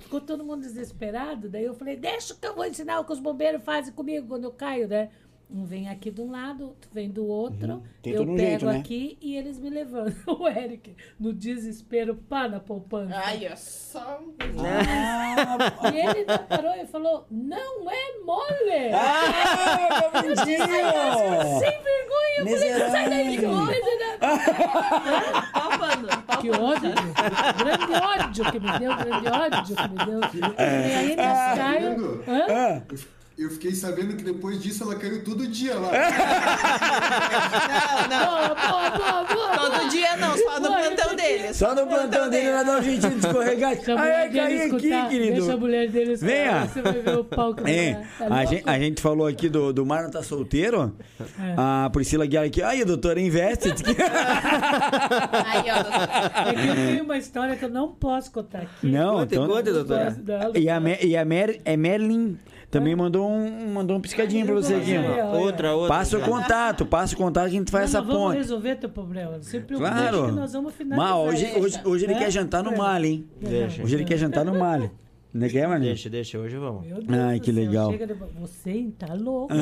[0.05, 1.49] Ficou todo mundo desesperado.
[1.49, 4.45] Daí eu falei, deixa que eu vou ensinar o que os bombeiros fazem comigo quando
[4.45, 5.11] eu caio, né?
[5.51, 7.83] Um vem aqui de um lado, outro vem do outro.
[8.03, 8.79] Tem eu pego jeito, né?
[8.79, 10.15] aqui e eles me levantam.
[10.45, 13.15] O Eric, no desespero, pá na poupança.
[13.15, 14.35] Ai, ó, só um...
[15.93, 18.93] E ele ainda parou e falou: Não é mole!
[18.93, 20.67] Ah, meu lindinho!
[21.61, 22.39] Sem vergonha!
[22.39, 23.95] Eu falei: Sai daí, que coisa!
[25.53, 26.09] Palpando.
[26.41, 26.93] Que ódio!
[27.59, 30.21] Grande ódio que me deu, grande ódio que me deu.
[30.59, 31.17] E aí eles
[31.57, 31.97] caem.
[32.27, 32.83] Hã?
[33.37, 35.91] Eu fiquei sabendo que depois disso ela caiu todo dia lá.
[38.09, 38.27] Não, não.
[38.27, 39.59] Boa, boa, boa, boa!
[39.59, 41.55] Todo dia não, só no plantão dele.
[41.55, 43.75] só no plantão dele ela dá um jeitinho de escorregar.
[43.75, 45.33] Deixa a Ai, mulher ai, dele caí aqui, querido.
[45.37, 46.33] Deixa a mulher dele escutar.
[46.33, 46.67] Venha.
[46.67, 47.63] Você vai ver o pau que.
[48.19, 50.95] Tá a, gente, a gente falou aqui do, do Marlon tá solteiro.
[51.21, 51.25] É.
[51.57, 52.63] A Priscila Guiar aqui.
[52.63, 53.71] Aí, doutora, investe.
[55.45, 56.51] Aí, ó.
[56.51, 58.87] É que eu tenho uma história que eu não posso contar aqui.
[58.87, 59.49] Não, Conta, então.
[59.49, 60.11] conta, doutora.
[60.21, 62.39] Dar- E a, Me- e a Mer, é Merlin
[62.79, 64.93] também mandou um, mandou um piscadinho pra você aqui.
[64.97, 65.39] Ó.
[65.39, 65.89] Outra, outra.
[65.97, 68.37] Passa o contato, passa o contato que a gente faz Não, essa nós vamos ponte.
[68.39, 69.31] resolver teu problema.
[69.33, 70.27] Não se preocupe Claro.
[70.27, 71.09] que nós vamos finalizar.
[71.17, 72.19] Mas hoje, hoje, hoje ele É?
[72.19, 73.29] quer jantar no Mali, hein?
[73.41, 73.83] Deixa.
[73.83, 74.91] Hoje ele quer jantar no Mali.
[75.33, 75.87] Não quer, Marlin?
[75.87, 76.87] Deixa, deixa, hoje vamos.
[76.87, 77.91] Meu Deus Ai, que céu, legal.
[77.91, 78.07] de-
[78.39, 79.53] Você tá louco.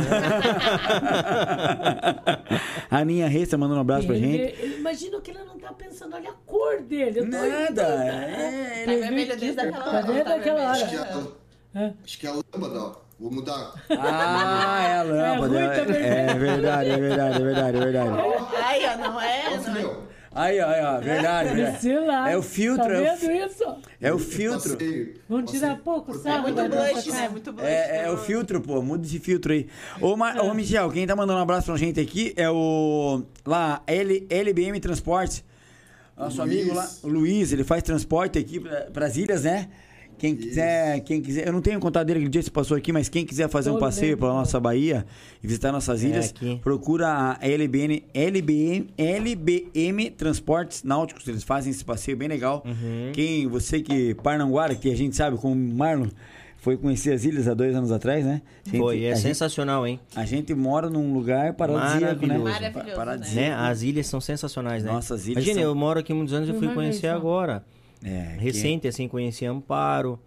[2.91, 4.63] a Aninha Reis tá mandando um abraço pra Ele- gente.
[4.63, 6.15] ele- Imagina o que ele não tá pensando.
[6.15, 7.21] Olha a cor dele.
[7.21, 7.83] Eu tô Nada.
[7.83, 10.03] É, Tá vermelho desde aquela Tá hora.
[10.25, 10.69] Tá aquela vermelho.
[10.69, 11.42] Acho que hora?
[11.75, 11.93] É, É.
[12.05, 13.03] acho que é a lâmpada, ó.
[13.21, 13.73] Vou mudar.
[13.91, 15.47] Ah, é a lâmpada.
[15.49, 18.11] ruim, tá É, é verdade, é verdade, é verdade, é verdade.
[18.63, 19.97] Ai, ó, não é, não é.
[20.35, 21.81] Aí, ó, aí, ó, verdade, verdade.
[21.83, 22.31] Sei lá.
[22.31, 23.77] É o filtro, Tá é o vendo isso?
[24.01, 24.79] É o filtro.
[25.29, 26.43] Vamos tirar pouco, por- É sabe?
[26.51, 27.29] muito blush, né?
[27.29, 27.67] Muito blush.
[27.67, 28.11] É, é né?
[28.11, 28.81] o filtro, pô.
[28.83, 29.69] Muda esse filtro aí.
[30.01, 33.23] Ô, Ma- ô, Michel, quem tá mandando um abraço pra gente aqui é o.
[33.47, 35.45] Lá, L, LBM Transportes.
[36.17, 36.61] Nosso Luiz.
[36.61, 39.69] amigo lá, o Luiz, ele faz transporte aqui pra, pras ilhas, né?
[40.19, 43.09] Quem quiser, quem quiser, eu não tenho contato dele aquele dia você passou aqui, mas
[43.09, 45.05] quem quiser fazer um passeio pela nossa Bahia
[45.43, 46.61] e visitar nossas É, ilhas, aqui.
[46.63, 52.63] procura a LBN, LBM, LBM Transportes Náuticos, eles fazem esse passeio bem legal.
[52.65, 53.11] Uhum.
[53.13, 56.07] Quem, você que Parnanguara, que a gente sabe como Marlon,
[56.59, 58.41] foi conhecer as ilhas há dois anos atrás, né?
[58.65, 59.99] Gente- Foi, é a gente- sensacional, hein?
[60.15, 62.39] a gente mora num lugar paradisíaco, né?
[62.39, 62.95] Maravilhoso.
[62.97, 63.41] Paradisíaco.
[63.41, 63.53] Né?
[63.53, 64.93] As ilhas são sensacionais, né?
[64.93, 67.63] Nossas ilhas Imagina, são- eu moro aqui há muitos anos e fui conhecer só.
[68.05, 68.21] Agora.
[68.21, 70.19] É, Recente, assim, conheci Amparo.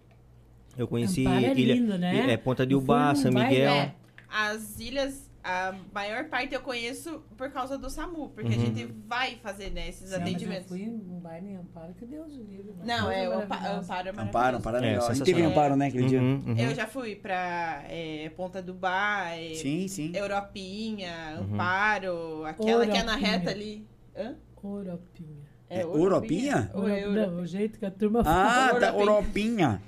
[0.76, 2.32] Eu conheci Amparo é Ilha, lindo, né?
[2.32, 3.72] é, Ponta de Ubá, São Miguel.
[3.72, 3.94] É,
[4.28, 8.66] as ilhas, a maior parte eu conheço por causa do SAMU, porque a Uhum.
[8.66, 10.68] gente vai fazer, né, esses Não, mas eu atendimentos.
[10.68, 12.74] fui num baile em Amparo, que Deus o livre.
[12.84, 13.40] Não, coisa é o.
[13.40, 13.64] Amparo
[14.08, 14.56] é Amparo.
[14.58, 15.24] Amparo é É, a gente sensacional.
[15.24, 16.20] teve Amparo, né, aquele dia.
[16.20, 16.58] Uhum, uhum.
[16.58, 20.12] Eu já fui pra é, Ponta do Bar, é, Sim, sim.
[20.14, 21.54] Europinha, Uhum.
[21.54, 23.30] Amparo, aquela que é na Europinha.
[23.38, 23.86] reta ali.
[24.14, 24.34] Hã?
[24.62, 25.45] Oropinha.
[25.68, 26.70] É, Europinha?
[26.74, 29.02] É Não, o jeito que a turma Ah, Ouro tá, Pinho.
[29.10, 29.82] Europinha.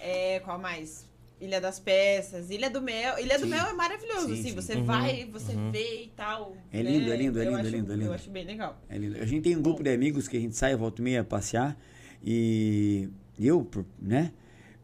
[0.00, 1.08] É, qual mais?
[1.40, 3.18] Ilha das Peças, Ilha do Mel.
[3.18, 3.50] Ilha do Sim.
[3.50, 4.42] Mel é maravilhoso, Sim, assim.
[4.50, 4.54] sim.
[4.54, 5.70] Você Uhum, vai, você uhum.
[5.70, 6.54] vê e tal.
[6.72, 6.90] É né?
[6.90, 8.06] lindo, é lindo, é lindo, é acho- lindo, é lindo.
[8.08, 8.78] Eu acho bem legal.
[8.88, 9.16] É lindo.
[9.18, 11.76] A gente tem um grupo de amigos que a gente sai, volta e meia, passear.
[12.22, 13.08] E
[13.38, 13.66] eu,
[14.00, 14.32] né?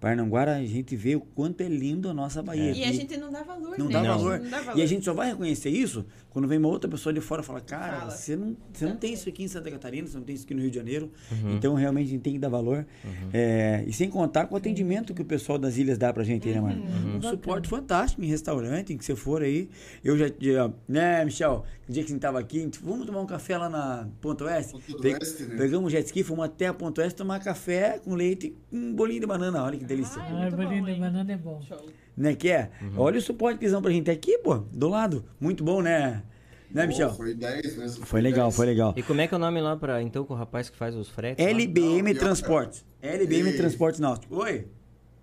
[0.01, 2.70] Parnanguara, a gente vê o quanto é lindo a nossa Bahia.
[2.73, 2.97] E a aqui.
[2.98, 3.93] gente não dá valor, Não né?
[3.93, 4.18] dá Não.
[4.18, 4.39] valor.
[4.40, 4.78] Não dá valor.
[4.78, 7.44] E a gente só vai reconhecer isso quando vem uma outra pessoa de fora e
[7.44, 8.10] fala, cara, Fala.
[8.10, 10.52] você não, você não tem isso aqui em Santa Catarina, você não tem isso aqui
[10.55, 11.10] no Rio de Janeiro.
[11.32, 11.56] Uhum.
[11.56, 12.86] Então, realmente, a gente tem que dar valor.
[13.32, 16.47] É, e sem contar com o atendimento que o pessoal das ilhas dá pra gente
[16.47, 16.82] aí, né, mano?
[16.85, 17.31] Um Bacana.
[17.31, 19.68] suporte fantástico em restaurante, em que você for aí.
[20.05, 23.06] Eu já, já né, Michel, no dia que a gente tava aqui, a gente, vamos
[23.06, 24.73] tomar um café lá na Ponta Oeste?
[24.73, 25.56] Ponta do Pe- Oeste, né?
[25.56, 28.94] Pegamos um jet ski, fomos até a Ponta Oeste tomar café com leite e um
[28.94, 29.62] bolinho de banana.
[29.64, 30.21] Olha que delícia.
[30.23, 31.61] Ai, bolinho bom, de banana é bom.
[31.63, 31.87] Show.
[32.17, 32.71] Né, que é?
[32.97, 35.25] Olha o suporte que eles dão pra gente aqui, pô, do lado.
[35.41, 36.23] Muito bom, né?
[36.71, 37.15] Né, Michel?
[37.15, 38.05] Foi 10 mesmo.
[38.07, 38.57] Foi legal, 10.
[38.57, 38.93] foi legal.
[38.97, 40.95] E como é que é o nome lá pra, então, com o rapaz que faz
[40.95, 41.45] os fretes?
[41.45, 42.85] LBM Não, Transportes.
[43.01, 43.57] LBM Ei.
[43.57, 44.35] Transportes Náutico.
[44.37, 44.67] Oi?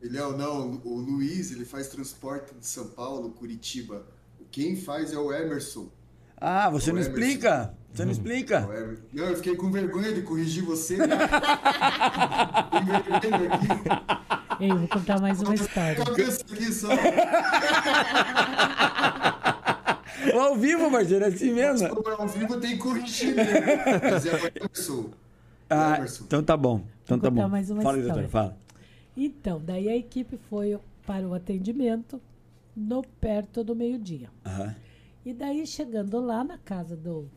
[0.01, 4.05] Ele é o não, o Luiz, ele faz transporte de São Paulo, Curitiba.
[4.51, 5.89] Quem faz é o Emerson.
[6.37, 7.19] Ah, você O não Emerson.
[7.19, 7.73] explica?
[7.93, 8.69] Você não explica?
[9.13, 10.97] Não, eu fiquei com vergonha de corrigir você.
[10.97, 11.07] Né?
[12.85, 14.42] Vergonha aqui.
[14.63, 16.05] Ei, eu vou contar mais uma história.
[16.05, 16.87] Cabeça aqui só.
[20.39, 21.89] Ao vivo, parceiro, é assim mesmo.
[21.89, 23.53] Como é ao vivo, tem que corrigir mesmo.
[24.09, 25.09] Mas é Emerson.
[25.69, 26.81] Ah, então tá bom.
[27.03, 27.49] Então Vou tá contar bom.
[27.49, 28.21] mais uma fala história.
[28.21, 28.57] doutor, fala.
[29.17, 32.21] Então, daí a equipe foi para o atendimento
[32.75, 34.29] no perto do meio-dia.
[34.45, 34.73] Aham.
[35.25, 37.27] E daí, chegando lá na casa do,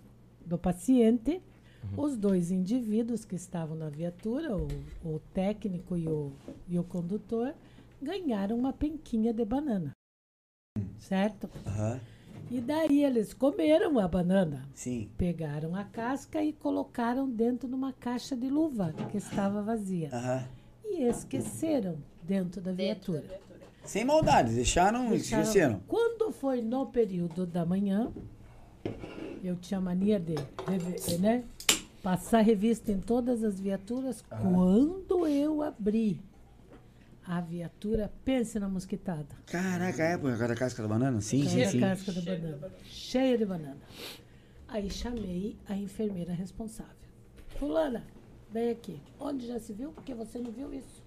[0.44, 1.40] do paciente,
[1.96, 4.66] os dois indivíduos que estavam na viatura, o,
[5.04, 6.32] o técnico e o,
[6.68, 7.54] e o condutor,
[8.00, 9.90] ganharam uma penquinha de banana.
[10.98, 11.48] Certo?
[11.66, 12.00] Aham.
[12.50, 15.10] E daí eles comeram a banana, Sim.
[15.18, 20.10] pegaram a casca e colocaram dentro de uma caixa de luva que estava vazia.
[20.12, 20.44] Aham.
[20.84, 23.40] E esqueceram dentro da Dentro da viatura.
[23.84, 25.80] Sem maldade, deixaram, Deixaram- esqueceram.
[25.88, 28.12] Quando foi no período da manhã,
[29.42, 30.34] eu tinha mania de
[30.68, 31.44] rever- né,
[32.06, 34.22] passar revista em todas as viaturas.
[34.28, 36.20] Quando eu abri
[37.26, 39.26] a viatura, pense na mosquitada.
[39.44, 41.20] Caraca, é por causa da casca da banana?
[41.20, 41.78] Sim, sim, Cheia sim.
[41.78, 42.70] de casca da banana.
[42.84, 43.80] Cheia de banana.
[44.68, 46.94] Aí chamei a enfermeira responsável.
[47.58, 48.06] Fulana,
[48.52, 49.00] vem aqui.
[49.18, 49.90] Onde já se viu?
[49.90, 51.02] Porque você não viu isso.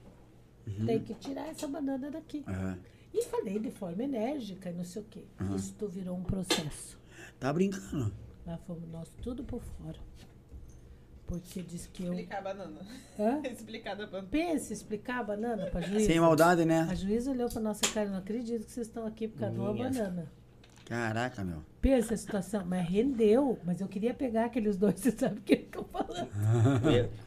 [0.68, 0.86] Uhum.
[0.86, 2.44] Tem que tirar essa banana daqui.
[2.46, 2.78] Aham.
[3.14, 5.24] E falei de forma enérgica e não sei o quê.
[5.56, 7.00] Isto virou um processo.
[7.40, 8.12] Tá brincando.
[8.46, 9.98] Lá fomos nós tudo por fora.
[11.30, 12.12] Porque diz que eu.
[12.14, 12.80] Explicar a banana.
[13.20, 13.42] Hã?
[13.48, 14.28] Explicar da banana.
[14.32, 16.08] Pense explicar a banana pra juíza.
[16.08, 16.96] Sem maldade, A né?
[16.96, 19.72] juíza olhou pra nossa cara, não acredito que vocês estão aqui por causa de uma
[19.74, 19.90] Minha.
[19.92, 20.32] banana.
[20.86, 21.62] Caraca, meu.
[21.80, 23.60] Pensa a situação, mas rendeu.
[23.64, 26.28] Mas eu queria pegar aqueles dois, você sabe o que que eu falando.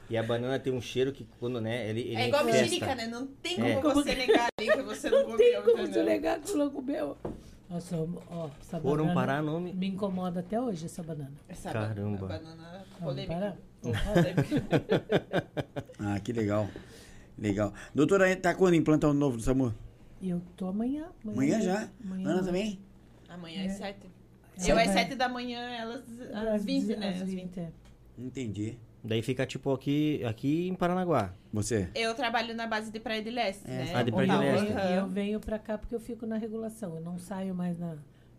[0.09, 2.63] E, e a banana tem um cheiro que quando, né, ele, ele É igual infesta.
[2.65, 3.07] mexerica, né?
[3.07, 3.81] Não tem É.
[3.81, 6.71] como você negar ali que você não, Não tem como você negar que você não
[6.71, 7.17] comeu.
[7.71, 7.97] Nossa,
[8.29, 9.73] ó, essa Foram banana parar nome.
[9.73, 11.33] me incomoda até hoje, essa banana.
[11.49, 12.19] Essa Caramba.
[12.27, 13.57] ba- banana Vamos polêmica.
[15.99, 16.69] Ah, que legal.
[17.39, 17.73] Legal.
[17.95, 19.75] Doutora, tá quando implantar o novo do SAMU?
[20.23, 21.07] Eu tô amanhã.
[21.27, 21.89] Amanhã já?
[22.05, 22.79] Amanhã Ana também?
[23.29, 24.07] Amanhã às sete.
[24.07, 24.71] É.
[24.71, 24.93] Eu às Vai.
[24.93, 26.03] sete da manhã, elas
[26.55, 27.09] às 20, né?
[27.11, 27.59] Às Às 20, 20.
[27.61, 27.69] é.
[28.19, 28.79] Entendi.
[29.05, 31.33] Daí fica tipo aqui, aqui em Paranaguá.
[31.53, 31.89] Você?
[31.95, 33.93] Eu trabalho na base de Praia de Leste, É, né?
[33.95, 34.73] ah, de Praia de Leste.
[34.73, 36.95] E eu venho pra cá porque eu fico na regulação.
[36.95, 37.97] Eu não saio mais na,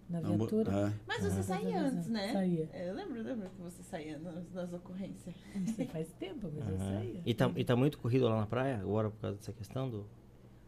[0.09, 0.71] na viatura.
[0.71, 0.93] é.
[1.07, 1.43] Mas você Ah.
[1.43, 2.31] saía antes, né?
[2.33, 2.69] Saía.
[2.73, 5.35] Eu lembro, eu lembro que você saía nas, nas ocorrências.
[5.55, 7.21] Isso faz tempo, mas eu saía.
[7.25, 10.05] E tá, e tá muito corrido lá na praia agora por causa dessa questão do.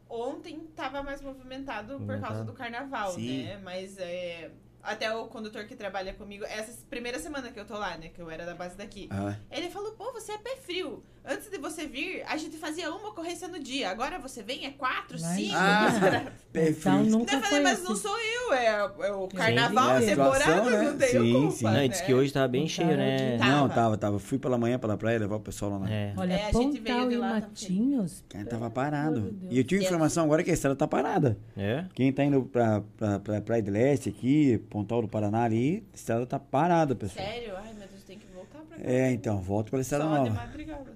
[0.10, 2.28] Ontem tava mais movimentado por Movimentado.
[2.34, 3.44] causa do carnaval, Sim.
[3.44, 3.58] né?
[3.64, 4.52] Mas é,
[4.82, 8.10] até o condutor que trabalha comigo, essa primeira semana que eu tô lá, né?
[8.10, 9.08] Que eu era da base daqui.
[9.12, 11.04] Ah, Ele falou, pô, você é pé frio.
[11.28, 13.90] Antes de você vir, a gente fazia uma ocorrência no dia.
[13.90, 15.56] Agora você vem, é quatro, Mas- cinco.
[15.56, 17.12] Ah, pé Então frio.
[17.18, 17.90] nunca Eu falei, foi mas assim.
[17.90, 20.82] não sou eu, é, é o carnaval, É a a temporada, né?
[20.92, 21.52] não tenho Sim, culpa.
[21.52, 21.64] sim.
[21.66, 21.88] Não, né?
[21.88, 23.38] diz que hoje tá bem O cheio, né?
[23.38, 23.46] Tá.
[23.46, 23.74] Não, Tava.
[23.74, 24.20] tava, tava.
[24.20, 25.80] Fui pela manhã pela praia levar o pessoal lá.
[25.80, 25.90] Na...
[25.92, 26.14] É.
[26.16, 28.24] Olha, É, a gente veio de lá, tá Matinhos.
[28.30, 29.36] Cara, tava pelo parado.
[29.50, 31.38] E eu tive informação agora que a estrada tá parada.
[31.58, 31.86] É?
[31.94, 35.96] Quem tá indo pra, pra, pra Praia do Leste aqui, Pontal do Paraná ali, a
[35.96, 37.26] estrada tá parada, pessoal.
[37.26, 37.54] Sério?
[37.58, 38.65] Ai, meu Deus, tem que voltar pra cá.
[38.84, 40.34] É, então, volta pela estrada Só de nova.
[40.46, 40.94] madrugada.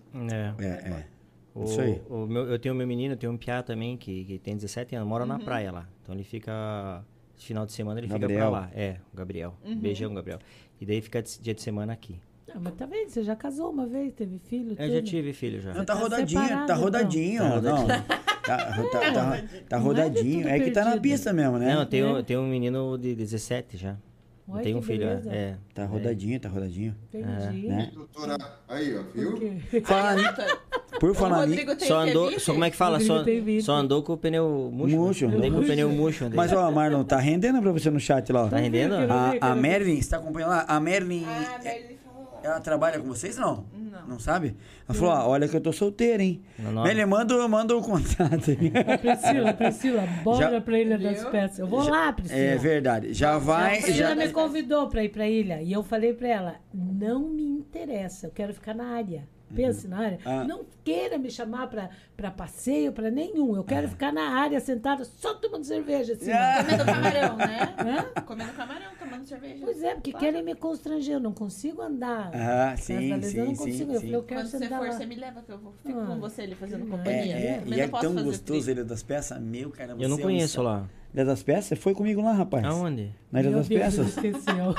[0.59, 0.65] É.
[0.65, 1.05] É, é.
[1.55, 2.01] O, Isso aí.
[2.09, 4.95] o meu, eu tenho meu menino, eu tenho um piá também que, que tem 17
[4.95, 5.09] anos, Uhum.
[5.09, 5.87] mora na praia lá.
[6.03, 7.03] Então ele fica.
[7.37, 8.29] Final de semana ele Gabriel.
[8.29, 8.69] fica pra lá.
[8.73, 9.55] É, o Gabriel.
[9.65, 9.75] Uhum.
[9.79, 10.39] Beijão, Gabriel.
[10.79, 12.19] E daí fica de- dia de semana aqui.
[12.53, 13.09] Ah, mas tá vendo?
[13.09, 14.75] Você já casou uma vez, teve filho?
[14.77, 15.05] Eu já tudo?
[15.05, 15.73] tive filho já.
[15.73, 16.83] Não, tá tá rodadinho, separado, tá então.
[16.83, 17.39] rodadinho.
[17.39, 20.47] Tá Não, tá, tá, tá, tá Não é de rodadinho.
[20.49, 21.75] É que tá na pista mesmo, né?
[21.75, 22.19] Não, tenho, É.
[22.19, 23.95] eu tenho um menino de 17 já.
[24.49, 25.07] Eu Olha tenho um filho, é.
[25.09, 25.31] beleza.
[25.31, 25.55] é.
[25.75, 26.95] Tá rodadinho, tá rodadinho.
[27.13, 27.67] Entendi.
[27.67, 27.91] né?
[27.93, 28.35] Doutora,
[28.67, 29.37] aí, ó, viu?
[29.39, 29.61] ni-
[30.99, 31.65] por falar nisso.
[31.77, 32.99] Tem Só andou, só como é que fala?
[32.99, 34.95] Só, tem só andou com o pneu murcho.
[34.97, 35.25] Murcho.
[35.27, 36.25] Andei com o pneu murcho.
[36.25, 36.35] andei.
[36.35, 38.45] Mas, ó, Marlon, tá rendendo pra você no chat lá.
[38.45, 38.47] ó.
[38.49, 38.95] Tá rendendo?
[38.95, 39.55] A, a.
[39.55, 40.65] Marilyn, você tá acompanhando lá?
[40.67, 41.98] A Marilyn, Ah, a Merlin.
[42.43, 43.65] Ela trabalha com vocês, não?
[43.73, 44.07] Não.
[44.07, 44.55] Não sabe?
[44.87, 46.41] Ela falou, ó, olha que eu tô solteira, hein?
[46.57, 48.51] Marilyn, manda, manda o contato
[49.01, 51.59] Priscila, Priscila, bora Já- pra Ilha das Peças.
[51.59, 52.39] Eu vou lá, Priscila.
[52.39, 53.13] É verdade.
[53.13, 53.81] Já A vai.
[53.81, 54.15] Priscila Já...
[54.15, 58.31] me convidou pra ir pra ilha e eu falei pra ela: não me interessa, eu
[58.31, 59.27] quero ficar na área.
[59.55, 60.19] Pense na área.
[60.23, 60.43] Ah.
[60.43, 63.55] Não queira me chamar pra, pra passeio, pra nenhum.
[63.55, 66.13] Eu quero ficar na área, sentada, só tomando cerveja.
[66.13, 66.63] Assim, Ah.
[66.63, 67.75] Comendo camarão, né?
[67.79, 68.21] Hã?
[68.21, 69.61] Comendo camarão, tomando cerveja.
[69.63, 71.15] Pois é, porque querem me constranger.
[71.15, 72.31] Eu não consigo andar.
[72.33, 73.91] Ah, sim, vez eu sim, não sim, consigo.
[73.91, 74.05] Eu sim.
[74.05, 74.91] falei, eu quero Quando você for, lá.
[74.91, 76.05] você me leva que eu vou ficar Ah.
[76.05, 77.35] com você ali fazendo É, companhia.
[77.35, 78.71] É, é, e é posso tão fazer gostoso.
[78.71, 79.41] Ilha das Peças.
[79.41, 80.87] Meu, cara, Eu não você é um conheço lá.
[81.11, 81.65] Ilha das Peças?
[81.65, 82.63] Você foi comigo lá, rapaz?
[82.63, 83.11] Aonde?
[83.31, 84.07] Na Ilha Meu das Deus, Peças?
[84.09, 84.75] esqueceu.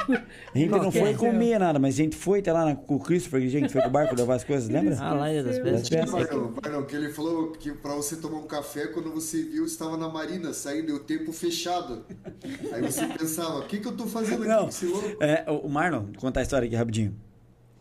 [0.55, 3.01] A gente não foi comer nada, mas a gente foi até lá na- com o
[3.01, 4.97] Christopher, que a gente foi com o barco levar as coisas, lembra?
[5.01, 5.59] Ah, lá Ilha das.
[5.59, 5.73] Peças.
[5.81, 6.13] Das Peças.
[6.13, 9.97] Marlon, Marlon, que ele falou que pra você tomar um café, quando você viu, estava
[9.97, 12.05] na marina, saindo e o tempo fechado.
[12.73, 14.69] Aí você pensava, o que, que eu tô fazendo aqui Não.
[14.69, 15.17] esse louco?
[15.23, 17.13] É, o o Marlon, vou contar a história aqui rapidinho.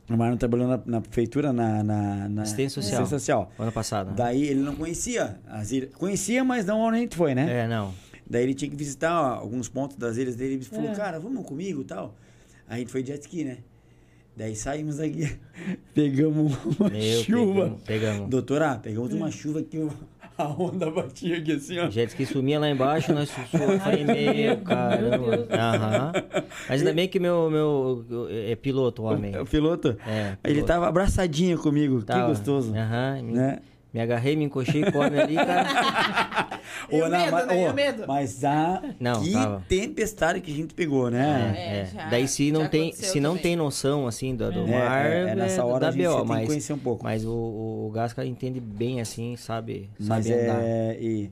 [0.09, 3.01] O Marlon trabalhou na, na prefeitura, na, na, na Assistência social.
[3.03, 3.51] assistência social.
[3.59, 4.15] Ano passado.
[4.15, 5.91] Daí ele não conhecia as ilhas.
[5.93, 7.65] Conhecia, mas não onde a gente foi, né?
[7.65, 7.93] É, não.
[8.29, 10.55] Daí ele tinha que visitar alguns pontos das ilhas dele.
[10.55, 10.95] Ele falou, É.
[10.95, 12.15] cara, vamos comigo e tal.
[12.67, 13.57] Aí a gente foi de jet ski, né?
[14.37, 15.37] Daí saímos daqui,
[15.93, 17.53] pegamos uma Meu, chuva.
[17.61, 18.29] pegamos, pegamos.
[18.29, 19.77] Doutora, pegamos uma chuva que
[20.37, 21.89] a onda batia aqui assim, ó.
[21.89, 23.73] Jet ski sumia lá embaixo, nós sussurramos.
[23.75, 25.47] Eu falei, meu, caramba.
[25.51, 26.11] Aham.
[26.69, 29.35] Mas ainda bem que meu, meu é piloto, o homem.
[29.37, 30.67] O piloto, É, ele piloto.
[30.67, 32.21] tava abraçadinho comigo, Tava.
[32.21, 32.73] que gostoso.
[32.73, 33.21] Aham.
[33.23, 33.59] Né?
[33.91, 35.67] Me agarrei, me encoxei com o homem ali, cara.
[36.91, 37.73] Ô, medo, mas, né?
[37.73, 38.03] Medo?
[38.07, 39.63] mas a Não, que tava.
[39.67, 41.53] tempestade que a gente pegou, né?
[41.57, 41.85] É, É, é.
[41.85, 43.43] já- Daí se não tem, se não também.
[43.43, 46.13] tem noção assim do, do É, mar, é, é, nessa hora da a gente BO,
[46.15, 47.03] tem que mas, conhecer um pouco.
[47.03, 50.61] mas o, o Gasca entende bem assim, sabe, Mas sabe andar.
[50.63, 50.97] é.
[50.99, 51.31] E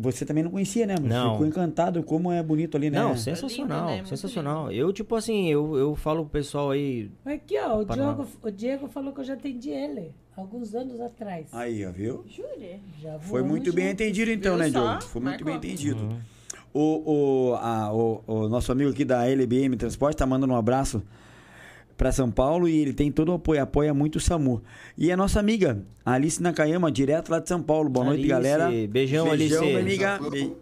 [0.00, 0.94] você também não conhecia, né?
[1.00, 1.32] Não.
[1.32, 2.98] ficou encantado como é bonito ali, né?
[2.98, 3.94] Não, Lindo, sensacional, né?
[3.96, 4.72] Muito sensacional.
[4.72, 9.12] Eu, tipo assim, eu, eu falo pro pessoal aí, Aqui, ó, o o Diego falou
[9.12, 11.46] que eu já atendi ele, alguns anos atrás.
[11.52, 12.24] Aí, ó, viu?
[12.28, 12.80] Jure.
[13.00, 14.00] Já Foi muito bem juntos.
[14.00, 14.86] entendido então, Viu né, só?
[14.88, 15.02] Diogo?
[15.04, 16.02] Foi muito bem entendido.
[16.02, 16.18] Uhum.
[16.72, 21.02] O, o, a- o, o nosso amigo aqui da LBM Transporte tá mandando um abraço
[22.00, 24.62] para São Paulo e ele tem todo o apoio, apoia muito o SAMU.
[24.96, 27.90] E a nossa amiga Alice Nakayama, direto lá de São Paulo.
[27.90, 28.70] Boa noite, Alice, galera.
[28.88, 29.60] beijão, Beijão, Alice.
[29.60, 30.18] minha amiga.
[30.30, 30.52] Be-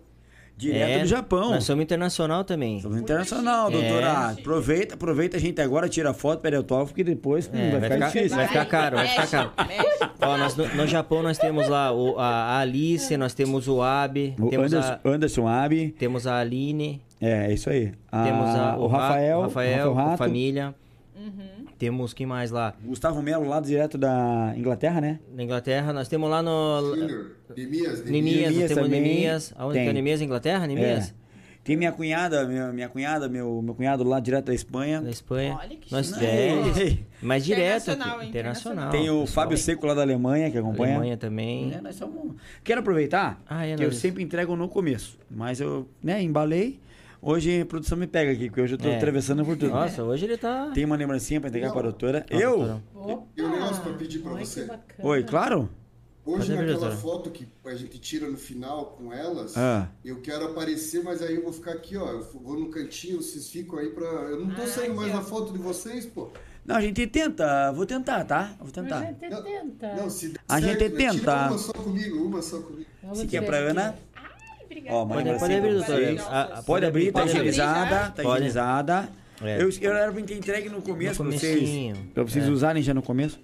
[0.57, 1.51] Direto É, do Japão.
[1.53, 2.81] nós somos internacional também.
[2.81, 3.71] Somos internacional, É.
[3.71, 4.31] doutora.
[4.31, 8.07] Aproveita, aproveita a gente agora, tira foto, pede autógrafo, que depois hum, É, vai, ficar,
[8.09, 8.37] difícil.
[8.37, 9.53] vai ficar caro, vai ficar caro.
[10.21, 14.35] Ó, nós, no, no Japão nós temos lá o- a, Alice, nós temos o Abi,
[14.37, 15.95] O temos, Anderson, a, Anderson Abi.
[15.97, 17.93] temos a Aline, É, é isso aí.
[18.11, 20.75] A- temos a, o Rafael, Ra- Rafael, o com Rato, família.
[21.19, 21.67] Uhum.
[21.77, 22.75] Temos quem mais lá?
[22.85, 25.19] Gustavo Melo, lá direto da Inglaterra, né?
[25.35, 26.81] Na Inglaterra, nós temos lá no.
[27.57, 29.01] Nemias, Nemias, nós Nemias temos também.
[29.03, 29.55] Nemias.
[29.57, 29.89] Aonde que Tem.
[29.89, 30.67] é Nemias, Inglaterra?
[30.67, 31.09] Nemias?
[31.25, 31.29] É.
[31.65, 35.03] Tem minha cunhada, minha, minha cunhada, meu, meu cunhado lá direto da Espanha.
[35.03, 35.59] Da Espanha.
[35.61, 36.25] Olha que nós chique.
[36.25, 38.31] é, mas direto Internacional, aqui, hein?
[38.31, 38.91] internacional.
[38.91, 39.27] Tem o pessoal.
[39.27, 40.95] Fábio Seco lá da Alemanha, que acompanha.
[40.95, 41.75] Alemanha também.
[41.75, 42.37] É, nós somos...
[42.65, 45.19] Quero aproveitar Ah, é, que eu sempre entrego no começo.
[45.31, 46.81] Mas eu né, embalei.
[47.21, 48.97] Hoje a produção me pega aqui, porque hoje eu tô É.
[48.97, 49.71] atravessando por tudo.
[49.73, 50.71] Nossa, hoje ele tá.
[50.73, 51.75] Tem uma lembrancinha pra entregar Não.
[51.75, 52.27] para a doutora.
[52.31, 52.57] Eu?
[52.59, 52.83] doutora.
[52.95, 53.23] Opa!
[53.35, 54.69] Tem um negócio pra pedir pra Ai, você.
[55.01, 55.69] Oi, claro?
[56.25, 59.89] Hoje, Pode abrir, naquela foto que a gente tira no final com elas, Ah.
[60.05, 62.07] eu quero aparecer, mas aí eu vou ficar aqui, ó.
[62.11, 64.05] Eu vou no cantinho, vocês ficam aí pra.
[64.05, 66.29] Eu não tô Ah, saindo mais na foto de vocês, pô.
[66.67, 67.73] Não, a gente tenta.
[67.73, 68.55] Vou tentar, tá?
[68.59, 69.01] Vou A tentar.
[69.07, 69.95] gente Não, tenta.
[69.95, 70.97] Não, se der A certo, gente né?
[70.99, 71.19] tenta.
[71.19, 72.87] Tira uma só comigo, uma só comigo.
[73.03, 73.69] Vamos Se quer ver pra aqui.
[73.71, 73.95] Ana.
[74.71, 74.97] Obrigada.
[74.97, 76.17] Ó, mãe, Pode, assim pode abrir, doutora.
[76.29, 78.11] Ah, ah, Pode abrir, tá Pode higienizada.
[78.11, 78.29] Tá Pode.
[78.37, 79.09] higienizada.
[79.43, 79.63] É.
[79.63, 81.97] Eu, eu era pra ter entregue no começo No pra vocês.
[82.13, 82.51] Pra vocês É.
[82.51, 83.39] usarem já no começo.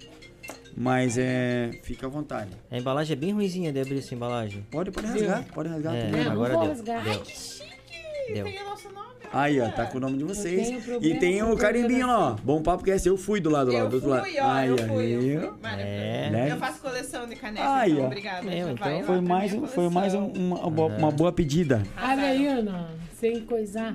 [0.77, 1.71] Mas é.
[1.83, 2.51] Fica à vontade.
[2.71, 4.67] A embalagem é bem ruimzinha de abrir essa embalagem.
[4.71, 5.45] Pode, pode rasgar.
[5.55, 5.95] Pode rasgar.
[5.95, 6.17] É, tudo.
[6.25, 6.69] Não, agora deu.
[6.69, 7.05] rasgar.
[7.05, 7.13] deu.
[7.15, 8.45] Ih, Deu.
[8.45, 9.04] Tem o nosso nome.
[9.35, 10.69] Aí, ó, tá com o nome de vocês.
[11.03, 12.37] E tem o carimbinho lá, ó.
[12.43, 13.09] Bom papo que é esse.
[13.09, 14.29] Eu fui do lado lá, Eu do outro fui, lado.
[14.41, 15.51] ó, Ai, eu fui, eu aí, fui.
[15.65, 15.69] ó.
[15.79, 16.31] É.
[16.31, 16.49] Né?
[16.53, 18.07] Eu faço coleção de canecas, Aí, então ó.
[18.07, 18.43] obrigada.
[18.43, 20.45] Meu, já então lá Foi pra mais, minha um, foi mais um- coleção.
[20.47, 21.83] uma, boa- uma boa pedida.
[22.01, 22.89] Olha aí, Ana,
[23.19, 23.95] sem coisar.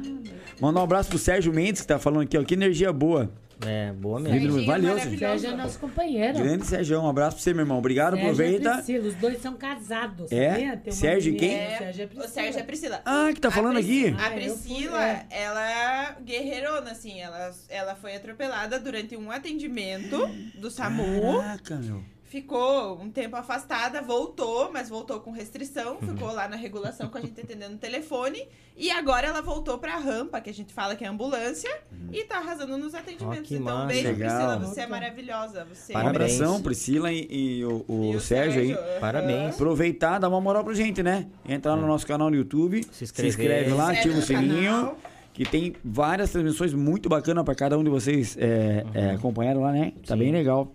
[0.59, 2.43] Mandar um abraço pro Sérgio Mendes, que tá falando aqui, ó.
[2.43, 3.29] Que energia boa.
[3.65, 4.39] É, boa mesmo.
[4.39, 5.19] Serginho valeu, maravilhoso.
[5.19, 6.37] Sérgio é nosso companheiro.
[6.39, 7.77] Grande Sérgio, um abraço pra você, meu irmão.
[7.77, 8.73] Obrigado, Sérgio e aproveita.
[8.75, 10.55] Priscila, os dois são casados, É?
[10.55, 11.55] Tem uma Sérgio e quem?
[11.55, 12.29] É, Sérgio e o Priscila.
[12.29, 13.01] Sérgio é a Priscila.
[13.05, 14.11] Ah, que tá falando a aqui?
[14.11, 15.25] Priscila, A Priscila, é.
[15.29, 20.17] ela guerreirona, assim, ela, ela foi atropelada durante um atendimento
[20.55, 21.41] do SAMU.
[21.41, 22.03] Caraca, meu.
[22.29, 27.21] Ficou um tempo afastada, voltou, mas voltou com restrição, ficou lá na regulação com a
[27.21, 28.47] gente atendendo no telefone.
[28.77, 31.69] E agora ela voltou pra rampa, que a gente fala que é ambulância,
[32.13, 33.39] e tá arrasando nos atendimentos.
[33.45, 33.87] Ó, que então, massa.
[33.87, 34.29] beijo, Legal.
[34.29, 35.65] Priscila, você é maravilhosa.
[35.73, 36.39] Você Um Parabéns.
[36.39, 38.77] abração, Priscila e, e o, o E o Sérgio aí.
[38.99, 39.55] Parabéns.
[39.55, 41.25] Aproveitar, dá uma moral pra gente, né?
[41.47, 43.29] Entra lá no nosso canal no YouTube, se, inscrever.
[43.31, 44.97] inscreve lá, Se ativa o inscreve sininho, canal.
[45.33, 49.71] que tem várias transmissões muito bacanas pra cada um de vocês é, é, acompanharam lá,
[49.71, 49.93] né?
[50.05, 50.19] Tá Sim.
[50.19, 50.71] bem legal.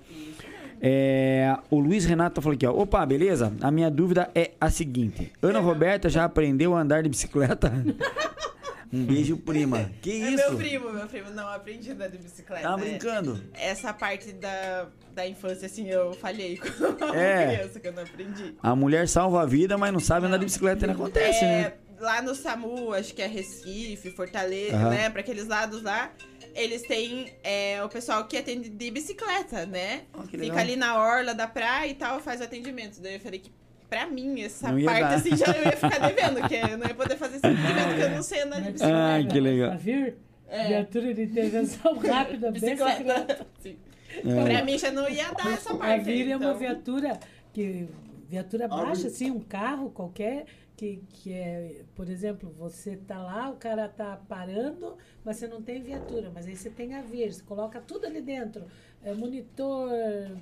[0.86, 2.70] É, o Luiz Renato falou aqui, ó.
[2.72, 3.50] Opa, beleza?
[3.62, 7.72] A minha dúvida é a seguinte: Ana Roberta já aprendeu a andar de bicicleta?
[8.92, 9.90] um beijo, prima.
[10.02, 10.48] Que É isso?
[10.50, 11.30] meu primo, meu primo.
[11.30, 12.62] Não aprendi a andar de bicicleta.
[12.68, 12.82] Tá né?
[12.84, 13.40] brincando?
[13.54, 17.56] Essa parte da, da infância, assim, eu falhei com É.
[17.56, 18.54] criança que eu não aprendi.
[18.62, 21.48] A mulher salva a vida, mas não sabe andar de bicicleta e não acontece, É,
[21.62, 21.72] né?
[21.98, 24.90] Lá no SAMU, acho que é Recife, Fortaleza, Aham.
[24.90, 25.08] né?
[25.08, 26.10] Pra aqueles lados lá,
[26.54, 30.02] eles têm é, o pessoal que atende de bicicleta, né?
[30.30, 33.00] Que Fica ali na orla da praia e tal, faz o atendimento.
[33.00, 33.50] Daí eu falei que
[33.88, 35.14] pra mim, essa parte dar.
[35.14, 38.02] assim, já eu ia ficar devendo, que eu não ia poder fazer esse atendimento, porque
[38.02, 38.96] eu não sei andar de bicicleta.
[38.98, 39.78] Ai, que legal.
[39.78, 40.16] Vir,
[40.48, 40.68] É.
[40.68, 42.90] viatura de intervenção rápida, bem secreta.
[42.90, 43.46] Bicicleta.
[43.60, 43.76] Sim.
[44.16, 44.44] É.
[44.44, 46.04] Pra mim já não ia dar essa A parte.
[46.04, 46.58] vir aí, é uma então.
[46.58, 47.18] viatura
[47.52, 47.88] que
[48.28, 50.46] viatura baixa, Ah, assim, um carro qualquer
[50.76, 55.62] que, que é, por exemplo, você tá lá, o cara tá parando, mas você não
[55.62, 58.64] tem viatura, mas aí você tem a vir, você coloca tudo ali dentro,
[59.02, 59.90] é, monitor,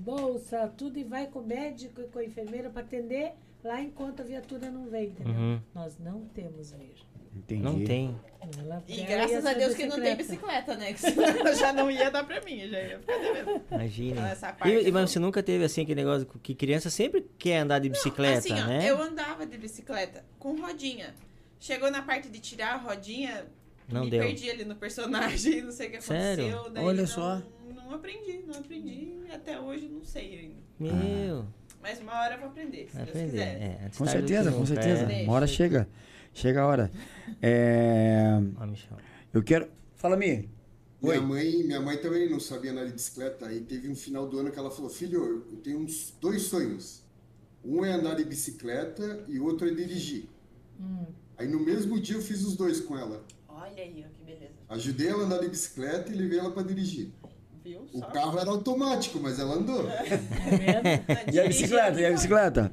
[0.00, 4.20] bolsa, tudo e vai com o médico e com a enfermeira para atender lá enquanto
[4.20, 5.34] a viatura não vem, entendeu?
[5.34, 5.60] Uhum.
[5.74, 7.11] Nós não temos vir.
[7.34, 7.62] Entendi.
[7.62, 8.14] Não tem.
[8.88, 10.74] E graças a Deus que não tem bicicleta.
[10.76, 10.92] né?
[10.94, 13.62] Que senão já não ia dar pra mim, já ia ficar devendo.
[13.70, 14.28] Imagina.
[14.28, 17.78] Essa parte E, mas você nunca teve assim aquele negócio que criança sempre quer andar
[17.78, 18.90] de bicicleta, assim, ó, né?
[18.90, 21.14] eu andava de bicicleta com rodinha.
[21.60, 23.46] Chegou na parte de tirar a rodinha,
[23.88, 24.20] Não me deu.
[24.22, 26.16] perdi ali no personagem, não sei o que aconteceu.
[26.36, 26.70] Sério?
[26.70, 27.40] Daí Olha não, só.
[27.74, 29.12] Não aprendi, não aprendi.
[29.32, 30.38] Até hoje não sei
[30.80, 30.94] ainda.
[30.96, 31.46] Meu.
[31.80, 33.30] Mas uma hora eu vou aprender, se Deus Aprender.
[33.30, 33.62] quiser.
[33.62, 35.12] É, Com certeza, com certeza.
[35.12, 35.22] É.
[35.22, 35.88] Uma hora chega.
[36.32, 36.90] Chega a hora.
[37.40, 38.96] É, Michel.
[39.32, 39.68] eu quero.
[39.96, 40.48] Fala, Mi.
[41.02, 41.16] Oi.
[41.16, 43.46] Minha mãe, minha mãe também não sabia andar de bicicleta.
[43.46, 47.02] Aí teve um final do ano que ela falou: Filho, eu tenho uns dois sonhos.
[47.64, 50.28] Um é andar de bicicleta e outro é dirigir.
[51.36, 53.24] Aí no mesmo dia eu fiz os dois com ela.
[53.48, 54.52] Olha aí, ó, que beleza.
[54.68, 57.10] Ajudei ela a andar de bicicleta e levei ela para dirigir.
[57.64, 57.82] Viu?
[57.92, 58.06] O Só?
[58.06, 59.84] carro era automático, mas ela andou.
[59.86, 61.04] Tá vendo?
[61.32, 62.00] E a bicicleta?
[62.00, 62.72] E a bicicleta?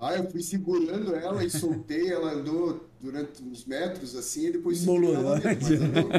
[0.00, 4.82] Aí eu fui segurando ela e soltei, ela andou durante uns metros assim e depois
[4.84, 5.58] Bolou, segurei ela né?
[5.60, 6.10] mesmo, mas andou.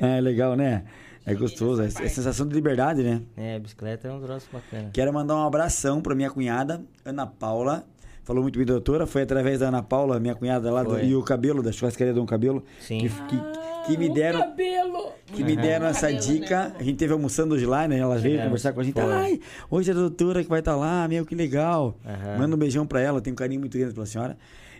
[0.08, 0.84] É legal, né?
[1.24, 1.82] É gostoso.
[1.82, 3.22] É, é sensação de liberdade, né?
[3.36, 4.90] É, bicicleta é um troço bacana.
[4.92, 7.86] Quero mandar um abração pra minha cunhada, Ana Paula.
[8.24, 9.06] Falou muito bem, doutora.
[9.06, 12.22] Foi através da Ana Paula, minha cunhada lá, do, e o cabelo, da churrascaria do
[12.22, 12.98] Um Cabelo, Sim.
[12.98, 13.36] que, que,
[13.88, 14.40] que me deram.
[14.40, 15.12] Cabelo!
[15.34, 16.68] que me deram essa Cabelo, dica.
[16.68, 16.74] né?
[16.78, 17.98] A gente teve almoçando hoje lá, né?
[17.98, 18.94] Ela veio conversar com a gente.
[19.00, 19.12] foi.
[19.12, 19.40] Ai,
[19.70, 21.96] hoje é a doutora que vai estar lá, meu, que legal.
[22.38, 24.36] Manda um beijão pra ela, tenho um carinho muito grande pela senhora.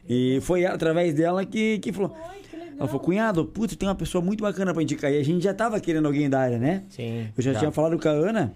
[0.08, 2.16] E foi através dela que, que falou.
[2.30, 2.74] Ai, que legal.
[2.78, 5.12] Ela falou, cunhado, putz, tem uma pessoa muito bacana pra indicar.
[5.12, 6.84] E a gente já tava querendo alguém da área, né?
[6.88, 7.28] Sim.
[7.36, 7.58] Eu já Tá.
[7.58, 8.52] tinha falado com a Ana.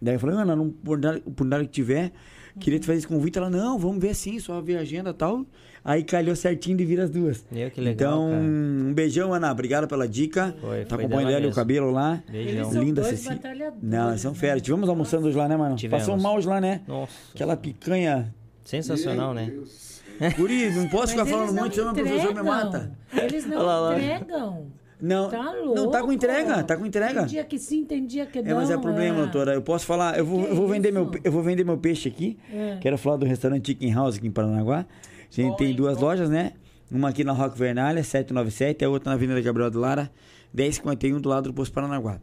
[0.00, 2.12] Daí eu falei, Ana, não, por nada por nada que tiver,
[2.60, 3.38] queria te fazer esse convite.
[3.38, 5.44] Ela, não, vamos ver sim, só ver a agenda e tal.
[5.84, 7.44] Aí calhou certinho de vir as duas.
[7.50, 8.42] Meu, que legal, Então, cara.
[8.42, 9.50] um beijão, Ana.
[9.52, 10.54] Obrigado pela dica.
[10.60, 12.22] Foi, tá foi acompanhando ela e o cabelo lá.
[12.30, 12.52] Beijão.
[12.52, 13.40] Eles são Linda dois Ceci.
[13.82, 14.38] Não, são né?
[14.38, 14.62] férias.
[14.62, 15.76] Tivemos almoçando hoje lá, né, mano?
[15.76, 16.04] Tivemos.
[16.04, 16.80] Passou mal hoje lá, né?
[16.86, 17.12] Nossa.
[17.34, 18.34] Aquela picanha.
[18.64, 19.50] Sensacional, Meu né?
[19.50, 20.02] Deus.
[20.36, 22.92] Guri, não posso Mas ficar falando muito, senão o professor me mata.
[23.14, 23.94] Eles não lá, lá.
[23.98, 24.66] entregam.
[25.00, 26.12] Não, Tá não tá com louco.
[26.12, 27.20] entrega, tá com entrega.
[27.20, 28.50] Tem dia que sim, tem dia que não.
[28.50, 29.54] É, mas é problema, doutora.
[29.54, 32.36] Eu posso falar, eu vou, eu vou vender meu, eu vou vender meu peixe aqui.
[32.52, 32.78] É.
[32.80, 34.84] Quero falar do restaurante Chicken House aqui em Paranaguá.
[35.30, 35.76] A gente Bom, tem hein?
[35.76, 36.04] duas Bom.
[36.06, 36.52] lojas, né?
[36.90, 40.10] Uma aqui na Rock Vernalha, 797, a outra na Avenida Gabriel de Lara,
[40.54, 42.18] 1051, do lado do Posto Paranaguá.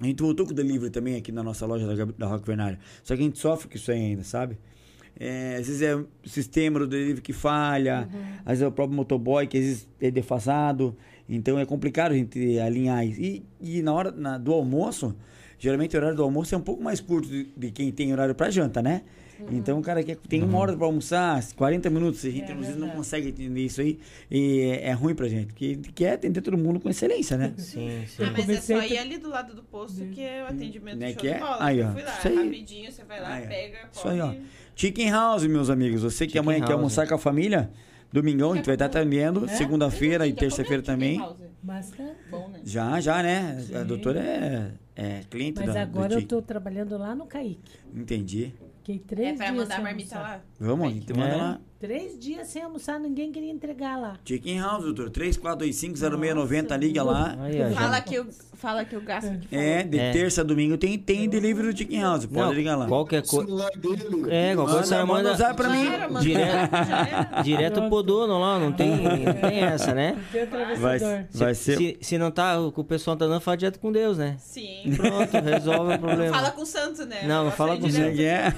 [0.00, 2.78] A gente voltou com o delivery também aqui na nossa loja da, da Rock Vernalha.
[3.02, 4.58] Só que a gente sofre com isso aí ainda, sabe?
[5.18, 8.08] É, às vezes é o sistema do delivery que falha,
[8.40, 10.96] às vezes é o próprio motoboy que às vezes é defasado.
[11.28, 13.20] Então é complicado a gente alinhar isso.
[13.20, 15.16] E, e na hora na- do almoço,
[15.58, 18.34] geralmente o horário do almoço é um pouco mais curto de, de quem tem horário
[18.34, 19.02] para janta, né?
[19.50, 22.58] Então o cara quer, tem uma hora para almoçar, 40 minutos, a gente É às
[22.60, 23.98] vezes não consegue entender isso aí.
[24.30, 27.54] E é, é ruim pra gente, porque a quer atender todo mundo com excelência, né?
[27.56, 28.22] Sim, sim.
[28.24, 30.98] Ah, mas é só a- ir ali do lado do posto que é o atendimento
[30.98, 31.38] Né, show que de é?
[31.38, 31.56] bola.
[31.60, 31.92] Aí, eu ó.
[31.92, 32.36] fui lá, Isso aí.
[32.36, 33.48] rapidinho, você vai lá, Aí, ó.
[33.48, 34.34] pega, Isso aí, ó.
[34.74, 36.02] Chicken House, meus amigos.
[36.02, 37.70] Você que amanhã quer almoçar com a família,
[38.12, 39.48] domingão, a gente vai estar atendendo, É?
[39.48, 41.18] segunda-feira e terça-feira também.
[41.18, 41.36] house?
[41.62, 42.14] Bastante.
[42.30, 42.60] Bom, né?
[42.64, 43.56] Já, já, né?
[43.58, 43.86] A Sim.
[43.86, 47.58] doutora é, é cliente Mas da, agora do eu tô trabalhando lá no Kaique.
[47.94, 48.52] Entendi.
[48.88, 50.36] Fiquei três É pra dias mandar a marmita almoçar.
[50.36, 50.40] lá?
[50.58, 51.36] Vamos, gente manda É.
[51.36, 51.60] lá.
[51.80, 54.16] Três dias sem almoçar, ninguém queria entregar lá.
[54.24, 55.10] Chicken House, doutor.
[55.10, 57.36] 3425-0690, liga lá.
[57.40, 60.10] Aí, Fala que, eu, fala que eu gasto que É, de É.
[60.10, 62.26] terça a domingo tem, tem delivery do Chicken House.
[62.26, 62.86] Pode Não, ligar lá.
[62.88, 63.46] Qualquer O coisa.
[63.46, 64.26] celular dele.
[64.28, 65.84] É, qualquer Manda, coisa manda manda usar pra mim.
[65.88, 66.20] Mano.
[66.20, 67.42] direto, era.
[67.42, 68.90] direto pro dono lá, não tem,
[69.24, 70.16] não tem essa, né?
[70.32, 71.24] Tem Vai, atravessador.
[71.32, 71.76] vai se, ser...
[71.76, 74.34] se, se não tá, o que o pessoal tá dando, fala direto com Deus, né?
[74.40, 74.94] Sim.
[74.96, 76.34] Pronto, resolve o problema.
[76.34, 77.22] Fala com o santo, né?
[77.24, 78.16] Não, não fala com o direto.
[78.16, 78.52] Você quer?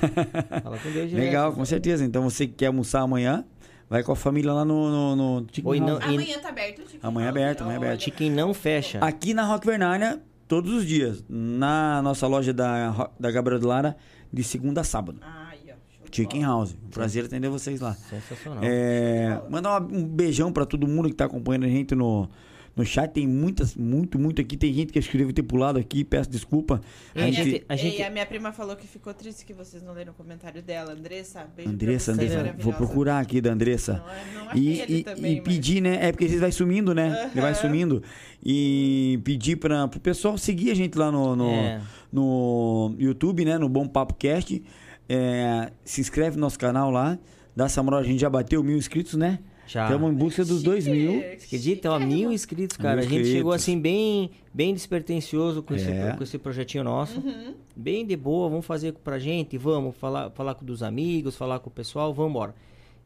[0.62, 1.24] Fala com Deus direto.
[1.26, 2.02] Legal, com certeza.
[2.02, 3.44] Então você que quer almoçar amanhã,
[3.88, 5.90] vai com a família lá no, no, no Chicken Oi, House.
[5.90, 8.20] não- Amanhã tá aberto Amanhã é aberto, amanhã é aberto.
[8.30, 8.98] Não fecha.
[9.00, 11.24] Aqui na Rock Vernalha, todos os dias.
[11.28, 13.96] Na nossa loja da, da Gabriel de Lara,
[14.32, 15.18] de segunda a sábado.
[15.22, 15.72] Ai, ó.
[15.96, 16.42] show de Chicken.
[16.42, 16.76] House.
[16.84, 17.94] Um prazer atender vocês lá.
[17.94, 18.62] Sensacional.
[18.62, 22.28] É, mandar um beijão pra todo mundo que tá acompanhando a gente no,
[22.76, 23.10] no chat.
[23.12, 24.56] Tem muitas, muito, muito aqui.
[24.56, 26.80] Tem gente que escreveu ter pulado aqui, peço desculpa.
[27.14, 29.52] A A E gente, a gente- E a minha prima falou que ficou triste que
[29.52, 30.92] vocês não leram o comentário dela.
[30.92, 33.94] Andressa, beijo Andressa, Andressa, vou procurar aqui da Andressa.
[33.94, 35.98] Não é, não aquele E, e, também, e mas- pedir, né?
[36.06, 37.30] É porque vocês vai sumindo, né?
[37.32, 38.02] Ele vai sumindo.
[38.44, 41.80] E pedir para o pessoal seguir a gente lá no, no, É.
[42.12, 43.58] no YouTube, né?
[43.58, 44.62] No Bom Papo Cast.
[45.08, 47.18] É, se inscreve no nosso canal lá.
[47.54, 49.40] Dá essa moral, a gente já bateu mil inscritos, né?
[49.70, 49.84] Já.
[49.84, 51.20] Estamos em busca dos dois mil.
[51.20, 51.92] Você acredita?
[51.92, 52.96] Ó, mil inscritos, cara.
[53.02, 56.12] Mil a gente chegou assim bem, bem despretensioso com, esse, É.
[56.16, 57.20] com esse projetinho nosso.
[57.20, 57.54] Uhum.
[57.76, 61.70] Bem de boa, vamos fazer pra gente, vamos falar, falar com dos amigos, falar com
[61.70, 62.54] o pessoal, vamos embora.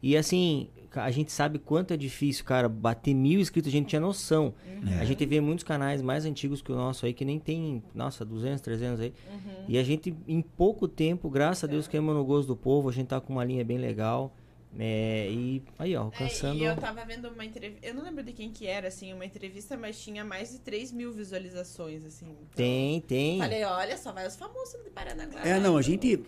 [0.02, 4.00] E assim, a gente sabe quanto é difícil, cara, bater mil inscritos, a gente tinha
[4.00, 4.54] noção.
[4.86, 5.00] É.
[5.00, 8.24] A gente vê muitos canais mais antigos que o nosso aí, que nem tem, nossa,
[8.24, 9.12] 200, 300 aí.
[9.30, 9.64] Uhum.
[9.68, 12.92] E a gente, em pouco tempo, graças a Deus, queimou no gosto do povo, a
[12.92, 14.34] gente tá com uma linha bem legal.
[14.78, 16.60] É, e aí, ó, alcançando.
[16.60, 17.86] É, e eu tava vendo uma entrevista.
[17.86, 20.92] Eu não lembro de quem que era, assim, uma entrevista, mas tinha mais de 3
[20.92, 22.26] mil visualizações, assim.
[22.26, 23.38] Então, Tem, tem.
[23.38, 25.40] Falei, olha, só vai os famosos de Paranaguá.
[25.44, 26.24] É, não, a gente-.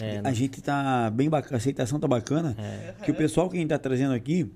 [0.00, 2.54] É, A gente tá bem bacana, a aceitação tá bacana.
[2.58, 3.04] É.
[3.04, 4.50] Que o pessoal que a gente tá trazendo aqui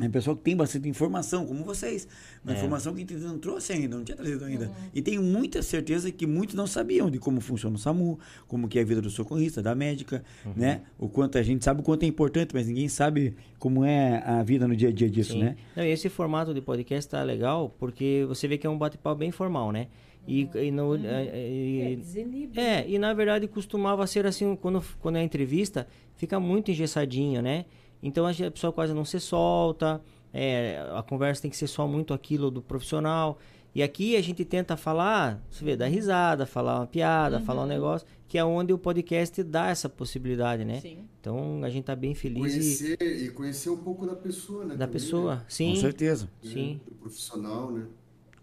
[0.00, 2.06] é pessoal que tem bastante informação, como vocês.
[2.44, 2.56] Uma É.
[2.56, 4.66] informação que a gente não trouxe ainda, não tinha trazido ainda.
[4.66, 4.72] Uhum.
[4.94, 8.78] E tenho muita certeza que muitos não sabiam de como funciona o SAMU, como que
[8.78, 10.52] é a vida do socorrista, da médica, Uhum.
[10.56, 10.82] né?
[10.98, 14.42] O quanto a gente sabe o quanto é importante, mas ninguém sabe como é a
[14.44, 15.40] vida no dia a dia disso, Sim.
[15.40, 15.56] né?
[15.74, 19.18] Não, e esse formato de podcast tá legal porque você vê que é um bate-papo
[19.18, 19.88] bem formal, né?
[20.28, 22.60] E, e no, é, É, e- desinibe.
[22.60, 27.64] é, e na verdade costumava ser assim, quando, quando é entrevista, fica muito engessadinho, né?
[28.02, 30.00] Então a, pessoa quase não se solta,
[30.32, 33.38] é, a conversa tem que ser só muito aquilo do profissional.
[33.74, 37.66] E aqui a gente tenta falar, você vê, dar risada, falar uma piada, falar um
[37.66, 40.80] negócio, que é onde o podcast dá essa possibilidade, né?
[40.80, 40.98] Sim.
[41.20, 44.70] Então a gente tá bem feliz e, Conhecer, e conhecer um pouco da pessoa, né?
[44.70, 45.36] da também, pessoa.
[45.36, 45.44] né?
[45.48, 46.80] Sim, Com certeza, sim.
[46.86, 47.86] Do profissional, né?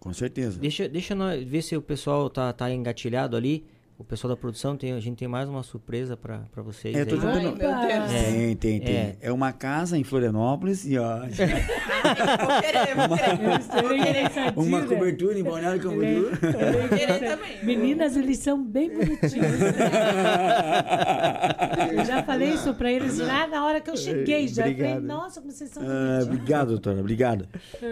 [0.00, 0.60] com certeza.
[0.60, 3.64] Deixa, deixa nós ver se o pessoal tá, tá engatilhado ali.
[3.98, 6.94] O pessoal da produção, tem, a gente tem mais uma surpresa pra pra vocês.
[6.94, 7.72] É, tô Ai, meu Deus.
[7.72, 8.06] É.
[8.30, 8.94] Tem, tem, tem.
[8.94, 9.16] É.
[9.22, 9.32] É.
[9.32, 14.06] uma casa em Florianópolis e ó, Vou querer, vou querer.
[14.06, 14.86] Ele engraçadinho, uma né?
[14.86, 16.24] cobertura em Balneário Camboriú.
[16.30, 17.64] Vou querer também.
[17.64, 19.60] Meninas, eles são bem bonitinhos.
[21.96, 24.46] Eu já falei isso pra eles lá na hora que eu cheguei.
[24.46, 25.02] Já falei, Obrigado.
[25.04, 26.26] nossa, como vocês são Ah, bonitinhos.
[26.26, 27.00] obrigado, doutora.
[27.00, 27.48] Obrigado.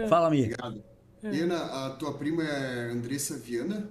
[0.07, 0.55] Fala, amiga.
[0.63, 0.95] Obrigado.
[1.31, 1.57] Diana,
[1.87, 3.89] a tua prima é Andressa Viana?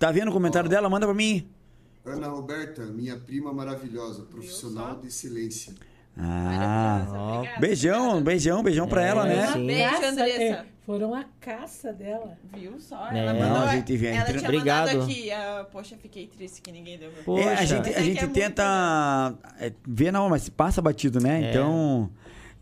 [0.00, 0.88] Tá vendo o comentário dela?
[0.88, 1.46] Manda pra mim.
[2.06, 5.74] Ana Roberta, minha prima maravilhosa, profissional de excelência.
[6.16, 7.04] Ah.
[7.36, 8.20] Obrigada, beijão, obrigada.
[8.24, 9.46] beijão, beijão pra É, ela, né?
[9.52, 9.66] sim.
[9.66, 10.42] Beijo, Andressa.
[10.42, 12.36] é, foram a caça dela.
[12.56, 13.10] Viu só?
[13.10, 13.18] É.
[13.18, 13.62] Ela Não, mandou.
[13.68, 14.86] a gente vê, ela entre- tinha Obrigado.
[14.88, 15.30] mandado aqui.
[15.30, 17.10] ah, poxa, fiquei triste que ninguém deu.
[17.22, 17.50] Poxa.
[17.50, 21.20] É, a gente, a é gente é muito, tenta é, ver, não, mas passa batido,
[21.20, 21.44] né?
[21.44, 21.50] É.
[21.50, 22.10] Então,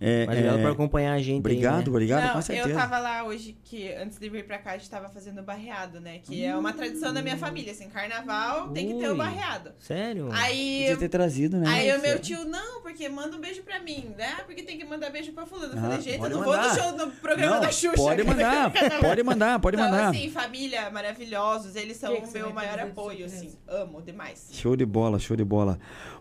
[0.01, 1.31] É, Mas é, obrigado por acompanhar a gente.
[1.33, 1.91] aí, Obrigado, né?
[1.91, 2.69] obrigado, Não, com certeza.
[2.69, 6.01] eu tava lá hoje, que antes de vir pra cá, a gente tava fazendo barreado,
[6.01, 6.21] né?
[6.23, 9.73] Que é uma tradição da minha família, assim, carnaval tem que ter o barreado.
[9.79, 10.29] Sério?
[10.33, 11.69] Aí, Podia ter trazido, né?
[11.69, 14.37] aí o meu tio, não, porque manda um beijo pra mim, né?
[14.47, 15.73] Porque tem que mandar beijo pra fulano.
[15.75, 16.63] Eu Ah, falei, gente, eu não mandar.
[16.63, 17.97] vou no show no programa Não, da Xuxa.
[17.97, 20.09] pode mandar, pode mandar, pode então, mandar.
[20.11, 23.51] assim, família, maravilhosos, eles são o meu maior apoio, assim.
[23.67, 24.49] Amo demais.
[24.53, 25.77] Show de bola, show de bola.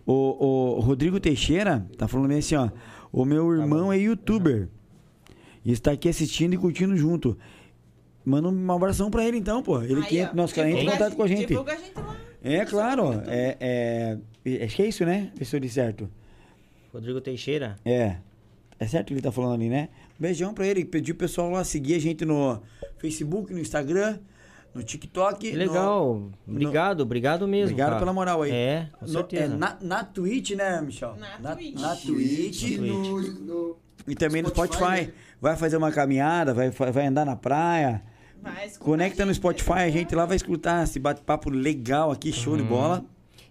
[0.06, 2.70] O, o Rodrigo Teixeira tá falando bem assim, ó.
[3.12, 4.68] O meu irmão é youtuber.
[5.64, 7.38] E está aqui assistindo e curtindo junto.
[8.24, 9.82] Manda um abração pra ele então, pô.
[9.82, 11.48] Ele Aí, que ó, entra nosso canal, entra em divulga contato com a gente.
[11.48, 12.18] Divulga a gente lá.
[12.44, 13.22] É, claro.
[13.26, 15.32] É, é, acho que é isso, né?
[15.36, 16.10] Vê se eu li certo.
[16.94, 17.78] Rodrigo Teixeira.
[17.86, 18.18] É.
[18.80, 19.90] É certo que ele tá falando ali, né?
[20.20, 20.86] Beijão pra ele.
[20.86, 22.62] Pediu o pessoal lá seguir a gente no
[22.98, 24.20] Facebook, no Instagram,
[24.74, 25.40] no TikTok.
[25.40, 26.30] Que no- legal.
[26.48, 27.66] Obrigado, obrigado mesmo.
[27.68, 28.00] Obrigado cara.
[28.00, 28.52] pela moral aí.
[28.52, 29.54] É, com no- certeza.
[29.54, 31.16] é, na, na Twitch, né, Michel?
[31.40, 31.80] Na Twitch.
[31.82, 32.64] Na Twitch.
[32.64, 33.78] E no, no-
[34.08, 35.08] E também no Spotify, Spotify.
[35.08, 35.14] né?
[35.42, 38.02] Vai fazer uma caminhada, vai, vai andar na praia.
[38.80, 42.60] Conecta no Spotify, a gente lá vai escutar esse bate-papo legal aqui, show Uhum.
[42.60, 43.06] de bola.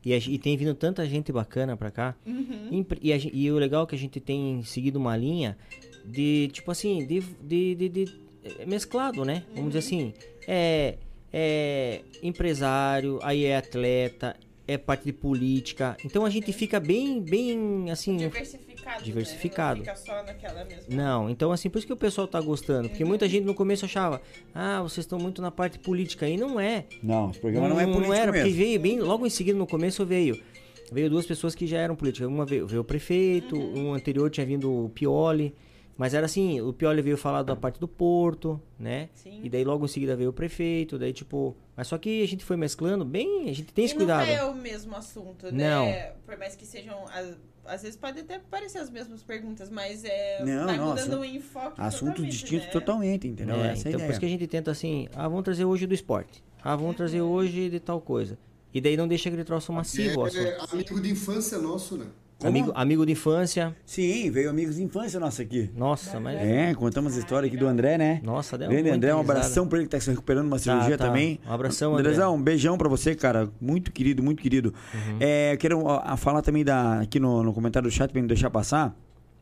[0.04, 2.14] E, a e tem vindo tanta gente bacana pra cá.
[2.24, 2.84] Uhum.
[3.02, 5.58] E, a e o legal é que a gente tem seguido uma linha
[6.04, 8.20] de, tipo assim, de, de, de- de-
[8.60, 9.42] é mesclado, né?
[9.54, 10.14] Vamos dizer assim,
[10.46, 10.96] é,
[11.38, 14.34] é empresário, aí é atleta,
[14.66, 15.94] é parte de política.
[16.02, 18.16] Então a gente fica bem, bem, assim...
[18.16, 19.04] Diversificado.
[19.04, 19.80] Diversificado.
[19.80, 19.86] Né?
[19.86, 20.84] Não fica só naquela mesma.
[20.88, 22.88] Não, então assim, por isso que o pessoal tá gostando.
[22.88, 24.22] Porque muita gente no começo achava,
[24.54, 26.26] ah, vocês estão muito na parte política.
[26.26, 26.86] E não é.
[27.02, 28.56] Não, esse programa não, é político era, porque mesmo.
[28.56, 30.42] veio bem, logo em seguida no começo veio.
[30.90, 32.26] Veio duas pessoas que já eram políticas.
[32.26, 35.54] Uma veio, veio o prefeito, um anterior tinha vindo o Pioli.
[35.96, 39.08] Mas era assim, o Pioli veio falar da parte do porto, né?
[39.14, 39.40] Sim.
[39.42, 41.56] E daí logo em seguida veio o prefeito, daí tipo...
[41.74, 44.20] Mas só que a gente foi mesclando bem, a gente tem esse e cuidado.
[44.26, 45.70] Nunca é o mesmo assunto, né?
[45.70, 46.20] Não.
[46.24, 47.04] Por mais que sejam.
[47.08, 47.36] Às,
[47.66, 50.42] às vezes pode até parecer as mesmas perguntas, mas é.
[50.44, 51.80] Não, vai não, mudando assunto- o enfoque.
[51.80, 52.70] Assunto distinto né?
[52.70, 53.56] totalmente, entendeu?
[53.56, 55.86] É, Essa é então por isso que a gente tenta assim, ah, vamos trazer hoje
[55.86, 56.42] do esporte.
[56.62, 58.38] Ah, vamos trazer hoje de tal coisa.
[58.72, 60.46] E daí não deixa aquele troço massivo, assunto.
[60.46, 62.06] é, amigo de infância nosso, né?
[62.38, 62.50] Como?
[62.50, 63.74] Amigo, amigo de infância.
[63.86, 65.70] Sim, veio amigos de infância nossa aqui.
[65.74, 66.38] Nossa, mas.
[66.38, 68.20] É, contamos a história aqui do André, né?
[68.22, 70.98] Nossa, deu Grande André, um abração pra ele que tá se recuperando de uma cirurgia
[70.98, 71.06] tá.
[71.06, 71.40] também.
[71.48, 72.08] Um abração, André.
[72.08, 73.48] Andrezão, um beijão pra você, cara.
[73.58, 74.74] Muito querido, muito querido.
[74.92, 75.16] Uhum.
[75.18, 78.28] É, eu quero a falar também da, aqui no, no comentário do chat pra não
[78.28, 78.94] deixar passar.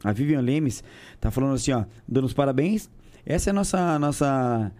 [0.04, 0.84] A Vivian Lemes
[1.20, 2.88] tá falando assim, ó, dando os parabéns.
[3.26, 4.70] Essa é a nossa, nossa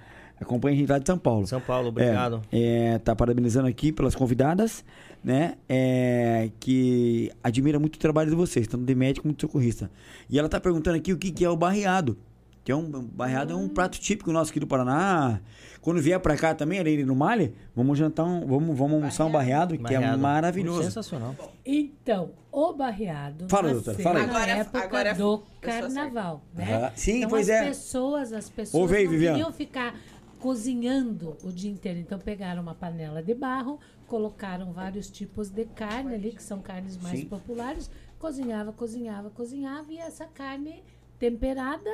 [0.41, 1.47] acompanha a gente lá de São Paulo.
[1.47, 2.43] São Paulo, obrigado.
[2.53, 4.85] É, é, tá parabenizando aqui pelas convidadas,
[5.25, 5.55] né?
[5.69, 9.91] É, que admira muito o trabalho de vocês, tanto de médico como de socorrista.
[10.29, 12.19] E ela tá perguntando aqui o que, que é o barreado.
[12.63, 15.41] Que é um barreado é um prato típico nosso aqui do Paraná.
[15.83, 19.31] Quando vier pra cá também, ali no Mali, vamos jantar um, vamos, vamos almoçar um
[19.31, 20.19] barreado, que é Barreado.
[20.19, 20.83] maravilhoso.
[20.85, 21.35] Sensacional.
[21.65, 24.27] Então, o barreado Fala, nasceu doutora, fala aí.
[24.27, 26.75] na Agora- época agora do carnaval, né?
[26.77, 26.93] Aham.
[26.97, 27.65] Sim, então, pois as é.
[27.67, 29.95] pessoas, as pessoas Ouve aí, não queriam ficar
[30.41, 31.99] cozinhando o dia inteiro.
[31.99, 36.97] Então, pegaram uma panela de barro, colocaram vários tipos de carne ali, que são carnes
[36.97, 37.27] mais Sim.
[37.27, 40.83] populares, cozinhava, cozinhava, cozinhava, e essa carne
[41.19, 41.91] temperada,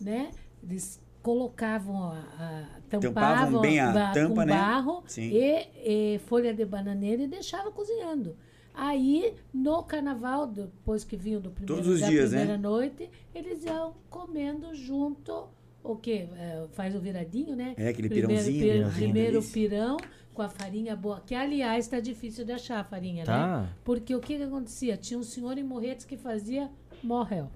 [0.00, 0.30] né?
[0.62, 3.00] Eles colocavam a, a Tampavam
[3.44, 4.54] tampavam bem a tampa, com né?
[4.54, 8.36] barro e, e folha de bananeira e deixava cozinhando.
[8.74, 12.38] Aí, no carnaval, depois que vinham do primeiro, Todos os da dias, né?
[12.38, 15.46] primeira noite, eles iam comendo junto,
[15.82, 16.28] o quê?
[16.36, 17.74] É, faz o viradinho, né?
[17.76, 19.96] É, aquele primeiro, pirãozinho, pir- pirãozinho, primeiro pirão
[20.34, 23.32] com a farinha boa, que aliás está difícil de achar a farinha, né?
[23.32, 23.68] Tá.
[23.84, 24.96] Porque o que, que acontecia?
[24.96, 26.68] Tinha um senhor em Morretes que fazia
[27.02, 27.50] morrel.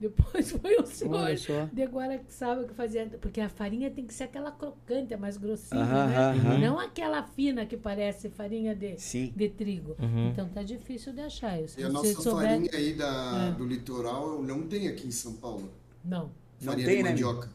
[0.00, 1.26] Depois foi um senhor
[1.72, 3.06] de Guaraxaba que fazia.
[3.20, 6.16] Porque a farinha tem que ser aquela crocante, a mais grossinha, Aham, né?
[6.18, 6.58] aham.
[6.58, 9.32] Não aquela fina que parece farinha de, Sim.
[9.34, 9.96] de trigo.
[9.98, 10.28] Uhum.
[10.28, 11.58] Então tá difícil de achar.
[11.66, 12.46] Se E a nossa souber.
[12.48, 13.58] farinha aí da, É.
[13.58, 15.68] do litoral não tem aqui em São Paulo.
[16.04, 16.30] Não.
[16.60, 17.50] Não farinha tem, de né, mandioca.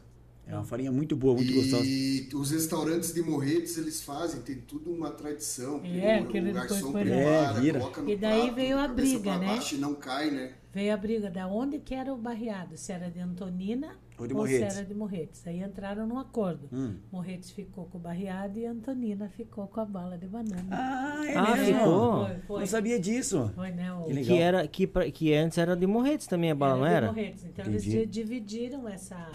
[0.46, 1.84] É uma farinha muito boa, muito gostosa.
[1.86, 5.80] E os restaurantes de Morretes, eles fazem, tem tudo uma tradição.
[5.84, 7.78] É, o, aquele o garçom prepara, É, vira.
[7.80, 9.46] coloca no E daí prato, veio a briga, né?
[9.46, 10.52] baixo E não cai, né?
[10.72, 14.34] Veio a briga da onde que era o barreado, se era de Antonina Ou de
[14.34, 14.76] ou se Morretes.
[14.76, 15.46] era de Morretes.
[15.46, 16.68] Aí entraram num acordo.
[16.72, 16.96] Hum.
[17.12, 20.66] Morretes ficou com o barreado e Antonina ficou com a bala de banana.
[20.70, 21.78] Ah, é Ah, mesmo?
[21.78, 22.26] ficou?
[22.26, 22.60] Foi, foi.
[22.60, 23.50] Não sabia disso.
[23.54, 23.92] Foi, né?
[23.94, 24.02] O...
[24.04, 24.36] Que legal.
[24.36, 27.06] Que, era, que, que antes era de Morretes também a bala, não de era?
[27.06, 27.44] Morretes.
[27.44, 27.88] Então Entendi.
[27.96, 29.30] eles di- dividiram essa.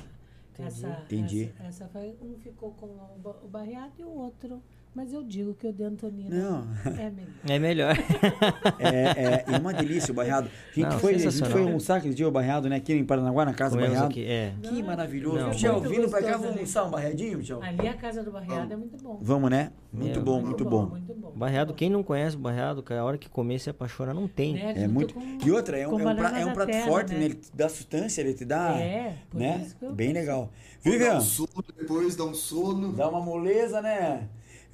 [0.66, 1.52] Essa, Entendi.
[1.58, 4.62] essa, essa foi- um ficou com o ba- o barreado e o outro
[4.94, 6.68] Mas eu digo que o de Antonina Não.
[6.98, 7.30] é melhor.
[7.48, 7.96] É melhor.
[8.80, 10.48] É, é, é uma delícia o barreado.
[10.50, 12.78] A gente, Não, foi, a gente foi almoçar aquele dia o barreado, né?
[12.78, 14.08] Aqui em Paranaguá, na casa do barreado.
[14.08, 14.54] aqui, é.
[14.64, 15.38] Que maravilhoso.
[15.38, 17.62] Não, Michel, muito vindo pra cá, vamos almoçar um barreadinho, Michel?
[17.62, 19.20] Ali a casa do Barreado é muito bom.
[19.22, 19.72] Vamos, né?
[19.92, 20.86] Muito Meu, bom, muito bom.
[20.88, 21.32] Muito bom.
[21.36, 24.54] Barreado, quem não conhece o barreado, cara, a hora que comer se apaixona, não tem.
[24.54, 25.14] Né, É muito.
[25.14, 27.20] com- E outra, é um, é um, pra- é um prato terra, forte, né?
[27.20, 27.26] né?
[27.26, 28.72] Ele te dá sustância, ele te dá.
[28.80, 29.68] É, né?
[29.94, 30.50] Bem legal.
[30.84, 32.94] Dá Vivian, um sono depois, dá um sono.
[32.94, 34.28] dá uma moleza, né?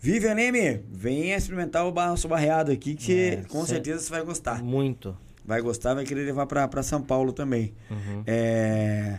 [0.05, 4.61] Vivian Leme, venha experimentar o nosso barreado aqui, que É, com certeza você vai gostar.
[4.63, 5.17] Muito.
[5.43, 7.73] Vai gostar, vai querer levar pra, pra São Paulo também.
[7.89, 8.21] Uhum.
[8.27, 9.17] É,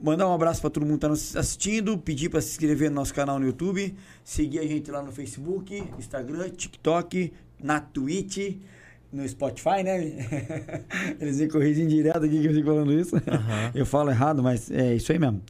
[0.00, 2.96] Mandar um abraço pra todo mundo que tá nos assistindo, pedir pra se inscrever no
[2.96, 8.56] nosso canal no YouTube, seguir a gente lá no Facebook, Instagram, TikTok, na Twitch,
[9.12, 10.02] no Spotify, né?
[11.20, 13.14] Eles me corrigem direto aqui que eu fico falando isso.
[13.72, 15.40] Eu falo errado, mas é isso aí mesmo.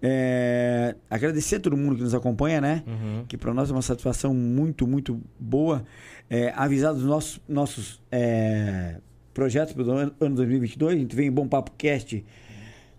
[0.00, 2.82] É, Agradecer a todo mundo que nos acompanha, né?
[2.86, 3.24] Uhum.
[3.26, 5.84] que para nós é uma satisfação muito, muito boa.
[6.30, 8.96] É, avisar dos nossos, nossos é,
[9.34, 10.96] projetos para o ano, ano 2022.
[10.96, 12.24] A gente vem em Bom Papo Cast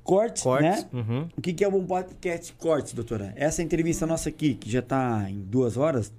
[0.03, 0.83] Cortes, Cortes.
[0.83, 0.89] né?
[0.91, 1.27] Uhum.
[1.37, 3.33] O que, que é o Bom Papo Cast Cortes, doutora?
[3.35, 6.11] Essa entrevista nossa aqui, que já está em duas horas,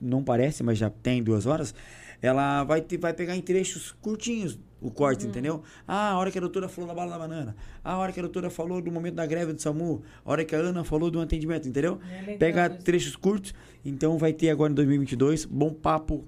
[0.00, 1.74] não parece, mas já tem duas horas,
[2.20, 5.62] ela vai, ter, vai pegar em trechos curtinhos o corte, entendeu?
[5.86, 7.56] Ah, a hora que a doutora falou da bala da banana.
[7.84, 10.02] Ah, a hora que a doutora falou do momento da greve do SAMU.
[10.24, 11.98] A hora que a Ana falou do atendimento, entendeu?
[12.10, 12.84] É legal Pega isso.
[12.84, 13.54] trechos curtos.
[13.84, 16.24] Então vai ter agora em 2022 Bom Papo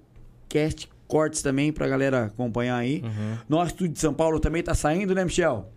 [0.48, 3.02] Cast Cortes também pra galera acompanhar aí.
[3.02, 3.36] Uhum.
[3.48, 5.68] Nosso estúdio de São Paulo também tá saindo, né, Michel?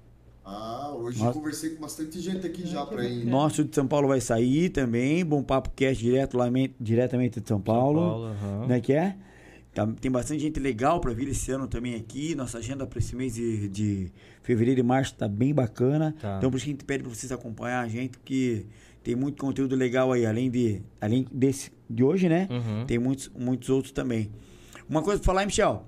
[0.45, 1.34] Ah, hoje Nossa.
[1.40, 3.20] conversei com bastante gente aqui já pra ir.
[3.20, 3.32] bacana.
[3.32, 5.24] Nosso de São Paulo vai sair também.
[5.24, 6.48] Bom Papo Cast direto lá,
[6.80, 8.02] diretamente de São Paulo.
[8.02, 8.68] Paulo, aham.
[8.68, 9.16] Né, que é?
[9.74, 12.36] Tá- tem bastante gente legal para vir esse ano também aqui.
[12.36, 14.12] Nossa agenda para esse mês de, de
[14.44, 16.16] fevereiro e março tá bem bacana.
[16.22, 16.36] Tá.
[16.38, 18.66] Então por isso que a gente pede para vocês acompanhar a gente, porque
[19.04, 22.48] tem muito conteúdo legal aí, além de além desse de hoje, né?
[22.52, 22.86] Uhum.
[22.86, 24.32] Tem muitos muitos outros também.
[24.88, 25.86] Uma coisa para falar, hein, Michel?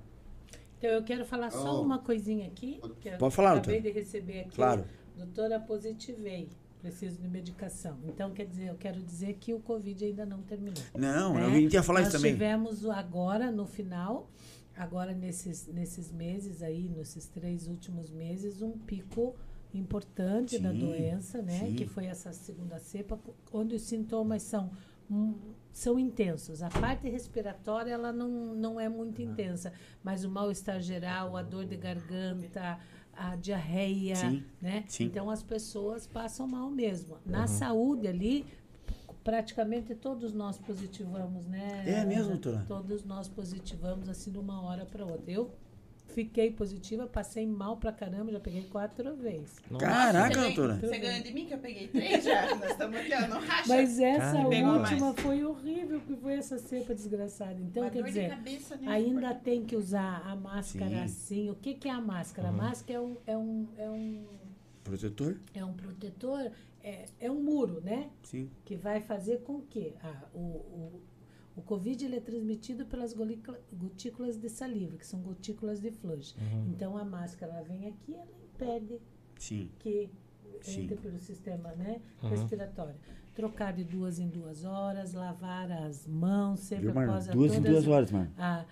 [0.78, 1.84] Então eu quero falar só Oh.
[1.84, 2.80] uma coisinha aqui.
[3.00, 3.94] Que eu Pode falar, acabei doutora.
[3.94, 4.56] de receber aqui.
[4.56, 4.84] Claro.
[5.18, 6.50] Doutora, positivei.
[6.86, 7.98] Preciso de medicação.
[8.08, 10.84] Então, quer dizer, eu quero dizer que o Covid ainda não terminou.
[10.94, 11.50] Não, né?
[11.50, 12.34] gente ia falar Nós isso também.
[12.34, 14.30] tivemos o agora, no final,
[14.78, 19.36] agora nesses, nesses meses aí, nesses três últimos meses, um pico
[19.74, 21.60] importante da Sim, doença, né?
[21.60, 21.76] sim.
[21.76, 23.20] Que foi essa segunda cepa,
[23.52, 24.70] onde os sintomas são
[25.10, 25.34] hum,
[25.74, 26.62] são intensos.
[26.62, 31.66] A parte respiratória ela não, não é muito intensa, mas o mal-estar geral, a dor
[31.66, 32.80] de garganta,
[33.18, 34.84] a diarreia, Sim, né?
[34.88, 35.06] sim.
[35.06, 37.18] Então as pessoas passam mal mesmo.
[37.26, 38.46] Na saúde ali,
[39.24, 41.84] praticamente todos nós positivamos, né?
[41.86, 42.64] É mesmo, doutora?
[42.68, 45.32] Todos nós positivamos assim de uma hora para outra.
[45.32, 45.52] Eu
[46.08, 49.60] fiquei positiva, passei mal pra caramba, já peguei quatro vezes.
[49.80, 50.76] Caraca, Você ganha- doutora.
[50.80, 52.56] Você ganha de mim que eu peguei três já.
[52.56, 53.68] Nós estamos aqui, ó, no racha.
[53.68, 57.60] Mas essa Cara, pegou última foi horrível, que foi essa cepa desgraçada.
[57.60, 58.88] Então, Uma quer dizer, cabeça, né?
[58.88, 61.04] ainda tem que usar a máscara Sim.
[61.04, 61.50] assim.
[61.50, 62.50] O que, que é a máscara?
[62.50, 64.26] A máscara é um, é um, é um,
[64.84, 65.38] Protetor?
[65.54, 66.52] é um protetor,
[66.84, 68.10] é, é um muro, né?
[68.24, 68.50] Sim.
[68.64, 71.02] Que vai fazer com que ah, o, o,
[71.56, 73.14] o Covid ele é transmitido pelas
[73.72, 76.36] gotículas de saliva, que são gotículas de flush.
[76.68, 79.00] Então, a máscara ela vem aqui ela impede
[79.38, 79.70] Sim.
[79.80, 80.10] que
[80.62, 80.84] Sim.
[80.84, 82.96] entre pelo sistema né, respiratório.
[83.34, 87.62] Trocar de duas em duas horas, lavar as mãos sempre Viu, após a Duas em
[87.62, 88.32] duas horas, mano.
[88.38, 88.64] a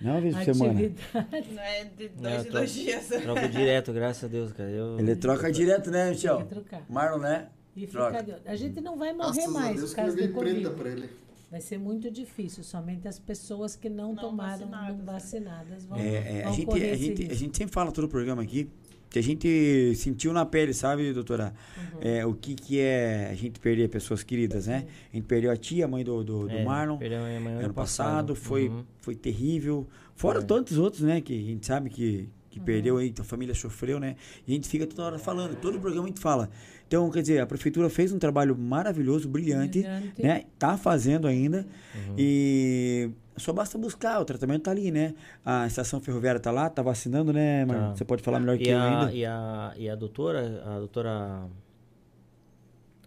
[0.00, 0.72] Não é uma vez por semana.
[0.80, 1.54] atividade.
[1.54, 3.06] Não é de dois eu em dois dias.
[3.22, 4.68] Troco direto, graças a Deus, cara.
[4.68, 4.98] Eu...
[4.98, 6.44] Ele troca direto, né, Michel?
[6.44, 6.82] que.
[6.88, 7.48] Marlon, né?
[7.76, 8.18] E Troca.
[8.18, 8.36] olho.
[8.44, 10.70] A gente não vai morrer mais Deus por que eu causa preta Covid.
[10.70, 11.10] pra ele.
[11.54, 12.64] Vai ser muito difícil.
[12.64, 15.12] Somente as pessoas que não, Não tomaram, vacinadas, não né?
[15.12, 17.92] vacinadas vão, É, é, a, vão gente, correr a, esse gente, a gente sempre fala
[17.92, 18.68] todo o programa aqui
[19.08, 21.54] que a gente sentiu na pele, sabe, doutora?
[21.78, 21.98] Uhum.
[22.00, 24.84] É, o que, que é a gente perder pessoas queridas, né?
[25.12, 27.40] A gente perdeu a tia, a mãe do, do, do É, Marlon, perdeu a minha
[27.40, 28.82] mãe ano passado, foi, Uhum.
[29.00, 29.86] foi terrível.
[30.16, 30.42] Fora É.
[30.42, 32.64] tantos outros, né, que a gente sabe que, que Uhum.
[32.64, 34.16] perdeu aí, que a família sofreu, né?
[34.46, 36.48] E a gente fica toda hora falando, todo programa a gente fala.
[36.86, 40.22] Então, quer dizer, a prefeitura fez um trabalho maravilhoso, brilhante, Brilhante.
[40.22, 40.44] né?
[40.58, 41.66] Tá fazendo ainda.
[41.94, 42.14] Uhum.
[42.18, 45.14] E só basta buscar, o tratamento tá ali, né?
[45.44, 47.88] A estação ferroviária tá lá, tá vacinando, né, Marlon?
[47.90, 47.96] Tá.
[47.96, 49.12] Você pode falar melhor que E eu a, ainda.
[49.12, 51.46] e, a, e a doutora, a doutora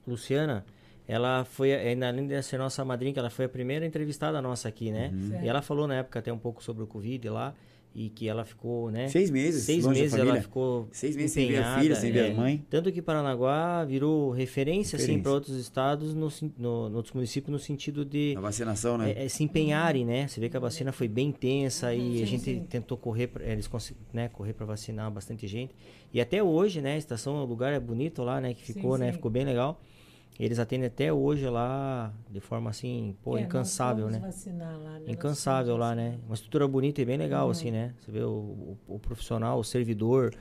[0.05, 0.65] Luciana,
[1.07, 4.67] ela foi, ainda além de ser nossa madrinha, que ela foi a primeira entrevistada nossa
[4.67, 5.13] aqui, né?
[5.29, 5.43] Certo.
[5.43, 7.53] E ela falou na época até um pouco sobre o Covid lá,
[7.97, 9.07] e que ela ficou, né?
[9.07, 11.95] Seis meses, Seis longe da meses ela ficou Seis meses sem ver a empenhada, filha,
[11.95, 12.31] sem ver é.
[12.31, 12.63] a mãe.
[12.69, 15.23] Tanto que Paranaguá virou referência, assim, Referência.
[15.23, 16.29] para outros estados, no,
[16.59, 19.13] no, no outros municípios, no sentido de A vacinação, né?
[19.13, 20.27] é, é, se empenharem, né?
[20.27, 22.59] Você vê que a vacina foi bem intensa e Sim, a gente sim.
[22.69, 25.73] tentou correr, pra, eles conseguiram, né, correr para vacinar bastante gente.
[26.13, 26.93] E até hoje, né?
[26.93, 28.53] A estação, o lugar é bonito lá, né?
[28.53, 29.07] Que Sim, ficou, né?
[29.07, 29.13] sim.
[29.13, 29.81] Ficou bem legal.
[30.39, 34.19] Eles atendem até hoje lá de forma assim, pô, É, incansável, né?
[34.19, 35.05] lá, né?
[35.07, 36.19] Incansável lá, né?
[36.25, 37.51] Uma estrutura bonita e bem legal, Uhum.
[37.51, 37.93] assim, né?
[37.99, 40.35] Você vê o, o- o profissional, o servidor,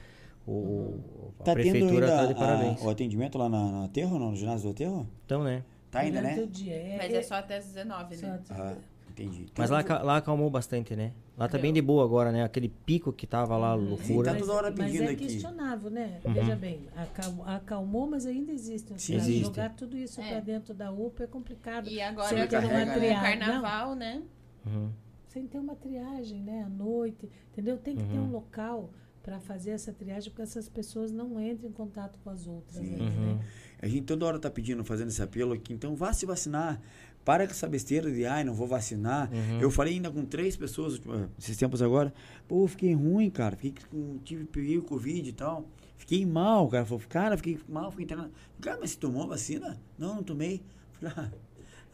[0.46, 1.00] o, Uhum.
[1.40, 2.82] a Tá tendo prefeitura ainda tá de a- parabéns.
[2.82, 4.30] o atendimento lá na, na Aterro, não?
[4.32, 5.08] No ginásio do Aterro?
[5.24, 5.64] Então, né?
[5.90, 6.46] Tá ainda, né?
[6.46, 6.74] dia.
[6.74, 8.40] É, Mas é só até as 19, né?
[8.46, 8.74] só- Ah,
[9.22, 9.46] entendi.
[9.56, 11.12] Mas lá, lá acalmou bastante, né?
[11.36, 12.44] Lá tá bem de boa agora, né?
[12.44, 14.32] Aquele pico que tava lá, Sim, loucura.
[14.32, 15.26] tá toda hora mas pedindo é aqui.
[15.26, 16.20] questionável, né?
[16.24, 16.32] Uhum.
[16.32, 18.92] Veja bem, acalmou, acalmou, mas ainda existe.
[19.00, 19.44] Sim, Pra existe.
[19.44, 20.28] Jogar tudo isso É.
[20.30, 21.88] para dentro da UPA é complicado.
[21.88, 23.14] E agora Você que é carrega, o né?
[23.14, 24.22] carnaval, né?
[24.64, 24.90] Uhum.
[25.28, 26.62] Sem ter uma triagem, né?
[26.64, 27.76] À noite, entendeu?
[27.76, 28.28] Tem que ter Uhum.
[28.28, 28.90] um local
[29.22, 32.76] para fazer essa triagem, porque essas pessoas não entram em contato com as outras.
[32.76, 32.94] Sim.
[32.94, 33.34] ainda, Uhum.
[33.36, 33.44] né?
[33.82, 36.80] A gente toda hora tá pedindo, fazendo esse apelo aqui, então vá se vacinar.
[37.26, 39.28] Para com essa besteira de, ai, não vou vacinar.
[39.32, 39.60] Uhum.
[39.60, 42.14] Eu falei ainda com três pessoas eh, esses tempos agora.
[42.46, 43.56] Pô, fiquei ruim, cara.
[43.56, 45.68] Fiquei com, tive, peguei o Covid e tal.
[45.96, 46.86] Fiquei mal, cara.
[46.86, 48.30] Falei, cara, fiquei mal, fiquei internado.
[48.60, 49.76] Cara, mas você tomou vacina?
[49.98, 50.62] Não, não tomei.
[50.92, 51.30] Falei, ah,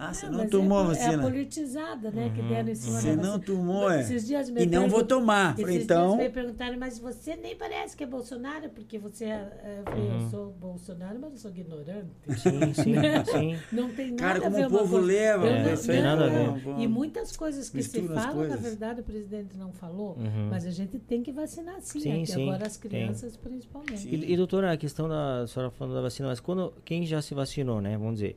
[0.08, 1.22] ah, você É, não mas tomou a é, É a vacina.
[1.22, 2.30] politizada, né?
[2.34, 2.48] Que Uhum.
[2.48, 3.44] deram em cima Você da não vacina.
[3.44, 4.00] tomou, é.
[4.00, 5.52] Esses dias me E não vou tomar.
[5.52, 6.16] Esses Falei, dias então.
[6.16, 9.28] me perguntaram, mas você nem parece que é Bolsonaro, porque você é.
[9.64, 10.22] é, eu falei, Uhum.
[10.24, 12.10] eu sou Bolsonaro, mas eu sou ignorante.
[12.28, 12.94] Sim, sim,
[13.32, 13.58] sim.
[13.72, 15.46] Não tem nada Cara, a como ver o povo coisa- leva.
[15.46, 16.46] É, não- isso aí nada a ver.
[16.66, 20.16] não, E muitas coisas que se Mistura as falam, na verdade, o presidente não falou.
[20.18, 20.48] Uhum.
[20.50, 22.90] Mas a gente tem que vacinar sim, Sim, até sim, agora as tem.
[22.90, 24.08] crianças principalmente.
[24.08, 27.20] E, e, doutora, a questão da a senhora falando da vacina, mas quando quem já
[27.22, 28.36] se vacinou, né, vamos dizer,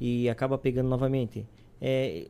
[0.00, 1.46] e acaba pegando novamente,
[1.80, 2.26] é,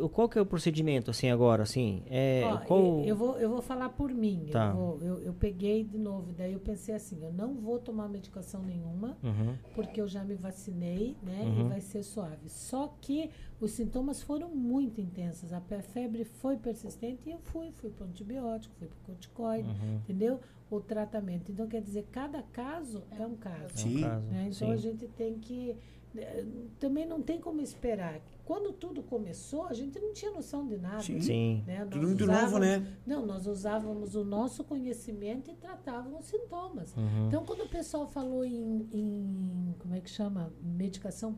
[0.00, 2.80] o qual que é o procedimento, assim, agora, assim, é, Ó, qual...
[2.80, 4.46] eu, eu vou, eu vou falar por mim.
[4.50, 4.68] Tá.
[4.68, 8.08] Eu, vou- eu, eu peguei de novo, daí eu pensei assim, eu não vou tomar
[8.08, 11.42] medicação nenhuma, Uhum, porque eu já me vacinei, né?
[11.42, 11.60] Uhum.
[11.60, 12.48] E vai ser suave.
[12.48, 13.30] Só que
[13.60, 15.52] os sintomas foram muito intensos.
[15.52, 19.96] A febre foi persistente e eu fui, fui para antibiótico, fui para corticoide, uhum.
[19.96, 20.40] entendeu?
[20.70, 21.50] O tratamento.
[21.52, 23.58] Então, quer dizer, cada caso é um caso.
[23.60, 24.00] É um Sim.
[24.00, 24.40] caso, né?
[24.42, 24.72] Então sim.
[24.72, 25.76] a gente tem que.
[26.18, 26.44] Eh,
[26.78, 28.20] Também não tem como esperar.
[28.44, 31.00] Quando tudo começou, a gente não tinha noção de nada.
[31.02, 31.20] Sim.
[31.20, 31.80] Sim, Né?
[31.80, 32.96] Nós Tudo muito novo, usávamos- né?
[33.06, 36.94] Não, nós usávamos o nosso conhecimento e tratávamos os sintomas.
[36.96, 40.52] uhum, Então, quando o pessoal falou em, em como é que chama?
[40.62, 41.36] Medicação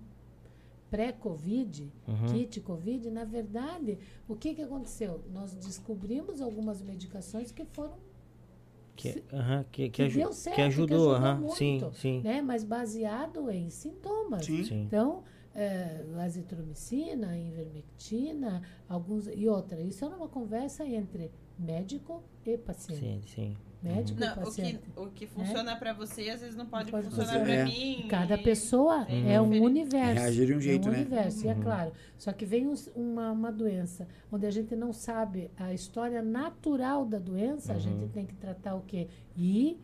[0.90, 5.22] pré-Covid, uhum, kit Covid, na verdade, o que, que aconteceu?
[5.32, 7.98] Nós descobrimos algumas medicações que foram
[8.98, 11.96] que, aham, que, que, que aju- deu certo, que que ajudou, ajudou aham, sim, muito,
[11.96, 14.44] sim, né, mas baseado em sintomas.
[14.44, 14.64] Sim.
[14.64, 15.22] sim, Então,
[15.54, 19.80] é, azitromicina, ivermectina, alguns e outra.
[19.80, 23.00] Isso era uma conversa entre médico e paciente.
[23.00, 24.80] sim, sim, Médico e Não, o que, paciente.
[24.96, 27.64] o que funciona pra você, às vezes não pode, Pode funcionar pra É.
[27.64, 28.06] mim.
[28.08, 30.20] Cada pessoa é é um universo.
[30.20, 30.98] Reagir de um jeito, é um né?
[31.00, 31.62] universo, e é Uhum.
[31.62, 31.92] claro.
[32.18, 37.04] Só que vem uns- uma, uma doença onde a gente não sabe a história natural
[37.06, 37.80] da doença, a Uhum.
[37.82, 39.06] gente tem que tratar o quê?
[39.36, 39.78] E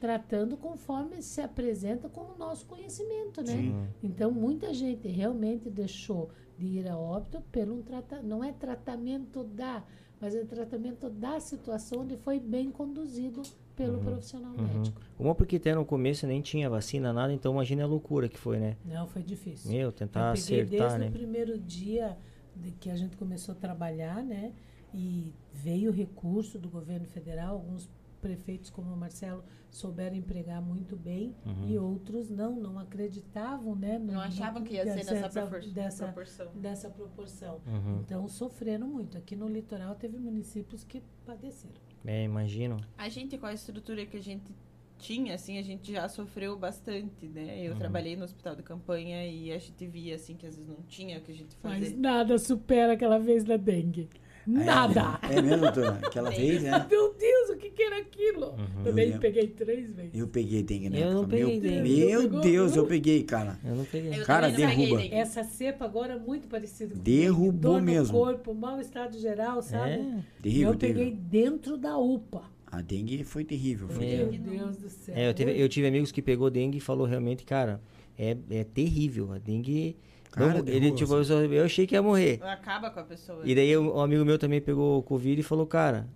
[0.00, 3.52] tratando conforme se apresenta com o nosso conhecimento, né?
[3.52, 3.86] Sim.
[4.02, 6.28] Então, muita gente realmente deixou
[6.58, 8.26] de ir a óbito pelo um tratamento.
[8.26, 9.84] Não é tratamento da,
[10.22, 13.42] mas é tratamento da situação onde foi bem conduzido
[13.74, 14.62] pelo profissional uhum.
[14.62, 15.00] médico.
[15.18, 18.60] Uma porque até no começo nem tinha vacina, nada, então imagina a loucura que foi,
[18.60, 18.76] né?
[18.84, 19.72] Não, foi difícil.
[19.72, 21.08] Meu, tentar eu peguei acertar, desde né?
[21.08, 22.16] o primeiro dia
[22.54, 24.52] de que a gente começou a trabalhar, né?
[24.94, 27.90] E veio recurso do governo federal, alguns
[28.22, 31.68] prefeitos como o Marcelo souberam empregar muito bem Uhum.
[31.68, 33.98] e outros não, não acreditavam, né?
[33.98, 36.52] no- Não achavam que ia ser nessa dessa, propor- dessa, proporção.
[36.54, 37.60] dessa proporção.
[37.66, 38.00] Uhum.
[38.00, 39.18] Então sofreram muito.
[39.18, 41.74] Aqui no litoral teve municípios que padeceram.
[42.04, 42.80] É, imagino.
[42.96, 44.50] A gente, com a estrutura que a gente
[44.98, 47.60] tinha, assim, a gente já sofreu bastante, né?
[47.66, 47.78] Eu Uhum.
[47.78, 51.18] trabalhei no hospital de campanha e a gente via, assim, que às vezes não tinha
[51.18, 51.96] o que a gente Mas fazia.
[51.98, 54.08] nada supera aquela vez da dengue.
[54.46, 55.18] Nada!
[55.30, 55.98] É, é mesmo, doutora?
[56.04, 56.86] Aquela vez, né?
[56.90, 58.50] Meu Deus, o que, que era aquilo?
[58.50, 58.84] Uhum.
[58.84, 60.10] Também Eu- peguei três vezes.
[60.14, 61.36] Eu peguei dengue na Eu não época.
[61.36, 62.06] peguei meu, dengue.
[62.06, 62.40] Meu Pegou?
[62.40, 63.58] Deus, eu peguei, cara.
[63.64, 64.20] Eu não peguei.
[64.20, 64.96] Eu Cara, peguei derruba.
[65.02, 65.14] dengue.
[65.14, 68.18] Essa cepa agora é muito parecida com Derrubou dor no mesmo.
[68.18, 69.92] corpo, mau estado geral, sabe?
[69.92, 71.20] É, Terrível, eu peguei terrível.
[71.30, 72.42] dentro da UPA.
[72.66, 73.86] A dengue foi terrível.
[73.88, 74.26] Foi Meu.
[74.26, 74.52] terrível.
[74.52, 75.14] Meu Deus do céu.
[75.14, 77.80] é eu, tive, eu tive amigos que pegou dengue e falou realmente, cara,
[78.18, 79.30] é, é terrível.
[79.32, 79.96] A dengue.
[80.32, 81.32] Cara, não- ele, tipo, eu, assim.
[81.54, 82.40] eu achei que ia morrer.
[82.42, 83.40] Acaba com a pessoa.
[83.44, 86.08] E daí um amigo meu também pegou Covid e falou, cara,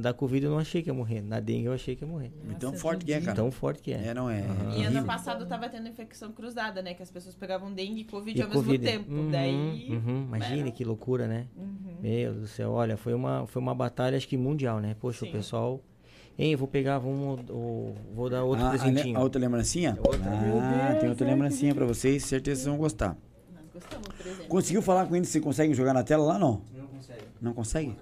[0.00, 1.20] da Covid eu não achei que ia morrer.
[1.20, 2.32] Na dengue eu achei que ia morrer.
[2.50, 3.36] E tão Nossa, forte que é, cara.
[3.36, 4.06] Tão forte que é.
[4.08, 4.40] É, não é.
[4.42, 4.76] Aham.
[4.76, 6.94] E ano passado tava tendo infecção cruzada, né?
[6.94, 8.84] Que as pessoas pegavam dengue e covid E ao mesmo Covid.
[8.84, 9.12] tempo.
[9.12, 9.86] Uhum, Daí.
[9.90, 11.46] uhum, imagine era- que loucura, né?
[11.56, 11.96] Uhum.
[12.00, 14.96] Meu Deus do céu, olha, foi uma, foi uma batalha, acho que mundial, né?
[15.00, 15.28] Poxa, Sim.
[15.28, 15.80] o pessoal.
[16.38, 19.18] Hein, eu vou pegar, vamos, o- vou dar outro Ah, a, presentinho.
[19.18, 19.98] a outra lembrancinha?
[20.02, 20.20] Outra.
[20.24, 23.16] Ah, Deus, tem outra lembrancinha que pra vocês, certeza que vocês vão gostar.
[23.80, 24.46] Nós gostamos, por exemplo.
[24.48, 26.62] Conseguiu falar com eles se conseguem jogar na tela lá, não?
[26.74, 27.22] Não consegue.
[27.40, 27.96] Não consegue?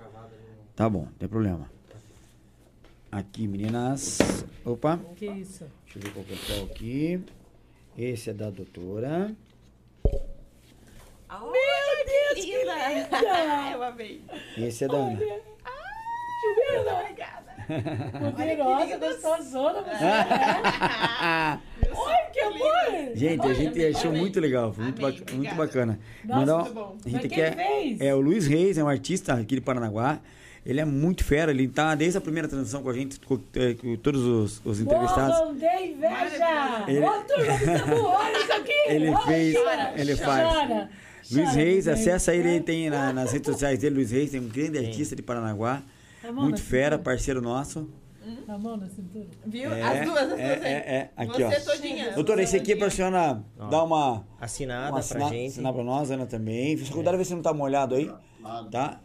[0.74, 1.70] Tá bom, não tem problema.
[3.10, 4.18] Aqui, meninas.
[4.64, 5.64] Opa, Que isso?
[5.84, 7.24] deixa eu ver qual que é aqui.
[7.96, 9.34] Esse é da doutora.
[11.30, 11.52] Meu
[12.06, 12.74] Deus, que linda!
[13.72, 14.22] Eu amei.
[14.56, 15.10] Esse é da Ana.
[15.10, 17.47] Muito obrigada.
[18.20, 21.58] Poderosa, gostosona, você é.
[21.90, 23.14] Ai, que amor!
[23.14, 24.20] Gente, a gente Olha, achou amei.
[24.22, 25.98] muito legal, foi muito, Amei, bac- muito bacana.
[26.24, 26.96] Nossa, Mandar muito bom.
[27.04, 27.54] A gente quer.
[27.56, 28.00] fez?
[28.00, 30.18] É o Luiz Reis, é um artista aqui de Paranaguá.
[30.66, 33.74] Ele é muito fera, ele tá desde a primeira transição com a gente, com, eh,
[33.80, 35.38] com todos os, os entrevistados.
[35.38, 36.84] Morram de inveja!
[36.86, 38.72] Ele- Ô, turma olha isso aqui!
[38.88, 40.52] Ele Olha, fez, chora, ele faz.
[40.52, 40.90] Chora,
[41.30, 44.40] Luiz chora, Reis, acessa ele, ele tem na- nas redes sociais dele, Luiz Reis, tem
[44.40, 45.82] um grande artista de Paranaguá.
[46.32, 46.98] Muito na fera, cintura.
[46.98, 47.88] parceiro nosso.
[48.46, 49.26] A mão na cintura.
[49.46, 49.72] Viu?
[49.72, 50.64] É, as duas, as duas é, aí.
[50.64, 51.10] é, é.
[51.16, 51.72] Aqui, Você ó.
[51.74, 52.12] todinha.
[52.12, 53.68] Doutora, esse aqui é pra senhora Ó.
[53.68, 54.26] dar uma.
[54.40, 55.46] Assinada uma pra assina- gente.
[55.52, 56.76] assinar pra nós, Ana também.
[56.76, 58.68] Fica cuidado ver se não tá molhado aí, Nada.
[58.70, 59.00] tá?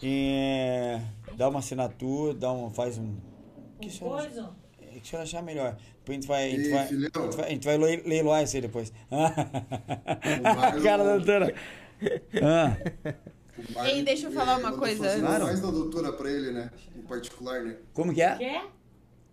[0.00, 1.00] É,
[1.36, 3.16] dá uma assinatura, dá um, faz um.
[3.76, 4.50] O que a senhora, Coisa?
[4.80, 5.76] é que a senhora achar melhor.
[6.04, 6.44] Depois a gente vai.
[6.46, 8.92] A gente Ei, vai, a gente vai, a gente vai lei- leiloar isso aí depois.
[10.82, 11.52] Cara da doutora.
[12.40, 12.76] Ah,
[13.58, 15.18] O Marlon- Ei, deixa eu falar uma coisa.
[15.18, 15.44] Claro.
[15.44, 16.70] mais da doutora pra ele, né?
[16.96, 17.76] Em particular, né?
[17.92, 18.36] como que é?
[18.36, 18.64] Quer?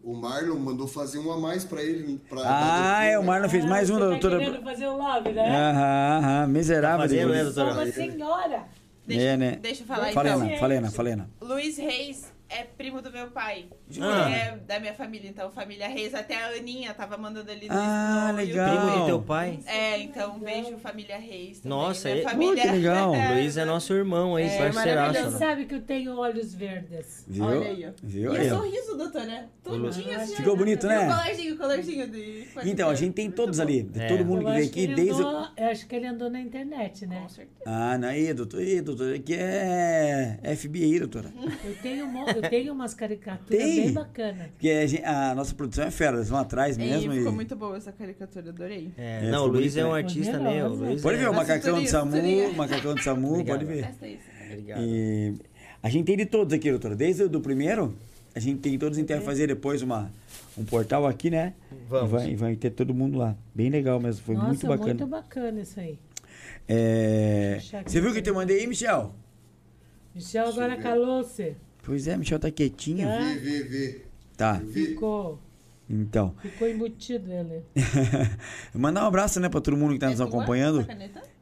[0.03, 2.19] O Marlon mandou fazer um a mais pra ele.
[2.29, 3.23] Pra, Ah, é, o.
[3.23, 4.37] Marlon fez mais um da tá doutora.
[4.39, 5.49] querendo fazer o love, né?
[5.71, 6.97] Aham, aham, miserável.
[6.97, 7.71] Tá fazendo, né, doutora?
[7.73, 8.63] uma senhora.
[9.07, 9.59] Deixa, É, né?
[9.61, 10.57] deixa eu falar Falena, então.
[10.57, 11.29] Falena, Falena.
[11.41, 13.65] Luiz Reis é primo do meu pai.
[14.01, 14.29] Ah.
[14.29, 16.13] É da minha família, então família Reis.
[16.15, 18.69] Até a Aninha tava mandando ali no Ah, no legal.
[18.87, 19.59] Primo do teu pai?
[19.67, 21.59] É, então beijo família Reis.
[21.59, 21.77] Também.
[21.77, 22.55] Nossa, Minha é- família...
[22.55, 23.13] Pô, que legal.
[23.35, 25.19] Luiz é nosso irmão aí, É, parceiraço.
[25.19, 25.37] Você né?
[25.37, 27.23] sabe que eu tenho olhos verdes.
[27.27, 27.45] Viu?
[27.45, 27.91] Olha aí, ó.
[28.01, 28.57] Viu E aí, o ó.
[28.57, 29.49] sorriso, doutora?
[29.63, 30.35] Tudinho assim.
[30.35, 30.55] Ficou ó.
[30.55, 30.99] bonito, né?
[30.99, 32.47] o colarzinho, o colarzinho de...
[32.65, 33.89] Então, a gente tem todos ali.
[33.95, 34.07] É.
[34.07, 35.21] Todo mundo Eu que que aqui desde.
[35.21, 37.19] o- andou, eu acho que ele andou na internet, né?
[37.21, 37.61] Com certeza.
[37.65, 38.59] Ah, não, aí, doutor.
[38.61, 39.13] Aí, doutor.
[39.15, 41.31] Aqui é FBI, doutora.
[41.63, 42.05] Eu tenho,
[42.35, 43.74] eu tenho umas caricaturas Tem?
[43.83, 44.47] Bem bacanas.
[44.51, 47.13] Porque a, gente- a nossa produção é fera, eles vão atrás mesmo.
[47.13, 48.91] E ficou e- muito boa essa caricatura, adorei.
[48.97, 49.97] É, É, não, o Luiz é um né?
[49.99, 50.65] artista, né?
[50.65, 51.21] Luiz Pode é...
[51.21, 53.89] ver, o macacão do SAMU, macacão do SAMU, pode ver.
[54.49, 54.81] Obrigado.
[54.81, 55.33] E
[55.81, 56.95] a gente tem de todos aqui, doutora.
[56.95, 57.95] Desde o do primeiro,
[58.33, 58.97] a gente tem todos.
[58.97, 60.11] A gente vai fazer depois uma,
[60.57, 61.53] um portal aqui, né?
[61.89, 62.09] Vamos.
[62.09, 63.35] E vai, e vai ter todo mundo lá.
[63.53, 64.23] Bem legal mesmo.
[64.23, 64.87] Foi Nossa, muito bacana.
[64.87, 65.97] muito bacana isso aí.
[66.67, 69.13] É, Você viu o que eu te mandei aí, Michel?
[70.13, 71.55] Michel agora calou-se.
[71.85, 73.07] Pois é, Michel tá quietinho.
[73.07, 73.17] Tá.
[73.19, 74.01] Vê, vê, vê.
[74.35, 74.53] Tá.
[74.53, 74.87] Vi.
[74.87, 75.39] Ficou,
[75.89, 76.33] Então.
[76.41, 77.61] ficou embutido ele.
[78.73, 80.27] Mandar um abraço, né, pra todo mundo que tá nos É tua?
[80.27, 80.85] acompanhando.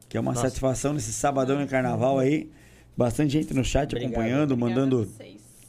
[0.08, 0.46] Que é uma Nossa.
[0.46, 2.50] satisfação nesse sabadão de carnaval aí.
[2.96, 4.12] Bastante gente no chat Obrigado.
[4.12, 5.10] acompanhando, Obrigada mandando,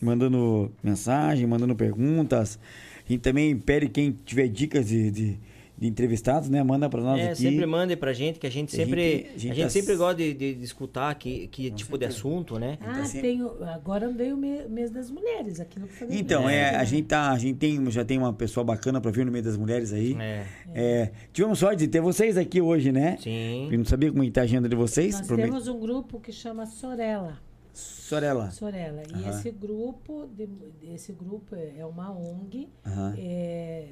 [0.02, 2.60] mandando mensagem, mandando perguntas.
[3.08, 5.40] A gente também pede quem tiver dicas de, de,
[5.78, 6.64] de entrevistados, né?
[6.64, 7.36] Manda pra nós É, aqui.
[7.42, 9.70] sempre mandem pra gente, que a gente A gente- sempre, a a gente gente tá-
[9.70, 12.78] sempre gosta de, de, de escutar que, que tipo de assunto, né?
[12.82, 16.16] Ah, sempre- tenho, agora veio o mês das mulheres aqui no programa.
[16.20, 16.78] Então, é, né?
[16.78, 19.44] a gente tá, a gente tem, já tem uma pessoa bacana pra vir no meio
[19.44, 20.16] das mulheres aí.
[20.20, 23.18] É, É, tivemos sorte de ter vocês aqui hoje, né?
[23.20, 23.70] sim.
[23.72, 25.18] Eu não sabia como está a agenda de vocês.
[25.18, 27.38] Nós Prome- temos um grupo que chama Sorella.
[27.74, 28.50] Sorella.
[28.52, 29.04] Sorella.
[29.10, 29.30] E Aham.
[29.32, 30.48] esse grupo, de-
[30.94, 33.14] esse grupo é é uma ONG, Aham.
[33.18, 33.88] é,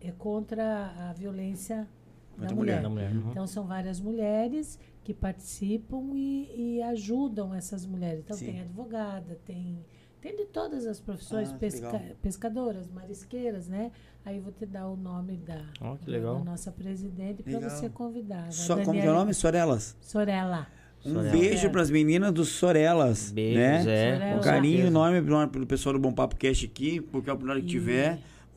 [0.00, 1.88] é contra a violência
[2.32, 2.82] Contra da a mulher.
[2.82, 3.10] Da mulher.
[3.12, 3.30] uhum.
[3.30, 8.20] Então são várias mulheres que participam e, e ajudam essas mulheres.
[8.24, 8.46] Então Sim.
[8.46, 9.84] tem advogada, tem
[10.20, 13.92] tem de todas as profissões, Ah, pesca- pescadoras, marisqueiras, né?
[14.24, 15.60] Aí vou te dar o nome da,
[16.00, 16.38] que da- legal.
[16.38, 18.50] da nossa presidente para você convidar.
[18.52, 19.32] Só, como que é o nome?
[19.32, 19.96] Sorellas.
[20.00, 20.66] Sorella.
[21.06, 21.30] Um Sorella.
[21.30, 21.70] beijo É.
[21.70, 23.30] para as meninas dos Sorellas.
[23.30, 24.30] Beijos, né?
[24.30, 24.34] é.
[24.34, 27.60] Um com carinho enorme pelo, pelo pessoal do Bom Papo Cast aqui, porque a hora
[27.62, 27.80] que E-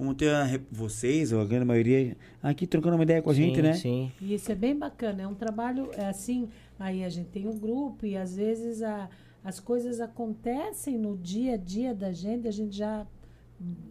[0.02, 3.58] vamos ter a vocês, ou a grande maioria, aqui trocando uma ideia com a gente,
[3.58, 3.74] sim, né?
[3.74, 4.12] Sim.
[4.20, 6.50] E isso é bem bacana, é um trabalho é assim,
[6.80, 9.08] aí a gente tem um grupo e às vezes a,
[9.44, 13.06] as coisas acontecem no dia a dia da gente, a gente já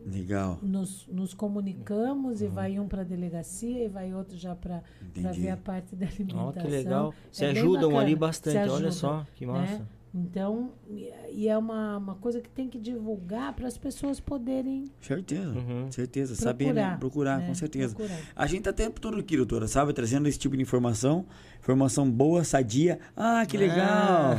[0.05, 0.59] Legal.
[0.61, 4.83] nos, nos comunicamos e vai um para a delegacia e vai outro já para
[5.15, 6.49] ver a parte da alimentação.
[6.49, 7.15] Ó, que legal.
[7.31, 9.79] Se É ajudam ali bastante, olha só, que massa.
[9.79, 9.87] né?
[10.13, 15.51] Então, e- é uma, uma coisa que tem que divulgar para as pessoas poderem Certeza,
[15.53, 15.91] Uhum.
[15.93, 16.35] certeza.
[16.35, 16.97] Saber, né?
[16.97, 16.99] procurar.
[16.99, 17.47] Procurar, né?
[17.47, 17.95] com certeza.
[17.95, 18.19] Procurar.
[18.35, 19.93] A gente tá o tempo todo aqui, doutora, sabe?
[19.93, 21.25] Trazendo esse tipo de informação.
[21.61, 22.99] Informação boa, sadia.
[23.17, 24.37] Ah, que legal!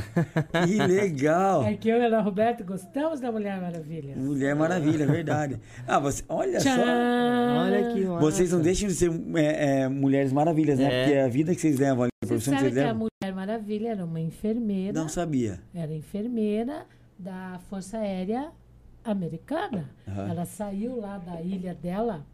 [0.66, 1.64] Que legal!
[1.64, 4.16] É que eu e a Ana Roberto gostamos da Mulher Maravilha.
[4.16, 5.60] Mulher Maravilha, é verdade.
[5.88, 6.76] Ah, você, olha Tchan!
[6.76, 6.82] só.
[6.82, 8.20] Olha que massa.
[8.20, 10.86] Vocês não deixam de ser é, é, mulheres maravilhas, né?
[10.92, 11.04] É.
[11.06, 13.08] Porque a vida que vocês levam ali, a profissão que sabe vocês que a levam.
[13.22, 15.60] Mulher Maravilha era uma enfermeira, Não sabia.
[15.76, 16.86] era enfermeira
[17.18, 18.50] da Força Aérea
[19.06, 19.90] Americana.
[20.08, 20.30] Aham.
[20.30, 22.26] Ela saiu lá da ilha dela,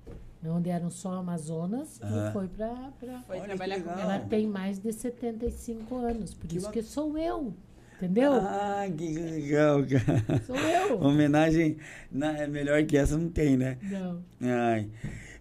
[0.45, 2.91] onde eram só Amazonas, e foi para.
[2.99, 3.21] Pra...
[3.21, 3.89] Foi Olha trabalhar com.
[3.89, 7.53] Ela tem mais de 75 anos, por Que isso bac- que sou eu.
[7.97, 8.31] Entendeu?
[8.33, 10.41] Ah, que legal, cara.
[10.45, 11.01] Sou eu.
[11.01, 11.77] Homenagem
[12.11, 13.77] na, é melhor que essa não tem, né?
[13.81, 14.21] Não.
[14.41, 14.87] Ai.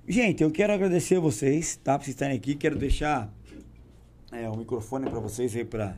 [0.08, 1.98] Gente, eu quero agradecer vocês, tá?
[1.98, 2.54] Por vocês estarem aqui.
[2.54, 3.30] Quero deixar
[4.32, 5.94] é, o microfone para vocês aí para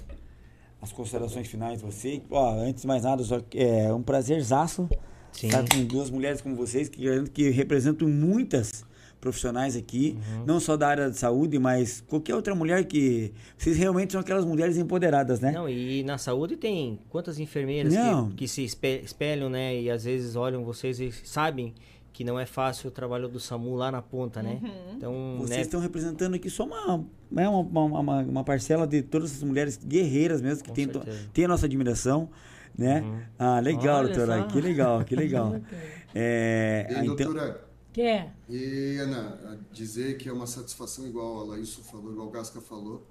[0.82, 2.20] as considerações finais de vocês.
[2.28, 4.88] Ó, antes de mais nada, só, é um prazerzaço
[5.30, 5.46] Sim.
[5.48, 8.84] estar com duas mulheres como vocês, que, garanto que representam muitas
[9.20, 10.44] profissionais aqui, Uhum.
[10.46, 13.32] não só da área de saúde, mas qualquer outra mulher que...
[13.56, 15.52] Vocês realmente são aquelas mulheres empoderadas, né?
[15.52, 18.28] Não, e na saúde tem quantas enfermeiras Não.
[18.30, 19.80] que, que se espe- espelham, né?
[19.80, 21.74] E às vezes olham vocês e sabem
[22.12, 24.60] que não é fácil o trabalho do SAMU lá na ponta, né?
[24.96, 25.60] Então, Vocês né?
[25.62, 29.76] estão representando aqui só uma, né, uma, uma, uma- uma parcela de todas as mulheres
[29.84, 30.88] guerreiras mesmo, que tem,
[31.32, 32.28] tem a nossa admiração,
[32.76, 33.02] né?
[33.02, 33.20] Uhum.
[33.38, 34.38] Ah, legal, Olha doutora.
[34.42, 34.46] só.
[34.48, 35.56] Que legal, que legal.
[36.14, 37.67] É, E então, doutora,
[37.98, 38.32] Quer?
[38.48, 42.60] e Ana, a dizer que é uma satisfação igual a Laíso falou, igual o Gasca
[42.60, 43.04] falou,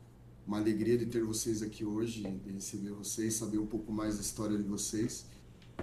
[0.48, 4.22] uma alegria de ter vocês aqui hoje, de receber vocês, saber um pouco mais da
[4.22, 5.26] história de vocês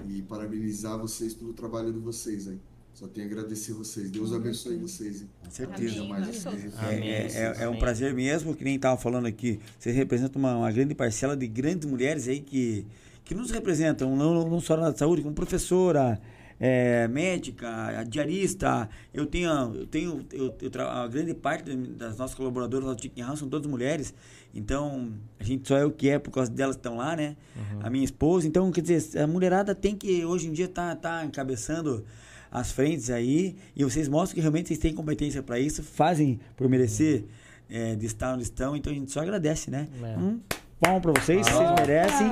[0.08, 2.58] e parabenizar vocês pelo trabalho de vocês aí.
[2.94, 4.10] Só tenho a agradecer vocês.
[4.10, 5.20] Deus abençoe vocês.
[5.20, 5.28] hein?
[5.44, 5.96] com certeza.
[5.96, 6.08] Amém.
[6.08, 6.46] Mais.
[6.46, 7.08] É, Amém.
[7.10, 9.60] é- é- é um prazer mesmo, que nem estava falando aqui.
[9.78, 12.86] Vocês representam uma, uma grande parcela de grandes mulheres aí que,
[13.22, 16.18] que nos representam, não, não só na saúde, como professora,
[16.58, 18.88] é, médica, diarista.
[19.12, 23.24] Eu tenho, eu tenho eu, eu a grande parte das nossas colaboradoras lá do Chicken
[23.24, 24.14] House são todas mulheres.
[24.54, 27.36] Então, a gente só é o que é por causa delas que estão lá, né?
[27.82, 28.46] A minha esposa.
[28.46, 32.04] Então, quer dizer, a mulherada tem que, hoje em dia, tá, tá encabeçando
[32.52, 33.56] as frentes aí.
[33.74, 37.24] E vocês mostram que realmente vocês têm competência para isso, fazem por merecer
[37.68, 38.76] é, de estar onde estão.
[38.76, 39.88] Então, a gente só agradece, né?
[40.00, 40.16] É.
[40.16, 40.40] Um
[40.80, 42.30] palmo para vocês, vocês merecem.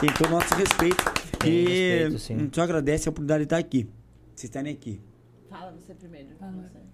[0.00, 1.21] Tem todo o nosso respeito.
[1.50, 2.34] Respeito, sim.
[2.34, 3.88] a gente só agradece a oportunidade de estar aqui.
[4.34, 5.00] Vocês estarem aqui.
[5.48, 6.28] Fala você primeiro.
[6.38, 6.52] Fala.
[6.52, 6.92] Você.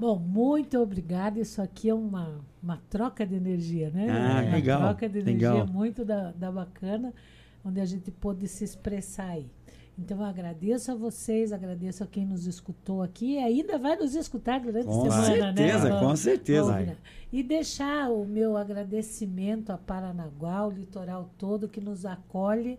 [0.00, 1.38] Bom, muito obrigada.
[1.38, 4.06] Isso aqui é uma, uma troca de energia, né?
[4.10, 5.66] Ah, uma legal, troca de energia legal.
[5.66, 7.12] muito da, da bacana,
[7.62, 9.46] onde a gente pôde se expressar aí.
[9.98, 14.14] Então, eu agradeço a vocês, agradeço a quem nos escutou aqui e ainda vai nos
[14.14, 16.00] escutar durante a Com semana, certeza, né?
[16.00, 16.72] com certeza.
[16.72, 16.96] Vamos lá.
[17.30, 22.78] E deixar o meu agradecimento a Paranaguá, o litoral todo que nos acolhe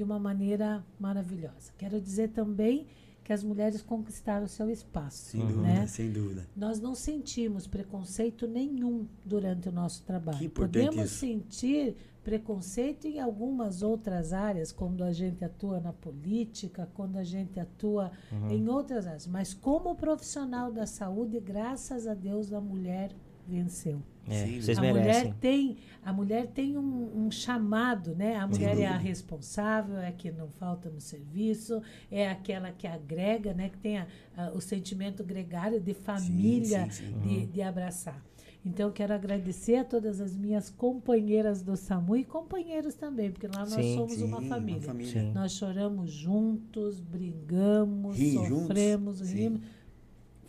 [0.00, 1.72] de uma maneira maravilhosa.
[1.76, 2.86] Quero dizer também
[3.22, 5.18] que as mulheres conquistaram o seu espaço.
[5.32, 5.86] Sem dúvida, né?
[5.86, 6.46] sem dúvida.
[6.56, 10.38] Nós não sentimos preconceito nenhum durante o nosso trabalho.
[10.38, 11.18] Que Podemos isso.
[11.18, 17.60] sentir preconceito em algumas outras áreas, quando a gente atua na política, quando a gente
[17.60, 18.50] atua Uhum.
[18.50, 19.26] em outras áreas.
[19.26, 23.12] Mas como profissional da saúde, graças a Deus, a mulher
[23.48, 24.00] venceu.
[24.28, 25.22] É, Sim, vocês a merecem.
[25.24, 28.36] mulher tem, a mulher tem um, um chamado, né?
[28.36, 32.86] A mulher é a responsável, é a que não falta no serviço, é aquela que
[32.86, 33.70] agrega, né?
[33.70, 34.06] Que tem a-
[34.36, 37.18] a- o sentimento gregário de família, sim, sim.
[37.20, 38.22] De, de abraçar.
[38.62, 43.46] Então, eu quero agradecer a todas as minhas companheiras do SAMU e companheiros também, porque
[43.46, 44.94] lá nós Sim, somos Sim, uma família.
[45.02, 45.32] Sim.
[45.32, 49.34] Nós choramos juntos, brigamos, Ri juntos, sofremos, sim.
[49.34, 49.60] rimos,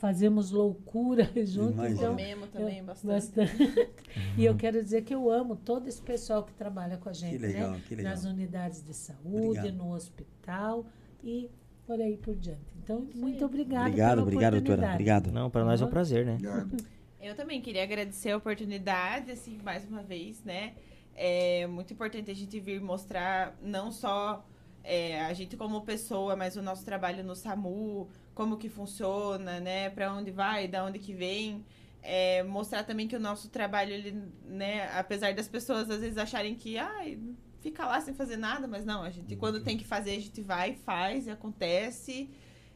[0.01, 1.91] fazemos loucura juntos.
[1.91, 3.53] Então, Comemos também eu- bastante.
[4.35, 7.33] e eu quero dizer que eu amo todo esse pessoal que trabalha com a gente,
[7.37, 7.81] Que legal, né?
[7.87, 8.11] que legal.
[8.11, 9.71] Nas unidades de saúde, Obrigado.
[9.75, 10.85] no hospital
[11.23, 11.49] e
[11.85, 12.73] por aí por diante.
[12.83, 14.91] Então, muito obrigada Obrigado, pela obrigado, doutora.
[14.91, 15.31] Obrigado.
[15.31, 16.33] Não, para nós é um prazer, né?
[16.33, 16.77] Obrigado.
[17.21, 20.73] Eu também queria agradecer a oportunidade, assim, mais uma vez, né?
[21.13, 24.43] É muito importante a gente vir mostrar não só
[24.83, 29.89] é, a gente como pessoa, mas o nosso trabalho no SAMU, como que funciona, né?
[29.89, 31.65] Para onde vai, da onde que vem.
[32.03, 34.89] É, mostrar também que o nosso trabalho, ele, né?
[34.97, 37.19] Apesar das pessoas às vezes acharem que, ai,
[37.61, 40.41] fica lá sem fazer nada, mas não, a gente quando tem que fazer, a gente
[40.41, 42.29] vai, faz e acontece.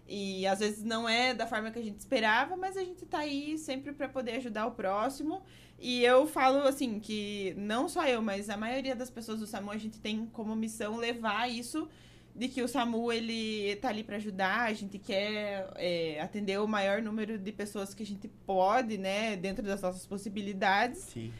[0.08, 3.20] E às vezes não é da forma que a gente esperava, mas a gente tá
[3.20, 5.42] aí sempre para poder ajudar o próximo.
[5.80, 9.72] E eu falo assim que não só eu, mas a maioria das pessoas do SAMU
[9.72, 11.90] a gente tem como missão levar isso
[12.36, 16.68] de que o SAMU ele tá ali para ajudar, a gente quer é, atender o
[16.68, 21.00] maior número de pessoas que a gente pode, né, dentro das nossas possibilidades.
[21.00, 21.32] Sim.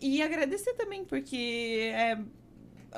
[0.00, 2.18] E agradecer também, porque é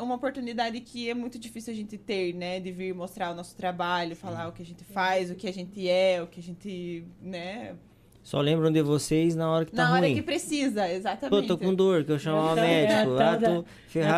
[0.01, 2.59] uma oportunidade que é muito difícil a gente ter, né?
[2.59, 5.53] De vir mostrar o nosso trabalho, falar o que a gente faz, o que a
[5.53, 7.77] gente é, o que a gente, né?
[8.25, 10.15] Só lembram de vocês na hora que tá Na hora ruim.
[10.15, 11.47] que precisa, Pô, exatamente.
[11.47, 12.65] tô com dor, que eu chamava É a
[12.97, 13.17] médico.
[13.17, 13.65] tal Ah, da- tô É a tal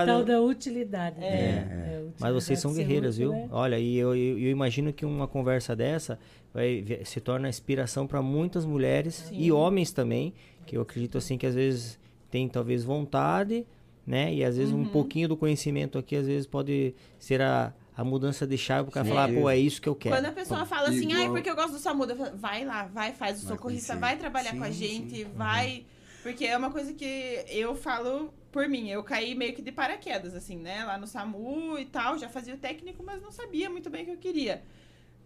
[0.06, 0.24] ferrado.
[0.24, 1.18] da utilidade.
[1.20, 1.26] né?
[1.26, 1.32] É.
[1.32, 3.32] É, a Mas vocês utilidade são guerreiras, viu?
[3.32, 3.48] né?
[3.50, 6.18] Olha, e eu, eu, eu imagino que uma conversa dessa
[6.54, 10.32] vai, se torna inspiração para muitas mulheres e homens também,
[10.64, 11.98] que eu acredito assim que às vezes
[12.30, 13.66] tem talvez vontade,
[14.06, 14.32] né?
[14.32, 14.82] E às vezes Uhum.
[14.82, 18.90] um pouquinho do conhecimento aqui às vezes pode ser a, a mudança de chave para
[18.90, 19.10] o cara Sim.
[19.10, 20.16] falar, pô, é isso que eu quero.
[20.16, 22.64] Quando a pessoa fala assim, ai, Igual- porque eu gosto do SAMU, eu falo, vai
[22.64, 24.00] lá, vai, faz o Vai socorrista, conhecer.
[24.00, 25.30] vai trabalhar com a Sim, gente, sim.
[25.34, 25.86] vai.
[26.22, 30.34] Porque é uma coisa que eu falo por mim, eu caí meio que de paraquedas,
[30.34, 30.84] assim, né?
[30.84, 34.06] Lá no SAMU e tal, já fazia o técnico, mas não sabia muito bem o
[34.06, 34.62] que eu queria.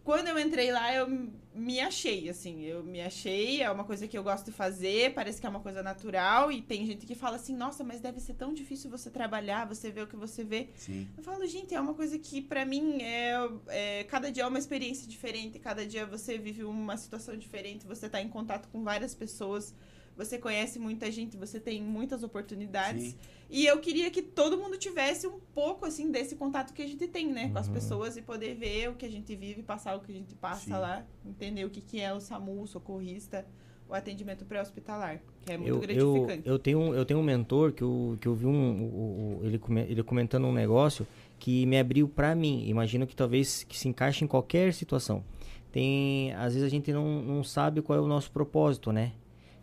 [0.05, 4.17] Quando eu entrei lá, eu me achei, assim, eu me achei, é uma coisa que
[4.17, 7.37] eu gosto de fazer, parece que é uma coisa natural, e tem gente que fala
[7.37, 10.69] assim, nossa, mas deve ser tão difícil você trabalhar, você vê o que você vê.
[10.77, 11.09] Sim.
[11.17, 13.35] Eu falo, gente, é uma coisa que pra mim é,
[13.69, 18.09] é- Cada dia é uma experiência diferente, cada dia você vive uma situação diferente, você
[18.09, 19.75] tá em contato com várias pessoas,
[20.17, 23.11] você conhece muita gente, você tem muitas oportunidades.
[23.11, 23.19] Sim.
[23.51, 27.09] E eu queria que todo mundo tivesse um pouco, assim, desse contato que a gente
[27.09, 27.51] tem, né?
[27.51, 27.75] Com as Uhum.
[27.75, 30.61] pessoas e poder ver o que a gente vive, passar o que a gente passa
[30.67, 30.71] Sim.
[30.73, 33.45] lá, entender o que, que é o SAMU, o socorrista,
[33.89, 36.49] o atendimento pré-hospitalar, que é muito eu, eu, gratificante.
[36.49, 39.45] eu, tenho um, eu tenho um mentor que eu, que eu vi um, o- o-
[39.45, 41.05] ele, ele comentando um negócio
[41.41, 42.69] que me abriu pra mim.
[42.69, 45.25] Imagino que talvez que se encaixe em qualquer situação.
[45.73, 49.13] Tem, às vezes a gente não, não sabe qual é o nosso propósito, né?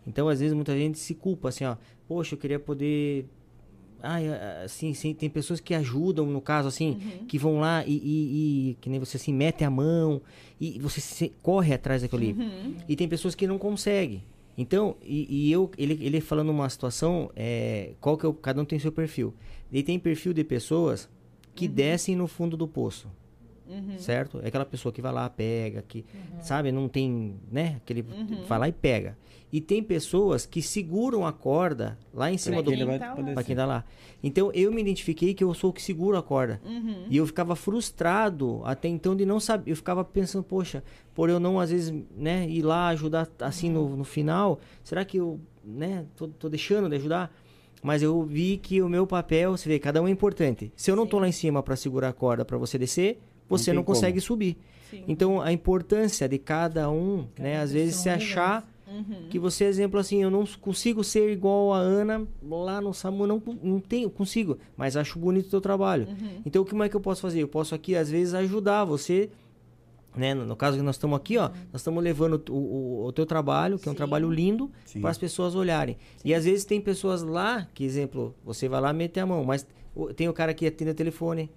[0.06, 1.76] Então, às vezes, muita gente se culpa, assim, ó.
[2.08, 3.26] Poxa, eu queria poder...
[4.02, 4.28] Ai,
[4.64, 7.26] assim, sim, tem pessoas que ajudam, no caso, assim, Uhum.
[7.28, 10.22] que vão lá e, e- e, que nem você, assim, mete a mão
[10.62, 12.34] e você se- corre atrás daquilo ali.
[12.34, 12.76] Uhum.
[12.88, 14.24] E tem pessoas que não conseguem.
[14.58, 18.62] Então, e, e eu, ele, ele falando uma situação, é, qual que é o, cada
[18.62, 19.34] um tem seu perfil.
[19.72, 21.10] E tem perfil de pessoas
[21.54, 23.08] que descem no fundo do poço,
[23.70, 23.98] Uhum.
[23.98, 24.40] certo?
[24.44, 26.06] É aquela pessoa que vai lá, pega, que,
[26.42, 28.44] sabe, não tem, né, aquele, Uhum.
[28.48, 29.18] vai lá e pega.
[29.52, 32.72] E tem pessoas que seguram a corda lá em cima Pra do...
[32.72, 33.86] quem vai tá Pra quem tá lá.
[34.22, 36.60] Então, eu me identifiquei que eu sou o que segura a corda.
[36.66, 37.06] Uhum.
[37.10, 39.72] E eu ficava frustrado até então de não saber.
[39.72, 40.84] Eu ficava pensando, poxa,
[41.16, 45.18] por eu não às vezes, né, ir lá ajudar assim no, no final, será que
[45.18, 47.34] eu, né, tô, tô deixando de ajudar?
[47.82, 50.74] Mas eu vi que o meu papel, você vê, cada um é importante.
[50.76, 53.20] Se eu não tô lá em cima para segurar a corda para você descer,
[53.50, 54.22] você tem não, consegue como.
[54.28, 54.58] subir.
[54.90, 55.04] Sim.
[55.08, 59.28] Então a importância de cada um, né, às vezes se é achar Uhum.
[59.30, 63.44] que você, exemplo assim, eu não consigo ser igual a Ana lá no SAMU, não,
[63.62, 66.08] não tenho, consigo, mas acho bonito o teu trabalho.
[66.08, 66.42] Uhum.
[66.46, 67.42] Então, como é que eu posso fazer?
[67.44, 69.30] Eu posso aqui, às vezes, ajudar você,
[70.16, 70.34] né?
[70.34, 73.26] No, no caso que nós estamos aqui, ó, nós estamos levando o, o, o teu
[73.26, 73.98] trabalho, que é um Sim.
[73.98, 75.02] trabalho lindo, Sim.
[75.02, 75.98] para as pessoas olharem.
[76.24, 79.68] E às vezes tem pessoas lá, que exemplo, você vai lá meter a mão, mas
[79.94, 81.52] o- tem o cara que atende o telefone,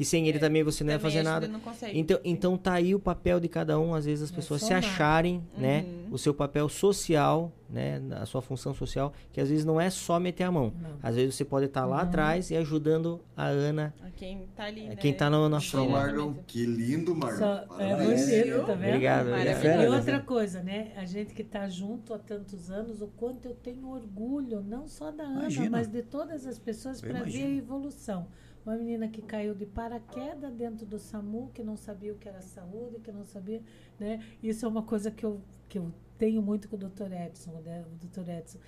[0.00, 1.46] que sem ele também você não ia fazer nada.
[1.46, 1.98] não consegue.
[1.98, 4.72] Então, então tá aí o papel de cada um, às vezes as É pessoas se
[4.72, 6.14] acharem, né, Uhum.
[6.14, 10.18] o seu papel social, né, a sua função social, que às vezes não é só
[10.18, 10.72] meter a mão.
[10.80, 10.90] Não.
[11.02, 13.92] Às vezes você pode estar lá atrás e ajudando a Ana.
[14.02, 14.96] A Quem tá ali, né?
[14.96, 15.88] Quem tá na- frente.
[15.90, 16.32] Marlon.
[16.46, 17.38] Que lindo, Marlon.
[17.38, 18.88] Só, é bonito, tá vendo?
[18.88, 19.64] Obrigado, É obrigado.
[19.64, 19.90] E né?
[19.90, 20.92] outra coisa, né?
[20.96, 25.10] A gente que está junto há tantos anos, o quanto eu tenho orgulho, não só
[25.10, 25.68] da Ana, Imagina.
[25.70, 28.26] mas de todas as pessoas para ver a evolução.
[28.64, 32.40] Uma menina que caiu de paraquedas dentro do SAMU, que não sabia o que era
[32.42, 33.62] saúde, que não sabia,
[33.98, 34.22] né?
[34.42, 37.10] Isso é uma coisa que eu, que eu tenho muito com o Dr.
[37.12, 37.84] Edson, né?
[37.90, 38.28] o Dr.
[38.28, 38.58] Edson.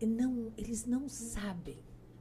[0.00, 1.78] E Não, eles não sabem,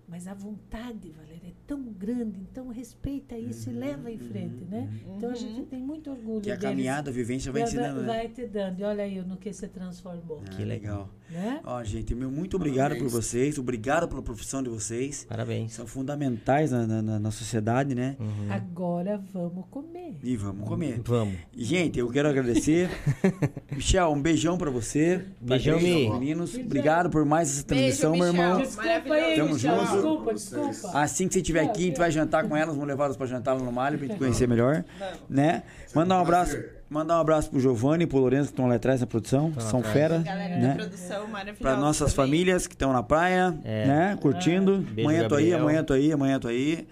[0.08, 4.90] mas a vontade, Valéria, é tão grande, então respeita isso e leva em frente, né?
[5.16, 6.70] Então a gente tem muito orgulho Que a deles.
[6.72, 8.08] caminhada, a vivência vai Vai, ensinando, né?
[8.08, 8.80] vai te dando.
[8.80, 10.42] E olha aí no que se transformou.
[10.60, 11.10] Ah, legal.
[11.30, 11.60] Né?
[11.64, 13.12] Ó, gente, meu muito obrigado por Parabéns.
[13.14, 15.26] vocês, obrigado pela profissão de vocês.
[15.28, 15.74] Parabéns.
[15.74, 18.16] São fundamentais na, na- na- sociedade, né?
[18.20, 18.52] Uhum.
[18.52, 20.16] Agora vamos comer.
[20.24, 21.02] E vamos comer.
[21.04, 21.36] Vamos.
[21.58, 22.90] Gente, eu quero agradecer.
[23.74, 25.26] Michel, um beijão pra você.
[25.42, 25.84] Beijão, aos
[26.20, 28.62] Meninos, obrigado por mais essa transmissão, Beijo, meu irmão.
[28.62, 29.78] Desculpa aí, Tamo Michel.
[29.80, 29.92] junto.
[29.94, 31.00] Desculpa, desculpa.
[31.00, 33.26] Assim que você estiver aqui, a gente vai jantar com elas, vamos levar elas pra
[33.26, 34.86] jantar lá no Malho pra gente conhecer melhor.
[35.30, 35.64] Né?
[35.94, 36.56] Mandar um abraço.
[36.90, 39.54] Mandar um abraço pro Giovanni e pro Lourenço que estão lá atrás na produção.
[39.60, 39.94] São atrás.
[39.94, 40.18] fera.
[40.20, 40.68] Galera né?
[40.70, 41.62] da produção maravilhosa.
[41.62, 42.30] Para nossas também.
[42.32, 43.86] famílias que estão na praia, É.
[43.88, 44.18] né?
[44.22, 44.78] Curtindo.
[44.78, 45.60] Beijo, amanhã tô aí, Gabriel.
[45.62, 46.88] amanhã tô aí, amanhã tô aí.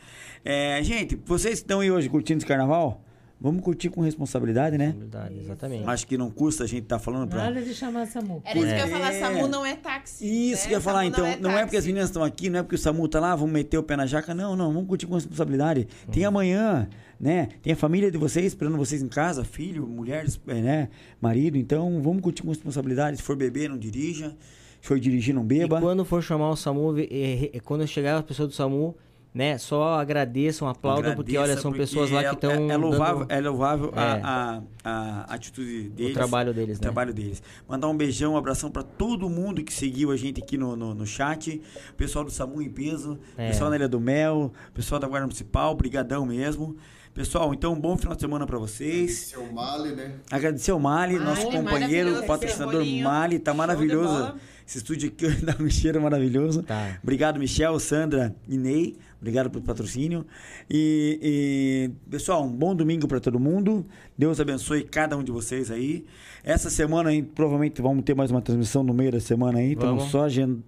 [0.45, 3.01] É, gente, vocês que estão aí hoje curtindo esse carnaval,
[3.43, 4.95] vamos curtir com responsabilidade, né?
[4.97, 5.85] Verdade, exatamente.
[5.85, 7.43] Acho que não custa a gente estar falando pra.
[7.43, 8.41] Nada de chamar SAMU.
[8.45, 9.19] Era isso que eu ia falar, É.
[9.19, 10.25] SAMU não é táxi.
[10.25, 10.67] Isso né?
[10.69, 11.25] que eu ia falar, então.
[11.41, 11.65] Não é, táxi.
[11.65, 13.83] porque as meninas estão aqui, não é porque o SAMU tá lá, vamos meter o
[13.83, 14.33] pé na jaca.
[14.33, 15.87] Não, não, vamos curtir com responsabilidade.
[16.09, 16.87] Tem amanhã,
[17.19, 17.49] né?
[17.61, 20.89] Tem a família de vocês esperando vocês em casa, filho, mulher, eh, né?
[21.19, 21.57] Marido.
[21.57, 23.17] Então, vamos curtir com responsabilidade.
[23.17, 24.35] Se for beber, não dirija.
[24.81, 25.79] Se for dirigir, não E beba.
[25.81, 28.95] quando for chamar o SAMU, é, é, quando chegar a pessoa do SAMU,
[29.33, 32.51] né, só agradeçam, aplaudam, porque olha, Agradeça, são porque pessoas lá é, que estão.
[32.51, 34.21] É, é louvável, dando é louvável a- É.
[34.23, 36.11] A, a, atitude deles.
[36.11, 36.83] o trabalho deles, o né?
[36.83, 37.41] trabalho deles.
[37.67, 40.93] Mandar um beijão, um abração para todo mundo que seguiu a gente aqui no, no,
[40.93, 41.59] no chat.
[41.97, 43.47] Pessoal do SAMU em peso, É.
[43.47, 46.75] pessoal da Ilha do Mel, pessoal da Guarda Municipal, brigadão mesmo.
[47.13, 49.15] Pessoal, então um bom final de semana para vocês.
[49.27, 50.13] Seu Mali, né?
[50.31, 52.83] Agradecer ao Mali, Mali, nosso companheiro, patrocinador.
[53.03, 54.33] Mali, tá maravilhoso.
[54.65, 56.63] Esse estúdio aqui dá um cheiro maravilhoso.
[56.63, 56.97] Tá.
[57.03, 58.95] Obrigado, Michel, Sandra e Ney.
[59.23, 60.25] Obrigado pelo patrocínio.
[60.69, 63.85] E, e pessoal, um bom domingo para todo mundo.
[64.17, 66.05] Deus abençoe cada um de vocês aí.
[66.43, 69.71] Essa semana aí, provavelmente vamos ter mais uma transmissão no meio da semana aí.
[69.71, 70.25] Estamos só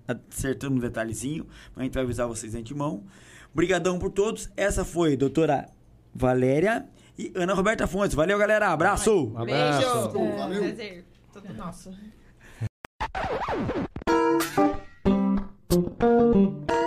[0.07, 3.03] acertando um detalhezinho, mas a gente vai avisar vocês de antemão.
[3.53, 4.49] Obrigadão por todos.
[4.55, 5.67] Essa foi a doutora
[6.13, 6.85] Valéria
[7.19, 8.15] e Ana Roberta Fontes.
[8.15, 8.69] Valeu, galera.
[8.69, 9.33] Abraço.
[9.33, 10.13] Um abraço.
[10.13, 10.29] Beijo.
[10.31, 10.61] É, Valeu.
[10.61, 11.05] Prazer.
[11.33, 11.91] Todo é nosso.